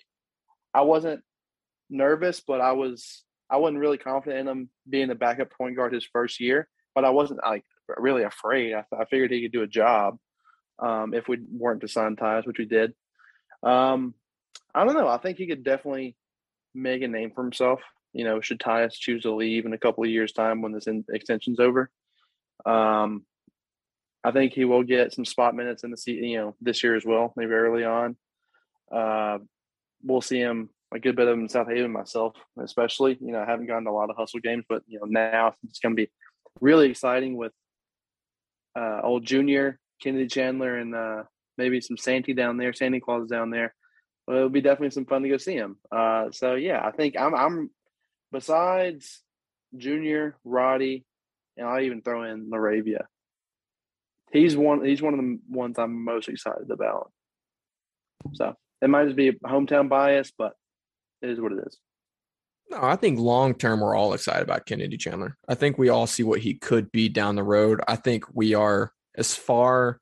I 0.73 0.81
wasn't 0.81 1.21
nervous, 1.89 2.41
but 2.45 2.59
I 2.61 2.71
was 2.71 3.23
I 3.49 3.57
wasn't 3.57 3.79
really 3.79 3.99
confident 3.99 4.41
in 4.41 4.47
him 4.47 4.69
being 4.89 5.09
the 5.09 5.15
backup 5.15 5.51
point 5.51 5.75
guard 5.75 5.93
his 5.93 6.07
first 6.11 6.39
year. 6.39 6.67
But 6.95 7.05
I 7.05 7.11
wasn't 7.11 7.41
like 7.45 7.65
really 7.97 8.23
afraid. 8.23 8.73
I, 8.73 8.83
I 8.97 9.05
figured 9.05 9.31
he 9.31 9.43
could 9.43 9.51
do 9.51 9.61
a 9.61 9.67
job 9.67 10.17
um, 10.79 11.13
if 11.13 11.27
we 11.27 11.37
weren't 11.51 11.81
to 11.81 11.87
sign 11.87 12.15
Tyus, 12.15 12.47
which 12.47 12.57
we 12.57 12.65
did. 12.65 12.93
Um, 13.61 14.15
I 14.73 14.85
don't 14.85 14.95
know. 14.95 15.07
I 15.07 15.17
think 15.17 15.37
he 15.37 15.47
could 15.47 15.63
definitely 15.63 16.15
make 16.73 17.01
a 17.01 17.07
name 17.07 17.31
for 17.33 17.43
himself 17.43 17.81
you 18.15 18.23
know, 18.23 18.39
should 18.39 18.59
Tyus 18.59 18.93
choose 18.93 19.23
to 19.23 19.35
leave 19.35 19.65
in 19.65 19.73
a 19.73 19.77
couple 19.77 20.03
of 20.03 20.09
years' 20.09 20.31
time 20.31 20.61
when 20.61 20.71
this 20.71 20.87
in, 20.87 21.03
extension's 21.09 21.59
over. 21.59 21.91
Um, 22.65 23.25
I 24.23 24.31
think 24.31 24.53
he 24.53 24.63
will 24.63 24.83
get 24.83 25.13
some 25.13 25.25
spot 25.25 25.53
minutes 25.53 25.83
in 25.83 25.91
the 25.91 25.97
season, 25.97 26.23
you 26.23 26.37
know, 26.37 26.55
this 26.61 26.81
year 26.81 26.95
as 26.95 27.05
well, 27.05 27.33
maybe 27.35 27.51
early 27.51 27.83
on. 27.83 28.15
Uh, 28.91 29.39
we'll 30.01 30.21
see 30.21 30.39
him 30.39 30.69
a 30.93 30.99
good 30.99 31.17
bit 31.17 31.27
of 31.27 31.33
him 31.33 31.41
in 31.41 31.47
Southaven 31.47 31.91
myself, 31.91 32.35
especially. 32.57 33.17
You 33.19 33.33
know, 33.33 33.41
I 33.41 33.45
haven't 33.45 33.67
gotten 33.67 33.87
a 33.87 33.93
lot 33.93 34.09
of 34.09 34.15
hustle 34.15 34.39
games, 34.39 34.63
but 34.69 34.81
you 34.87 34.99
know, 34.99 35.05
now 35.07 35.53
it's 35.67 35.79
going 35.79 35.95
to 35.95 36.01
be 36.01 36.09
really 36.61 36.89
exciting 36.89 37.35
with 37.35 37.51
uh, 38.77 39.01
old 39.03 39.25
Junior, 39.25 39.77
Kennedy 40.01 40.27
Chandler, 40.27 40.77
and 40.77 40.95
uh, 40.95 41.23
maybe 41.57 41.81
some 41.81 41.97
Santy 41.97 42.33
down 42.33 42.57
there, 42.57 42.73
Santy 42.73 43.01
Claus 43.01 43.27
down 43.27 43.49
there. 43.49 43.75
Well, 44.25 44.37
it'll 44.37 44.49
be 44.49 44.61
definitely 44.61 44.91
some 44.91 45.05
fun 45.05 45.21
to 45.23 45.29
go 45.29 45.37
see 45.37 45.55
him. 45.55 45.77
Uh, 45.91 46.31
so 46.31 46.55
yeah, 46.55 46.81
I 46.83 46.91
think 46.91 47.15
I'm. 47.19 47.35
I'm 47.35 47.69
besides 48.35 49.23
Junior, 49.77 50.35
Roddy, 50.43 51.05
and 51.55 51.65
I'll 51.65 51.79
even 51.79 52.01
throw 52.01 52.23
in 52.23 52.49
LaRavia. 52.49 53.05
He's 54.33 54.57
one. 54.57 54.83
He's 54.83 55.01
one 55.01 55.13
of 55.13 55.19
the 55.21 55.39
ones 55.49 55.79
I'm 55.79 56.03
most 56.03 56.27
excited 56.27 56.69
about. 56.69 57.11
So 58.33 58.53
it 58.81 58.89
might 58.89 59.05
just 59.05 59.15
be 59.15 59.31
hometown 59.31 59.87
bias, 59.87 60.33
but 60.37 60.51
it 61.21 61.29
is 61.29 61.39
what 61.39 61.53
it 61.53 61.59
is. 61.65 61.79
No, 62.69 62.79
I 62.81 62.97
think 62.97 63.19
long 63.19 63.53
term 63.55 63.79
we're 63.79 63.95
all 63.95 64.13
excited 64.13 64.43
about 64.43 64.65
Kennedy 64.65 64.97
Chandler. 64.97 65.37
I 65.47 65.55
think 65.55 65.77
we 65.77 65.87
all 65.87 66.05
see 66.05 66.23
what 66.23 66.41
he 66.41 66.55
could 66.55 66.91
be 66.91 67.07
down 67.07 67.35
the 67.35 67.43
road. 67.43 67.79
I 67.87 67.95
think 67.95 68.25
we 68.33 68.53
are 68.53 68.91
as 69.15 69.33
far 69.33 70.01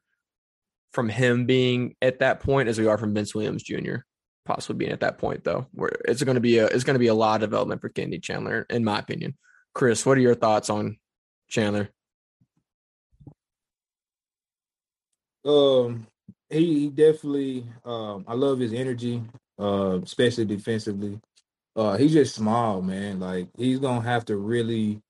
from 0.92 1.08
him 1.08 1.46
being 1.46 1.96
at 2.02 2.20
that 2.20 2.40
point 2.40 2.68
as 2.68 2.80
we 2.80 2.88
are 2.88 2.98
from 2.98 3.14
Vince 3.14 3.36
Williams 3.36 3.62
Jr. 3.62 3.98
Possibly 4.46 4.78
being 4.78 4.92
at 4.92 5.00
that 5.00 5.18
point 5.18 5.44
though, 5.44 5.68
where 5.72 5.92
it's 6.06 6.22
going 6.24 6.36
to 6.36 6.42
be 6.42 6.58
a 6.58 6.66
it's 6.66 6.84
going 6.84 6.96
to 6.96 7.00
be 7.00 7.08
a 7.08 7.14
lot 7.14 7.36
of 7.36 7.50
development 7.50 7.82
for 7.82 7.90
Kennedy 7.90 8.20
Chandler, 8.20 8.66
in 8.70 8.84
my 8.84 9.00
opinion. 9.00 9.38
Chris, 9.74 10.06
what 10.06 10.18
are 10.18 10.22
your 10.22 10.36
thoughts 10.36 10.70
on 10.70 10.98
Chandler? 11.48 11.90
Um, 15.46 16.08
he, 16.50 16.82
he 16.82 16.90
definitely. 16.90 17.66
Um, 17.86 18.26
I 18.28 18.34
love 18.34 18.60
his 18.60 18.74
energy, 18.74 19.22
uh, 19.60 20.00
especially 20.04 20.46
defensively. 20.46 21.20
Uh, 21.76 21.98
he's 21.98 22.14
just 22.14 22.36
small, 22.36 22.82
man. 22.82 23.20
Like 23.20 23.48
he's 23.58 23.80
gonna 23.80 24.02
have 24.02 24.26
to 24.26 24.38
really 24.38 25.02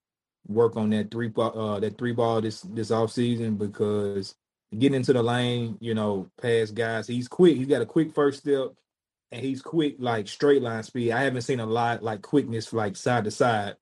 work 0.46 0.76
on 0.76 0.90
that 0.90 1.10
three 1.10 1.32
uh, 1.36 1.80
that 1.80 1.98
three 1.98 2.12
ball 2.12 2.40
this 2.40 2.60
this 2.62 2.90
off 2.90 3.12
season 3.12 3.56
because 3.56 4.34
getting 4.78 4.96
into 4.96 5.12
the 5.12 5.22
lane, 5.22 5.76
you 5.80 5.94
know, 5.94 6.30
past 6.40 6.74
guys. 6.74 7.06
He's 7.06 7.28
quick. 7.28 7.56
He's 7.56 7.66
got 7.66 7.82
a 7.82 7.86
quick 7.86 8.14
first 8.14 8.40
step, 8.40 8.72
and 9.34 9.44
he's 9.44 9.60
quick 9.60 9.96
like 9.98 10.28
straight 10.28 10.62
line 10.62 10.84
speed. 10.84 11.10
I 11.10 11.22
haven't 11.22 11.42
seen 11.42 11.58
a 11.58 11.66
lot 11.66 12.04
like 12.04 12.22
quickness 12.22 12.72
like 12.72 12.96
side 12.96 13.24
to 13.24 13.32
side, 13.32 13.74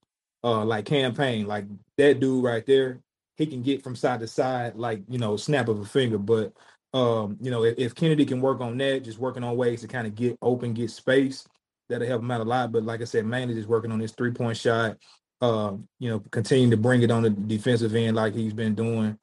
uh, 0.43 0.65
like 0.65 0.87
Cam 0.87 1.15
Payne 1.15 1.47
Like 1.47 1.67
that 1.99 2.21
dude 2.21 2.43
right 2.43 2.65
there, 2.65 3.01
he 3.37 3.47
can 3.47 3.63
get 3.63 3.85
from 3.85 3.95
side 3.95 4.21
to 4.21 4.27
side 4.27 4.77
like 4.77 5.03
you 5.09 5.19
know 5.19 5.37
snap 5.37 5.69
of 5.69 5.79
a 5.79 5.85
finger. 5.85 6.17
But 6.17 6.55
um, 6.95 7.37
you 7.41 7.51
know, 7.51 7.65
if, 7.65 7.79
if 7.79 7.95
Kennedy 7.95 8.25
can 8.25 8.41
work 8.41 8.63
on 8.63 8.79
that, 8.79 9.05
just 9.05 9.19
working 9.19 9.45
on 9.45 9.57
ways 9.57 9.83
to 9.83 9.89
kind 9.89 10.07
of 10.07 10.15
get 10.15 10.39
open, 10.41 10.73
get 10.73 10.91
space, 10.91 11.47
that'll 11.89 12.09
help 12.09 12.23
him 12.23 12.31
out 12.31 12.41
a 12.41 12.45
lot. 12.45 12.73
But 12.73 12.85
like 12.85 13.03
I 13.03 13.05
said, 13.05 13.27
mainly 13.27 13.55
just 13.55 13.69
working 13.69 13.93
on 13.93 14.01
his 14.01 14.13
three 14.13 14.33
point 14.33 14.57
shot. 14.57 14.97
Uh, 15.43 15.77
you 15.99 16.09
know, 16.09 16.23
continuing 16.31 16.71
to 16.71 16.77
bring 16.79 17.03
it 17.03 17.11
on 17.11 17.25
the 17.25 17.31
defensive 17.31 17.95
end 17.95 18.17
like 18.17 18.33
he's 18.33 18.55
been 18.55 18.75
doing. 18.75 19.19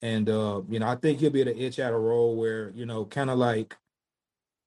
And 0.00 0.30
uh, 0.30 0.62
you 0.70 0.78
know, 0.78 0.88
I 0.88 0.96
think 0.96 1.20
he'll 1.20 1.30
be 1.30 1.42
able 1.42 1.52
to 1.52 1.58
itch 1.58 1.80
out 1.80 1.92
a 1.92 1.98
role 1.98 2.36
where, 2.36 2.70
you 2.70 2.86
know, 2.86 3.04
kind 3.04 3.28
of 3.28 3.36
like 3.36 3.76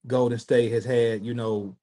Golden 0.06 0.38
State 0.38 0.72
has 0.72 0.84
had, 0.84 1.24
you 1.24 1.34
know, 1.34 1.76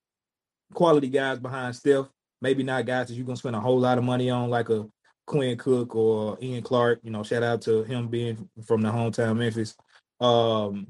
quality 0.73 1.09
guys 1.09 1.39
behind 1.39 1.75
Steph. 1.75 2.07
Maybe 2.41 2.63
not 2.63 2.85
guys 2.85 3.07
that 3.07 3.15
you're 3.15 3.25
gonna 3.25 3.37
spend 3.37 3.55
a 3.55 3.59
whole 3.59 3.79
lot 3.79 3.97
of 3.97 4.03
money 4.03 4.29
on, 4.29 4.49
like 4.49 4.69
a 4.69 4.87
Quinn 5.25 5.57
Cook 5.57 5.95
or 5.95 6.37
Ian 6.41 6.63
Clark. 6.63 6.99
You 7.03 7.11
know, 7.11 7.23
shout 7.23 7.43
out 7.43 7.61
to 7.63 7.83
him 7.83 8.07
being 8.07 8.49
from 8.65 8.81
the 8.81 8.89
hometown 8.89 9.37
Memphis. 9.37 9.75
Um, 10.19 10.87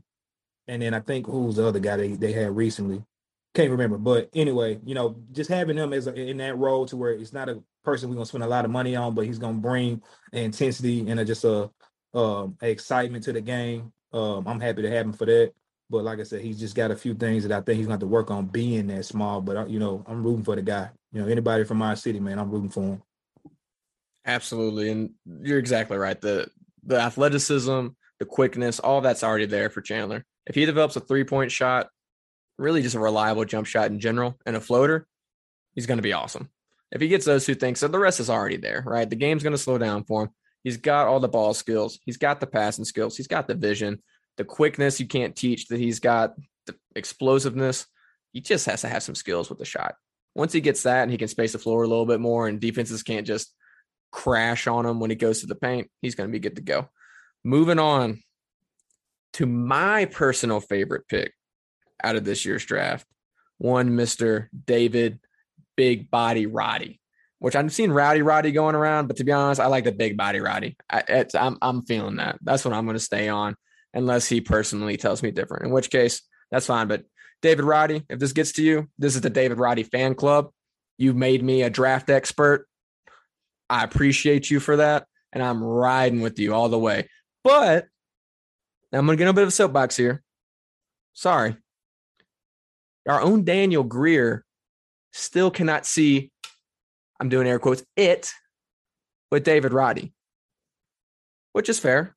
and 0.68 0.82
then 0.82 0.94
I 0.94 1.00
think 1.00 1.26
who's 1.26 1.56
the 1.56 1.66
other 1.66 1.80
guy 1.80 1.98
they, 1.98 2.10
they 2.10 2.34
had 2.34 2.56
recently? 2.56 3.04
Can't 3.54 3.72
remember. 3.72 3.98
But 3.98 4.30
anyway, 4.36 4.80
you 4.86 4.94
know, 4.94 5.16
just 5.32 5.50
having 5.50 5.78
him 5.78 5.94
as 5.94 6.08
a, 6.08 6.14
in 6.14 6.38
that 6.38 6.58
role 6.58 6.86
to 6.88 6.98
where 6.98 7.12
it's 7.12 7.34
not 7.34 7.50
a 7.50 7.64
person 7.84 8.10
we're 8.10 8.16
gonna 8.16 8.26
spend 8.26 8.44
a 8.44 8.48
lot 8.48 8.66
of 8.66 8.72
money 8.72 8.96
on, 8.96 9.16
but 9.16 9.26
he's 9.26 9.40
gonna 9.40 9.58
bring 9.58 10.02
intensity 10.34 11.10
and 11.10 11.20
a, 11.20 11.26
just 11.26 11.46
a 11.46 11.70
um, 12.14 12.58
excitement 12.62 13.24
to 13.24 13.34
the 13.34 13.42
game. 13.42 13.94
Um, 14.14 14.48
I'm 14.48 14.60
happy 14.60 14.82
to 14.82 14.90
have 14.90 15.06
him 15.06 15.14
for 15.14 15.26
that. 15.26 15.54
But 15.90 16.04
like 16.04 16.20
I 16.20 16.24
said, 16.24 16.42
he's 16.42 16.60
just 16.60 16.76
got 16.76 16.92
a 16.92 16.96
few 16.96 17.14
things 17.14 17.48
that 17.48 17.58
I 17.58 17.62
think 17.62 17.78
he's 17.78 17.88
going 17.88 18.00
to 18.00 18.06
to 18.06 18.10
work 18.10 18.30
on 18.30 18.46
being 18.46 18.88
that 18.88 19.06
small. 19.06 19.42
But 19.42 19.58
uh, 19.58 19.66
you 19.68 19.80
know, 19.80 20.04
I'm 20.08 20.24
rooting 20.24 20.44
for 20.44 20.56
the 20.56 20.62
guy. 20.62 20.90
You 21.12 21.22
know, 21.22 21.28
anybody 21.28 21.64
from 21.64 21.78
my 21.78 21.96
city, 21.96 22.20
man, 22.20 22.40
I'm 22.40 22.52
rooting 22.52 22.70
for 22.70 22.82
him. 22.82 23.04
Absolutely, 24.26 24.92
and 24.92 25.12
you're 25.42 25.60
exactly 25.60 25.98
right. 25.98 26.20
the 26.20 26.50
The 26.84 27.00
athleticism, 27.00 27.88
the 28.20 28.26
quickness, 28.26 28.80
all 28.80 29.02
that's 29.02 29.24
already 29.24 29.46
there 29.46 29.70
for 29.70 29.82
Chandler. 29.82 30.26
If 30.46 30.56
he 30.56 30.66
develops 30.66 30.96
a 30.96 31.00
three 31.00 31.24
point 31.24 31.52
shot, 31.52 31.88
really 32.58 32.82
just 32.82 32.96
a 32.96 33.00
reliable 33.00 33.46
jump 33.46 33.68
shot 33.68 33.92
in 33.92 34.00
general, 34.00 34.38
and 34.46 34.56
a 34.56 34.62
floater, 34.62 35.08
he's 35.76 35.86
going 35.86 36.00
to 36.00 36.04
be 36.04 36.14
awesome. 36.14 36.50
If 36.92 37.02
he 37.02 37.08
gets 37.08 37.26
those 37.26 37.46
two 37.46 37.56
things, 37.56 37.80
so 37.80 37.88
the 37.88 38.00
rest 38.00 38.20
is 38.20 38.30
already 38.30 38.58
there, 38.58 38.84
right? 38.86 39.10
The 39.10 39.16
game's 39.16 39.44
going 39.44 39.54
to 39.54 39.58
slow 39.58 39.78
down 39.78 40.04
for 40.04 40.24
him. 40.24 40.30
He's 40.64 40.78
got 40.78 41.08
all 41.08 41.20
the 41.20 41.28
ball 41.28 41.54
skills. 41.54 42.00
He's 42.06 42.18
got 42.18 42.40
the 42.40 42.48
passing 42.48 42.86
skills. 42.86 43.16
He's 43.16 43.28
got 43.28 43.48
the 43.48 43.56
vision, 43.56 44.02
the 44.38 44.46
quickness 44.46 45.00
you 45.00 45.08
can't 45.08 45.36
teach. 45.36 45.68
That 45.68 45.80
he's 45.80 46.00
got 46.00 46.36
the 46.66 46.76
explosiveness. 46.96 47.86
He 48.34 48.42
just 48.42 48.66
has 48.66 48.82
to 48.82 48.88
have 48.88 49.04
some 49.04 49.16
skills 49.16 49.50
with 49.50 49.60
the 49.60 49.66
shot. 49.66 49.96
Once 50.36 50.54
he 50.54 50.62
gets 50.62 50.84
that 50.84 51.04
and 51.04 51.12
he 51.12 51.18
can 51.18 51.28
space 51.28 51.54
the 51.54 51.60
floor 51.60 51.84
a 51.84 51.88
little 51.88 52.06
bit 52.06 52.20
more, 52.20 52.48
and 52.48 52.60
defenses 52.60 53.04
can't 53.04 53.26
just 53.26 53.54
crash 54.12 54.68
on 54.68 54.86
him 54.86 55.00
when 55.00 55.10
he 55.10 55.16
goes 55.16 55.42
to 55.42 55.48
the 55.48 55.56
paint, 55.56 55.90
he's 56.02 56.16
going 56.16 56.30
to 56.30 56.32
be 56.32 56.40
good 56.40 56.56
to 56.56 56.62
go. 56.62 56.90
Moving 57.44 57.80
on 57.80 58.22
to 59.34 59.46
my 59.46 60.06
personal 60.06 60.60
favorite 60.60 61.08
pick 61.08 61.34
out 62.04 62.16
of 62.16 62.24
this 62.24 62.46
year's 62.46 62.66
draft, 62.66 63.08
one 63.58 63.92
Mr. 63.92 64.48
David 64.66 65.20
Big 65.76 66.12
Body 66.12 66.46
Roddy 66.46 67.00
which 67.40 67.56
I've 67.56 67.72
seen 67.72 67.92
Rowdy 67.92 68.22
Roddy 68.22 68.52
going 68.52 68.76
around, 68.76 69.08
but 69.08 69.18
to 69.18 69.24
be 69.24 69.32
honest, 69.32 69.62
I 69.62 69.68
like 69.68 69.84
the 69.84 69.92
big 69.92 70.18
body 70.18 70.40
Roddy. 70.40 70.76
I, 70.90 71.26
I'm 71.36 71.58
I'm 71.62 71.84
feeling 71.84 72.18
that. 72.18 72.38
That's 72.42 72.66
what 72.66 72.74
I'm 72.74 72.86
going 72.86 72.98
to 72.98 73.04
stay 73.04 73.30
on, 73.30 73.56
unless 73.94 74.28
he 74.28 74.42
personally 74.42 74.98
tells 74.98 75.24
me 75.24 75.32
different. 75.32 75.66
In 75.66 75.72
which 75.72 75.90
case, 75.90 76.22
that's 76.52 76.66
fine. 76.66 76.88
But 76.88 77.04
David 77.42 77.66
Roddy, 77.66 78.04
if 78.10 78.20
this 78.20 78.34
gets 78.34 78.54
to 78.54 78.64
you, 78.64 78.90
this 78.98 79.16
is 79.16 79.22
the 79.22 79.30
David 79.30 79.60
Roddy 79.60 79.84
fan 79.84 80.16
club. 80.16 80.52
You've 80.98 81.16
made 81.16 81.44
me 81.44 81.64
a 81.64 81.70
draft 81.70 82.10
expert. 82.10 82.68
I 83.70 83.84
appreciate 83.84 84.50
you 84.50 84.60
for 84.60 84.78
that, 84.78 85.06
and 85.34 85.44
I'm 85.44 85.64
riding 85.64 86.22
with 86.22 86.40
you 86.40 86.54
all 86.54 86.70
the 86.70 86.80
way. 86.80 87.10
But 87.44 87.88
I'm 88.92 89.06
going 89.06 89.18
to 89.18 89.22
get 89.22 89.30
a 89.30 89.34
bit 89.34 89.44
of 89.44 89.50
a 89.50 89.52
soapbox 89.52 89.98
here. 89.98 90.24
Sorry, 91.14 91.56
our 93.08 93.22
own 93.22 93.44
Daniel 93.44 93.84
Greer 93.84 94.46
still 95.14 95.50
cannot 95.50 95.86
see 95.86 96.32
I'm 97.20 97.30
doing 97.30 97.48
air 97.48 97.60
quotes, 97.60 97.84
it 97.96 98.32
with 99.32 99.44
David 99.44 99.74
Roddy, 99.74 100.14
which 101.54 101.70
is 101.70 101.80
fair. 101.80 102.16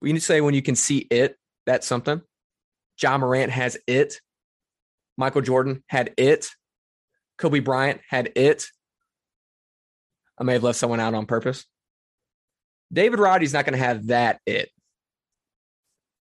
We 0.00 0.12
to 0.12 0.20
say 0.20 0.40
when 0.40 0.54
you 0.54 0.62
can 0.62 0.76
see 0.76 0.98
it, 1.10 1.36
that's 1.66 1.86
something. 1.86 2.22
Ja 3.00 3.18
Morant 3.18 3.50
has 3.52 3.78
it. 3.86 4.20
Michael 5.16 5.42
Jordan 5.42 5.82
had 5.86 6.14
it. 6.16 6.48
Kobe 7.36 7.60
Bryant 7.60 8.00
had 8.08 8.32
it. 8.36 8.66
I 10.38 10.44
may 10.44 10.54
have 10.54 10.62
left 10.62 10.78
someone 10.78 11.00
out 11.00 11.14
on 11.14 11.26
purpose. 11.26 11.64
David 12.92 13.18
Roddy's 13.18 13.52
not 13.52 13.64
going 13.64 13.78
to 13.78 13.84
have 13.84 14.06
that 14.08 14.40
it. 14.46 14.70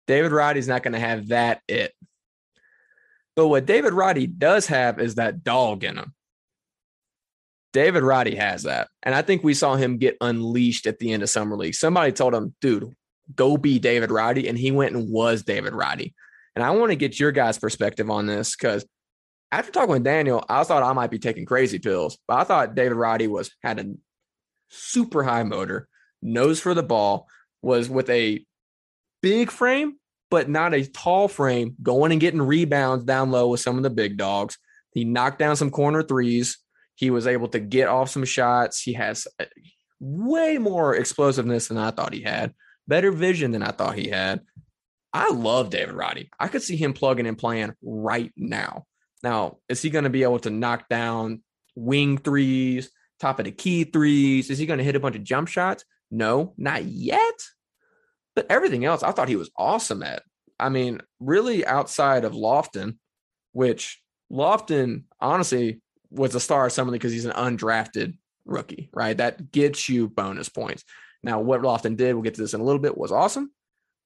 David 0.07 0.33
Roddy's 0.33 0.69
not 0.69 0.83
going 0.83 0.95
to 0.95 0.99
have 1.01 1.29
that 1.29 1.61
it. 1.69 1.93
But 3.35 3.49
what 3.49 3.67
David 3.67 3.93
Roddy 3.93 4.27
does 4.27 4.67
have 4.67 4.99
is 4.99 5.17
that 5.17 5.45
dog 5.45 5.85
in 5.85 5.99
him. 5.99 6.15
David 7.73 8.03
Roddy 8.03 8.37
has 8.37 8.63
that. 8.63 8.89
And 9.03 9.15
I 9.15 9.21
think 9.21 9.45
we 9.45 9.53
saw 9.53 9.77
him 9.77 9.99
get 9.99 10.17
unleashed 10.23 10.87
at 10.87 10.99
the 10.99 11.13
end 11.13 11.23
of 11.23 11.29
Summer 11.29 11.57
League. 11.57 11.75
Somebody 11.75 12.13
told 12.13 12.35
him, 12.35 12.55
dude, 12.63 12.95
go 13.35 13.57
be 13.57 13.79
David 13.79 14.11
Roddy. 14.11 14.49
And 14.49 14.59
he 14.59 14.71
went 14.71 14.95
and 14.95 15.11
was 15.11 15.43
David 15.43 15.75
Roddy. 15.75 16.15
And 16.55 16.65
I 16.65 16.71
want 16.71 16.91
to 16.91 16.97
get 16.97 17.21
your 17.21 17.33
guys' 17.33 17.59
perspective 17.59 18.11
on 18.11 18.27
this 18.27 18.57
because 18.57 18.87
after 19.53 19.71
talking 19.71 19.93
with 19.93 20.05
Daniel, 20.05 20.45
I 20.49 20.65
thought 20.65 20.83
I 20.83 20.93
might 20.93 21.11
be 21.11 21.19
taking 21.19 21.45
crazy 21.45 21.79
pills, 21.79 22.19
but 22.27 22.39
I 22.39 22.45
thought 22.45 22.75
David 22.75 22.97
Roddy 22.97 23.27
was 23.27 23.51
had 23.63 23.79
a 23.79 23.95
super 24.69 25.23
high 25.23 25.45
motor, 25.45 25.89
nose 26.23 26.61
for 26.61 26.75
the 26.75 26.83
ball, 26.83 27.29
was 27.63 27.89
with 27.89 28.11
a 28.11 28.45
big 29.23 29.51
frame, 29.51 29.97
but 30.31 30.49
not 30.49 30.75
a 30.75 30.85
tall 30.85 31.29
frame, 31.29 31.77
going 31.83 32.13
and 32.13 32.21
getting 32.21 32.43
rebounds 32.43 33.05
down 33.05 33.31
low 33.31 33.49
with 33.49 33.61
some 33.61 33.77
of 33.77 33.83
the 33.83 33.91
big 33.91 34.17
dogs. 34.17 34.59
He 34.93 35.05
knocked 35.05 35.39
down 35.39 35.57
some 35.57 35.71
corner 35.71 36.03
threes. 36.03 36.59
He 36.95 37.11
was 37.11 37.27
able 37.27 37.49
to 37.49 37.61
get 37.61 37.89
off 37.89 38.11
some 38.11 38.25
shots. 38.25 38.81
He 38.81 38.95
has 38.95 39.27
uh, 39.39 39.45
way 40.01 40.59
more 40.59 40.95
explosiveness 40.95 41.69
than 41.69 41.79
I 41.79 41.91
thought 41.91 42.15
he 42.15 42.23
had, 42.23 42.55
better 42.89 43.13
vision 43.13 43.53
than 43.53 43.63
I 43.63 43.71
thought 43.71 43.97
he 43.97 44.09
had. 44.09 44.41
I 45.13 45.31
love 45.31 45.71
David 45.71 45.95
Roddy. 45.95 46.31
I 46.39 46.49
could 46.49 46.63
see 46.63 46.77
him 46.77 46.93
plugging 46.93 47.27
and 47.27 47.39
playing 47.39 47.75
right 47.83 48.33
now. 48.37 48.85
Now, 49.23 49.59
is 49.69 49.81
he 49.81 49.91
going 49.91 50.05
to 50.05 50.11
be 50.11 50.25
able 50.25 50.41
to 50.41 50.51
knock 50.51 50.89
down 50.89 51.43
wing 51.75 52.19
threes, 52.19 52.91
top 53.19 53.39
of 53.39 53.47
the 53.47 53.53
key 53.53 53.85
threes? 53.85 54.51
Is 54.51 54.59
he 54.59 54.67
going 54.67 54.79
to 54.79 54.85
hit 54.85 54.97
a 54.97 55.01
bunch 55.01 55.17
of 55.17 55.25
jump 55.25 55.49
shots? 55.49 55.85
No, 56.11 56.55
not 56.57 56.85
yet. 56.85 57.41
But 58.35 58.47
everything 58.51 58.85
else, 58.85 59.03
I 59.03 59.13
thought 59.13 59.29
he 59.29 59.37
was 59.37 59.51
awesome 59.57 60.03
at. 60.03 60.23
I 60.61 60.69
mean, 60.69 61.01
really 61.21 61.67
outside 61.67 62.25
of 62.25 62.33
Lofton, 62.33 62.99
which 63.53 64.03
Lofton, 64.31 65.05
honestly, 65.21 65.81
was 66.11 66.35
a 66.35 66.41
star 66.41 66.67
of 66.67 66.91
because 66.93 67.13
he's 67.13 67.25
an 67.25 67.33
undrafted 67.33 68.19
rookie, 68.45 68.91
right? 68.93 69.17
That 69.17 69.51
gets 69.51 69.89
you 69.89 70.09
bonus 70.09 70.49
points. 70.49 70.85
Now, 71.23 71.41
what 71.41 71.63
Lofton 71.63 71.97
did, 71.97 72.15
we'll 72.15 72.23
get 72.23 72.35
to 72.35 72.43
this 72.43 72.55
in 72.55 72.61
a 72.61 72.65
little 72.65 72.81
bit, 72.81 72.97
was 72.97 73.13
awesome. 73.13 73.51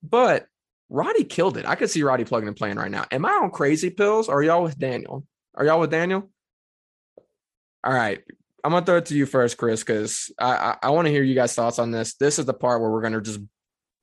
But 0.02 0.46
Roddy 0.88 1.24
killed 1.24 1.56
it. 1.56 1.66
I 1.66 1.74
could 1.74 1.90
see 1.90 2.02
Roddy 2.02 2.24
plugging 2.24 2.48
and 2.48 2.56
playing 2.56 2.76
right 2.76 2.90
now. 2.90 3.04
Am 3.10 3.24
I 3.24 3.32
on 3.32 3.50
crazy 3.50 3.90
pills? 3.90 4.28
Or 4.28 4.38
are 4.38 4.42
y'all 4.42 4.62
with 4.62 4.78
Daniel? 4.78 5.26
Are 5.54 5.64
y'all 5.64 5.80
with 5.80 5.90
Daniel? 5.90 6.30
All 7.84 7.92
right. 7.92 8.20
I'm 8.62 8.72
gonna 8.72 8.84
throw 8.84 8.98
it 8.98 9.06
to 9.06 9.14
you 9.14 9.24
first, 9.24 9.56
Chris, 9.56 9.80
because 9.82 10.30
I 10.38 10.52
I, 10.52 10.76
I 10.84 10.90
want 10.90 11.06
to 11.06 11.12
hear 11.12 11.22
you 11.22 11.34
guys' 11.34 11.54
thoughts 11.54 11.78
on 11.78 11.90
this. 11.90 12.14
This 12.14 12.38
is 12.38 12.44
the 12.44 12.52
part 12.52 12.80
where 12.80 12.90
we're 12.90 13.00
gonna 13.00 13.20
just 13.22 13.40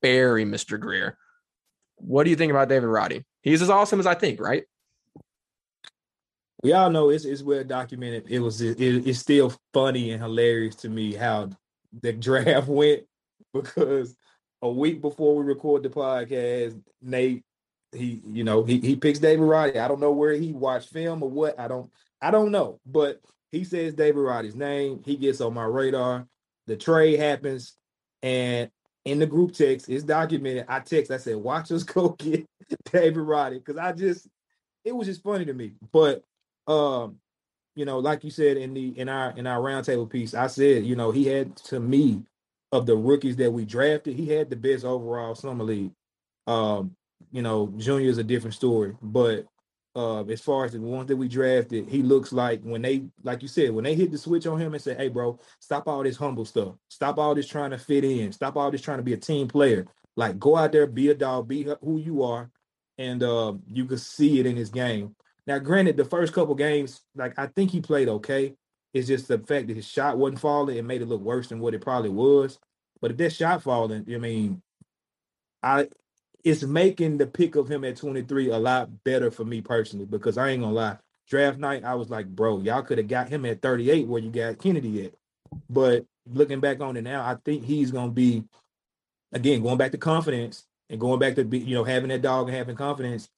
bury 0.01 0.45
Mr. 0.45 0.80
Greer. 0.80 1.18
What 1.97 2.24
do 2.24 2.30
you 2.30 2.36
think 2.36 2.51
about 2.51 2.70
David 2.70 2.88
Roddy? 2.88 3.24
He's 3.41 3.62
as 3.62 3.70
awesome 3.70 3.99
as 3.99 4.08
I 4.08 4.16
think, 4.16 4.39
right? 4.39 4.64
We 6.64 6.74
all 6.74 6.89
know 6.89 7.10
it's 7.10 7.26
it's 7.26 7.43
well 7.43 7.64
documented. 7.64 8.26
It 8.30 8.39
was 8.39 8.62
it, 8.62 8.80
it's 8.80 9.20
still 9.20 9.53
funny 9.74 10.12
and 10.12 10.22
hilarious 10.22 10.76
to 10.78 10.89
me 10.89 11.14
how 11.14 11.49
the 12.02 12.14
draft 12.14 12.68
went 12.68 13.04
because 13.54 14.16
a 14.62 14.70
week 14.70 15.02
before 15.02 15.36
we 15.36 15.44
record 15.44 15.84
the 15.84 15.90
podcast, 15.90 16.82
Nate 17.02 17.44
he 17.94 18.22
you 18.26 18.44
know 18.44 18.64
he 18.64 18.80
he 18.80 18.96
picks 18.96 19.20
David 19.20 19.44
Roddy. 19.44 19.80
I 19.80 19.88
don't 19.88 20.00
know 20.00 20.12
where 20.12 20.34
he 20.34 20.54
watched 20.54 20.90
film 20.90 21.24
or 21.24 21.30
what. 21.30 21.60
I 21.60 21.68
don't 21.68 21.90
I 22.22 22.32
don't 22.32 22.52
know, 22.52 22.80
but 22.86 23.22
he 23.52 23.64
says 23.64 23.94
David 23.94 24.20
Roddy's 24.20 24.56
name. 24.56 25.02
He 25.06 25.16
gets 25.16 25.42
on 25.42 25.54
my 25.54 25.64
radar. 25.64 26.28
The 26.66 26.76
trade 26.76 27.20
happens, 27.20 27.78
and 28.22 28.70
in 29.06 29.20
the 29.20 29.26
group 29.26 29.54
text, 29.54 29.90
it's 29.90 30.04
documented. 30.04 30.66
I 30.68 30.80
text. 30.80 31.12
I 31.12 31.18
said, 31.18 31.38
"Watch 31.38 31.72
us 31.72 31.84
go 31.84 32.10
get 32.10 32.46
David 32.92 33.18
Roddy," 33.18 33.60
because 33.60 33.78
I 33.78 33.94
just 33.94 34.28
it 34.84 34.96
was 34.96 35.08
just 35.08 35.24
funny 35.24 35.46
to 35.46 35.54
me. 35.54 35.74
But 35.92 36.24
um, 36.68 37.18
you 37.78 37.86
know, 37.86 37.99
like 37.99 38.23
you 38.23 38.32
said 38.32 38.57
in 38.57 38.73
the 38.73 38.99
in 38.99 39.07
our 39.07 39.32
in 39.38 39.45
our 39.45 39.61
roundtable 39.61 40.09
piece, 40.09 40.34
I 40.34 40.47
said, 40.47 40.84
you 40.84 40.95
know, 40.95 41.11
he 41.11 41.25
had 41.28 41.55
to 41.57 41.80
me 41.80 42.23
of 42.71 42.88
the 42.88 42.95
rookies 42.95 43.36
that 43.36 43.53
we 43.53 43.65
drafted, 43.65 44.15
he 44.15 44.28
had 44.28 44.49
the 44.49 44.55
best 44.55 44.84
overall 44.84 45.36
summer 45.36 45.63
league. 45.63 45.91
Um, 46.47 46.95
you 47.32 47.43
know, 47.43 47.71
Junior 47.78 48.09
is 48.09 48.17
a 48.17 48.23
different 48.23 48.55
story, 48.55 48.95
but 49.01 49.45
uh, 49.95 50.23
as 50.25 50.41
far 50.41 50.65
as 50.65 50.71
the 50.71 50.82
ones 50.82 51.07
that 51.07 51.17
we 51.17 51.28
drafted, 51.28 51.88
he 51.88 52.01
looks 52.01 52.34
like 52.34 52.61
when 52.63 52.82
they, 52.82 53.03
like 53.23 53.43
you 53.43 53.47
said, 53.47 53.71
when 53.71 53.84
they 53.84 53.93
hit 53.93 54.11
the 54.11 54.17
switch 54.17 54.47
on 54.47 54.59
him 54.59 54.73
and 54.73 54.82
say, 54.82 54.95
"Hey, 54.95 55.09
bro, 55.09 55.39
stop 55.59 55.88
all 55.88 56.01
this 56.01 56.17
humble 56.17 56.45
stuff. 56.45 56.73
Stop 56.89 57.19
all 57.19 57.36
this 57.36 57.47
trying 57.47 57.71
to 57.71 57.78
fit 57.78 58.03
in. 58.03 58.32
Stop 58.32 58.57
all 58.57 58.71
this 58.71 58.82
trying 58.82 58.97
to 58.97 59.03
be 59.03 59.13
a 59.13 59.17
team 59.17 59.47
player. 59.47 59.86
Like, 60.15 60.39
go 60.39 60.57
out 60.57 60.71
there, 60.71 60.88
be 60.88 61.09
a 61.09 61.13
dog, 61.13 61.47
be 61.47 61.67
who 61.84 61.99
you 61.99 62.23
are." 62.23 62.49
And 62.97 63.21
uh, 63.21 63.53
you 63.67 63.86
could 63.86 64.01
see 64.01 64.39
it 64.39 64.47
in 64.47 64.55
his 64.55 64.71
game. 64.71 65.15
Now, 65.48 65.60
granted, 65.60 65.95
the 65.95 66.06
first 66.06 66.34
couple 66.34 66.54
games, 66.56 67.02
like 67.16 67.39
I 67.39 67.48
think 67.48 67.72
he 67.72 67.82
played 67.82 68.10
okay. 68.10 68.54
It's 68.93 69.08
just 69.08 69.28
the 69.28 69.39
fact 69.39 69.68
that 69.68 69.76
his 69.76 69.88
shot 69.88 70.18
wasn't 70.18 70.39
falling. 70.39 70.78
It 70.78 70.86
made 70.86 71.02
it 71.02 71.08
look 71.08 71.22
worse 71.22 71.48
than 71.48 71.60
what 71.60 71.74
it 71.74 71.82
probably 71.82 72.10
was. 72.10 72.60
But 73.02 73.12
if 73.12 73.18
that 73.18 73.34
shot 73.34 73.64
falling, 73.64 74.06
I 74.14 74.18
mean, 74.18 74.62
I 75.64 75.88
it's 76.43 76.64
making 76.64 77.18
the 77.18 77.28
pick 77.28 77.56
of 77.56 77.70
him 77.70 77.84
at 77.84 77.98
23 77.98 78.52
a 78.52 78.58
lot 78.58 79.04
better 79.04 79.32
for 79.32 79.43
me 79.43 79.62
personally 79.62 80.06
because 80.06 80.38
I 80.38 80.50
ain't 80.50 80.62
gonna 80.62 80.74
lie. 80.74 80.98
Draft 81.28 81.60
night, 81.60 81.84
I 81.84 81.95
was 81.95 82.10
like, 82.10 82.28
bro, 82.28 82.60
y'all 82.60 82.84
could 82.84 82.98
have 82.98 83.08
got 83.08 83.30
him 83.30 83.45
at 83.45 83.62
38 83.62 84.08
where 84.08 84.22
you 84.22 84.32
got 84.32 84.60
Kennedy 84.60 85.06
at. 85.06 85.14
But 85.70 86.06
looking 86.26 86.60
back 86.60 86.80
on 86.82 86.95
it 86.98 87.04
now, 87.04 87.26
I 87.26 87.36
think 87.43 87.64
he's 87.64 87.91
gonna 87.91 88.12
be 88.12 88.43
again 89.32 89.62
going 89.62 89.78
back 89.78 89.91
to 89.91 89.98
confidence 89.98 90.66
and 90.89 91.00
going 91.00 91.20
back 91.20 91.36
to 91.36 91.43
be, 91.43 91.60
you 91.60 91.76
know, 91.76 91.84
having 91.84 92.10
that 92.10 92.22
dog 92.22 92.48
and 92.48 92.58
having 92.58 92.76
confidence. 92.76 93.30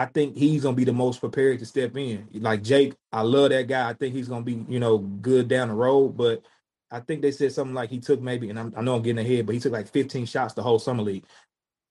I 0.00 0.06
think 0.06 0.34
he's 0.34 0.62
gonna 0.62 0.74
be 0.74 0.84
the 0.84 0.94
most 0.94 1.20
prepared 1.20 1.58
to 1.58 1.66
step 1.66 1.94
in. 1.94 2.26
Like 2.32 2.62
Jake, 2.62 2.94
I 3.12 3.20
love 3.20 3.50
that 3.50 3.68
guy. 3.68 3.90
I 3.90 3.92
think 3.92 4.14
he's 4.14 4.28
gonna 4.28 4.42
be, 4.42 4.64
you 4.66 4.80
know, 4.80 4.96
good 4.96 5.46
down 5.46 5.68
the 5.68 5.74
road. 5.74 6.16
But 6.16 6.42
I 6.90 7.00
think 7.00 7.20
they 7.20 7.32
said 7.32 7.52
something 7.52 7.74
like 7.74 7.90
he 7.90 7.98
took 8.00 8.22
maybe, 8.22 8.48
and 8.48 8.58
I'm, 8.58 8.72
i 8.74 8.80
know 8.80 8.94
I'm 8.94 9.02
getting 9.02 9.22
ahead, 9.22 9.44
but 9.44 9.54
he 9.54 9.60
took 9.60 9.74
like 9.74 9.92
15 9.92 10.24
shots 10.24 10.54
the 10.54 10.62
whole 10.62 10.78
summer 10.78 11.02
league. 11.02 11.26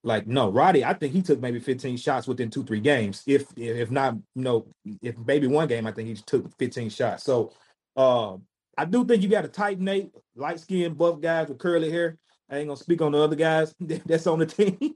Like 0.03 0.26
no, 0.26 0.49
Roddy, 0.49 0.84
I 0.84 0.95
think 0.95 1.14
he 1.14 1.22
took 1.22 1.39
maybe 1.39 1.60
15 1.60 1.97
shots 1.97 2.26
within 2.26 2.49
two, 2.49 2.64
three 2.64 2.80
games. 2.80 3.22
If 3.28 3.45
if 3.55 3.91
not, 3.91 4.16
you 4.34 4.41
know, 4.41 4.66
if 5.03 5.16
maybe 5.20 5.45
one 5.45 5.68
game, 5.68 5.86
I 5.86 5.91
think 5.91 6.07
he 6.07 6.16
took 6.16 6.57
15 6.57 6.89
shots. 6.89 7.24
So 7.24 7.53
uh, 7.95 8.38
I 8.76 8.86
do 8.86 9.05
think 9.05 9.22
you 9.22 9.30
got 9.30 9.45
a 9.45 9.49
tight 9.49 9.80
Nate, 9.80 10.12
light 10.36 10.60
skinned 10.60 10.97
buff 10.97 11.22
guys 11.22 11.47
with 11.47 11.60
curly 11.60 11.91
hair. 11.91 12.18
I 12.49 12.57
ain't 12.57 12.70
gonna 12.70 12.78
speak 12.78 13.03
on 13.03 13.12
the 13.12 13.20
other 13.20 13.36
guys 13.36 13.76
that's 13.80 14.26
on 14.26 14.39
the 14.39 14.47
team. 14.47 14.95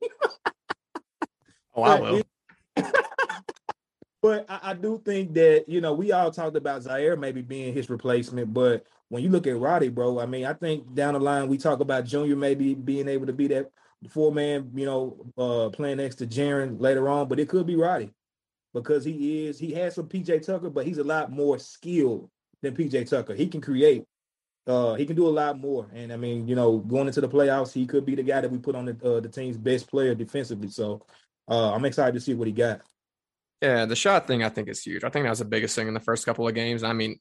oh, 1.75 1.83
I 1.83 1.99
will. 1.99 2.23
But 4.23 4.45
I, 4.47 4.59
I, 4.71 4.73
do 4.73 5.01
think 5.03 5.33
that 5.33 5.65
you 5.67 5.81
know 5.81 5.93
we 5.93 6.13
all 6.13 6.31
talked 6.31 6.55
about 6.55 6.81
Ziaire 6.81 7.19
maybe 7.19 7.41
being 7.41 7.73
his 7.73 7.89
replacement, 7.89 8.53
but 8.53 8.85
when 9.09 9.21
you 9.21 9.27
look 9.29 9.45
at 9.47 9.57
Roddy, 9.57 9.89
bro, 9.89 10.17
I 10.21 10.25
mean, 10.25 10.45
I 10.45 10.53
think 10.53 10.95
down 10.95 11.13
the 11.13 11.19
line 11.19 11.49
we 11.49 11.57
talk 11.57 11.81
about 11.81 12.05
Junior 12.05 12.37
maybe 12.37 12.73
being 12.73 13.09
able 13.09 13.25
to 13.25 13.33
be 13.33 13.47
that 13.47 13.69
four 14.09 14.31
man, 14.31 14.71
you 14.73 14.85
know, 14.85 15.17
uh, 15.37 15.69
playing 15.71 15.97
next 15.97 16.15
to 16.15 16.25
Jaren 16.25 16.79
later 16.79 17.09
on, 17.09 17.27
but 17.27 17.37
it 17.37 17.49
could 17.49 17.67
be 17.67 17.75
Roddy 17.75 18.11
because 18.73 19.03
he 19.03 19.47
is 19.47 19.59
he 19.59 19.73
has 19.73 19.95
some 19.95 20.07
PJ 20.07 20.45
Tucker, 20.45 20.69
but 20.69 20.85
he's 20.85 20.99
a 20.99 21.03
lot 21.03 21.29
more 21.29 21.59
skilled 21.59 22.29
than 22.61 22.73
PJ 22.73 23.09
Tucker. 23.09 23.35
He 23.35 23.47
can 23.47 23.59
create. 23.59 24.05
Uh, 24.65 24.93
he 24.93 25.05
can 25.05 25.17
do 25.17 25.27
a 25.27 25.29
lot 25.29 25.59
more, 25.59 25.89
and 25.93 26.13
I 26.13 26.15
mean, 26.15 26.47
you 26.47 26.55
know, 26.55 26.77
going 26.77 27.07
into 27.07 27.19
the 27.19 27.27
playoffs, 27.27 27.73
he 27.73 27.85
could 27.85 28.05
be 28.05 28.15
the 28.15 28.23
guy 28.23 28.39
that 28.39 28.49
we 28.49 28.57
put 28.57 28.75
on 28.75 28.85
the 28.85 28.97
uh, 29.03 29.19
the 29.19 29.27
team's 29.27 29.57
best 29.57 29.89
player 29.89 30.15
defensively. 30.15 30.69
So, 30.69 31.05
uh, 31.49 31.73
I'm 31.73 31.83
excited 31.83 32.13
to 32.13 32.21
see 32.21 32.35
what 32.35 32.47
he 32.47 32.53
got. 32.53 32.79
Yeah, 33.63 33.85
the 33.85 33.95
shot 33.95 34.27
thing 34.27 34.43
I 34.43 34.49
think 34.49 34.67
is 34.67 34.83
huge. 34.83 35.05
I 35.05 35.09
think 35.09 35.23
that 35.23 35.29
was 35.29 35.39
the 35.39 35.45
biggest 35.45 35.73
thing 35.73 35.87
in 35.87 35.93
the 35.93 36.01
first 36.01 36.25
couple 36.25 36.45
of 36.45 36.53
games. 36.53 36.83
I 36.83 36.91
mean, 36.91 37.17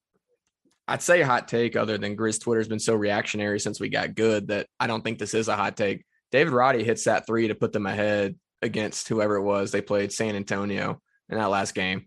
I'd 0.88 1.01
say 1.01 1.22
hot 1.22 1.47
take 1.47 1.76
other 1.76 1.99
than 1.99 2.16
Grizz 2.16 2.40
Twitter's 2.40 2.66
been 2.66 2.80
so 2.80 2.97
reactionary 2.97 3.61
since 3.61 3.78
we 3.78 3.88
got 3.88 4.16
good 4.16 4.49
that 4.49 4.66
I 4.80 4.88
don't 4.88 5.05
think 5.05 5.20
this 5.20 5.34
is 5.34 5.47
a 5.47 5.55
hot 5.55 5.76
take. 5.76 6.05
David 6.32 6.53
Roddy 6.53 6.82
hits 6.82 7.05
that 7.05 7.28
three 7.28 7.47
to 7.47 7.55
put 7.55 7.72
them 7.72 7.86
ahead 7.86 8.34
against 8.61 9.07
whoever 9.07 9.36
it 9.36 9.45
was. 9.45 9.70
They 9.70 9.82
played 9.82 10.12
San 10.12 10.34
Antonio 10.34 11.01
in 11.28 11.38
that 11.38 11.49
last 11.49 11.76
game. 11.76 12.07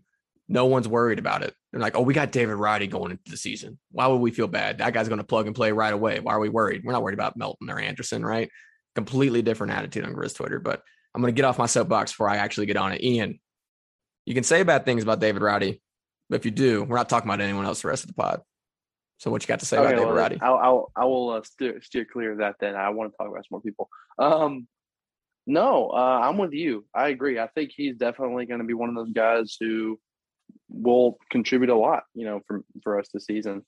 No 0.50 0.66
one's 0.66 0.86
worried 0.86 1.18
about 1.18 1.42
it. 1.42 1.54
They're 1.72 1.80
like, 1.80 1.96
oh, 1.96 2.02
we 2.02 2.12
got 2.12 2.30
David 2.30 2.56
Roddy 2.56 2.88
going 2.88 3.12
into 3.12 3.30
the 3.30 3.38
season. 3.38 3.78
Why 3.90 4.06
would 4.06 4.16
we 4.20 4.32
feel 4.32 4.48
bad? 4.48 4.78
That 4.78 4.92
guy's 4.92 5.08
going 5.08 5.16
to 5.16 5.24
plug 5.24 5.46
and 5.46 5.56
play 5.56 5.72
right 5.72 5.94
away. 5.94 6.20
Why 6.20 6.34
are 6.34 6.40
we 6.40 6.50
worried? 6.50 6.82
We're 6.84 6.92
not 6.92 7.02
worried 7.02 7.18
about 7.18 7.38
Melton 7.38 7.70
or 7.70 7.80
Anderson, 7.80 8.22
right? 8.22 8.50
Completely 8.94 9.40
different 9.40 9.72
attitude 9.72 10.04
on 10.04 10.12
Grizz 10.12 10.36
Twitter. 10.36 10.60
But 10.60 10.82
I'm 11.14 11.22
going 11.22 11.34
to 11.34 11.36
get 11.36 11.46
off 11.46 11.58
my 11.58 11.64
soapbox 11.64 12.12
before 12.12 12.28
I 12.28 12.36
actually 12.36 12.66
get 12.66 12.76
on 12.76 12.92
it. 12.92 13.02
Ian, 13.02 13.40
you 14.26 14.34
can 14.34 14.44
say 14.44 14.62
bad 14.62 14.84
things 14.84 15.02
about 15.02 15.20
David 15.20 15.40
Roddy, 15.40 15.80
but 16.28 16.36
if 16.36 16.44
you 16.44 16.50
do, 16.50 16.84
we're 16.84 16.96
not 16.96 17.08
talking 17.08 17.28
about 17.28 17.40
anyone 17.40 17.64
else 17.64 17.82
the 17.82 17.88
rest 17.88 18.04
of 18.04 18.08
the 18.08 18.14
pod. 18.14 18.42
So 19.18 19.30
what 19.30 19.42
you 19.42 19.46
got 19.46 19.60
to 19.60 19.66
say 19.66 19.78
okay, 19.78 19.86
about 19.86 19.96
David 19.96 20.06
well, 20.08 20.16
Roddy? 20.16 20.38
I'll, 20.42 20.56
I'll, 20.56 20.92
I 20.94 21.04
will 21.06 21.30
uh, 21.30 21.42
steer, 21.42 21.80
steer 21.80 22.04
clear 22.04 22.32
of 22.32 22.38
that. 22.38 22.56
Then 22.60 22.74
I 22.74 22.90
want 22.90 23.10
to 23.12 23.16
talk 23.16 23.28
about 23.28 23.44
some 23.44 23.48
more 23.52 23.62
people. 23.62 23.88
Um, 24.18 24.66
no, 25.46 25.90
uh, 25.90 26.20
I'm 26.24 26.36
with 26.36 26.52
you. 26.52 26.84
I 26.94 27.08
agree. 27.08 27.38
I 27.38 27.46
think 27.46 27.70
he's 27.74 27.96
definitely 27.96 28.46
going 28.46 28.60
to 28.60 28.66
be 28.66 28.74
one 28.74 28.90
of 28.90 28.94
those 28.96 29.12
guys 29.12 29.56
who 29.58 29.98
will 30.68 31.18
contribute 31.30 31.70
a 31.70 31.76
lot. 31.76 32.02
You 32.14 32.26
know, 32.26 32.40
for 32.46 32.62
for 32.82 32.98
us 32.98 33.08
this 33.14 33.26
season. 33.26 33.64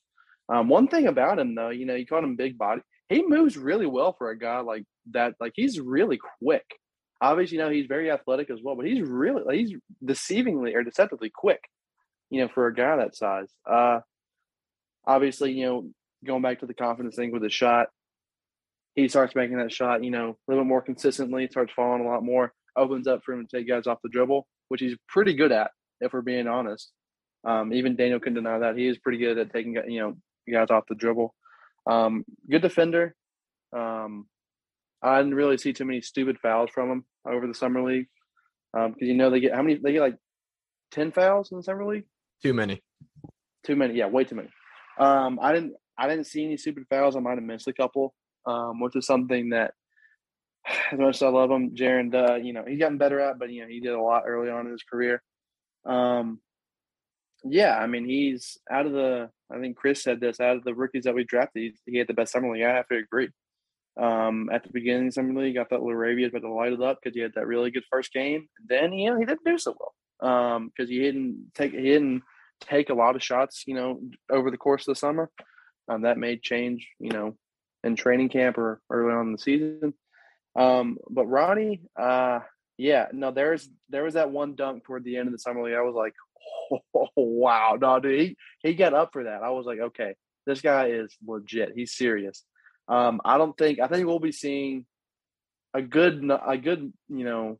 Um, 0.49 0.67
one 0.67 0.87
thing 0.87 1.07
about 1.07 1.39
him 1.39 1.55
though, 1.55 1.69
you 1.69 1.85
know, 1.85 1.95
you 1.95 2.05
called 2.05 2.23
him 2.23 2.35
big 2.35 2.57
body. 2.57 2.81
He 3.07 3.21
moves 3.21 3.57
really 3.57 3.85
well 3.85 4.13
for 4.13 4.31
a 4.31 4.37
guy 4.37 4.59
like 4.59 4.83
that. 5.11 5.35
Like 5.39 5.53
he's 5.55 5.79
really 5.79 6.19
quick. 6.41 6.65
Obviously, 7.21 7.57
you 7.57 7.63
know, 7.63 7.69
he's 7.69 7.87
very 7.87 8.09
athletic 8.11 8.49
as 8.49 8.59
well, 8.63 8.75
but 8.75 8.85
he's 8.85 9.01
really 9.01 9.43
like, 9.43 9.57
he's 9.57 9.73
deceivingly 10.03 10.73
or 10.73 10.83
deceptively 10.83 11.29
quick. 11.33 11.61
You 12.31 12.41
know, 12.41 12.49
for 12.53 12.67
a 12.67 12.73
guy 12.73 12.95
that 12.97 13.15
size. 13.15 13.49
Uh, 13.65 14.01
obviously, 15.05 15.51
you 15.51 15.65
know, 15.65 15.89
going 16.23 16.43
back 16.43 16.59
to 16.59 16.67
the 16.67 16.75
confidence 16.75 17.15
thing 17.15 17.31
with 17.31 17.41
the 17.41 17.49
shot, 17.49 17.87
he 18.93 19.07
starts 19.07 19.33
making 19.33 19.57
that 19.57 19.71
shot, 19.71 20.03
you 20.03 20.11
know, 20.11 20.29
a 20.29 20.35
little 20.47 20.63
bit 20.63 20.69
more 20.69 20.81
consistently, 20.81 21.47
starts 21.47 21.73
falling 21.75 22.05
a 22.05 22.07
lot 22.07 22.23
more, 22.23 22.53
opens 22.75 23.07
up 23.07 23.21
for 23.23 23.33
him 23.33 23.47
to 23.47 23.57
take 23.57 23.67
guys 23.67 23.87
off 23.87 23.97
the 24.03 24.09
dribble, 24.09 24.47
which 24.67 24.81
he's 24.81 24.95
pretty 25.07 25.33
good 25.33 25.51
at, 25.51 25.71
if 26.01 26.13
we're 26.13 26.21
being 26.21 26.47
honest. 26.47 26.91
Um, 27.43 27.73
even 27.73 27.95
Daniel 27.95 28.19
can 28.19 28.33
deny 28.35 28.59
that. 28.59 28.77
He 28.77 28.87
is 28.87 28.99
pretty 28.99 29.17
good 29.17 29.37
at 29.37 29.51
taking, 29.51 29.75
you 29.87 30.01
know, 30.01 30.17
guys 30.51 30.69
off 30.69 30.83
the 30.87 30.95
dribble. 30.95 31.33
Um, 31.89 32.25
good 32.49 32.61
defender. 32.61 33.15
Um, 33.75 34.27
I 35.01 35.17
didn't 35.17 35.35
really 35.35 35.57
see 35.57 35.73
too 35.73 35.85
many 35.85 36.01
stupid 36.01 36.37
fouls 36.39 36.69
from 36.73 36.91
him 36.91 37.05
over 37.25 37.47
the 37.47 37.53
summer 37.53 37.81
league 37.81 38.07
because 38.73 38.91
um, 38.91 38.95
you 38.99 39.13
know 39.13 39.29
they 39.29 39.39
get 39.39 39.53
how 39.53 39.61
many 39.61 39.79
they 39.81 39.93
get 39.93 40.01
like 40.01 40.17
ten 40.91 41.11
fouls 41.11 41.51
in 41.51 41.57
the 41.57 41.63
summer 41.63 41.85
league. 41.85 42.05
Too 42.43 42.53
many. 42.53 42.81
Too 43.65 43.75
many. 43.75 43.95
Yeah, 43.95 44.07
way 44.07 44.23
too 44.23 44.35
many. 44.35 44.49
Um, 44.97 45.39
I 45.41 45.53
didn't 45.53 45.73
I 45.97 46.07
didn't 46.07 46.27
see 46.27 46.45
any 46.45 46.57
stupid 46.57 46.85
fouls. 46.89 47.15
I 47.15 47.19
might 47.19 47.35
have 47.35 47.43
missed 47.43 47.67
a 47.67 47.73
couple, 47.73 48.13
um, 48.45 48.79
which 48.79 48.95
is 48.95 49.05
something 49.05 49.49
that 49.49 49.73
as 50.91 50.99
much 50.99 51.15
as 51.15 51.23
I 51.23 51.29
love 51.29 51.51
him, 51.51 51.75
Jaren, 51.75 52.13
uh, 52.13 52.35
you 52.35 52.53
know, 52.53 52.63
he's 52.67 52.79
gotten 52.79 52.97
better 52.97 53.19
at, 53.19 53.39
but 53.39 53.51
you 53.51 53.61
know, 53.61 53.67
he 53.67 53.79
did 53.79 53.93
a 53.93 54.01
lot 54.01 54.23
early 54.27 54.49
on 54.49 54.65
in 54.65 54.71
his 54.71 54.83
career. 54.83 55.21
Um, 55.85 56.39
yeah, 57.43 57.77
I 57.77 57.87
mean, 57.87 58.05
he's 58.05 58.57
out 58.69 58.85
of 58.85 58.91
the. 58.91 59.29
I 59.51 59.59
think 59.59 59.77
Chris 59.77 60.03
said 60.03 60.19
this. 60.19 60.39
Out 60.39 60.57
of 60.57 60.63
the 60.63 60.75
rookies 60.75 61.05
that 61.05 61.15
we 61.15 61.23
drafted, 61.23 61.73
he, 61.85 61.91
he 61.91 61.97
had 61.97 62.07
the 62.07 62.13
best 62.13 62.33
summer 62.33 62.51
league. 62.53 62.63
I 62.63 62.75
have 62.75 62.87
to 62.89 62.97
agree. 62.97 63.29
Um, 63.99 64.49
at 64.51 64.63
the 64.63 64.69
beginning 64.71 65.07
of 65.07 65.07
the 65.07 65.11
summer 65.13 65.41
league, 65.41 65.57
I 65.57 65.65
thought 65.65 65.81
LaRavia 65.81 66.23
was 66.23 66.29
about 66.29 66.47
to 66.47 66.53
light 66.53 66.73
it 66.73 66.81
up 66.81 66.99
because 67.01 67.15
he 67.15 67.21
had 67.21 67.33
that 67.35 67.47
really 67.47 67.69
good 67.69 67.83
first 67.91 68.13
game. 68.13 68.47
Then 68.65 68.93
you 68.93 69.11
know 69.11 69.19
he 69.19 69.25
didn't 69.25 69.43
do 69.45 69.57
so 69.57 69.75
well 69.77 69.93
um, 70.21 70.69
because 70.69 70.89
he 70.89 70.99
didn't 70.99 71.51
take 71.55 71.73
he 71.73 71.81
didn't 71.81 72.23
take 72.61 72.89
a 72.89 72.93
lot 72.93 73.15
of 73.15 73.23
shots, 73.23 73.63
you 73.67 73.73
know, 73.73 73.99
over 74.29 74.51
the 74.51 74.57
course 74.57 74.87
of 74.87 74.93
the 74.93 74.99
summer. 74.99 75.29
Um, 75.87 76.03
that 76.03 76.17
may 76.17 76.37
change, 76.37 76.87
you 76.99 77.09
know, 77.09 77.35
in 77.83 77.95
training 77.95 78.29
camp 78.29 78.57
or 78.57 78.81
early 78.89 79.13
on 79.13 79.27
in 79.27 79.31
the 79.31 79.37
season. 79.39 79.93
Um, 80.55 80.97
but 81.09 81.25
Roddy, 81.25 81.81
uh, 81.99 82.39
yeah, 82.77 83.07
no, 83.11 83.31
there's 83.31 83.69
there 83.89 84.03
was 84.03 84.13
that 84.13 84.31
one 84.31 84.55
dunk 84.55 84.83
toward 84.83 85.03
the 85.03 85.17
end 85.17 85.27
of 85.27 85.33
the 85.33 85.39
summer 85.39 85.63
league. 85.63 85.75
I 85.75 85.81
was 85.81 85.95
like, 85.95 86.13
oh, 86.95 87.09
wow, 87.15 87.77
no, 87.79 87.99
dude, 87.99 88.19
he 88.19 88.37
he 88.61 88.75
got 88.75 88.93
up 88.93 89.09
for 89.13 89.23
that. 89.23 89.43
I 89.43 89.49
was 89.49 89.65
like, 89.65 89.79
okay, 89.79 90.15
this 90.45 90.61
guy 90.61 90.87
is 90.87 91.15
legit. 91.25 91.73
He's 91.75 91.93
serious. 91.93 92.43
Um, 92.89 93.21
I 93.23 93.37
don't 93.37 93.55
think 93.57 93.79
I 93.79 93.87
think 93.87 94.05
we'll 94.07 94.19
be 94.19 94.31
seeing 94.31 94.85
a 95.73 95.81
good 95.81 96.29
a 96.45 96.57
good 96.57 96.91
you 97.07 97.23
know 97.23 97.59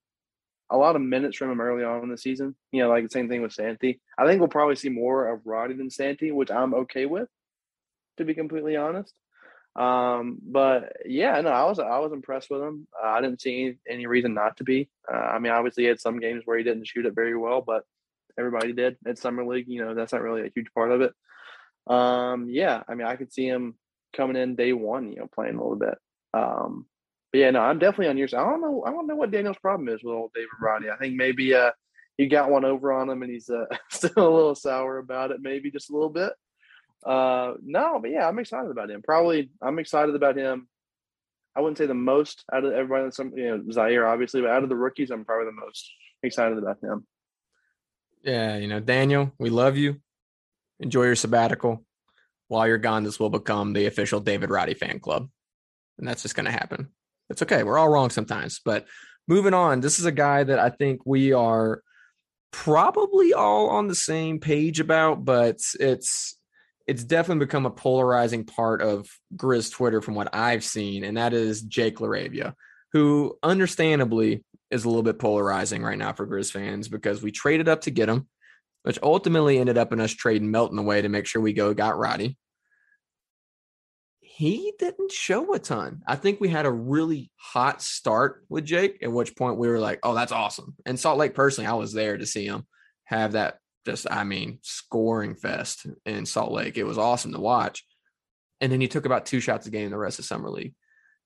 a 0.72 0.78
lot 0.78 0.96
of 0.96 1.02
minutes 1.02 1.38
from 1.38 1.52
him 1.52 1.62
early 1.62 1.84
on 1.84 2.04
in 2.04 2.10
the 2.10 2.18
season. 2.18 2.56
You 2.72 2.84
know, 2.84 2.90
like 2.90 3.04
the 3.04 3.10
same 3.10 3.30
thing 3.30 3.42
with 3.42 3.54
Santi. 3.54 4.02
I 4.18 4.26
think 4.26 4.40
we'll 4.40 4.50
probably 4.50 4.76
see 4.76 4.90
more 4.90 5.28
of 5.28 5.46
Roddy 5.46 5.76
than 5.76 5.90
Santi, 5.90 6.32
which 6.32 6.52
I'm 6.52 6.74
okay 6.74 7.06
with, 7.06 7.30
to 8.18 8.26
be 8.26 8.34
completely 8.34 8.76
honest. 8.76 9.14
Um, 9.76 10.40
but 10.42 10.94
yeah, 11.06 11.40
no, 11.42 11.50
I 11.50 11.66
was 11.66 11.80
I 11.80 12.00
was 12.00 12.12
impressed 12.12 12.50
with 12.50 12.62
him. 12.62 12.88
Uh, 13.02 13.08
I 13.08 13.22
didn't 13.22 13.42
see 13.42 13.62
any, 13.62 13.78
any, 13.90 14.08
reason 14.08 14.34
not 14.34 14.58
to 14.58 14.64
be. 14.64 14.90
Uh, 15.12 15.16
I 15.16 15.40
mean, 15.40 15.52
obviously, 15.52 15.84
he 15.84 15.90
had 15.90 16.02
some 16.02 16.20
games 16.20 16.42
where 16.46 16.58
he 16.58 16.64
didn't 16.64 16.88
shoot 16.88 17.06
it 17.06 17.16
very 17.16 17.38
well, 17.38 17.62
but 17.62 17.84
everybody 18.38 18.74
did 18.74 18.98
at 19.06 19.20
summer 19.20 19.46
league. 19.46 19.68
You 19.68 19.86
know, 19.86 19.94
that's 19.94 20.12
not 20.12 20.24
really 20.24 20.42
a 20.42 20.52
huge 20.54 20.74
part 20.74 20.92
of 20.92 21.02
it. 21.02 21.14
Um, 21.88 22.48
yeah, 22.50 22.84
I 22.88 22.96
mean, 22.96 23.08
I 23.08 23.16
could 23.16 23.32
see 23.32 23.46
him 23.46 23.76
coming 24.16 24.36
in 24.36 24.56
day 24.56 24.74
one. 24.74 25.12
You 25.12 25.20
know, 25.20 25.28
playing 25.34 25.56
a 25.56 25.62
little 25.62 25.78
bit. 25.78 25.98
Um, 26.34 26.86
but 27.32 27.40
yeah, 27.40 27.52
no, 27.52 27.62
I'm 27.62 27.80
definitely 27.80 28.08
on 28.08 28.18
your 28.18 28.28
side. 28.28 28.42
I 28.42 28.50
don't 28.50 28.62
know. 28.62 28.84
I 28.86 28.92
don't 28.92 29.08
know 29.08 29.16
what 29.16 29.32
Daniel's 29.32 29.58
problem 29.58 29.90
is 29.90 30.04
with 30.04 30.14
old 30.14 30.32
David 30.34 30.50
Roddy. 30.60 30.90
I 30.90 30.98
think 30.98 31.16
maybe 31.16 31.54
uh, 31.54 31.72
you 32.18 32.28
got 32.28 32.50
one 32.50 32.66
over 32.66 32.92
on 32.92 33.10
him, 33.10 33.22
and 33.22 33.32
he's 33.32 33.50
uh, 33.50 33.66
still 33.90 34.12
a 34.18 34.36
little 34.36 34.56
sour 34.56 34.98
about 34.98 35.32
it. 35.32 35.42
Maybe 35.42 35.72
just 35.72 35.90
a 35.90 35.94
little 35.94 36.10
bit. 36.10 36.34
Uh, 37.06 37.54
no, 37.64 38.00
but 38.02 38.12
yeah, 38.12 38.28
I'm 38.28 38.40
excited 38.40 38.70
about 38.70 38.92
him. 38.92 39.02
Probably, 39.02 39.52
I'm 39.62 39.80
excited 39.80 40.16
about 40.16 40.38
him. 40.38 40.68
I 41.56 41.62
wouldn't 41.62 41.78
say 41.78 41.86
the 41.86 41.94
most 41.94 42.44
out 42.54 42.66
of 42.66 42.74
everybody. 42.74 43.06
That's 43.06 43.18
some, 43.18 43.34
you 43.36 43.46
know, 43.46 43.60
Ziaire 43.70 44.08
obviously, 44.08 44.42
but 44.42 44.50
out 44.50 44.64
of 44.64 44.70
the 44.70 44.76
rookies, 44.76 45.12
I'm 45.12 45.26
probably 45.26 45.46
the 45.46 45.66
most 45.66 45.92
excited 46.24 46.58
about 46.58 46.84
him. 46.84 47.06
Yeah, 48.24 48.58
you 48.58 48.68
know, 48.68 48.80
Daniel, 48.80 49.32
we 49.38 49.50
love 49.50 49.78
you. 49.78 50.02
Enjoy 50.80 51.04
your 51.04 51.16
sabbatical. 51.16 51.84
While 52.50 52.68
you're 52.68 52.78
gone, 52.78 53.04
this 53.04 53.20
will 53.20 53.30
become 53.30 53.74
the 53.74 53.86
official 53.86 54.20
David 54.20 54.50
Roddy 54.50 54.74
fan 54.74 55.00
club, 55.00 55.30
and 55.98 56.08
that's 56.08 56.24
just 56.24 56.36
going 56.36 56.46
to 56.46 56.52
happen. 56.52 56.90
It's 57.30 57.42
okay. 57.44 57.64
We're 57.64 57.78
all 57.78 57.90
wrong 57.90 58.10
sometimes, 58.10 58.60
but 58.64 58.86
moving 59.28 59.54
on. 59.54 59.80
This 59.80 60.00
is 60.00 60.06
a 60.06 60.12
guy 60.12 60.44
that 60.44 60.60
I 60.60 60.70
think 60.70 61.06
we 61.06 61.32
are 61.32 61.82
probably 62.52 63.34
all 63.34 63.70
on 63.70 63.88
the 63.88 63.96
same 63.96 64.40
page 64.40 64.80
about, 64.80 65.24
but 65.24 65.58
it's 65.80 66.36
it's 66.88 67.04
definitely 67.04 67.46
become 67.46 67.68
a 67.68 67.72
polarizing 67.72 68.46
part 68.46 68.82
of 68.82 69.08
Grizz 69.36 69.72
Twitter 69.72 70.02
from 70.02 70.16
what 70.16 70.34
I've 70.34 70.64
seen, 70.64 71.04
and 71.04 71.18
that 71.18 71.34
is 71.34 71.62
Jake 71.62 72.00
LaRavia, 72.00 72.56
who 72.94 73.38
understandably 73.44 74.44
is 74.72 74.86
a 74.86 74.88
little 74.88 75.04
bit 75.04 75.20
polarizing 75.20 75.84
right 75.84 75.98
now 75.98 76.14
for 76.14 76.26
Grizz 76.26 76.52
fans 76.52 76.88
because 76.88 77.22
we 77.22 77.32
traded 77.32 77.70
up 77.70 77.82
to 77.82 77.92
get 77.92 78.10
him, 78.10 78.28
which 78.84 79.00
ultimately 79.04 79.58
ended 79.58 79.78
up 79.78 79.92
in 79.94 80.00
us 80.00 80.12
trading 80.12 80.52
Melton 80.52 80.80
away 80.80 81.02
to 81.02 81.10
make 81.10 81.26
sure 81.26 81.42
we 81.42 81.54
go 81.54 81.74
got 81.74 81.98
Roddy. 81.98 82.38
He 84.22 84.74
didn't 84.80 85.12
show 85.12 85.54
a 85.54 85.60
ton. 85.60 86.02
I 86.08 86.16
think 86.16 86.40
we 86.40 86.48
had 86.48 86.66
a 86.66 86.72
really 86.72 87.30
hot 87.36 87.82
start 87.82 88.46
with 88.48 88.66
Jake, 88.66 89.00
at 89.04 89.12
which 89.12 89.36
point 89.36 89.58
we 89.58 89.68
were 89.68 89.80
like, 89.80 90.00
oh, 90.04 90.16
that's 90.16 90.32
awesome. 90.32 90.76
And 90.86 90.98
Salt 90.98 91.18
Lake, 91.18 91.36
personally, 91.36 91.68
I 91.68 91.74
was 91.74 91.92
there 91.92 92.18
to 92.18 92.26
see 92.26 92.46
him 92.46 92.66
have 93.04 93.34
that 93.34 93.58
just 93.86 94.08
I 94.10 94.24
mean 94.24 94.60
scoring 94.62 95.36
fest 95.36 95.88
in 96.06 96.26
Salt 96.26 96.52
Lake. 96.52 96.78
It 96.78 96.86
was 96.86 96.98
awesome 96.98 97.34
to 97.34 97.40
watch. 97.40 97.86
And 98.62 98.72
then 98.72 98.82
he 98.82 98.88
took 98.88 99.06
about 99.06 99.26
two 99.26 99.40
shots 99.40 99.68
a 99.68 99.72
game 99.72 99.90
the 99.90 99.98
rest 99.98 100.20
of 100.20 100.26
summer 100.26 100.50
league. 100.50 100.76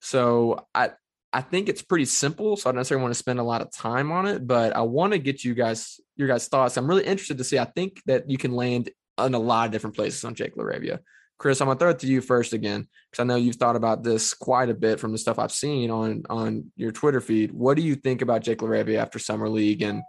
So 0.00 0.66
I 0.74 0.90
I 1.34 1.40
think 1.40 1.68
it's 1.68 1.82
pretty 1.82 2.04
simple. 2.04 2.56
So 2.56 2.68
I 2.68 2.72
don't 2.72 2.78
necessarily 2.78 3.02
want 3.02 3.12
to 3.12 3.18
spend 3.18 3.40
a 3.40 3.44
lot 3.44 3.60
of 3.60 3.72
time 3.72 4.12
on 4.12 4.26
it, 4.26 4.46
but 4.46 4.74
I 4.74 4.82
want 4.82 5.12
to 5.12 5.18
get 5.18 5.42
you 5.42 5.52
guys 5.54 6.00
your 6.16 6.28
guys' 6.28 6.46
thoughts. 6.46 6.76
I'm 6.76 6.86
really 6.86 7.04
interested 7.04 7.38
to 7.38 7.44
see. 7.44 7.58
I 7.58 7.64
think 7.64 8.00
that 8.06 8.30
you 8.30 8.38
can 8.38 8.52
land 8.52 8.90
in 9.18 9.34
a 9.34 9.38
lot 9.38 9.66
of 9.66 9.72
different 9.72 9.96
places 9.96 10.24
on 10.24 10.36
Jake 10.36 10.54
LaRavia. 10.54 11.00
Chris, 11.36 11.60
I'm 11.60 11.66
gonna 11.66 11.78
throw 11.78 11.90
it 11.90 11.98
to 11.98 12.06
you 12.06 12.20
first 12.20 12.52
again 12.52 12.86
because 13.10 13.20
I 13.20 13.26
know 13.26 13.34
you've 13.34 13.56
thought 13.56 13.74
about 13.74 14.04
this 14.04 14.32
quite 14.32 14.70
a 14.70 14.74
bit 14.74 15.00
from 15.00 15.10
the 15.10 15.18
stuff 15.18 15.40
I've 15.40 15.50
seen 15.50 15.90
on 15.90 16.22
on 16.30 16.70
your 16.76 16.92
Twitter 16.92 17.20
feed. 17.20 17.50
What 17.50 17.76
do 17.76 17.82
you 17.82 17.96
think 17.96 18.22
about 18.22 18.42
Jake 18.42 18.58
LaRavia 18.58 18.98
after 18.98 19.18
summer 19.18 19.48
league 19.48 19.82
and 19.82 20.02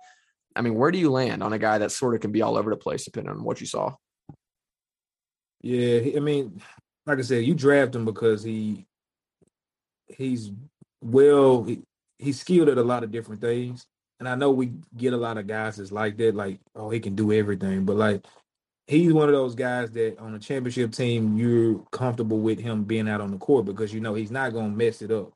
I 0.56 0.62
mean, 0.62 0.76
where 0.76 0.92
do 0.92 1.00
you 1.00 1.12
land 1.12 1.44
on 1.44 1.52
a 1.52 1.60
guy 1.60 1.80
that 1.80 1.92
sort 1.92 2.16
of 2.16 2.22
can 2.22 2.32
be 2.32 2.42
all 2.42 2.56
over 2.56 2.70
the 2.70 2.78
place 2.78 3.04
depending 3.04 3.32
on 3.32 3.44
what 3.44 3.60
you 3.60 3.68
saw? 3.68 3.96
Yeah, 5.62 6.16
I 6.16 6.20
mean, 6.20 6.62
like 7.06 7.18
I 7.18 7.24
said, 7.24 7.44
you 7.44 7.56
draft 7.56 7.96
him 7.96 8.06
because 8.06 8.44
he 8.44 8.86
he's 10.08 10.52
well, 11.06 11.64
he, 11.64 11.82
he's 12.18 12.40
skilled 12.40 12.70
at 12.70 12.78
a 12.78 12.84
lot 12.84 13.04
of 13.04 13.12
different 13.12 13.42
things. 13.42 13.86
And 14.20 14.28
I 14.28 14.36
know 14.36 14.52
we 14.52 14.72
get 14.96 15.14
a 15.14 15.18
lot 15.18 15.38
of 15.38 15.46
guys 15.46 15.78
that's 15.78 15.92
like 15.92 16.18
that, 16.18 16.36
like, 16.36 16.60
oh, 16.74 16.90
he 16.90 17.00
can 17.00 17.16
do 17.16 17.32
everything. 17.32 17.86
But 17.86 17.98
like 17.98 18.26
he's 18.88 19.14
one 19.14 19.28
of 19.28 19.36
those 19.36 19.56
guys 19.56 19.92
that 19.92 20.18
on 20.20 20.36
a 20.36 20.40
championship 20.40 20.92
team, 20.94 21.38
you're 21.38 21.80
comfortable 21.92 22.40
with 22.40 22.60
him 22.60 22.84
being 22.84 23.10
out 23.10 23.22
on 23.22 23.32
the 23.32 23.38
court 23.38 23.66
because 23.66 23.94
you 23.94 24.00
know 24.00 24.14
he's 24.14 24.32
not 24.32 24.54
gonna 24.54 24.70
mess 24.70 25.02
it 25.02 25.12
up. 25.12 25.32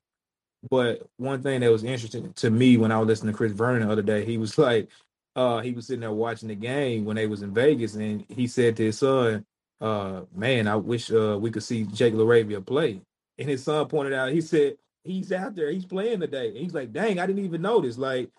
But 0.70 1.08
one 1.18 1.42
thing 1.42 1.62
that 1.62 1.72
was 1.72 1.84
interesting 1.84 2.34
to 2.34 2.50
me 2.50 2.78
when 2.78 2.92
I 2.92 2.98
was 3.00 3.08
listening 3.08 3.34
to 3.34 3.38
Chris 3.38 3.52
Vernon 3.54 3.88
the 3.88 3.92
other 3.92 4.02
day, 4.02 4.26
he 4.26 4.38
was 4.38 4.58
like, 4.58 4.90
uh, 5.36 5.60
he 5.60 5.72
was 5.72 5.88
sitting 5.88 6.02
there 6.02 6.12
watching 6.12 6.50
the 6.50 6.56
game 6.56 7.06
when 7.06 7.16
they 7.16 7.28
was 7.28 7.44
in 7.44 7.54
Vegas, 7.54 7.96
and 7.96 8.26
he 8.30 8.48
said 8.48 8.76
to 8.78 8.86
his 8.86 8.98
son, 8.98 9.46
uh, 9.82 10.22
"Man, 10.34 10.68
I 10.68 10.76
wish 10.78 11.12
uh, 11.12 11.38
we 11.40 11.52
could 11.52 11.64
see 11.64 11.84
Jake 11.84 12.14
LaRavia 12.14 12.66
play." 12.66 13.02
And 13.38 13.50
his 13.50 13.64
son 13.64 13.88
pointed 13.88 14.14
out, 14.14 14.34
he 14.34 14.42
said, 14.42 14.76
"He's 15.04 15.32
out 15.32 15.56
there, 15.56 15.72
he's 15.72 15.86
playing 15.86 16.20
today." 16.22 16.58
He's 16.58 16.74
like, 16.74 16.92
"Dang, 16.92 17.20
I 17.20 17.26
didn't 17.26 17.46
even 17.46 17.62
notice." 17.62 17.98
Like, 17.98 18.30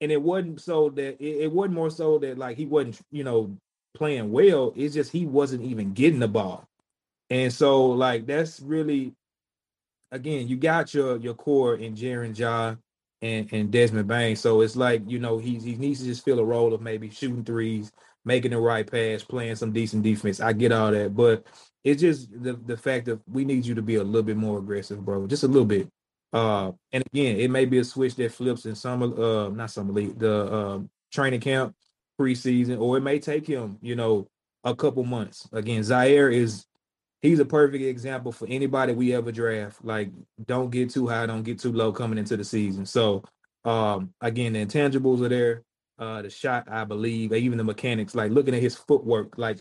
and 0.00 0.12
it 0.12 0.20
wasn't 0.22 0.60
so 0.60 0.90
that 0.90 1.20
it, 1.20 1.44
it 1.44 1.52
wasn't 1.52 1.74
more 1.74 1.90
so 1.90 2.18
that 2.18 2.38
like 2.38 2.56
he 2.56 2.66
wasn't, 2.66 3.00
you 3.10 3.24
know, 3.24 3.56
playing 3.94 4.30
well. 4.32 4.72
It's 4.76 4.94
just 4.94 5.12
he 5.12 5.26
wasn't 5.26 5.64
even 5.64 5.92
getting 5.92 6.20
the 6.20 6.28
ball, 6.28 6.66
and 7.30 7.52
so 7.52 7.86
like 7.86 8.26
that's 8.26 8.60
really, 8.60 9.14
again, 10.12 10.48
you 10.48 10.56
got 10.56 10.94
your 10.94 11.16
your 11.18 11.34
core 11.34 11.76
in 11.76 11.94
Jaren 11.94 12.38
Ja 12.38 12.76
and, 13.22 13.52
and 13.52 13.70
Desmond 13.70 14.08
Bane. 14.08 14.36
So 14.36 14.60
it's 14.60 14.76
like, 14.76 15.02
you 15.06 15.18
know, 15.18 15.38
he, 15.38 15.56
he 15.58 15.76
needs 15.76 16.00
to 16.00 16.06
just 16.06 16.24
fill 16.24 16.38
a 16.38 16.44
role 16.44 16.72
of 16.74 16.80
maybe 16.80 17.10
shooting 17.10 17.44
threes, 17.44 17.90
making 18.24 18.52
the 18.52 18.58
right 18.58 18.88
pass, 18.88 19.22
playing 19.22 19.56
some 19.56 19.72
decent 19.72 20.02
defense. 20.02 20.40
I 20.40 20.52
get 20.52 20.72
all 20.72 20.92
that. 20.92 21.14
But 21.14 21.44
it's 21.84 22.00
just 22.00 22.30
the, 22.42 22.54
the 22.54 22.76
fact 22.76 23.06
that 23.06 23.20
we 23.28 23.44
need 23.44 23.64
you 23.64 23.74
to 23.74 23.82
be 23.82 23.96
a 23.96 24.04
little 24.04 24.22
bit 24.22 24.36
more 24.36 24.58
aggressive, 24.58 25.04
bro. 25.04 25.26
Just 25.26 25.44
a 25.44 25.48
little 25.48 25.64
bit. 25.64 25.88
Uh, 26.32 26.72
and 26.92 27.04
again, 27.12 27.36
it 27.38 27.50
may 27.50 27.64
be 27.64 27.78
a 27.78 27.84
switch 27.84 28.14
that 28.16 28.32
flips 28.32 28.66
in 28.66 28.74
summer, 28.74 29.06
uh, 29.20 29.48
not 29.48 29.70
summer 29.70 29.92
league, 29.92 30.18
the 30.18 30.44
uh, 30.52 30.78
training 31.12 31.40
camp, 31.40 31.74
preseason, 32.20 32.80
or 32.80 32.96
it 32.98 33.02
may 33.02 33.18
take 33.18 33.46
him, 33.46 33.78
you 33.80 33.96
know, 33.96 34.28
a 34.64 34.74
couple 34.74 35.04
months. 35.04 35.48
Again, 35.52 35.82
Ziaire 35.82 36.32
is 36.32 36.66
he's 37.22 37.38
a 37.38 37.44
perfect 37.44 37.82
example 37.82 38.32
for 38.32 38.46
anybody 38.48 38.92
we 38.92 39.14
ever 39.14 39.32
draft. 39.32 39.84
Like, 39.84 40.10
don't 40.44 40.70
get 40.70 40.90
too 40.90 41.06
high, 41.06 41.26
don't 41.26 41.42
get 41.42 41.58
too 41.58 41.72
low 41.72 41.92
coming 41.92 42.18
into 42.18 42.36
the 42.36 42.44
season. 42.44 42.84
So, 42.84 43.24
um, 43.64 44.12
again, 44.20 44.52
the 44.52 44.64
intangibles 44.64 45.24
are 45.24 45.28
there. 45.28 45.62
Uh, 45.98 46.22
the 46.22 46.30
shot, 46.30 46.68
I 46.70 46.84
believe, 46.84 47.32
even 47.32 47.58
the 47.58 47.64
mechanics, 47.64 48.14
like 48.14 48.30
looking 48.30 48.54
at 48.54 48.62
his 48.62 48.76
footwork, 48.76 49.36
like 49.36 49.58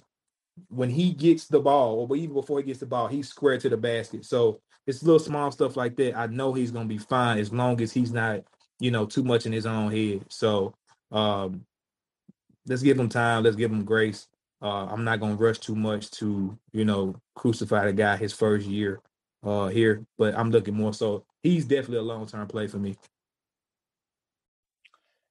when 0.69 0.89
he 0.89 1.13
gets 1.13 1.47
the 1.47 1.59
ball, 1.59 2.07
or 2.09 2.15
even 2.15 2.33
before 2.33 2.59
he 2.59 2.65
gets 2.65 2.79
the 2.79 2.85
ball, 2.85 3.07
he's 3.07 3.29
square 3.29 3.57
to 3.57 3.69
the 3.69 3.77
basket. 3.77 4.25
So 4.25 4.61
it's 4.85 5.03
little 5.03 5.19
small 5.19 5.51
stuff 5.51 5.77
like 5.77 5.95
that. 5.97 6.17
I 6.17 6.27
know 6.27 6.53
he's 6.53 6.71
gonna 6.71 6.85
be 6.85 6.97
fine 6.97 7.37
as 7.37 7.51
long 7.51 7.81
as 7.81 7.91
he's 7.91 8.11
not, 8.11 8.41
you 8.79 8.91
know, 8.91 9.05
too 9.05 9.23
much 9.23 9.45
in 9.45 9.51
his 9.51 9.65
own 9.65 9.91
head. 9.91 10.25
So 10.29 10.73
um 11.11 11.65
let's 12.67 12.81
give 12.81 12.99
him 12.99 13.09
time, 13.09 13.43
let's 13.43 13.55
give 13.55 13.71
him 13.71 13.85
grace. 13.85 14.27
Uh, 14.61 14.85
I'm 14.85 15.03
not 15.03 15.19
gonna 15.19 15.35
rush 15.35 15.59
too 15.59 15.75
much 15.75 16.09
to 16.11 16.57
you 16.71 16.85
know 16.85 17.15
crucify 17.35 17.85
the 17.85 17.93
guy 17.93 18.17
his 18.17 18.33
first 18.33 18.65
year 18.65 18.99
uh, 19.43 19.67
here, 19.67 20.05
but 20.17 20.35
I'm 20.35 20.51
looking 20.51 20.73
more 20.73 20.93
so. 20.93 21.25
He's 21.43 21.65
definitely 21.65 21.97
a 21.97 22.01
long 22.01 22.25
term 22.25 22.47
play 22.47 22.67
for 22.67 22.77
me. 22.77 22.95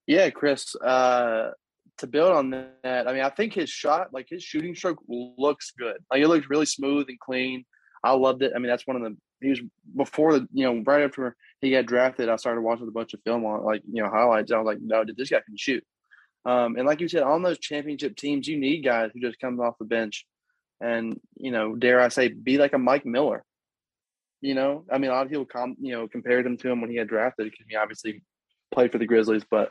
Yeah, 0.06 0.30
Chris. 0.30 0.76
Uh, 0.76 1.50
to 1.99 2.07
build 2.07 2.32
on 2.32 2.51
that, 2.51 3.09
I 3.09 3.12
mean, 3.12 3.22
I 3.22 3.30
think 3.30 3.55
his 3.55 3.70
shot, 3.70 4.12
like 4.12 4.26
his 4.28 4.42
shooting 4.42 4.74
stroke, 4.74 4.99
looks 5.09 5.72
good. 5.78 5.97
Like 6.11 6.22
it 6.22 6.28
looks 6.28 6.51
really 6.51 6.66
smooth 6.66 7.07
and 7.09 7.18
clean. 7.18 7.64
I 8.05 8.12
loved 8.12 8.42
it. 8.42 8.53
I 8.55 8.59
mean, 8.59 8.68
that's 8.68 8.86
one 8.86 8.97
of 8.97 9.03
the. 9.03 9.16
He 9.40 9.51
was 9.51 9.61
before 9.94 10.32
the, 10.32 10.49
you 10.53 10.64
know, 10.64 10.82
right 10.86 11.03
after 11.03 11.36
he 11.61 11.70
got 11.70 11.86
drafted. 11.86 12.28
I 12.28 12.36
started 12.36 12.62
watching 12.62 12.88
a 12.88 12.90
bunch 12.90 13.12
of 13.12 13.20
film 13.22 13.44
on, 13.44 13.64
like, 13.64 13.82
you 13.90 14.03
know, 14.03 14.09
highlights. 14.09 14.51
I 14.51 14.59
was 14.59 14.66
like, 14.66 14.78
no, 14.80 15.05
did 15.05 15.16
this 15.16 15.28
guy 15.28 15.40
can 15.44 15.57
shoot? 15.59 15.84
Um, 16.47 16.76
and 16.76 16.86
like 16.86 17.01
you 17.01 17.09
said, 17.09 17.22
on 17.22 17.42
those 17.42 17.59
championship 17.59 18.16
teams, 18.16 18.49
you 18.49 18.59
need 18.59 18.84
guys 18.84 19.11
who 19.12 19.20
just 19.20 19.38
come 19.38 19.61
off 19.61 19.78
the 19.78 19.84
bench 19.84 20.24
and, 20.80 21.20
you 21.36 21.51
know, 21.51 21.74
dare 21.74 22.01
I 22.01 22.09
say, 22.09 22.28
be 22.28 22.57
like 22.57 22.72
a 22.72 22.78
Mike 22.78 23.05
Miller. 23.05 23.44
You 24.40 24.55
know, 24.55 24.84
I 24.90 24.99
mean, 24.99 25.11
a 25.11 25.14
lot 25.14 25.26
of 25.26 25.30
people, 25.30 25.47
com- 25.47 25.76
you 25.80 25.92
know, 25.92 26.07
compared 26.07 26.47
him 26.47 26.57
to 26.59 26.70
him 26.70 26.80
when 26.80 26.90
he 26.90 26.97
had 26.97 27.09
drafted 27.09 27.51
because 27.51 27.66
he 27.68 27.76
obviously 27.76 28.22
played 28.72 28.92
for 28.92 28.99
the 28.99 29.07
Grizzlies, 29.07 29.44
but 29.51 29.70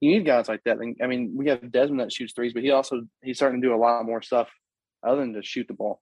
you 0.00 0.10
need 0.10 0.26
guys 0.26 0.48
like 0.48 0.62
that. 0.64 0.78
I 1.02 1.06
mean, 1.06 1.34
we 1.36 1.48
have 1.48 1.70
Desmond 1.70 2.00
that 2.00 2.12
shoots 2.12 2.34
threes, 2.34 2.52
but 2.52 2.62
he 2.62 2.70
also 2.70 3.02
he's 3.22 3.36
starting 3.36 3.60
to 3.60 3.66
do 3.66 3.74
a 3.74 3.76
lot 3.76 4.04
more 4.04 4.22
stuff 4.22 4.48
other 5.06 5.20
than 5.20 5.34
just 5.34 5.48
shoot 5.48 5.66
the 5.68 5.74
ball. 5.74 6.00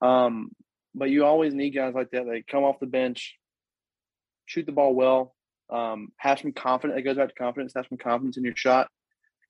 Um, 0.00 0.50
but 0.94 1.10
you 1.10 1.24
always 1.24 1.54
need 1.54 1.70
guys 1.70 1.94
like 1.94 2.10
that. 2.12 2.24
They 2.26 2.42
come 2.42 2.64
off 2.64 2.80
the 2.80 2.86
bench, 2.86 3.36
shoot 4.46 4.66
the 4.66 4.72
ball 4.72 4.94
well, 4.94 5.34
um, 5.70 6.08
have 6.16 6.38
some 6.38 6.52
confidence. 6.52 6.98
It 6.98 7.02
goes 7.02 7.16
back 7.16 7.28
to 7.28 7.34
confidence. 7.34 7.72
Have 7.74 7.86
some 7.88 7.98
confidence 7.98 8.36
in 8.36 8.44
your 8.44 8.56
shot. 8.56 8.88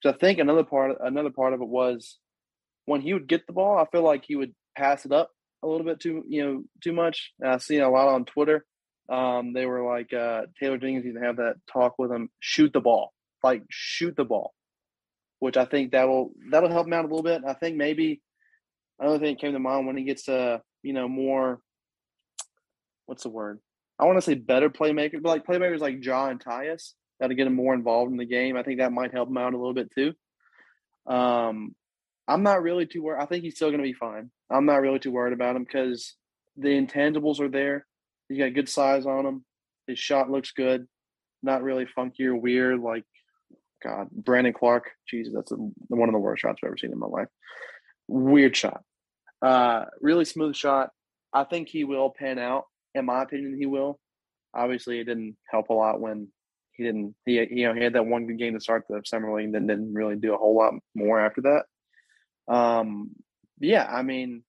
So 0.01 0.09
I 0.09 0.13
think 0.13 0.39
another 0.39 0.63
part, 0.63 0.97
another 1.01 1.29
part 1.29 1.53
of 1.53 1.61
it 1.61 1.67
was 1.67 2.17
when 2.85 3.01
he 3.01 3.13
would 3.13 3.27
get 3.27 3.47
the 3.47 3.53
ball. 3.53 3.77
I 3.77 3.85
feel 3.91 4.03
like 4.03 4.23
he 4.25 4.35
would 4.35 4.53
pass 4.77 5.05
it 5.05 5.11
up 5.11 5.29
a 5.63 5.67
little 5.67 5.85
bit 5.85 5.99
too, 5.99 6.23
you 6.27 6.45
know, 6.45 6.63
too 6.83 6.93
much. 6.93 7.31
And 7.39 7.51
I've 7.51 7.63
seen 7.63 7.81
a 7.81 7.89
lot 7.89 8.09
on 8.09 8.25
Twitter. 8.25 8.65
Um, 9.09 9.53
they 9.53 9.65
were 9.65 9.83
like 9.83 10.13
uh, 10.13 10.43
Taylor 10.59 10.77
Jenkins 10.77 11.13
to 11.15 11.21
have 11.21 11.37
that 11.37 11.55
talk 11.71 11.95
with 11.97 12.11
him. 12.11 12.29
Shoot 12.39 12.73
the 12.73 12.79
ball, 12.79 13.11
like 13.43 13.63
shoot 13.69 14.15
the 14.15 14.25
ball, 14.25 14.53
which 15.39 15.57
I 15.57 15.65
think 15.65 15.91
that 15.91 16.07
will 16.07 16.31
that'll 16.51 16.71
help 16.71 16.87
him 16.87 16.93
out 16.93 17.05
a 17.05 17.07
little 17.07 17.23
bit. 17.23 17.41
I 17.47 17.53
think 17.53 17.75
maybe 17.77 18.21
another 18.99 19.19
thing 19.19 19.35
that 19.35 19.41
came 19.41 19.53
to 19.53 19.59
mind 19.59 19.87
when 19.87 19.97
he 19.97 20.03
gets 20.03 20.27
a 20.27 20.61
you 20.83 20.93
know, 20.93 21.07
more 21.07 21.59
what's 23.05 23.23
the 23.23 23.29
word? 23.29 23.59
I 23.97 24.05
want 24.05 24.17
to 24.17 24.21
say 24.21 24.35
better 24.35 24.69
playmakers, 24.69 25.21
but 25.21 25.29
like 25.29 25.45
playmakers 25.45 25.79
like 25.79 26.03
Ja 26.03 26.27
and 26.27 26.39
Tyus 26.39 26.93
that'll 27.19 27.35
get 27.35 27.47
him 27.47 27.55
more 27.55 27.73
involved 27.73 28.11
in 28.11 28.17
the 28.17 28.25
game. 28.25 28.55
I 28.55 28.63
think 28.63 28.79
that 28.79 28.93
might 28.93 29.11
help 29.11 29.29
him 29.29 29.37
out 29.37 29.53
a 29.53 29.57
little 29.57 29.73
bit 29.73 29.91
too. 29.93 30.13
Um, 31.11 31.75
I'm 32.27 32.43
not 32.43 32.61
really 32.61 32.85
too 32.85 33.01
worried. 33.01 33.21
I 33.21 33.25
think 33.25 33.43
he's 33.43 33.55
still 33.55 33.69
going 33.69 33.79
to 33.79 33.83
be 33.83 33.93
fine. 33.93 34.31
I'm 34.49 34.65
not 34.65 34.81
really 34.81 34.99
too 34.99 35.11
worried 35.11 35.33
about 35.33 35.55
him 35.55 35.63
because 35.63 36.15
the 36.55 36.69
intangibles 36.69 37.39
are 37.39 37.49
there. 37.49 37.85
He's 38.29 38.37
got 38.37 38.53
good 38.53 38.69
size 38.69 39.05
on 39.05 39.25
him. 39.25 39.45
His 39.87 39.99
shot 39.99 40.29
looks 40.29 40.51
good. 40.51 40.87
Not 41.41 41.63
really 41.63 41.87
funky 41.93 42.25
or 42.25 42.35
weird 42.35 42.79
like 42.79 43.05
God, 43.83 44.09
Brandon 44.11 44.53
Clarke. 44.53 44.91
Jesus, 45.07 45.33
that's 45.33 45.51
a, 45.51 45.55
one 45.55 46.09
of 46.09 46.13
the 46.13 46.19
worst 46.19 46.41
shots 46.41 46.59
I've 46.63 46.67
ever 46.67 46.77
seen 46.77 46.91
in 46.91 46.99
my 46.99 47.07
life. 47.07 47.27
Weird 48.07 48.55
shot. 48.55 48.81
Uh, 49.41 49.85
really 50.01 50.25
smooth 50.25 50.55
shot. 50.55 50.89
I 51.33 51.43
think 51.43 51.69
he 51.69 51.83
will 51.83 52.09
pan 52.09 52.39
out. 52.39 52.65
In 52.95 53.05
my 53.05 53.23
opinion, 53.23 53.57
he 53.57 53.65
will. 53.65 53.99
Obviously, 54.53 54.99
it 54.99 55.05
didn't 55.05 55.37
help 55.49 55.69
a 55.69 55.73
lot 55.73 56.01
when 56.01 56.27
he 56.73 56.83
didn't. 56.83 57.15
He 57.25 57.33
you 57.33 57.67
know 57.67 57.73
he 57.73 57.83
had 57.83 57.93
that 57.93 58.05
one 58.05 58.25
good 58.25 58.39
game 58.39 58.55
to 58.55 58.59
start 58.59 58.85
the 58.89 59.01
summer 59.05 59.35
league, 59.35 59.51
then 59.51 59.67
didn't 59.67 59.93
really 59.93 60.15
do 60.15 60.33
a 60.33 60.37
whole 60.37 60.55
lot 60.55 60.73
more 60.95 61.19
after 61.19 61.41
that. 61.41 62.53
Um, 62.53 63.11
yeah, 63.59 63.87
I 63.89 64.01
mean, 64.01 64.43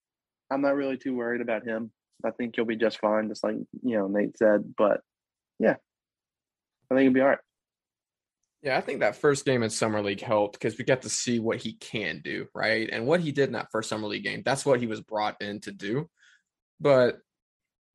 I'm 0.49 0.61
not 0.61 0.75
really 0.75 0.97
too 0.97 1.15
worried 1.15 1.41
about 1.41 1.63
him. 1.63 1.91
I 2.25 2.31
think 2.31 2.55
he'll 2.55 2.65
be 2.65 2.75
just 2.75 2.99
fine, 2.99 3.29
just 3.29 3.43
like 3.43 3.55
you 3.83 3.97
know 3.97 4.07
Nate 4.07 4.37
said. 4.37 4.73
But 4.75 5.01
yeah, 5.59 5.75
I 6.89 6.95
think 6.95 7.01
he'll 7.01 7.13
be 7.13 7.21
all 7.21 7.27
right. 7.27 7.37
Yeah, 8.63 8.77
I 8.77 8.81
think 8.81 8.99
that 8.99 9.15
first 9.15 9.43
game 9.43 9.63
in 9.63 9.71
summer 9.71 10.03
league 10.03 10.21
helped 10.21 10.53
because 10.53 10.77
we 10.77 10.83
got 10.83 11.01
to 11.01 11.09
see 11.09 11.39
what 11.39 11.57
he 11.57 11.73
can 11.73 12.21
do, 12.23 12.45
right? 12.53 12.87
And 12.91 13.07
what 13.07 13.19
he 13.19 13.31
did 13.31 13.47
in 13.47 13.53
that 13.53 13.71
first 13.71 13.89
summer 13.89 14.07
league 14.07 14.23
game, 14.23 14.43
that's 14.45 14.65
what 14.65 14.79
he 14.79 14.85
was 14.85 15.01
brought 15.01 15.41
in 15.41 15.59
to 15.61 15.71
do. 15.71 16.09
But 16.79 17.19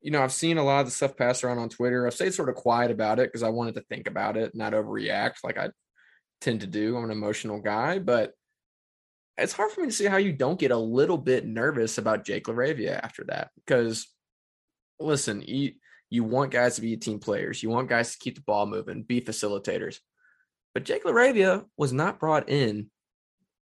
you 0.01 0.11
know, 0.11 0.23
I've 0.23 0.33
seen 0.33 0.57
a 0.57 0.63
lot 0.63 0.81
of 0.81 0.85
the 0.87 0.91
stuff 0.91 1.17
passed 1.17 1.43
around 1.43 1.57
on 1.57 1.69
Twitter. 1.69 2.05
I've 2.05 2.13
stayed 2.13 2.33
sort 2.33 2.49
of 2.49 2.55
quiet 2.55 2.91
about 2.91 3.19
it 3.19 3.29
because 3.29 3.43
I 3.43 3.49
wanted 3.49 3.75
to 3.75 3.81
think 3.81 4.07
about 4.07 4.37
it, 4.37 4.55
not 4.55 4.73
overreact 4.73 5.37
like 5.43 5.57
I 5.57 5.69
tend 6.41 6.61
to 6.61 6.67
do. 6.67 6.95
I'm 6.95 7.05
an 7.05 7.11
emotional 7.11 7.59
guy, 7.59 7.99
but 7.99 8.33
it's 9.37 9.53
hard 9.53 9.71
for 9.71 9.81
me 9.81 9.87
to 9.87 9.93
see 9.93 10.05
how 10.05 10.17
you 10.17 10.33
don't 10.33 10.59
get 10.59 10.71
a 10.71 10.77
little 10.77 11.17
bit 11.17 11.45
nervous 11.45 11.97
about 11.97 12.25
Jake 12.25 12.45
LaRavia 12.45 12.99
after 13.01 13.23
that. 13.25 13.49
Because 13.55 14.07
listen, 14.99 15.41
you 15.41 15.73
you 16.09 16.23
want 16.23 16.51
guys 16.51 16.75
to 16.75 16.81
be 16.81 16.95
team 16.97 17.19
players, 17.19 17.61
you 17.61 17.69
want 17.69 17.89
guys 17.89 18.11
to 18.13 18.19
keep 18.19 18.35
the 18.35 18.41
ball 18.41 18.65
moving, 18.65 19.03
be 19.03 19.21
facilitators. 19.21 19.99
But 20.77 20.83
Jake 20.83 21.05
LaRavia 21.05 21.65
was 21.75 21.91
not 21.91 22.19
brought 22.19 22.49
in 22.49 22.91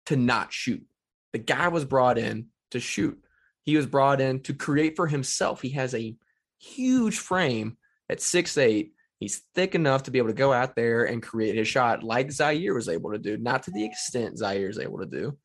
to 0.08 0.18
not 0.18 0.52
shoot. 0.52 0.86
The 1.32 1.39
guy 1.39 1.70
was 1.70 1.86
brought 1.86 2.18
in 2.18 2.47
to 2.72 2.82
shoot. 2.82 3.18
He 3.64 3.78
was 3.78 3.86
brought 3.86 4.20
in 4.20 4.41
to 4.41 4.54
create 4.54 4.97
for 4.97 5.08
himself. 5.08 5.62
He 5.62 5.70
has 5.70 5.95
a 5.95 6.18
huge 6.60 7.18
frame 7.18 7.78
at 8.10 8.20
six 8.20 8.58
eight. 8.58 8.91
He's 9.18 9.43
thick 9.56 9.76
enough 9.76 10.04
to 10.04 10.12
be 10.12 10.18
able 10.18 10.28
to 10.28 10.34
go 10.34 10.52
out 10.52 10.76
there 10.76 11.06
and 11.06 11.24
create 11.24 11.56
his 11.56 11.70
shot 11.70 12.04
like 12.04 12.28
Ziaire 12.28 12.76
was 12.76 12.89
able 12.89 13.14
to 13.14 13.18
do, 13.18 13.38
not 13.38 13.64
to 13.64 13.72
the 13.72 13.86
extent 13.86 14.38
Ziaire 14.38 14.70
is 14.70 14.78
able 14.78 15.00
to 15.00 15.06
do, 15.06 15.38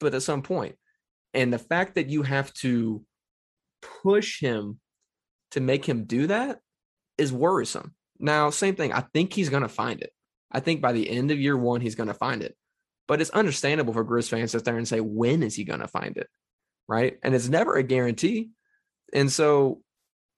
but 0.00 0.14
at 0.14 0.22
some 0.22 0.40
point. 0.40 0.76
And 1.34 1.52
the 1.52 1.58
fact 1.58 1.96
that 1.96 2.08
you 2.08 2.22
have 2.22 2.54
to 2.54 3.04
push 4.02 4.40
him 4.40 4.80
to 5.50 5.60
make 5.60 5.84
him 5.84 6.04
do 6.04 6.28
that 6.28 6.60
is 7.18 7.34
worrisome. 7.34 7.94
Now, 8.18 8.48
same 8.48 8.76
thing. 8.76 8.94
I 8.94 9.04
think 9.12 9.34
he's 9.34 9.50
going 9.50 9.62
to 9.62 9.68
find 9.68 10.00
it. 10.00 10.14
I 10.52 10.60
think 10.60 10.80
by 10.80 10.92
the 10.92 11.08
end 11.08 11.30
of 11.30 11.40
year 11.40 11.56
one, 11.56 11.80
he's 11.80 11.94
going 11.94 12.08
to 12.08 12.14
find 12.14 12.42
it. 12.42 12.54
But 13.08 13.20
it's 13.20 13.30
understandable 13.30 13.92
for 13.92 14.04
Grizz 14.04 14.28
fans 14.28 14.52
to 14.52 14.58
sit 14.58 14.64
there 14.64 14.76
and 14.76 14.86
say, 14.86 15.00
when 15.00 15.42
is 15.42 15.56
he 15.56 15.64
going 15.64 15.80
to 15.80 15.88
find 15.88 16.16
it? 16.16 16.28
Right. 16.88 17.18
And 17.22 17.34
it's 17.34 17.48
never 17.48 17.74
a 17.74 17.82
guarantee. 17.82 18.50
And 19.12 19.30
so, 19.30 19.80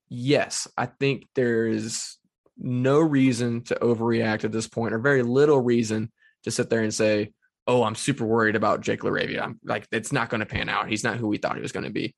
yes, 0.09 0.67
I 0.77 0.85
think 0.85 1.27
there's 1.35 2.17
no 2.57 2.99
reason 2.99 3.61
to 3.63 3.75
overreact 3.75 4.45
at 4.45 4.51
this 4.51 4.67
point, 4.67 4.93
or 4.93 4.99
very 4.99 5.21
little 5.21 5.59
reason 5.59 6.11
to 6.43 6.51
sit 6.51 6.69
there 6.69 6.81
and 6.81 6.93
say, 6.93 7.33
oh, 7.67 7.83
I'm 7.83 7.95
super 7.95 8.25
worried 8.25 8.55
about 8.55 8.81
Jake 8.81 9.01
LaRavia. 9.01 9.41
I'm 9.41 9.59
like, 9.63 9.87
it's 9.91 10.11
not 10.11 10.29
going 10.29 10.39
to 10.39 10.45
pan 10.45 10.69
out. 10.69 10.87
He's 10.87 11.03
not 11.03 11.17
who 11.17 11.27
we 11.27 11.37
thought 11.37 11.55
he 11.55 11.61
was 11.61 11.71
going 11.71 11.85
to 11.85 11.91
be. 11.91 12.15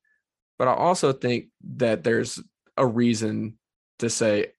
But 0.59 0.67
I 0.67 0.73
also 0.73 1.13
think 1.13 1.47
that 1.75 2.03
there's 2.03 2.39
a 2.75 2.85
reason 2.85 3.57
to 3.99 4.09
say, 4.09 4.53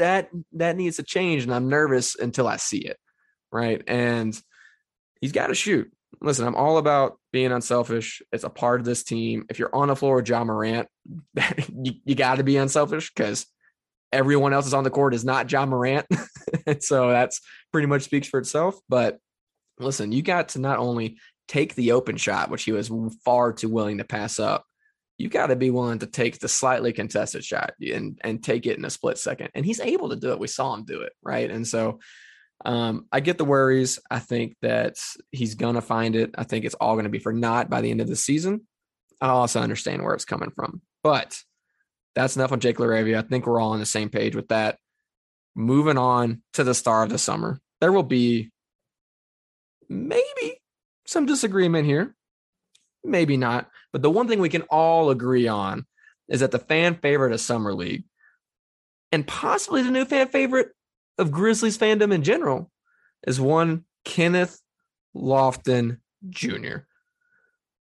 that 0.00 0.28
that 0.52 0.76
needs 0.76 0.96
to 0.96 1.02
change 1.02 1.44
and 1.44 1.54
i'm 1.54 1.68
nervous 1.68 2.16
until 2.16 2.48
i 2.48 2.56
see 2.56 2.78
it 2.78 2.98
right? 3.52 3.82
And 3.86 4.38
he's 5.20 5.32
got 5.32 5.48
to 5.48 5.54
shoot. 5.54 5.90
Listen 6.20 6.46
i'm 6.46 6.56
all 6.56 6.78
about 6.78 7.18
being 7.32 7.52
unselfish. 7.52 8.20
It's 8.32 8.44
a 8.44 8.50
part 8.50 8.80
of 8.80 8.86
this 8.86 9.04
team. 9.04 9.46
If 9.48 9.58
you're 9.58 9.74
on 9.74 9.88
the 9.88 9.96
floor 9.96 10.16
with 10.16 10.28
Ja 10.28 10.44
Morant 10.44 10.88
you, 11.82 11.94
you 12.04 12.14
got 12.14 12.36
to 12.36 12.44
be 12.44 12.56
unselfish 12.56 13.12
because 13.14 13.46
everyone 14.12 14.52
else 14.52 14.66
is 14.66 14.74
on 14.74 14.84
the 14.84 14.90
court 14.90 15.14
is 15.14 15.24
not 15.24 15.50
Ja 15.50 15.66
Morant. 15.66 16.06
So 16.80 17.10
that's 17.10 17.40
pretty 17.72 17.86
much 17.86 18.02
speaks 18.02 18.28
for 18.28 18.38
itself. 18.38 18.78
But 18.88 19.18
listen 19.78 20.12
you 20.12 20.20
got 20.20 20.50
to 20.50 20.58
not 20.58 20.78
only 20.78 21.16
take 21.48 21.74
the 21.74 21.92
open 21.92 22.16
shot 22.16 22.50
which 22.50 22.64
he 22.64 22.72
was 22.72 22.90
far 23.24 23.52
too 23.52 23.68
willing 23.68 23.98
to 23.98 24.04
pass 24.04 24.38
up 24.38 24.64
you 25.20 25.28
got 25.28 25.48
to 25.48 25.56
be 25.56 25.68
willing 25.68 25.98
to 25.98 26.06
take 26.06 26.38
the 26.38 26.48
slightly 26.48 26.94
contested 26.94 27.44
shot 27.44 27.74
and 27.78 28.18
and 28.22 28.42
take 28.42 28.64
it 28.64 28.78
in 28.78 28.84
a 28.86 28.90
split 28.90 29.18
second. 29.18 29.50
And 29.54 29.66
he's 29.66 29.78
able 29.78 30.08
to 30.08 30.16
do 30.16 30.32
it. 30.32 30.38
We 30.38 30.46
saw 30.46 30.72
him 30.72 30.84
do 30.84 31.02
it, 31.02 31.12
right? 31.22 31.50
And 31.50 31.68
so 31.68 32.00
um, 32.64 33.06
I 33.12 33.20
get 33.20 33.36
the 33.36 33.44
worries. 33.44 33.98
I 34.10 34.18
think 34.18 34.56
that 34.62 34.96
he's 35.30 35.56
gonna 35.56 35.82
find 35.82 36.16
it. 36.16 36.34
I 36.38 36.44
think 36.44 36.64
it's 36.64 36.74
all 36.74 36.96
gonna 36.96 37.10
be 37.10 37.18
for 37.18 37.34
not 37.34 37.68
by 37.68 37.82
the 37.82 37.90
end 37.90 38.00
of 38.00 38.08
the 38.08 38.16
season. 38.16 38.62
I 39.20 39.28
also 39.28 39.60
understand 39.60 40.02
where 40.02 40.14
it's 40.14 40.24
coming 40.24 40.52
from, 40.52 40.80
but 41.04 41.38
that's 42.14 42.36
enough 42.36 42.52
on 42.52 42.60
Jake 42.60 42.78
LaRavia. 42.78 43.18
I 43.18 43.28
think 43.28 43.46
we're 43.46 43.60
all 43.60 43.72
on 43.72 43.78
the 43.78 43.86
same 43.86 44.08
page 44.08 44.34
with 44.34 44.48
that. 44.48 44.78
Moving 45.54 45.98
on 45.98 46.42
to 46.54 46.64
the 46.64 46.74
star 46.74 47.02
of 47.02 47.10
the 47.10 47.18
summer, 47.18 47.60
there 47.82 47.92
will 47.92 48.04
be 48.04 48.50
maybe 49.86 50.62
some 51.06 51.26
disagreement 51.26 51.84
here. 51.84 52.14
Maybe 53.04 53.36
not. 53.36 53.68
But 53.92 54.02
the 54.02 54.10
one 54.10 54.28
thing 54.28 54.40
we 54.40 54.48
can 54.48 54.62
all 54.62 55.10
agree 55.10 55.48
on 55.48 55.86
is 56.28 56.40
that 56.40 56.50
the 56.50 56.58
fan 56.58 56.94
favorite 56.96 57.32
of 57.32 57.40
Summer 57.40 57.74
League 57.74 58.04
and 59.12 59.26
possibly 59.26 59.82
the 59.82 59.90
new 59.90 60.04
fan 60.04 60.28
favorite 60.28 60.68
of 61.18 61.32
Grizzlies 61.32 61.78
fandom 61.78 62.12
in 62.12 62.22
general 62.22 62.70
is 63.26 63.40
one 63.40 63.84
Kenneth 64.04 64.60
Lofton 65.14 65.98
Jr. 66.28 66.78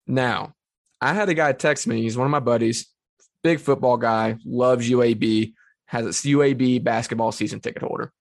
Now, 0.07 0.55
I 1.01 1.15
had 1.15 1.29
a 1.29 1.35
guy 1.35 1.53
text 1.53 1.87
me. 1.87 2.03
He's 2.03 2.17
one 2.17 2.27
of 2.27 2.31
my 2.31 2.41
buddies, 2.41 2.87
big 3.43 3.61
football 3.61 3.97
guy, 3.97 4.39
loves 4.45 4.89
UAB, 4.89 5.55
has 5.87 6.07
a 6.07 6.29
UAB 6.29 6.83
basketball 6.83 7.33
season 7.33 7.61
ticket 7.61 7.83
holder. 7.83 8.13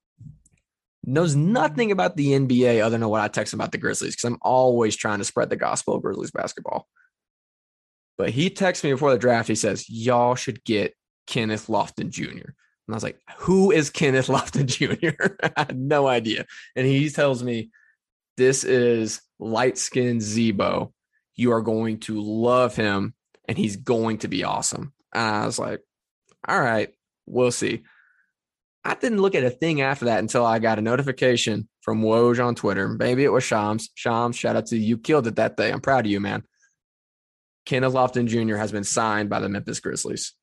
Knows 1.06 1.36
nothing 1.36 1.92
about 1.92 2.16
the 2.16 2.28
NBA 2.32 2.82
other 2.82 2.98
than 2.98 3.10
what 3.10 3.22
I 3.22 3.28
text 3.28 3.54
about 3.54 3.72
the 3.72 3.78
Grizzlies 3.78 4.16
because 4.16 4.24
I'm 4.24 4.40
always 4.42 4.96
trying 4.96 5.20
to 5.20 5.26
spread 5.26 5.50
the 5.50 5.58
gospel 5.58 5.96
of 5.96 6.02
Grizzlies 6.02 6.32
basketball. 6.32 6.88
But 8.18 8.30
he 8.30 8.50
texts 8.50 8.84
me 8.84 8.92
before 8.92 9.12
the 9.12 9.18
draft. 9.18 9.48
He 9.48 9.56
says, 9.56 9.90
Y'all 9.90 10.36
should 10.36 10.64
get 10.64 10.96
Kenneth 11.28 11.68
Lofton 11.68 12.10
Jr. 12.10 12.24
And 12.24 12.90
I 12.90 12.94
was 12.94 13.04
like, 13.04 13.20
Who 13.40 13.72
is 13.72 13.90
Kenneth 13.90 14.28
Lofton 14.30 14.66
Jr.? 14.66 15.34
I 15.58 15.66
had 15.68 15.78
no 15.78 16.08
idea. 16.08 16.46
And 16.76 16.86
he 16.88 17.10
tells 17.10 17.44
me, 17.44 17.70
This 18.38 18.64
is 18.64 19.22
light 19.40 19.78
skinned 19.78 20.22
Z-Bo. 20.22 20.94
You 21.36 21.52
are 21.52 21.62
going 21.62 22.00
to 22.02 22.22
love 22.22 22.76
him 22.76 23.16
and 23.48 23.58
he's 23.58 23.76
going 23.76 24.20
to 24.20 24.28
be 24.28 24.44
awesome. 24.44 24.94
And 25.14 25.36
I 25.36 25.46
was 25.46 25.60
like, 25.60 25.82
All 26.48 26.62
right, 26.62 26.94
we'll 27.26 27.52
see. 27.52 27.84
I 28.86 28.96
didn't 28.96 29.22
look 29.22 29.36
at 29.36 29.44
a 29.44 29.50
thing 29.50 29.82
after 29.82 30.06
that 30.06 30.20
until 30.20 30.46
I 30.46 30.60
got 30.60 30.80
a 30.80 30.82
notification 30.82 31.70
from 31.82 32.02
Woj 32.02 32.44
on 32.44 32.56
Twitter. 32.56 32.90
Maybe 32.90 33.24
it 33.24 33.32
was 33.32 33.44
Shams. 33.44 33.90
Shams, 33.96 34.36
shout 34.36 34.56
out 34.56 34.66
to 34.68 34.78
you. 34.78 34.86
You 34.86 34.98
killed 34.98 35.28
it 35.28 35.38
that 35.38 35.56
day. 35.56 35.72
I'm 35.72 35.82
proud 35.82 36.06
of 36.06 36.12
you, 36.12 36.20
man. 36.20 36.44
Kenneth 37.66 37.94
Lofton 37.94 38.28
Jr. 38.28 38.58
has 38.58 38.72
been 38.72 38.84
signed 38.84 39.30
by 39.30 39.40
the 39.40 39.48
Memphis 39.48 39.80
Grizzlies. 39.80 40.34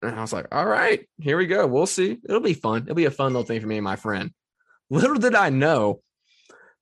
And 0.00 0.16
I 0.16 0.20
was 0.22 0.32
like, 0.32 0.46
all 0.52 0.66
right, 0.66 1.06
here 1.20 1.36
we 1.36 1.46
go. 1.46 1.66
We'll 1.66 1.86
see. 1.86 2.18
It'll 2.24 2.40
be 2.40 2.54
fun. 2.54 2.82
It'll 2.82 2.94
be 2.94 3.04
a 3.04 3.10
fun 3.10 3.32
little 3.32 3.46
thing 3.46 3.60
for 3.60 3.66
me 3.66 3.76
and 3.76 3.84
my 3.84 3.96
friend. 3.96 4.32
Little 4.90 5.16
did 5.16 5.34
I 5.34 5.50
know 5.50 6.00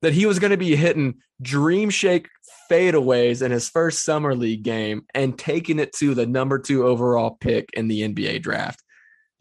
that 0.02 0.14
he 0.14 0.26
was 0.26 0.38
going 0.38 0.52
to 0.52 0.56
be 0.56 0.74
hitting 0.76 1.14
dream 1.42 1.90
shake 1.90 2.28
fadeaways 2.70 3.42
in 3.42 3.50
his 3.50 3.68
first 3.68 4.04
summer 4.04 4.34
league 4.34 4.62
game 4.62 5.02
and 5.14 5.38
taking 5.38 5.78
it 5.78 5.92
to 5.94 6.14
the 6.14 6.26
number 6.26 6.58
two 6.58 6.86
overall 6.86 7.36
pick 7.40 7.70
in 7.74 7.88
the 7.88 8.02
NBA 8.02 8.42
draft. 8.42 8.82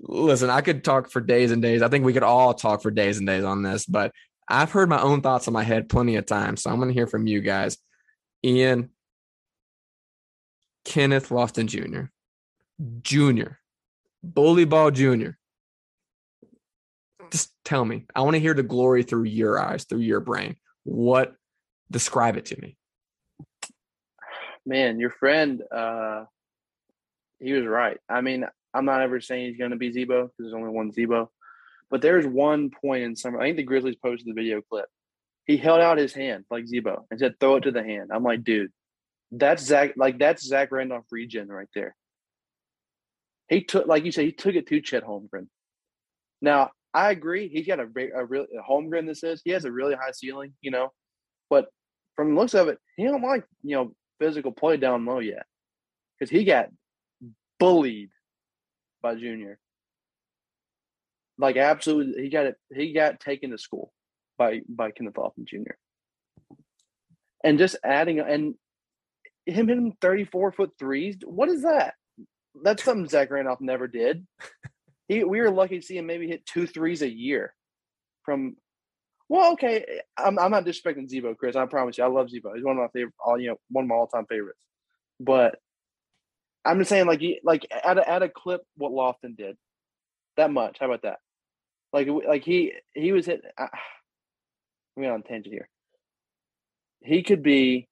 Listen, 0.02 0.50
I 0.50 0.62
could 0.62 0.84
talk 0.84 1.12
for 1.12 1.20
days 1.20 1.52
and 1.52 1.62
days. 1.62 1.82
I 1.82 1.90
think 1.90 2.06
we 2.06 2.14
could 2.14 2.24
all 2.24 2.54
talk 2.54 2.82
for 2.82 2.92
days 2.92 3.18
and 3.18 3.28
days 3.28 3.44
on 3.44 3.64
this, 3.64 3.86
but 3.86 4.14
I've 4.48 4.72
heard 4.72 4.90
my 4.90 5.02
own 5.02 5.22
thoughts 5.22 5.48
in 5.48 5.54
my 5.54 5.64
head 5.64 5.90
plenty 5.90 6.16
of 6.16 6.26
times. 6.26 6.64
So 6.64 6.70
I'm 6.70 6.78
going 6.78 6.88
to 6.88 6.94
hear 6.94 7.08
from 7.08 7.28
you 7.28 7.42
guys. 7.42 7.78
Ian, 8.44 8.90
Kenneth 10.86 11.30
Lofton 11.30 11.68
Jr., 11.68 12.06
Jr., 13.02 13.52
Bully 14.24 14.66
Ball 14.66 14.92
Jr. 14.92 15.32
Just 17.32 17.52
tell 17.64 17.86
me. 17.86 18.06
I 18.16 18.22
want 18.22 18.36
to 18.36 18.40
hear 18.40 18.54
the 18.54 18.64
glory 18.64 19.04
through 19.04 19.26
your 19.26 19.60
eyes, 19.60 19.84
through 19.84 20.00
your 20.00 20.20
brain. 20.20 20.56
What 20.84 21.36
describe 21.92 22.38
it 22.38 22.46
to 22.48 22.60
me? 22.60 22.78
Man, 24.66 25.00
your 25.00 25.12
friend, 25.12 25.62
uh, 25.72 26.26
he 27.40 27.54
was 27.54 27.66
right. 27.66 27.98
I 28.10 28.22
mean, 28.22 28.46
I'm 28.74 28.86
not 28.86 29.02
ever 29.02 29.20
saying 29.20 29.48
he's 29.48 29.58
going 29.58 29.72
to 29.72 29.78
be 29.78 29.92
Z-Bo 29.92 30.24
because 30.24 30.34
there's 30.38 30.54
only 30.54 30.70
one 30.70 30.92
Z-Bo. 30.92 31.30
But 31.90 32.02
there's 32.02 32.26
one 32.26 32.70
point 32.70 33.04
in 33.04 33.16
summer. 33.16 33.40
I 33.40 33.46
think 33.46 33.58
the 33.58 33.64
Grizzlies 33.64 33.96
posted 33.96 34.28
the 34.28 34.40
video 34.40 34.62
clip. 34.62 34.86
He 35.46 35.58
held 35.58 35.82
out 35.82 35.98
his 35.98 36.14
hand 36.14 36.46
like 36.52 36.68
Z-Bo 36.68 37.08
and 37.10 37.20
said, 37.20 37.40
"Throw 37.40 37.56
it 37.56 37.62
to 37.62 37.72
the 37.72 37.84
hand." 37.84 38.12
I'm 38.14 38.24
like, 38.24 38.44
dude, 38.44 38.72
that's 39.32 39.64
Zach. 39.64 39.94
Like 39.98 40.20
that's 40.20 40.46
Zach 40.46 40.72
Randolph 40.72 41.06
regen 41.12 41.48
right 41.48 41.68
there. 41.74 41.96
He 43.48 43.64
took, 43.64 43.88
like 43.88 44.06
you 44.06 44.12
said, 44.12 44.26
he 44.26 44.32
took 44.32 44.54
it 44.54 44.68
to 44.68 44.82
Chet 44.82 45.04
Holmgren. 45.04 45.48
Now 46.42 46.70
I 46.94 47.10
agree. 47.10 47.48
He's 47.48 47.66
got 47.66 47.80
a 47.80 47.88
a 48.16 48.26
real 48.26 48.46
Holmgren. 48.70 49.08
This 49.08 49.24
is 49.24 49.42
he 49.44 49.52
has 49.52 49.66
a 49.66 49.72
really 49.72 49.96
high 49.96 50.12
ceiling, 50.12 50.54
you 50.62 50.70
know, 50.70 50.92
but 51.50 51.70
from 52.16 52.36
the 52.36 52.40
looks 52.40 52.54
of 52.54 52.68
it, 52.68 52.78
he 52.96 53.06
don't 53.06 53.24
like 53.24 53.46
you 53.64 53.76
know 53.76 53.94
physical 54.20 54.52
play 54.52 54.78
down 54.78 55.06
low 55.06 55.20
yet 55.20 55.46
because 56.20 56.30
he 56.30 56.44
got 56.44 56.70
bullied 57.60 58.10
by 59.02 59.16
Junior. 59.16 59.60
Like 61.38 61.56
absolutely, 61.58 62.24
he 62.24 62.30
got 62.30 62.48
it. 62.48 62.56
He 62.74 62.94
got 62.94 63.20
taken 63.20 63.52
to 63.52 63.58
school 63.58 63.94
by 64.38 64.62
by 64.68 64.92
Kenneth 64.92 65.16
Lofton 65.16 65.46
Jr. 65.46 65.76
And 67.44 67.58
just 67.58 67.78
adding 67.84 68.20
and 68.20 68.56
him 69.46 69.68
hitting 69.68 69.96
thirty 70.02 70.26
four 70.26 70.52
foot 70.52 70.72
threes. 70.78 71.18
What 71.24 71.50
is 71.50 71.64
that? 71.64 71.94
That's 72.62 72.84
something 72.84 73.08
Zach 73.08 73.32
Randolph 73.32 73.62
never 73.62 73.88
did. 73.88 74.26
He 75.08 75.24
we 75.24 75.42
were 75.42 75.50
lucky 75.50 75.80
to 75.80 75.86
see 75.86 75.98
him 75.98 76.06
maybe 76.06 76.28
hit 76.28 76.46
two 76.46 76.68
threes 76.68 77.02
a 77.02 77.10
year 77.10 77.54
from. 78.24 78.56
Well, 79.28 79.54
okay, 79.54 80.02
I'm 80.18 80.38
I'm 80.40 80.52
not 80.52 80.66
disrespecting 80.66 81.08
Z-Bo, 81.08 81.36
Chris. 81.36 81.56
I 81.56 81.66
promise 81.68 81.98
you, 81.98 82.04
I 82.04 82.08
love 82.08 82.30
Z-Bo. 82.30 82.54
He's 82.56 82.64
one 82.64 82.78
of 82.78 82.82
my 82.82 82.88
favorite, 82.94 83.14
all 83.24 83.40
you 83.40 83.50
know, 83.50 83.56
one 83.70 83.86
of 83.86 83.90
my 83.90 83.96
all 83.96 84.08
time 84.08 84.26
favorites. 84.28 84.60
But 85.20 85.56
I'm 86.66 86.80
just 86.80 86.90
saying, 86.90 87.08
like, 87.08 87.22
like 87.44 87.66
at 87.72 87.98
a, 87.98 88.10
at 88.10 88.24
a 88.24 88.30
clip, 88.30 88.62
what 88.76 88.92
Lofton 88.92 89.36
did, 89.38 89.58
that 90.38 90.52
much. 90.52 90.78
How 90.80 90.88
about 90.88 91.04
that? 91.04 91.20
Like, 91.94 92.08
like 92.28 92.44
he 92.44 92.74
he 92.94 93.12
was 93.12 93.26
hit. 93.26 93.42
Uh, 93.58 93.68
I'm 94.98 95.06
on 95.06 95.24
tangent 95.24 95.54
here. 95.54 95.70
He 97.02 97.24
could 97.24 97.42
be. 97.42 97.88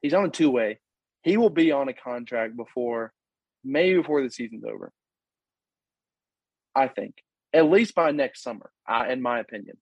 He's 0.00 0.14
on 0.14 0.24
a 0.24 0.30
two 0.30 0.50
way. 0.50 0.78
He 1.22 1.36
will 1.36 1.50
be 1.50 1.72
on 1.72 1.88
a 1.88 1.92
contract 1.94 2.56
before, 2.56 3.12
maybe 3.64 3.98
before 3.98 4.22
the 4.22 4.30
season's 4.30 4.64
over. 4.64 4.92
I 6.74 6.88
think 6.88 7.16
at 7.56 7.70
least 7.70 7.94
by 7.94 8.10
next 8.10 8.42
summer, 8.42 8.70
I, 8.86 9.12
in 9.12 9.22
my 9.22 9.40
opinion. 9.40 9.78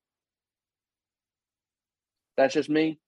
That's 2.36 2.54
just 2.54 2.70
me. 2.70 2.98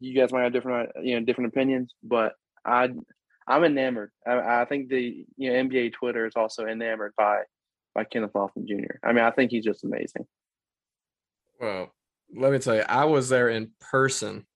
You 0.00 0.14
guys 0.14 0.32
might 0.32 0.42
have 0.42 0.52
different, 0.52 0.90
you 1.02 1.18
know, 1.18 1.24
different 1.24 1.48
opinions, 1.48 1.94
but 2.02 2.34
I, 2.64 2.90
I'm 3.46 3.64
enamored. 3.64 4.10
I, 4.26 4.62
I 4.62 4.64
think 4.64 4.88
the 4.88 5.24
you 5.36 5.52
know 5.52 5.62
NBA 5.62 5.92
Twitter 5.94 6.26
is 6.26 6.34
also 6.36 6.66
enamored 6.66 7.12
by 7.16 7.42
by 7.94 8.04
Kenneth 8.04 8.32
Lofton 8.32 8.66
Jr. 8.66 8.96
I 9.02 9.12
mean, 9.12 9.24
I 9.24 9.30
think 9.30 9.50
he's 9.50 9.64
just 9.64 9.84
amazing. 9.84 10.26
Well, 11.60 11.92
let 12.34 12.52
me 12.52 12.58
tell 12.58 12.74
you, 12.74 12.84
I 12.88 13.04
was 13.04 13.28
there 13.28 13.48
in 13.48 13.70
person 13.80 14.46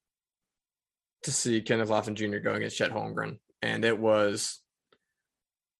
to 1.22 1.32
see 1.32 1.61
Kenneth 1.61 1.88
Lofton 1.88 2.14
Jr. 2.14 2.38
go 2.38 2.54
against 2.54 2.76
Chet 2.76 2.90
Holmgren, 2.90 3.38
and 3.62 3.84
it 3.84 3.98
was 3.98 4.61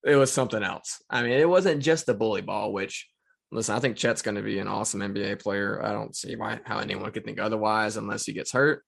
it 0.05 0.17
was 0.17 0.33
something 0.33 0.63
else. 0.63 1.03
I 1.11 1.23
mean, 1.23 1.33
it 1.33 1.49
wasn't 1.49 1.83
just 1.83 2.07
the 2.07 2.15
bully 2.15 2.43
ball, 2.43 2.73
which 2.73 3.09
listen, 3.51 3.75
I 3.75 3.81
think 3.81 3.97
Chet's 3.97 4.23
going 4.23 4.37
to 4.37 4.43
be 4.43 4.59
an 4.59 4.69
awesome 4.69 5.01
NBA 5.01 5.43
player. 5.43 5.85
I 5.85 5.93
don't 5.93 6.15
see 6.15 6.37
why 6.37 6.61
how 6.65 6.79
anyone 6.79 7.11
could 7.11 7.25
think 7.25 7.41
otherwise 7.41 7.97
unless 7.97 8.25
he 8.25 8.33
gets 8.33 8.53
hurt. 8.53 8.85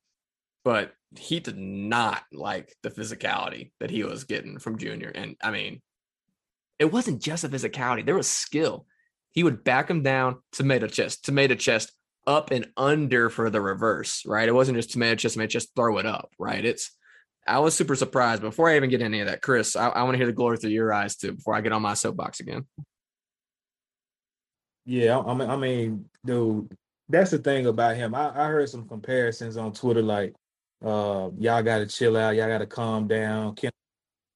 But 0.65 0.93
he 1.17 1.41
did 1.41 1.57
not 1.59 2.23
like 2.33 2.75
the 2.83 2.91
physicality 2.91 3.73
that 3.81 3.91
he 3.91 4.05
was 4.05 4.25
getting 4.25 4.59
from 4.59 4.79
Junior. 4.79 5.11
And 5.15 5.37
I 5.43 5.51
mean, 5.51 5.81
it 6.79 6.93
wasn't 6.93 7.23
just 7.23 7.45
a 7.45 7.49
physicality, 7.49 8.05
there 8.05 8.15
was 8.15 8.29
skill. 8.29 8.87
He 9.33 9.45
would 9.45 9.63
back 9.63 9.89
him 9.89 10.03
down, 10.03 10.39
tomato 10.53 10.89
chest, 10.89 11.25
tomato 11.25 11.55
chest, 11.55 11.93
up 12.27 12.51
and 12.51 12.69
under 12.77 13.31
for 13.31 13.49
the 13.49 13.61
reverse, 13.61 14.23
right? 14.27 14.49
It 14.49 14.55
wasn't 14.55 14.77
just 14.77 14.91
tomato 14.91 15.17
chest, 15.17 15.35
tomato 15.35 15.51
chest, 15.51 15.71
throw 15.75 15.99
it 15.99 16.07
up, 16.07 16.31
right? 16.39 16.65
It's 16.65 16.91
I 17.47 17.59
was 17.59 17.75
super 17.75 17.97
surprised. 17.97 18.43
Before 18.43 18.69
I 18.69 18.77
even 18.77 18.91
get 18.91 19.03
any 19.03 19.21
of 19.21 19.29
that, 19.29 19.43
Chris, 19.43 19.77
I, 19.77 19.89
I 19.89 20.03
want 20.03 20.15
to 20.15 20.19
hear 20.19 20.27
the 20.27 20.33
glory 20.33 20.59
through 20.59 20.71
your 20.71 20.93
eyes 20.93 21.17
too 21.17 21.33
before 21.33 21.55
I 21.55 21.61
get 21.61 21.73
on 21.73 21.83
my 21.83 21.95
soapbox 21.95 22.41
again. 22.41 22.67
Yeah, 24.85 25.19
I 25.19 25.35
mean, 25.35 25.51
I 25.51 25.57
mean, 25.57 26.05
dude, 26.25 26.77
that's 27.09 27.31
the 27.31 27.39
thing 27.39 27.67
about 27.67 27.97
him. 27.97 28.15
I, 28.15 28.29
I 28.29 28.47
heard 28.49 28.69
some 28.69 28.89
comparisons 28.89 29.57
on 29.57 29.73
Twitter, 29.73 30.03
like, 30.03 30.35
uh, 30.85 31.31
y'all 31.39 31.62
got 31.62 31.78
to 31.78 31.87
chill 31.87 32.16
out, 32.16 32.37
y'all 32.37 32.49
got 32.49 32.59
to 32.59 32.66
calm 32.66 33.07
down. 33.07 33.55
Ken, 33.55 33.70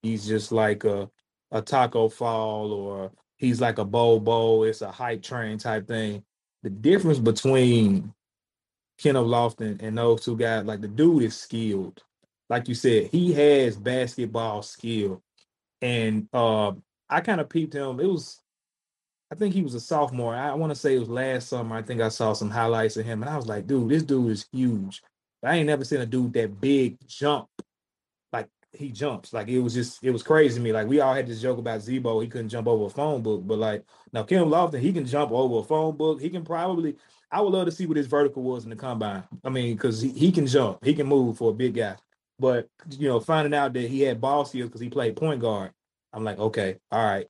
He's 0.02 0.26
just 0.26 0.52
like 0.52 0.84
a 0.84 1.08
a 1.50 1.62
Tacko 1.62 2.12
Fall 2.12 2.72
or 2.72 3.12
he's 3.36 3.60
like 3.60 3.78
a 3.78 3.84
Bobo. 3.84 4.64
It's 4.64 4.82
a 4.82 4.90
hype 4.90 5.22
train 5.22 5.56
type 5.56 5.88
thing. 5.88 6.22
The 6.62 6.68
difference 6.68 7.18
between 7.18 8.12
Kenneth 8.98 9.24
Lofton 9.24 9.80
and 9.82 9.96
those 9.96 10.22
two 10.24 10.36
guys, 10.36 10.64
like 10.66 10.80
the 10.80 10.88
dude 10.88 11.22
is 11.22 11.36
skilled. 11.36 12.02
Like 12.50 12.68
you 12.68 12.74
said, 12.74 13.06
he 13.06 13.32
has 13.32 13.76
basketball 13.76 14.62
skill. 14.62 15.22
And 15.80 16.28
uh, 16.32 16.72
I 17.08 17.20
kind 17.20 17.40
of 17.40 17.48
peeped 17.48 17.74
him. 17.74 18.00
It 18.00 18.06
was, 18.06 18.40
I 19.32 19.36
think 19.36 19.54
he 19.54 19.62
was 19.62 19.74
a 19.74 19.80
sophomore. 19.80 20.34
I 20.34 20.52
want 20.54 20.70
to 20.70 20.78
say 20.78 20.96
it 20.96 21.00
was 21.00 21.08
last 21.08 21.48
summer. 21.48 21.76
I 21.76 21.82
think 21.82 22.00
I 22.00 22.08
saw 22.08 22.32
some 22.32 22.50
highlights 22.50 22.96
of 22.96 23.06
him, 23.06 23.22
and 23.22 23.30
I 23.30 23.36
was 23.36 23.46
like, 23.46 23.66
dude, 23.66 23.88
this 23.88 24.02
dude 24.02 24.30
is 24.30 24.46
huge. 24.52 25.02
I 25.44 25.56
ain't 25.56 25.66
never 25.66 25.84
seen 25.84 26.00
a 26.00 26.06
dude 26.06 26.32
that 26.34 26.60
big 26.60 26.98
jump 27.08 27.48
Like 28.32 28.48
he 28.72 28.90
jumps. 28.90 29.32
Like 29.32 29.48
it 29.48 29.60
was 29.60 29.74
just 29.74 30.02
it 30.04 30.10
was 30.10 30.22
crazy 30.22 30.56
to 30.56 30.60
me. 30.62 30.72
Like 30.72 30.88
we 30.88 31.00
all 31.00 31.14
had 31.14 31.26
this 31.26 31.42
joke 31.42 31.58
about 31.58 31.82
Z-Bo, 31.82 32.20
he 32.20 32.28
couldn't 32.28 32.50
jump 32.50 32.68
over 32.68 32.86
a 32.86 32.90
phone 32.90 33.22
book, 33.22 33.42
but 33.46 33.58
like 33.58 33.84
now 34.12 34.24
Kim 34.24 34.48
Lofton, 34.48 34.80
he 34.80 34.92
can 34.92 35.06
jump 35.06 35.32
over 35.32 35.58
a 35.60 35.64
phone 35.64 35.96
book. 35.96 36.20
He 36.20 36.30
can 36.30 36.44
probably 36.44 36.96
I 37.30 37.40
would 37.40 37.52
love 37.52 37.66
to 37.66 37.72
see 37.72 37.86
what 37.86 37.96
his 37.96 38.06
vertical 38.06 38.42
was 38.44 38.64
in 38.64 38.70
the 38.70 38.76
combine. 38.76 39.24
I 39.44 39.50
mean, 39.50 39.74
because 39.76 40.00
he, 40.02 40.10
he 40.10 40.32
can 40.32 40.46
jump, 40.46 40.84
he 40.84 40.94
can 40.94 41.06
move 41.08 41.38
for 41.38 41.50
a 41.50 41.54
big 41.54 41.74
guy. 41.74 41.96
But 42.38 42.68
you 42.90 43.08
know, 43.08 43.20
finding 43.20 43.54
out 43.54 43.72
that 43.74 43.90
he 43.90 44.02
had 44.02 44.20
ball 44.20 44.44
skills 44.44 44.68
because 44.68 44.80
he 44.80 44.90
played 44.90 45.16
point 45.16 45.40
guard, 45.40 45.72
I'm 46.12 46.24
like, 46.24 46.38
okay, 46.38 46.78
all 46.92 47.04
right, 47.04 47.26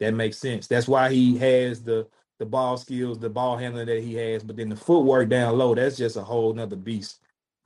that 0.00 0.14
makes 0.14 0.38
sense. 0.38 0.66
That's 0.68 0.88
why 0.88 1.10
he 1.10 1.38
has 1.38 1.82
the 1.82 2.08
the 2.40 2.46
ball 2.46 2.76
skills, 2.78 3.18
the 3.18 3.30
ball 3.30 3.58
handling 3.58 3.86
that 3.86 4.02
he 4.02 4.14
has, 4.14 4.42
but 4.42 4.56
then 4.56 4.70
the 4.70 4.76
footwork 4.76 5.28
down 5.28 5.58
low, 5.58 5.74
that's 5.74 5.98
just 5.98 6.16
a 6.16 6.22
whole 6.22 6.54
nother 6.54 6.76
beast. 6.76 7.20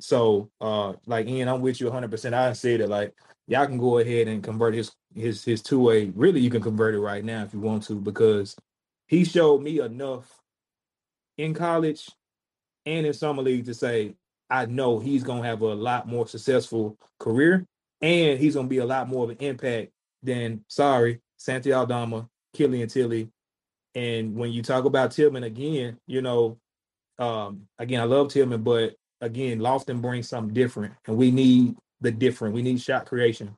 So, 0.05 0.51
uh, 0.61 0.93
like 1.07 1.27
Ian, 1.27 1.49
I'm 1.49 1.63
with 1.63 1.81
you 1.81 1.87
100. 1.87 2.11
percent 2.11 2.35
I 2.35 2.53
say 2.53 2.77
that 2.77 2.91
like 2.91 3.15
y'all 3.47 3.67
can 3.67 3.79
go 3.79 3.99
ahead 3.99 4.29
and 4.29 4.43
convert 4.43 4.75
his 4.75 4.93
his 5.15 5.43
his 5.43 5.63
two 5.63 5.81
way. 5.81 6.13
Really, 6.15 6.41
you 6.41 6.51
can 6.51 6.61
convert 6.61 6.95
it 6.95 7.01
right 7.01 7.25
now 7.25 7.43
if 7.43 7.55
you 7.55 7.61
want 7.61 7.85
to 7.85 7.95
because 7.95 8.55
he 9.07 9.25
showed 9.25 9.63
me 9.63 9.81
enough 9.81 10.31
in 11.39 11.55
college 11.55 12.11
and 12.85 13.07
in 13.07 13.15
summer 13.15 13.43
league 13.43 13.65
to 13.65 13.73
say 13.73 14.15
I 14.51 14.67
know 14.67 14.99
he's 14.99 15.25
gonna 15.25 15.47
have 15.47 15.63
a 15.63 15.75
lot 15.75 16.07
more 16.07 16.29
successful 16.29 16.99
career 17.19 17.65
and 18.03 18.39
he's 18.39 18.57
gonna 18.57 18.69
be 18.69 18.79
a 18.79 18.87
lot 18.87 19.09
more 19.09 19.25
of 19.25 19.31
an 19.31 19.39
impact 19.39 19.91
than 20.23 20.67
sorry 20.69 21.21
Santi 21.39 21.73
Aldama, 21.73 22.29
Killian 22.53 22.89
Tillie, 22.89 23.31
and 23.95 24.37
when 24.37 24.53
you 24.53 24.63
talk 24.63 24.85
about 24.85 25.13
Tillman 25.13 25.45
again, 25.45 25.97
you 26.07 26.21
know, 26.21 26.59
um, 27.19 27.69
again 27.79 28.03
I 28.03 28.05
love 28.05 28.29
Tillman, 28.29 28.63
but 28.63 28.97
again, 29.25 29.59
Lofton 29.59 30.01
brings 30.01 30.29
something 30.29 30.55
different, 30.55 30.95
and 31.07 31.17
we 31.17 31.31
need 31.31 31.77
the 32.01 32.11
different. 32.11 32.55
We 32.55 32.63
need 32.63 32.81
shot 32.81 33.07
creation. 33.07 33.57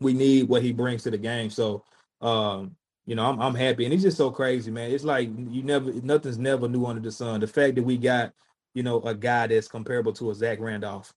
We 0.00 0.14
need 0.14 0.48
what 0.48 0.62
he 0.62 0.72
brings 0.72 1.02
to 1.04 1.10
the 1.10 1.18
game. 1.18 1.50
So, 1.50 1.84
um, 2.20 2.74
you 3.06 3.14
know, 3.14 3.26
I'm 3.26 3.40
I'm 3.40 3.54
happy, 3.54 3.84
and 3.84 3.94
it's 3.94 4.02
just 4.02 4.16
so 4.16 4.30
crazy, 4.30 4.70
man. 4.70 4.90
It's 4.90 5.04
like 5.04 5.28
you 5.28 5.62
never, 5.62 5.92
nothing's 5.92 6.38
never 6.38 6.68
new 6.68 6.86
under 6.86 7.02
the 7.02 7.12
sun. 7.12 7.40
The 7.40 7.46
fact 7.46 7.76
that 7.76 7.84
we 7.84 7.96
got, 7.96 8.32
you 8.74 8.82
know, 8.82 9.00
a 9.02 9.14
guy 9.14 9.46
that's 9.46 9.68
comparable 9.68 10.12
to 10.14 10.30
a 10.30 10.34
Zach 10.34 10.58
Randolph, 10.60 11.12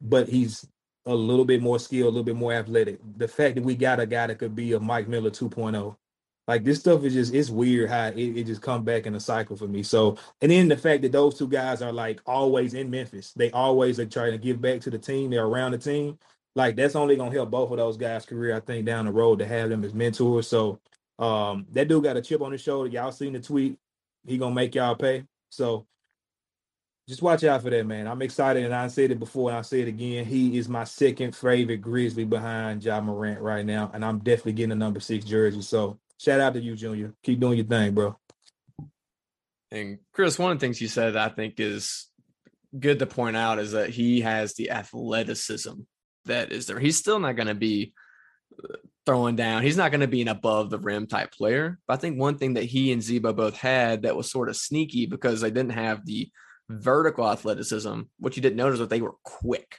but 0.00 0.28
he's 0.28 0.66
a 1.06 1.14
little 1.14 1.44
bit 1.44 1.60
more 1.62 1.78
skilled, 1.78 2.06
a 2.06 2.10
little 2.10 2.24
bit 2.24 2.36
more 2.36 2.52
athletic. 2.52 3.00
The 3.16 3.28
fact 3.28 3.56
that 3.56 3.64
we 3.64 3.74
got 3.74 4.00
a 4.00 4.06
guy 4.06 4.28
that 4.28 4.38
could 4.38 4.54
be 4.54 4.72
a 4.72 4.80
Mike 4.80 5.08
Miller 5.08 5.30
2.0, 5.30 5.96
Like 6.52 6.64
this 6.64 6.80
stuff 6.80 7.02
is 7.04 7.14
just 7.14 7.32
it's 7.32 7.48
weird 7.48 7.88
how 7.88 8.08
it, 8.08 8.18
it 8.18 8.44
just 8.44 8.60
come 8.60 8.84
back 8.84 9.06
in 9.06 9.14
a 9.14 9.20
cycle 9.20 9.56
for 9.56 9.66
me. 9.66 9.82
So 9.82 10.18
and 10.42 10.52
then 10.52 10.68
the 10.68 10.76
fact 10.76 11.00
that 11.00 11.10
those 11.10 11.38
two 11.38 11.48
guys 11.48 11.80
are 11.80 11.92
like 11.92 12.20
always 12.26 12.74
in 12.74 12.90
Memphis, 12.90 13.32
they 13.32 13.50
always 13.52 13.98
are 13.98 14.04
trying 14.04 14.32
to 14.32 14.38
give 14.38 14.60
back 14.60 14.82
to 14.82 14.90
the 14.90 14.98
team. 14.98 15.30
They're 15.30 15.46
around 15.46 15.72
the 15.72 15.78
team. 15.78 16.18
Like 16.54 16.76
that's 16.76 16.94
only 16.94 17.16
gonna 17.16 17.32
help 17.32 17.50
both 17.50 17.70
of 17.70 17.78
those 17.78 17.96
guys' 17.96 18.26
career, 18.26 18.54
I 18.54 18.60
think, 18.60 18.84
down 18.84 19.06
the 19.06 19.12
road 19.12 19.38
to 19.38 19.46
have 19.46 19.70
them 19.70 19.82
as 19.82 19.94
mentors. 19.94 20.46
So 20.46 20.78
um 21.18 21.64
that 21.70 21.88
dude 21.88 22.04
got 22.04 22.18
a 22.18 22.20
chip 22.20 22.42
on 22.42 22.52
his 22.52 22.60
shoulder. 22.60 22.90
Y'all 22.90 23.12
seen 23.12 23.32
the 23.32 23.40
tweet. 23.40 23.78
He 24.26 24.36
gonna 24.36 24.54
make 24.54 24.74
y'all 24.74 24.94
pay. 24.94 25.24
So 25.48 25.86
just 27.08 27.22
watch 27.22 27.44
out 27.44 27.62
for 27.62 27.70
that, 27.70 27.86
man. 27.86 28.06
I'm 28.06 28.20
excited, 28.20 28.62
and 28.62 28.74
I 28.74 28.88
said 28.88 29.10
it 29.10 29.18
before, 29.18 29.48
and 29.48 29.56
I'll 29.56 29.64
say 29.64 29.80
it 29.80 29.88
again. 29.88 30.26
He 30.26 30.58
is 30.58 30.68
my 30.68 30.84
second 30.84 31.34
favorite 31.34 31.78
Grizzly 31.78 32.26
behind 32.26 32.84
Ja 32.84 33.00
Morant 33.00 33.40
right 33.40 33.64
now, 33.64 33.90
and 33.94 34.04
I'm 34.04 34.18
definitely 34.18 34.52
getting 34.52 34.72
a 34.72 34.76
number 34.76 35.00
six 35.00 35.24
jersey. 35.24 35.62
So 35.62 35.98
shout 36.22 36.40
out 36.40 36.54
to 36.54 36.60
you, 36.60 36.76
Junior. 36.76 37.14
Keep 37.22 37.40
doing 37.40 37.58
your 37.58 37.66
thing, 37.66 37.94
bro. 37.94 38.16
And 39.70 39.98
Chris, 40.12 40.38
one 40.38 40.52
of 40.52 40.58
the 40.58 40.66
things 40.66 40.80
you 40.80 40.88
said 40.88 41.16
I 41.16 41.28
think 41.28 41.58
is 41.58 42.06
good 42.78 42.98
to 43.00 43.06
point 43.06 43.36
out 43.36 43.58
is 43.58 43.72
that 43.72 43.90
he 43.90 44.20
has 44.20 44.54
the 44.54 44.70
athleticism 44.70 45.72
that 46.26 46.52
is 46.52 46.66
there. 46.66 46.78
He's 46.78 46.96
still 46.96 47.18
not 47.18 47.36
going 47.36 47.48
to 47.48 47.54
be 47.54 47.92
uh, 48.62 48.76
throwing 49.04 49.34
down. 49.34 49.62
He's 49.62 49.76
not 49.76 49.90
going 49.90 50.02
to 50.02 50.06
be 50.06 50.22
an 50.22 50.28
above 50.28 50.70
the 50.70 50.78
rim 50.78 51.06
type 51.06 51.32
player. 51.32 51.78
But 51.86 51.94
I 51.94 51.96
think 51.96 52.18
one 52.18 52.38
thing 52.38 52.54
that 52.54 52.64
he 52.64 52.92
and 52.92 53.02
Z-Bo 53.02 53.32
both 53.32 53.56
had 53.56 54.02
that 54.02 54.16
was 54.16 54.30
sort 54.30 54.48
of 54.48 54.56
sneaky 54.56 55.06
because 55.06 55.40
they 55.40 55.50
didn't 55.50 55.72
have 55.72 56.06
the 56.06 56.30
vertical 56.68 57.28
athleticism, 57.28 58.02
what 58.18 58.36
you 58.36 58.42
didn't 58.42 58.56
notice 58.56 58.78
was 58.78 58.88
they 58.88 59.00
were 59.00 59.16
quick. 59.24 59.78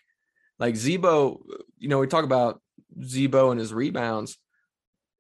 Like 0.60 0.76
Z-Bo, 0.76 1.46
you 1.78 1.88
know, 1.88 2.00
we 2.00 2.08
talk 2.08 2.26
about 2.26 2.62
Z-Bo 3.02 3.52
and 3.52 3.60
his 3.60 3.74
rebounds. 3.74 4.38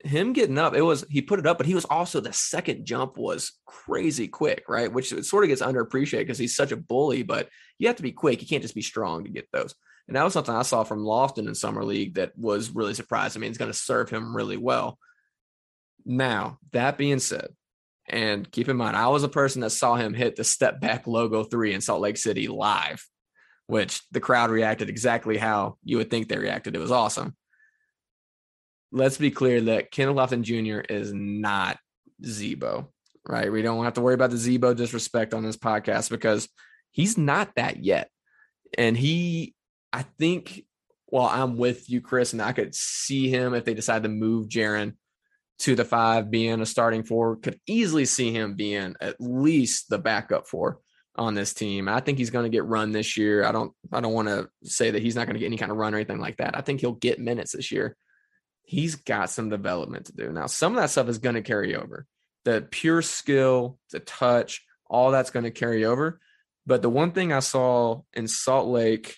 Him 0.03 0.33
getting 0.33 0.57
up, 0.57 0.75
it 0.75 0.81
was 0.81 1.05
he 1.09 1.21
put 1.21 1.39
it 1.39 1.47
up, 1.47 1.57
but 1.57 1.65
he 1.65 1.75
was 1.75 1.85
also 1.85 2.19
the 2.19 2.33
second 2.33 2.85
jump 2.85 3.17
was 3.17 3.53
crazy 3.65 4.27
quick, 4.27 4.65
right? 4.67 4.91
Which 4.91 5.13
it 5.13 5.25
sort 5.25 5.45
of 5.45 5.47
gets 5.47 5.61
underappreciated 5.61 6.19
because 6.19 6.37
he's 6.37 6.55
such 6.55 6.73
a 6.73 6.77
bully, 6.77 7.23
but 7.23 7.47
you 7.79 7.87
have 7.87 7.95
to 7.95 8.03
be 8.03 8.11
quick. 8.11 8.41
You 8.41 8.47
can't 8.47 8.61
just 8.61 8.75
be 8.75 8.81
strong 8.81 9.23
to 9.23 9.29
get 9.29 9.47
those. 9.53 9.73
And 10.07 10.17
that 10.17 10.23
was 10.23 10.33
something 10.33 10.53
I 10.53 10.63
saw 10.63 10.83
from 10.83 11.03
Lofton 11.03 11.47
in 11.47 11.55
summer 11.55 11.85
league 11.85 12.15
that 12.15 12.37
was 12.37 12.71
really 12.71 12.93
surprising. 12.93 13.39
I 13.39 13.41
mean, 13.41 13.49
it's 13.51 13.57
going 13.57 13.71
to 13.71 13.77
serve 13.77 14.09
him 14.09 14.35
really 14.35 14.57
well. 14.57 14.99
Now, 16.05 16.59
that 16.73 16.97
being 16.97 17.19
said, 17.19 17.47
and 18.07 18.49
keep 18.51 18.67
in 18.67 18.75
mind, 18.75 18.97
I 18.97 19.07
was 19.07 19.23
a 19.23 19.29
person 19.29 19.61
that 19.61 19.69
saw 19.69 19.95
him 19.95 20.13
hit 20.13 20.35
the 20.35 20.43
step 20.43 20.81
back 20.81 21.07
logo 21.07 21.43
three 21.43 21.73
in 21.73 21.79
Salt 21.79 22.01
Lake 22.01 22.17
City 22.17 22.49
live, 22.49 23.07
which 23.67 24.01
the 24.11 24.19
crowd 24.19 24.49
reacted 24.49 24.89
exactly 24.89 25.37
how 25.37 25.77
you 25.85 25.97
would 25.97 26.09
think 26.09 26.27
they 26.27 26.37
reacted. 26.37 26.75
It 26.75 26.79
was 26.79 26.91
awesome. 26.91 27.37
Let's 28.93 29.17
be 29.17 29.31
clear 29.31 29.59
that 29.61 29.89
Kenneth 29.91 30.15
Lofton 30.15 30.43
Jr. 30.43 30.81
is 30.87 31.11
not 31.11 31.77
Z-Bo, 32.23 32.91
right? 33.27 33.51
We 33.51 33.63
don't 33.63 33.83
have 33.83 33.95
to 33.95 34.01
worry 34.01 34.13
about 34.13 34.29
the 34.29 34.37
Z-Bo 34.37 34.75
disrespect 34.75 35.33
on 35.33 35.43
this 35.43 35.57
podcast 35.57 36.11
because 36.11 36.47
he's 36.91 37.17
not 37.17 37.49
that 37.55 37.83
yet. 37.83 38.09
And 38.77 38.95
he, 38.95 39.55
I 39.91 40.03
think, 40.19 40.63
well, 41.07 41.25
I'm 41.25 41.57
with 41.57 41.89
you, 41.89 42.01
Chris, 42.01 42.33
and 42.33 42.41
I 42.41 42.53
could 42.53 42.75
see 42.75 43.29
him 43.29 43.55
if 43.55 43.65
they 43.65 43.73
decide 43.73 44.03
to 44.03 44.09
move 44.09 44.47
Jaren 44.47 44.93
to 45.59 45.75
the 45.75 45.85
five 45.85 46.29
being 46.29 46.61
a 46.61 46.65
starting 46.65 47.03
four. 47.03 47.37
Could 47.37 47.59
easily 47.67 48.05
see 48.05 48.31
him 48.31 48.53
being 48.53 48.95
at 49.01 49.15
least 49.19 49.89
the 49.89 49.97
backup 49.97 50.47
four 50.47 50.79
on 51.15 51.35
this 51.35 51.53
team. 51.53 51.87
I 51.87 51.99
think 51.99 52.17
he's 52.17 52.31
going 52.31 52.43
to 52.43 52.55
get 52.55 52.65
run 52.65 52.91
this 52.91 53.17
year. 53.17 53.43
I 53.43 53.51
don't 53.51 53.71
I 53.91 54.01
don't 54.01 54.13
want 54.13 54.27
to 54.27 54.49
say 54.63 54.91
that 54.91 55.01
he's 55.01 55.15
not 55.15 55.25
going 55.25 55.35
to 55.35 55.39
get 55.39 55.47
any 55.47 55.57
kind 55.57 55.71
of 55.71 55.77
run 55.77 55.93
or 55.93 55.97
anything 55.97 56.19
like 56.19 56.37
that. 56.37 56.57
I 56.57 56.61
think 56.61 56.81
he'll 56.81 56.93
get 56.93 57.19
minutes 57.19 57.51
this 57.51 57.71
year. 57.71 57.95
He's 58.63 58.95
got 58.95 59.29
some 59.29 59.49
development 59.49 60.07
to 60.07 60.13
do. 60.13 60.31
Now, 60.31 60.47
some 60.47 60.73
of 60.73 60.81
that 60.81 60.89
stuff 60.89 61.09
is 61.09 61.17
going 61.17 61.35
to 61.35 61.41
carry 61.41 61.75
over. 61.75 62.05
The 62.45 62.67
pure 62.69 63.01
skill, 63.01 63.77
the 63.91 63.99
touch, 63.99 64.65
all 64.89 65.11
that's 65.11 65.31
going 65.31 65.43
to 65.43 65.51
carry 65.51 65.85
over. 65.85 66.19
But 66.65 66.81
the 66.81 66.89
one 66.89 67.11
thing 67.11 67.33
I 67.33 67.39
saw 67.39 68.01
in 68.13 68.27
Salt 68.27 68.67
Lake, 68.67 69.17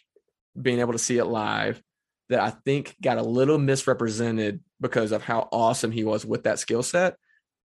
being 0.59 0.79
able 0.79 0.93
to 0.93 0.99
see 0.99 1.17
it 1.17 1.25
live, 1.25 1.81
that 2.29 2.39
I 2.39 2.49
think 2.49 2.95
got 3.01 3.17
a 3.17 3.23
little 3.23 3.59
misrepresented 3.59 4.61
because 4.81 5.11
of 5.11 5.23
how 5.23 5.47
awesome 5.51 5.91
he 5.91 6.03
was 6.03 6.25
with 6.25 6.43
that 6.43 6.59
skill 6.59 6.81
set 6.81 7.17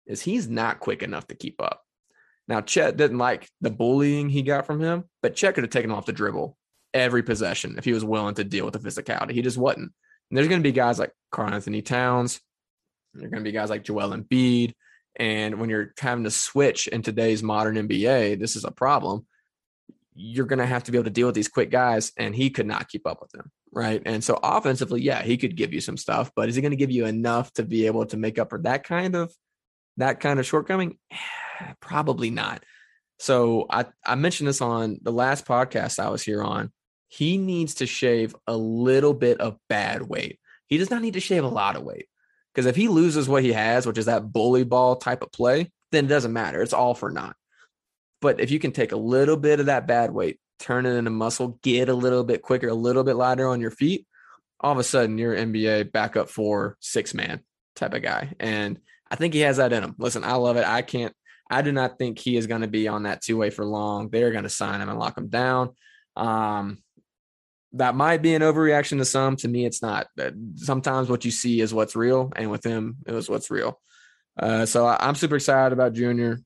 is 0.06 0.22
he's 0.22 0.50
not 0.50 0.80
quick 0.80 1.02
enough 1.02 1.28
to 1.28 1.36
keep 1.36 1.62
up. 1.62 1.84
Now, 2.48 2.62
Chet 2.62 2.98
didn't 2.98 3.20
like 3.20 3.48
the 3.62 3.70
bullying 3.70 4.28
he 4.28 4.42
got 4.42 4.66
from 4.66 4.82
him, 4.82 5.06
but 5.22 5.36
Chet 5.36 5.54
could 5.54 5.64
have 5.64 5.72
taken 5.72 5.92
off 5.92 6.08
the 6.08 6.14
dribble 6.14 6.58
every 6.94 7.22
possession 7.22 7.76
if 7.78 7.86
he 7.86 7.94
was 7.94 8.04
willing 8.04 8.36
to 8.36 8.44
deal 8.44 8.66
with 8.66 8.74
the 8.74 8.80
physicality. 8.80 9.32
He 9.32 9.44
just 9.44 9.58
wasn't. 9.58 9.92
And 10.30 10.38
there's 10.38 10.48
going 10.48 10.62
to 10.62 10.68
be 10.68 10.72
guys 10.72 11.00
like 11.00 11.12
Karl-Anthony 11.32 11.82
Towns. 11.82 12.40
There's 13.14 13.30
going 13.30 13.44
to 13.44 13.48
be 13.48 13.54
guys 13.54 13.70
like 13.70 13.84
Joel 13.84 14.16
Embiid. 14.16 14.74
And 15.16 15.60
when 15.60 15.70
you're 15.70 15.94
having 16.00 16.24
to 16.24 16.32
switch 16.32 16.88
in 16.88 17.02
today's 17.02 17.44
modern 17.44 17.76
NBA, 17.76 18.40
this 18.40 18.56
is 18.56 18.64
a 18.64 18.72
problem. 18.72 19.26
You're 20.14 20.46
going 20.46 20.60
to 20.60 20.66
have 20.66 20.84
to 20.84 20.92
be 20.92 20.98
able 20.98 21.06
to 21.06 21.10
deal 21.10 21.28
with 21.28 21.36
these 21.36 21.48
quick 21.48 21.72
guys, 21.72 22.12
and 22.18 22.36
he 22.36 22.50
could 22.50 22.68
not 22.68 22.90
keep 22.90 23.08
up 23.08 23.22
with 23.22 23.32
them 23.32 23.52
right? 23.72 24.02
And 24.06 24.24
so 24.24 24.40
offensively, 24.42 25.02
yeah, 25.02 25.22
he 25.22 25.38
could 25.38 25.56
give 25.56 25.74
you 25.74 25.82
some 25.82 25.98
stuff, 25.98 26.32
but 26.36 26.50
is 26.50 26.56
he 26.56 26.62
going 26.62 26.72
to 26.72 26.78
give 26.78 26.92
you 26.92 27.06
enough 27.06 27.52
to 27.54 27.64
be 27.64 27.86
able 27.86 28.06
to 28.08 28.18
make 28.18 28.40
up 28.40 28.50
for 28.50 28.60
that 28.60 28.84
kind 28.84 29.16
of 29.16 29.34
that 29.98 30.20
kind 30.20 30.40
of 30.40 30.46
shortcoming? 30.46 30.98
Probably 31.82 32.30
not. 32.30 32.64
So 33.20 33.66
I 33.70 33.86
I 34.06 34.16
mentioned 34.16 34.48
this 34.48 34.62
on 34.62 35.00
the 35.02 35.12
last 35.12 35.46
podcast 35.46 36.00
I 36.00 36.10
was 36.10 36.24
here 36.24 36.42
on. 36.42 36.72
He 37.10 37.38
needs 37.38 37.76
to 37.76 37.86
shave 37.86 38.36
a 38.48 38.56
little 38.56 39.14
bit 39.14 39.42
of 39.42 39.58
bad 39.68 40.04
weight. 40.04 40.40
He 40.68 40.78
does 40.78 40.90
not 40.90 41.02
need 41.02 41.16
to 41.16 41.20
shave 41.20 41.44
a 41.44 41.50
lot 41.50 41.76
of 41.76 41.84
weight. 41.84 42.08
Because 42.54 42.66
if 42.66 42.76
he 42.76 42.88
loses 42.88 43.28
what 43.28 43.44
he 43.44 43.52
has, 43.52 43.86
which 43.86 43.98
is 43.98 44.06
that 44.06 44.32
bully 44.32 44.64
ball 44.64 44.96
type 44.96 45.22
of 45.22 45.32
play, 45.32 45.72
then 45.92 46.06
it 46.06 46.10
doesn't 46.10 46.34
matter. 46.34 46.62
It's 46.62 46.74
all 46.74 46.94
for 46.94 47.12
naught. 47.12 47.36
But 48.22 48.40
if 48.40 48.52
you 48.52 48.60
can 48.60 48.72
take 48.72 48.92
a 48.92 48.98
little 48.98 49.38
bit 49.38 49.60
of 49.60 49.68
that 49.68 49.88
bad 49.88 50.12
weight, 50.12 50.40
turn 50.60 50.86
it 50.86 50.96
into 50.96 51.10
muscle, 51.10 51.60
get 51.64 51.90
a 51.90 51.94
little 51.94 52.24
bit 52.24 52.42
quicker, 52.42 52.68
a 52.68 52.74
little 52.74 53.04
bit 53.04 53.16
lighter 53.16 53.48
on 53.48 53.62
your 53.62 53.72
feet, 53.72 54.06
all 54.60 54.72
of 54.72 54.78
a 54.78 54.84
sudden 54.84 55.18
you're 55.18 55.36
NBA 55.36 55.92
backup 55.92 56.30
for 56.30 56.78
six 56.80 57.14
man 57.14 57.42
type 57.76 57.94
of 57.94 58.02
guy. 58.02 58.34
And 58.40 58.80
I 59.10 59.16
think 59.16 59.34
he 59.34 59.40
has 59.42 59.58
that 59.58 59.74
in 59.74 59.84
him. 59.84 59.96
Listen, 59.98 60.24
I 60.24 60.34
love 60.34 60.58
it. 60.58 60.66
I 60.66 60.82
can't, 60.82 61.14
I 61.50 61.62
do 61.62 61.72
not 61.72 61.98
think 61.98 62.20
he 62.20 62.36
is 62.36 62.46
going 62.46 62.62
to 62.62 62.68
be 62.68 62.88
on 62.88 63.04
that 63.04 63.22
two 63.22 63.38
way 63.38 63.50
for 63.50 63.66
long. 63.66 64.10
They're 64.10 64.32
going 64.32 64.44
to 64.44 64.50
sign 64.50 64.82
him 64.82 64.90
and 64.90 65.00
lock 65.00 65.18
him 65.18 65.30
down. 65.30 65.72
Um, 66.16 66.80
that 67.74 67.96
might 67.96 68.22
be 68.22 68.34
an 68.34 68.42
overreaction 68.42 68.98
to 68.98 69.06
some. 69.06 69.36
To 69.38 69.48
me, 69.48 69.66
it's 69.66 69.82
not. 69.82 70.08
Sometimes 70.56 71.10
what 71.10 71.26
you 71.26 71.32
see 71.32 71.62
is 71.62 71.74
what's 71.74 71.96
real, 71.96 72.32
and 72.36 72.50
with 72.50 72.64
him, 72.64 72.98
it 73.06 73.14
was 73.14 73.30
what's 73.30 73.52
real. 73.52 73.80
Uh, 74.38 74.66
so 74.66 74.86
I, 74.86 74.98
I'm 75.00 75.16
super 75.16 75.36
excited 75.36 75.74
about 75.74 75.94
Junior 75.94 76.40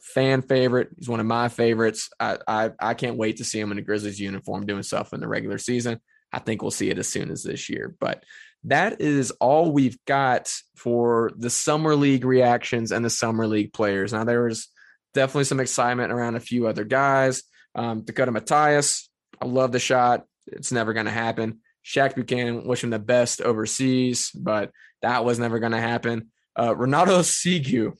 fan 0.00 0.42
favorite. 0.42 0.88
He's 0.98 1.08
one 1.08 1.20
of 1.20 1.26
my 1.26 1.48
favorites. 1.48 2.10
I, 2.18 2.38
I, 2.46 2.70
I 2.78 2.94
can't 2.94 3.16
wait 3.16 3.38
to 3.38 3.44
see 3.44 3.60
him 3.60 3.72
in 3.72 3.78
a 3.78 3.82
Grizzlies 3.82 4.20
uniform 4.20 4.66
doing 4.66 4.82
stuff 4.82 5.12
in 5.12 5.20
the 5.20 5.28
regular 5.28 5.58
season. 5.58 6.00
I 6.32 6.40
think 6.40 6.60
we'll 6.60 6.70
see 6.70 6.90
it 6.90 6.98
as 6.98 7.08
soon 7.08 7.30
as 7.30 7.42
this 7.42 7.68
year. 7.68 7.94
But 8.00 8.24
that 8.64 9.00
is 9.00 9.30
all 9.32 9.72
we've 9.72 9.98
got 10.06 10.52
for 10.76 11.30
the 11.36 11.50
summer 11.50 11.94
league 11.94 12.24
reactions 12.24 12.92
and 12.92 13.04
the 13.04 13.10
summer 13.10 13.46
league 13.46 13.72
players. 13.72 14.12
Now 14.12 14.24
there 14.24 14.44
was 14.44 14.68
definitely 15.14 15.44
some 15.44 15.60
excitement 15.60 16.12
around 16.12 16.36
a 16.36 16.40
few 16.40 16.66
other 16.66 16.84
guys. 16.84 17.42
Um, 17.74 18.02
Dakota 18.02 18.32
Matthias, 18.32 19.08
I 19.40 19.46
love 19.46 19.72
the 19.72 19.78
shot. 19.78 20.24
It's 20.46 20.72
never 20.72 20.92
going 20.92 21.06
to 21.06 21.12
happen. 21.12 21.60
Shaq 21.84 22.14
Buchanan, 22.14 22.66
wish 22.66 22.84
him 22.84 22.90
the 22.90 22.98
best 22.98 23.40
overseas, 23.40 24.30
but 24.30 24.70
that 25.02 25.24
was 25.24 25.38
never 25.38 25.58
going 25.58 25.72
to 25.72 25.80
happen. 25.80 26.30
Uh, 26.54 26.74
Ronaldo 26.74 27.24
Segu, 27.24 27.92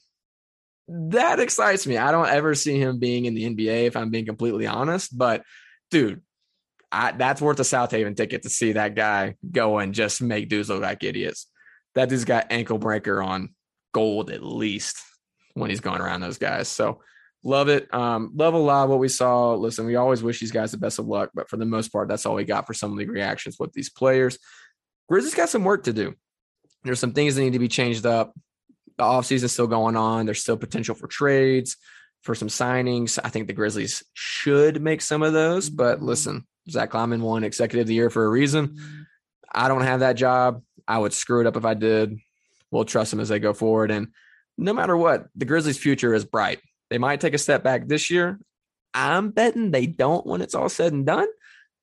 that 0.87 1.39
excites 1.39 1.85
me. 1.87 1.97
I 1.97 2.11
don't 2.11 2.29
ever 2.29 2.55
see 2.55 2.79
him 2.79 2.99
being 2.99 3.25
in 3.25 3.33
the 3.33 3.49
NBA 3.49 3.85
if 3.85 3.95
I'm 3.97 4.09
being 4.09 4.25
completely 4.25 4.67
honest, 4.67 5.17
but 5.17 5.43
dude, 5.91 6.21
I, 6.91 7.11
that's 7.11 7.41
worth 7.41 7.59
a 7.59 7.63
Southaven 7.63 8.15
ticket 8.15 8.43
to 8.43 8.49
see 8.49 8.73
that 8.73 8.95
guy 8.95 9.35
go 9.51 9.79
and 9.79 9.93
just 9.93 10.21
make 10.21 10.49
dudes 10.49 10.69
look 10.69 10.81
like 10.81 11.03
idiots. 11.03 11.47
That 11.95 12.09
dude's 12.09 12.25
got 12.25 12.51
ankle 12.51 12.77
breaker 12.77 13.21
on 13.21 13.49
gold 13.93 14.29
at 14.29 14.43
least 14.43 14.97
when 15.53 15.69
he's 15.69 15.79
going 15.79 16.01
around 16.01 16.21
those 16.21 16.37
guys. 16.37 16.67
So 16.67 17.01
love 17.43 17.69
it. 17.69 17.93
Um, 17.93 18.31
love 18.35 18.53
a 18.53 18.57
lot 18.57 18.89
what 18.89 18.99
we 18.99 19.09
saw. 19.09 19.53
Listen, 19.53 19.85
we 19.85 19.95
always 19.95 20.23
wish 20.23 20.39
these 20.39 20.51
guys 20.51 20.71
the 20.71 20.77
best 20.77 20.99
of 20.99 21.07
luck, 21.07 21.31
but 21.33 21.49
for 21.49 21.57
the 21.57 21.65
most 21.65 21.89
part, 21.89 22.07
that's 22.07 22.25
all 22.25 22.35
we 22.35 22.43
got 22.43 22.67
for 22.67 22.73
some 22.73 22.95
league 22.95 23.09
reactions 23.09 23.57
with 23.59 23.73
these 23.73 23.89
players. 23.89 24.37
Grizzlies 25.09 25.35
got 25.35 25.49
some 25.49 25.63
work 25.63 25.83
to 25.83 25.93
do. 25.93 26.13
There's 26.83 26.99
some 26.99 27.13
things 27.13 27.35
that 27.35 27.41
need 27.41 27.53
to 27.53 27.59
be 27.59 27.67
changed 27.67 28.05
up 28.05 28.33
the 28.97 29.03
offseason 29.03 29.43
is 29.43 29.51
still 29.51 29.67
going 29.67 29.95
on. 29.95 30.25
There's 30.25 30.41
still 30.41 30.57
potential 30.57 30.95
for 30.95 31.07
trades, 31.07 31.77
for 32.21 32.35
some 32.35 32.47
signings. 32.47 33.19
I 33.23 33.29
think 33.29 33.47
the 33.47 33.53
Grizzlies 33.53 34.03
should 34.13 34.81
make 34.81 35.01
some 35.01 35.23
of 35.23 35.33
those. 35.33 35.69
But 35.69 36.01
listen, 36.01 36.47
Zach 36.69 36.91
Kleiman 36.91 37.21
won 37.21 37.43
Executive 37.43 37.83
of 37.83 37.87
the 37.87 37.95
Year 37.95 38.09
for 38.09 38.25
a 38.25 38.29
reason. 38.29 38.77
I 39.53 39.67
don't 39.67 39.81
have 39.81 40.01
that 40.01 40.13
job. 40.13 40.61
I 40.87 40.97
would 40.97 41.13
screw 41.13 41.41
it 41.41 41.47
up 41.47 41.57
if 41.57 41.65
I 41.65 41.73
did. 41.73 42.19
We'll 42.71 42.85
trust 42.85 43.11
them 43.11 43.19
as 43.19 43.29
they 43.29 43.39
go 43.39 43.53
forward. 43.53 43.91
And 43.91 44.07
no 44.57 44.73
matter 44.73 44.97
what, 44.97 45.27
the 45.35 45.45
Grizzlies' 45.45 45.77
future 45.77 46.13
is 46.13 46.25
bright. 46.25 46.59
They 46.93 46.99
might 46.99 47.21
take 47.21 47.33
a 47.33 47.39
step 47.39 47.63
back 47.63 47.87
this 47.87 48.11
year. 48.11 48.39
I'm 48.93 49.31
betting 49.31 49.71
they 49.71 49.87
don't 49.87 50.27
when 50.27 50.43
it's 50.43 50.53
all 50.53 50.69
said 50.69 50.93
and 50.93 51.07
done. 51.07 51.27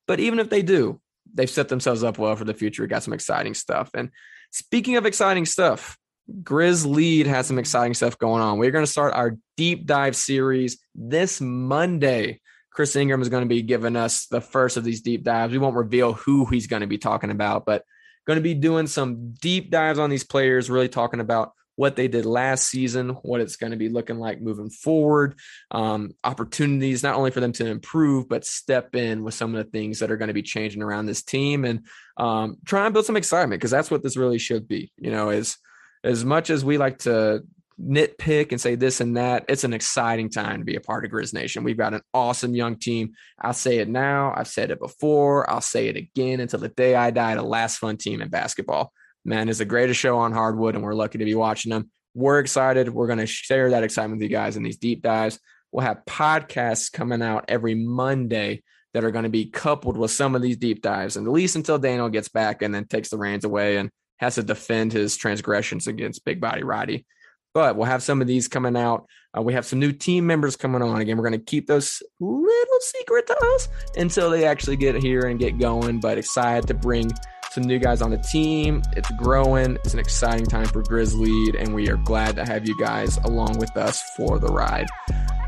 But 0.06 0.20
even 0.20 0.38
if 0.38 0.50
they 0.50 0.62
do, 0.62 1.00
they've 1.34 1.50
set 1.50 1.68
themselves 1.68 2.04
up 2.04 2.16
well 2.16 2.36
for 2.36 2.44
the 2.44 2.54
future. 2.54 2.86
Got 2.86 3.02
some 3.02 3.12
exciting 3.12 3.54
stuff. 3.54 3.90
And 3.92 4.10
speaking 4.52 4.94
of 4.94 5.06
exciting 5.06 5.46
stuff, 5.46 5.98
Grizz 6.44 6.86
Lead 6.86 7.26
has 7.26 7.48
some 7.48 7.58
exciting 7.58 7.94
stuff 7.94 8.18
going 8.18 8.40
on. 8.40 8.58
We're 8.58 8.70
going 8.70 8.84
to 8.84 8.90
start 8.90 9.12
our 9.14 9.36
deep 9.56 9.84
dive 9.84 10.14
series 10.14 10.78
this 10.94 11.40
Monday. 11.40 12.40
Chris 12.72 12.94
Ingram 12.94 13.20
is 13.20 13.28
going 13.28 13.42
to 13.42 13.48
be 13.48 13.62
giving 13.62 13.96
us 13.96 14.26
the 14.26 14.40
first 14.40 14.76
of 14.76 14.84
these 14.84 15.00
deep 15.00 15.24
dives. 15.24 15.50
We 15.50 15.58
won't 15.58 15.74
reveal 15.74 16.12
who 16.12 16.44
he's 16.44 16.68
going 16.68 16.82
to 16.82 16.86
be 16.86 16.98
talking 16.98 17.32
about, 17.32 17.66
but 17.66 17.82
going 18.28 18.36
to 18.38 18.44
be 18.44 18.54
doing 18.54 18.86
some 18.86 19.32
deep 19.32 19.72
dives 19.72 19.98
on 19.98 20.08
these 20.08 20.22
players, 20.22 20.70
really 20.70 20.88
talking 20.88 21.18
about 21.18 21.50
what 21.80 21.96
they 21.96 22.08
did 22.08 22.26
last 22.26 22.66
season, 22.66 23.08
what 23.22 23.40
it's 23.40 23.56
going 23.56 23.70
to 23.70 23.78
be 23.78 23.88
looking 23.88 24.18
like 24.18 24.38
moving 24.38 24.68
forward, 24.68 25.34
um, 25.70 26.10
opportunities 26.22 27.02
not 27.02 27.14
only 27.14 27.30
for 27.30 27.40
them 27.40 27.52
to 27.52 27.66
improve, 27.66 28.28
but 28.28 28.44
step 28.44 28.94
in 28.94 29.24
with 29.24 29.32
some 29.32 29.54
of 29.54 29.64
the 29.64 29.70
things 29.70 30.00
that 30.00 30.10
are 30.10 30.18
going 30.18 30.28
to 30.28 30.34
be 30.34 30.42
changing 30.42 30.82
around 30.82 31.06
this 31.06 31.22
team 31.22 31.64
and 31.64 31.86
um, 32.18 32.58
try 32.66 32.84
and 32.84 32.92
build 32.92 33.06
some 33.06 33.16
excitement 33.16 33.58
because 33.58 33.70
that's 33.70 33.90
what 33.90 34.02
this 34.02 34.18
really 34.18 34.38
should 34.38 34.68
be. 34.68 34.92
You 34.98 35.10
know, 35.10 35.30
is 35.30 35.56
as 36.04 36.22
much 36.22 36.50
as 36.50 36.62
we 36.62 36.76
like 36.76 36.98
to 36.98 37.44
nitpick 37.80 38.52
and 38.52 38.60
say 38.60 38.74
this 38.74 39.00
and 39.00 39.16
that, 39.16 39.46
it's 39.48 39.64
an 39.64 39.72
exciting 39.72 40.28
time 40.28 40.58
to 40.58 40.66
be 40.66 40.76
a 40.76 40.82
part 40.82 41.06
of 41.06 41.10
Grizz 41.10 41.32
Nation. 41.32 41.64
We've 41.64 41.78
got 41.78 41.94
an 41.94 42.02
awesome 42.12 42.54
young 42.54 42.76
team. 42.76 43.14
I'll 43.40 43.54
say 43.54 43.78
it 43.78 43.88
now. 43.88 44.34
I've 44.36 44.48
said 44.48 44.70
it 44.70 44.80
before. 44.80 45.50
I'll 45.50 45.62
say 45.62 45.88
it 45.88 45.96
again 45.96 46.40
until 46.40 46.60
the 46.60 46.68
day 46.68 46.94
I 46.94 47.10
die. 47.10 47.36
The 47.36 47.42
last 47.42 47.78
fun 47.78 47.96
team 47.96 48.20
in 48.20 48.28
basketball 48.28 48.92
man, 49.24 49.48
it's 49.48 49.58
the 49.58 49.64
greatest 49.64 50.00
show 50.00 50.18
on 50.18 50.32
hardwood, 50.32 50.74
and 50.74 50.84
we're 50.84 50.94
lucky 50.94 51.18
to 51.18 51.24
be 51.24 51.34
watching 51.34 51.70
them. 51.70 51.90
We're 52.14 52.40
excited. 52.40 52.88
We're 52.88 53.06
going 53.06 53.18
to 53.18 53.26
share 53.26 53.70
that 53.70 53.84
excitement 53.84 54.20
with 54.20 54.30
you 54.30 54.36
guys 54.36 54.56
in 54.56 54.62
these 54.62 54.78
deep 54.78 55.02
dives. 55.02 55.38
We'll 55.72 55.86
have 55.86 56.04
podcasts 56.06 56.92
coming 56.92 57.22
out 57.22 57.44
every 57.48 57.74
Monday 57.74 58.62
that 58.92 59.04
are 59.04 59.12
going 59.12 59.22
to 59.22 59.28
be 59.30 59.46
coupled 59.46 59.96
with 59.96 60.10
some 60.10 60.34
of 60.34 60.42
these 60.42 60.56
deep 60.56 60.82
dives, 60.82 61.16
and 61.16 61.26
at 61.26 61.32
least 61.32 61.56
until 61.56 61.78
Daniel 61.78 62.08
gets 62.08 62.28
back 62.28 62.62
and 62.62 62.74
then 62.74 62.86
takes 62.86 63.10
the 63.10 63.18
reins 63.18 63.44
away 63.44 63.76
and 63.76 63.90
has 64.18 64.34
to 64.34 64.42
defend 64.42 64.92
his 64.92 65.16
transgressions 65.16 65.86
against 65.86 66.24
Big 66.24 66.40
Body 66.40 66.62
Roddy. 66.62 67.06
But 67.54 67.76
we'll 67.76 67.86
have 67.86 68.02
some 68.02 68.20
of 68.20 68.26
these 68.26 68.48
coming 68.48 68.76
out. 68.76 69.06
Uh, 69.36 69.42
we 69.42 69.54
have 69.54 69.66
some 69.66 69.80
new 69.80 69.92
team 69.92 70.26
members 70.26 70.56
coming 70.56 70.82
on. 70.82 71.00
Again, 71.00 71.16
we're 71.16 71.28
going 71.28 71.40
to 71.40 71.44
keep 71.44 71.66
those 71.66 72.02
little 72.20 72.80
secret 72.80 73.26
to 73.26 73.36
us 73.54 73.68
until 73.96 74.30
they 74.30 74.44
actually 74.44 74.76
get 74.76 74.94
here 74.96 75.22
and 75.22 75.38
get 75.38 75.58
going. 75.58 75.98
But 76.00 76.18
excited 76.18 76.68
to 76.68 76.74
bring 76.74 77.10
some 77.50 77.64
new 77.64 77.78
guys 77.78 78.00
on 78.00 78.10
the 78.10 78.18
team. 78.18 78.82
It's 78.96 79.10
growing. 79.12 79.76
It's 79.84 79.92
an 79.92 80.00
exciting 80.00 80.46
time 80.46 80.66
for 80.66 80.82
Grizzly, 80.82 81.52
and 81.58 81.74
we 81.74 81.88
are 81.90 81.96
glad 81.96 82.36
to 82.36 82.44
have 82.44 82.66
you 82.66 82.78
guys 82.78 83.16
along 83.18 83.58
with 83.58 83.76
us 83.76 84.02
for 84.16 84.38
the 84.38 84.46
ride. 84.46 84.86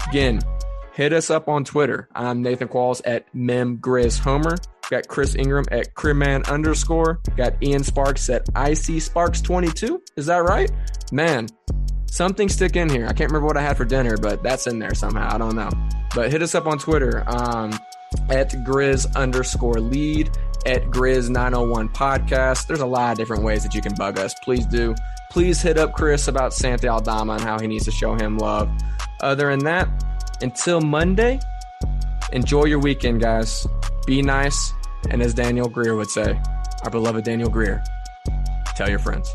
Again, 0.08 0.40
hit 0.94 1.12
us 1.12 1.30
up 1.30 1.48
on 1.48 1.64
Twitter. 1.64 2.08
I'm 2.14 2.42
Nathan 2.42 2.68
Qualls 2.68 3.00
at 3.04 3.32
MemGrizzHomer. 3.34 4.58
Got 4.90 5.06
Chris 5.06 5.36
Ingram 5.36 5.64
at 5.70 5.94
Cribman 5.94 6.46
underscore. 6.48 7.20
Got 7.36 7.62
Ian 7.62 7.84
Sparks 7.84 8.28
at 8.28 8.42
IC 8.48 8.98
Sparks22. 8.98 10.00
Is 10.16 10.26
that 10.26 10.38
right? 10.38 10.70
Man, 11.12 11.46
something 12.06 12.48
stick 12.48 12.74
in 12.74 12.88
here. 12.90 13.06
I 13.06 13.12
can't 13.12 13.30
remember 13.30 13.46
what 13.46 13.56
I 13.56 13.62
had 13.62 13.76
for 13.76 13.84
dinner, 13.84 14.16
but 14.16 14.42
that's 14.42 14.66
in 14.66 14.80
there 14.80 14.94
somehow. 14.94 15.32
I 15.32 15.38
don't 15.38 15.54
know. 15.54 15.70
But 16.14 16.32
hit 16.32 16.42
us 16.42 16.54
up 16.54 16.66
on 16.66 16.78
Twitter 16.78 17.22
um, 17.26 17.72
at 18.28 18.50
Grizz 18.66 19.14
underscore 19.14 19.80
lead 19.80 20.30
at 20.66 20.84
Grizz 20.86 21.28
901 21.28 21.88
podcast. 21.90 22.66
There's 22.66 22.80
a 22.80 22.86
lot 22.86 23.12
of 23.12 23.18
different 23.18 23.42
ways 23.42 23.62
that 23.62 23.74
you 23.74 23.80
can 23.80 23.94
bug 23.94 24.18
us. 24.18 24.34
Please 24.34 24.66
do. 24.66 24.94
Please 25.30 25.62
hit 25.62 25.78
up 25.78 25.92
Chris 25.92 26.28
about 26.28 26.52
Santi 26.52 26.88
Aldama 26.88 27.34
and 27.34 27.42
how 27.42 27.58
he 27.58 27.66
needs 27.66 27.84
to 27.86 27.90
show 27.90 28.14
him 28.14 28.38
love. 28.38 28.70
Other 29.20 29.50
than 29.50 29.60
that, 29.60 29.88
until 30.42 30.80
Monday, 30.80 31.40
enjoy 32.32 32.64
your 32.64 32.80
weekend, 32.80 33.20
guys. 33.20 33.66
Be 34.06 34.22
nice. 34.22 34.72
And 35.10 35.22
as 35.22 35.34
Daniel 35.34 35.68
Greer 35.68 35.96
would 35.96 36.10
say, 36.10 36.40
our 36.84 36.90
beloved 36.90 37.24
Daniel 37.24 37.48
Greer, 37.48 37.82
tell 38.76 38.88
your 38.88 38.98
friends. 38.98 39.32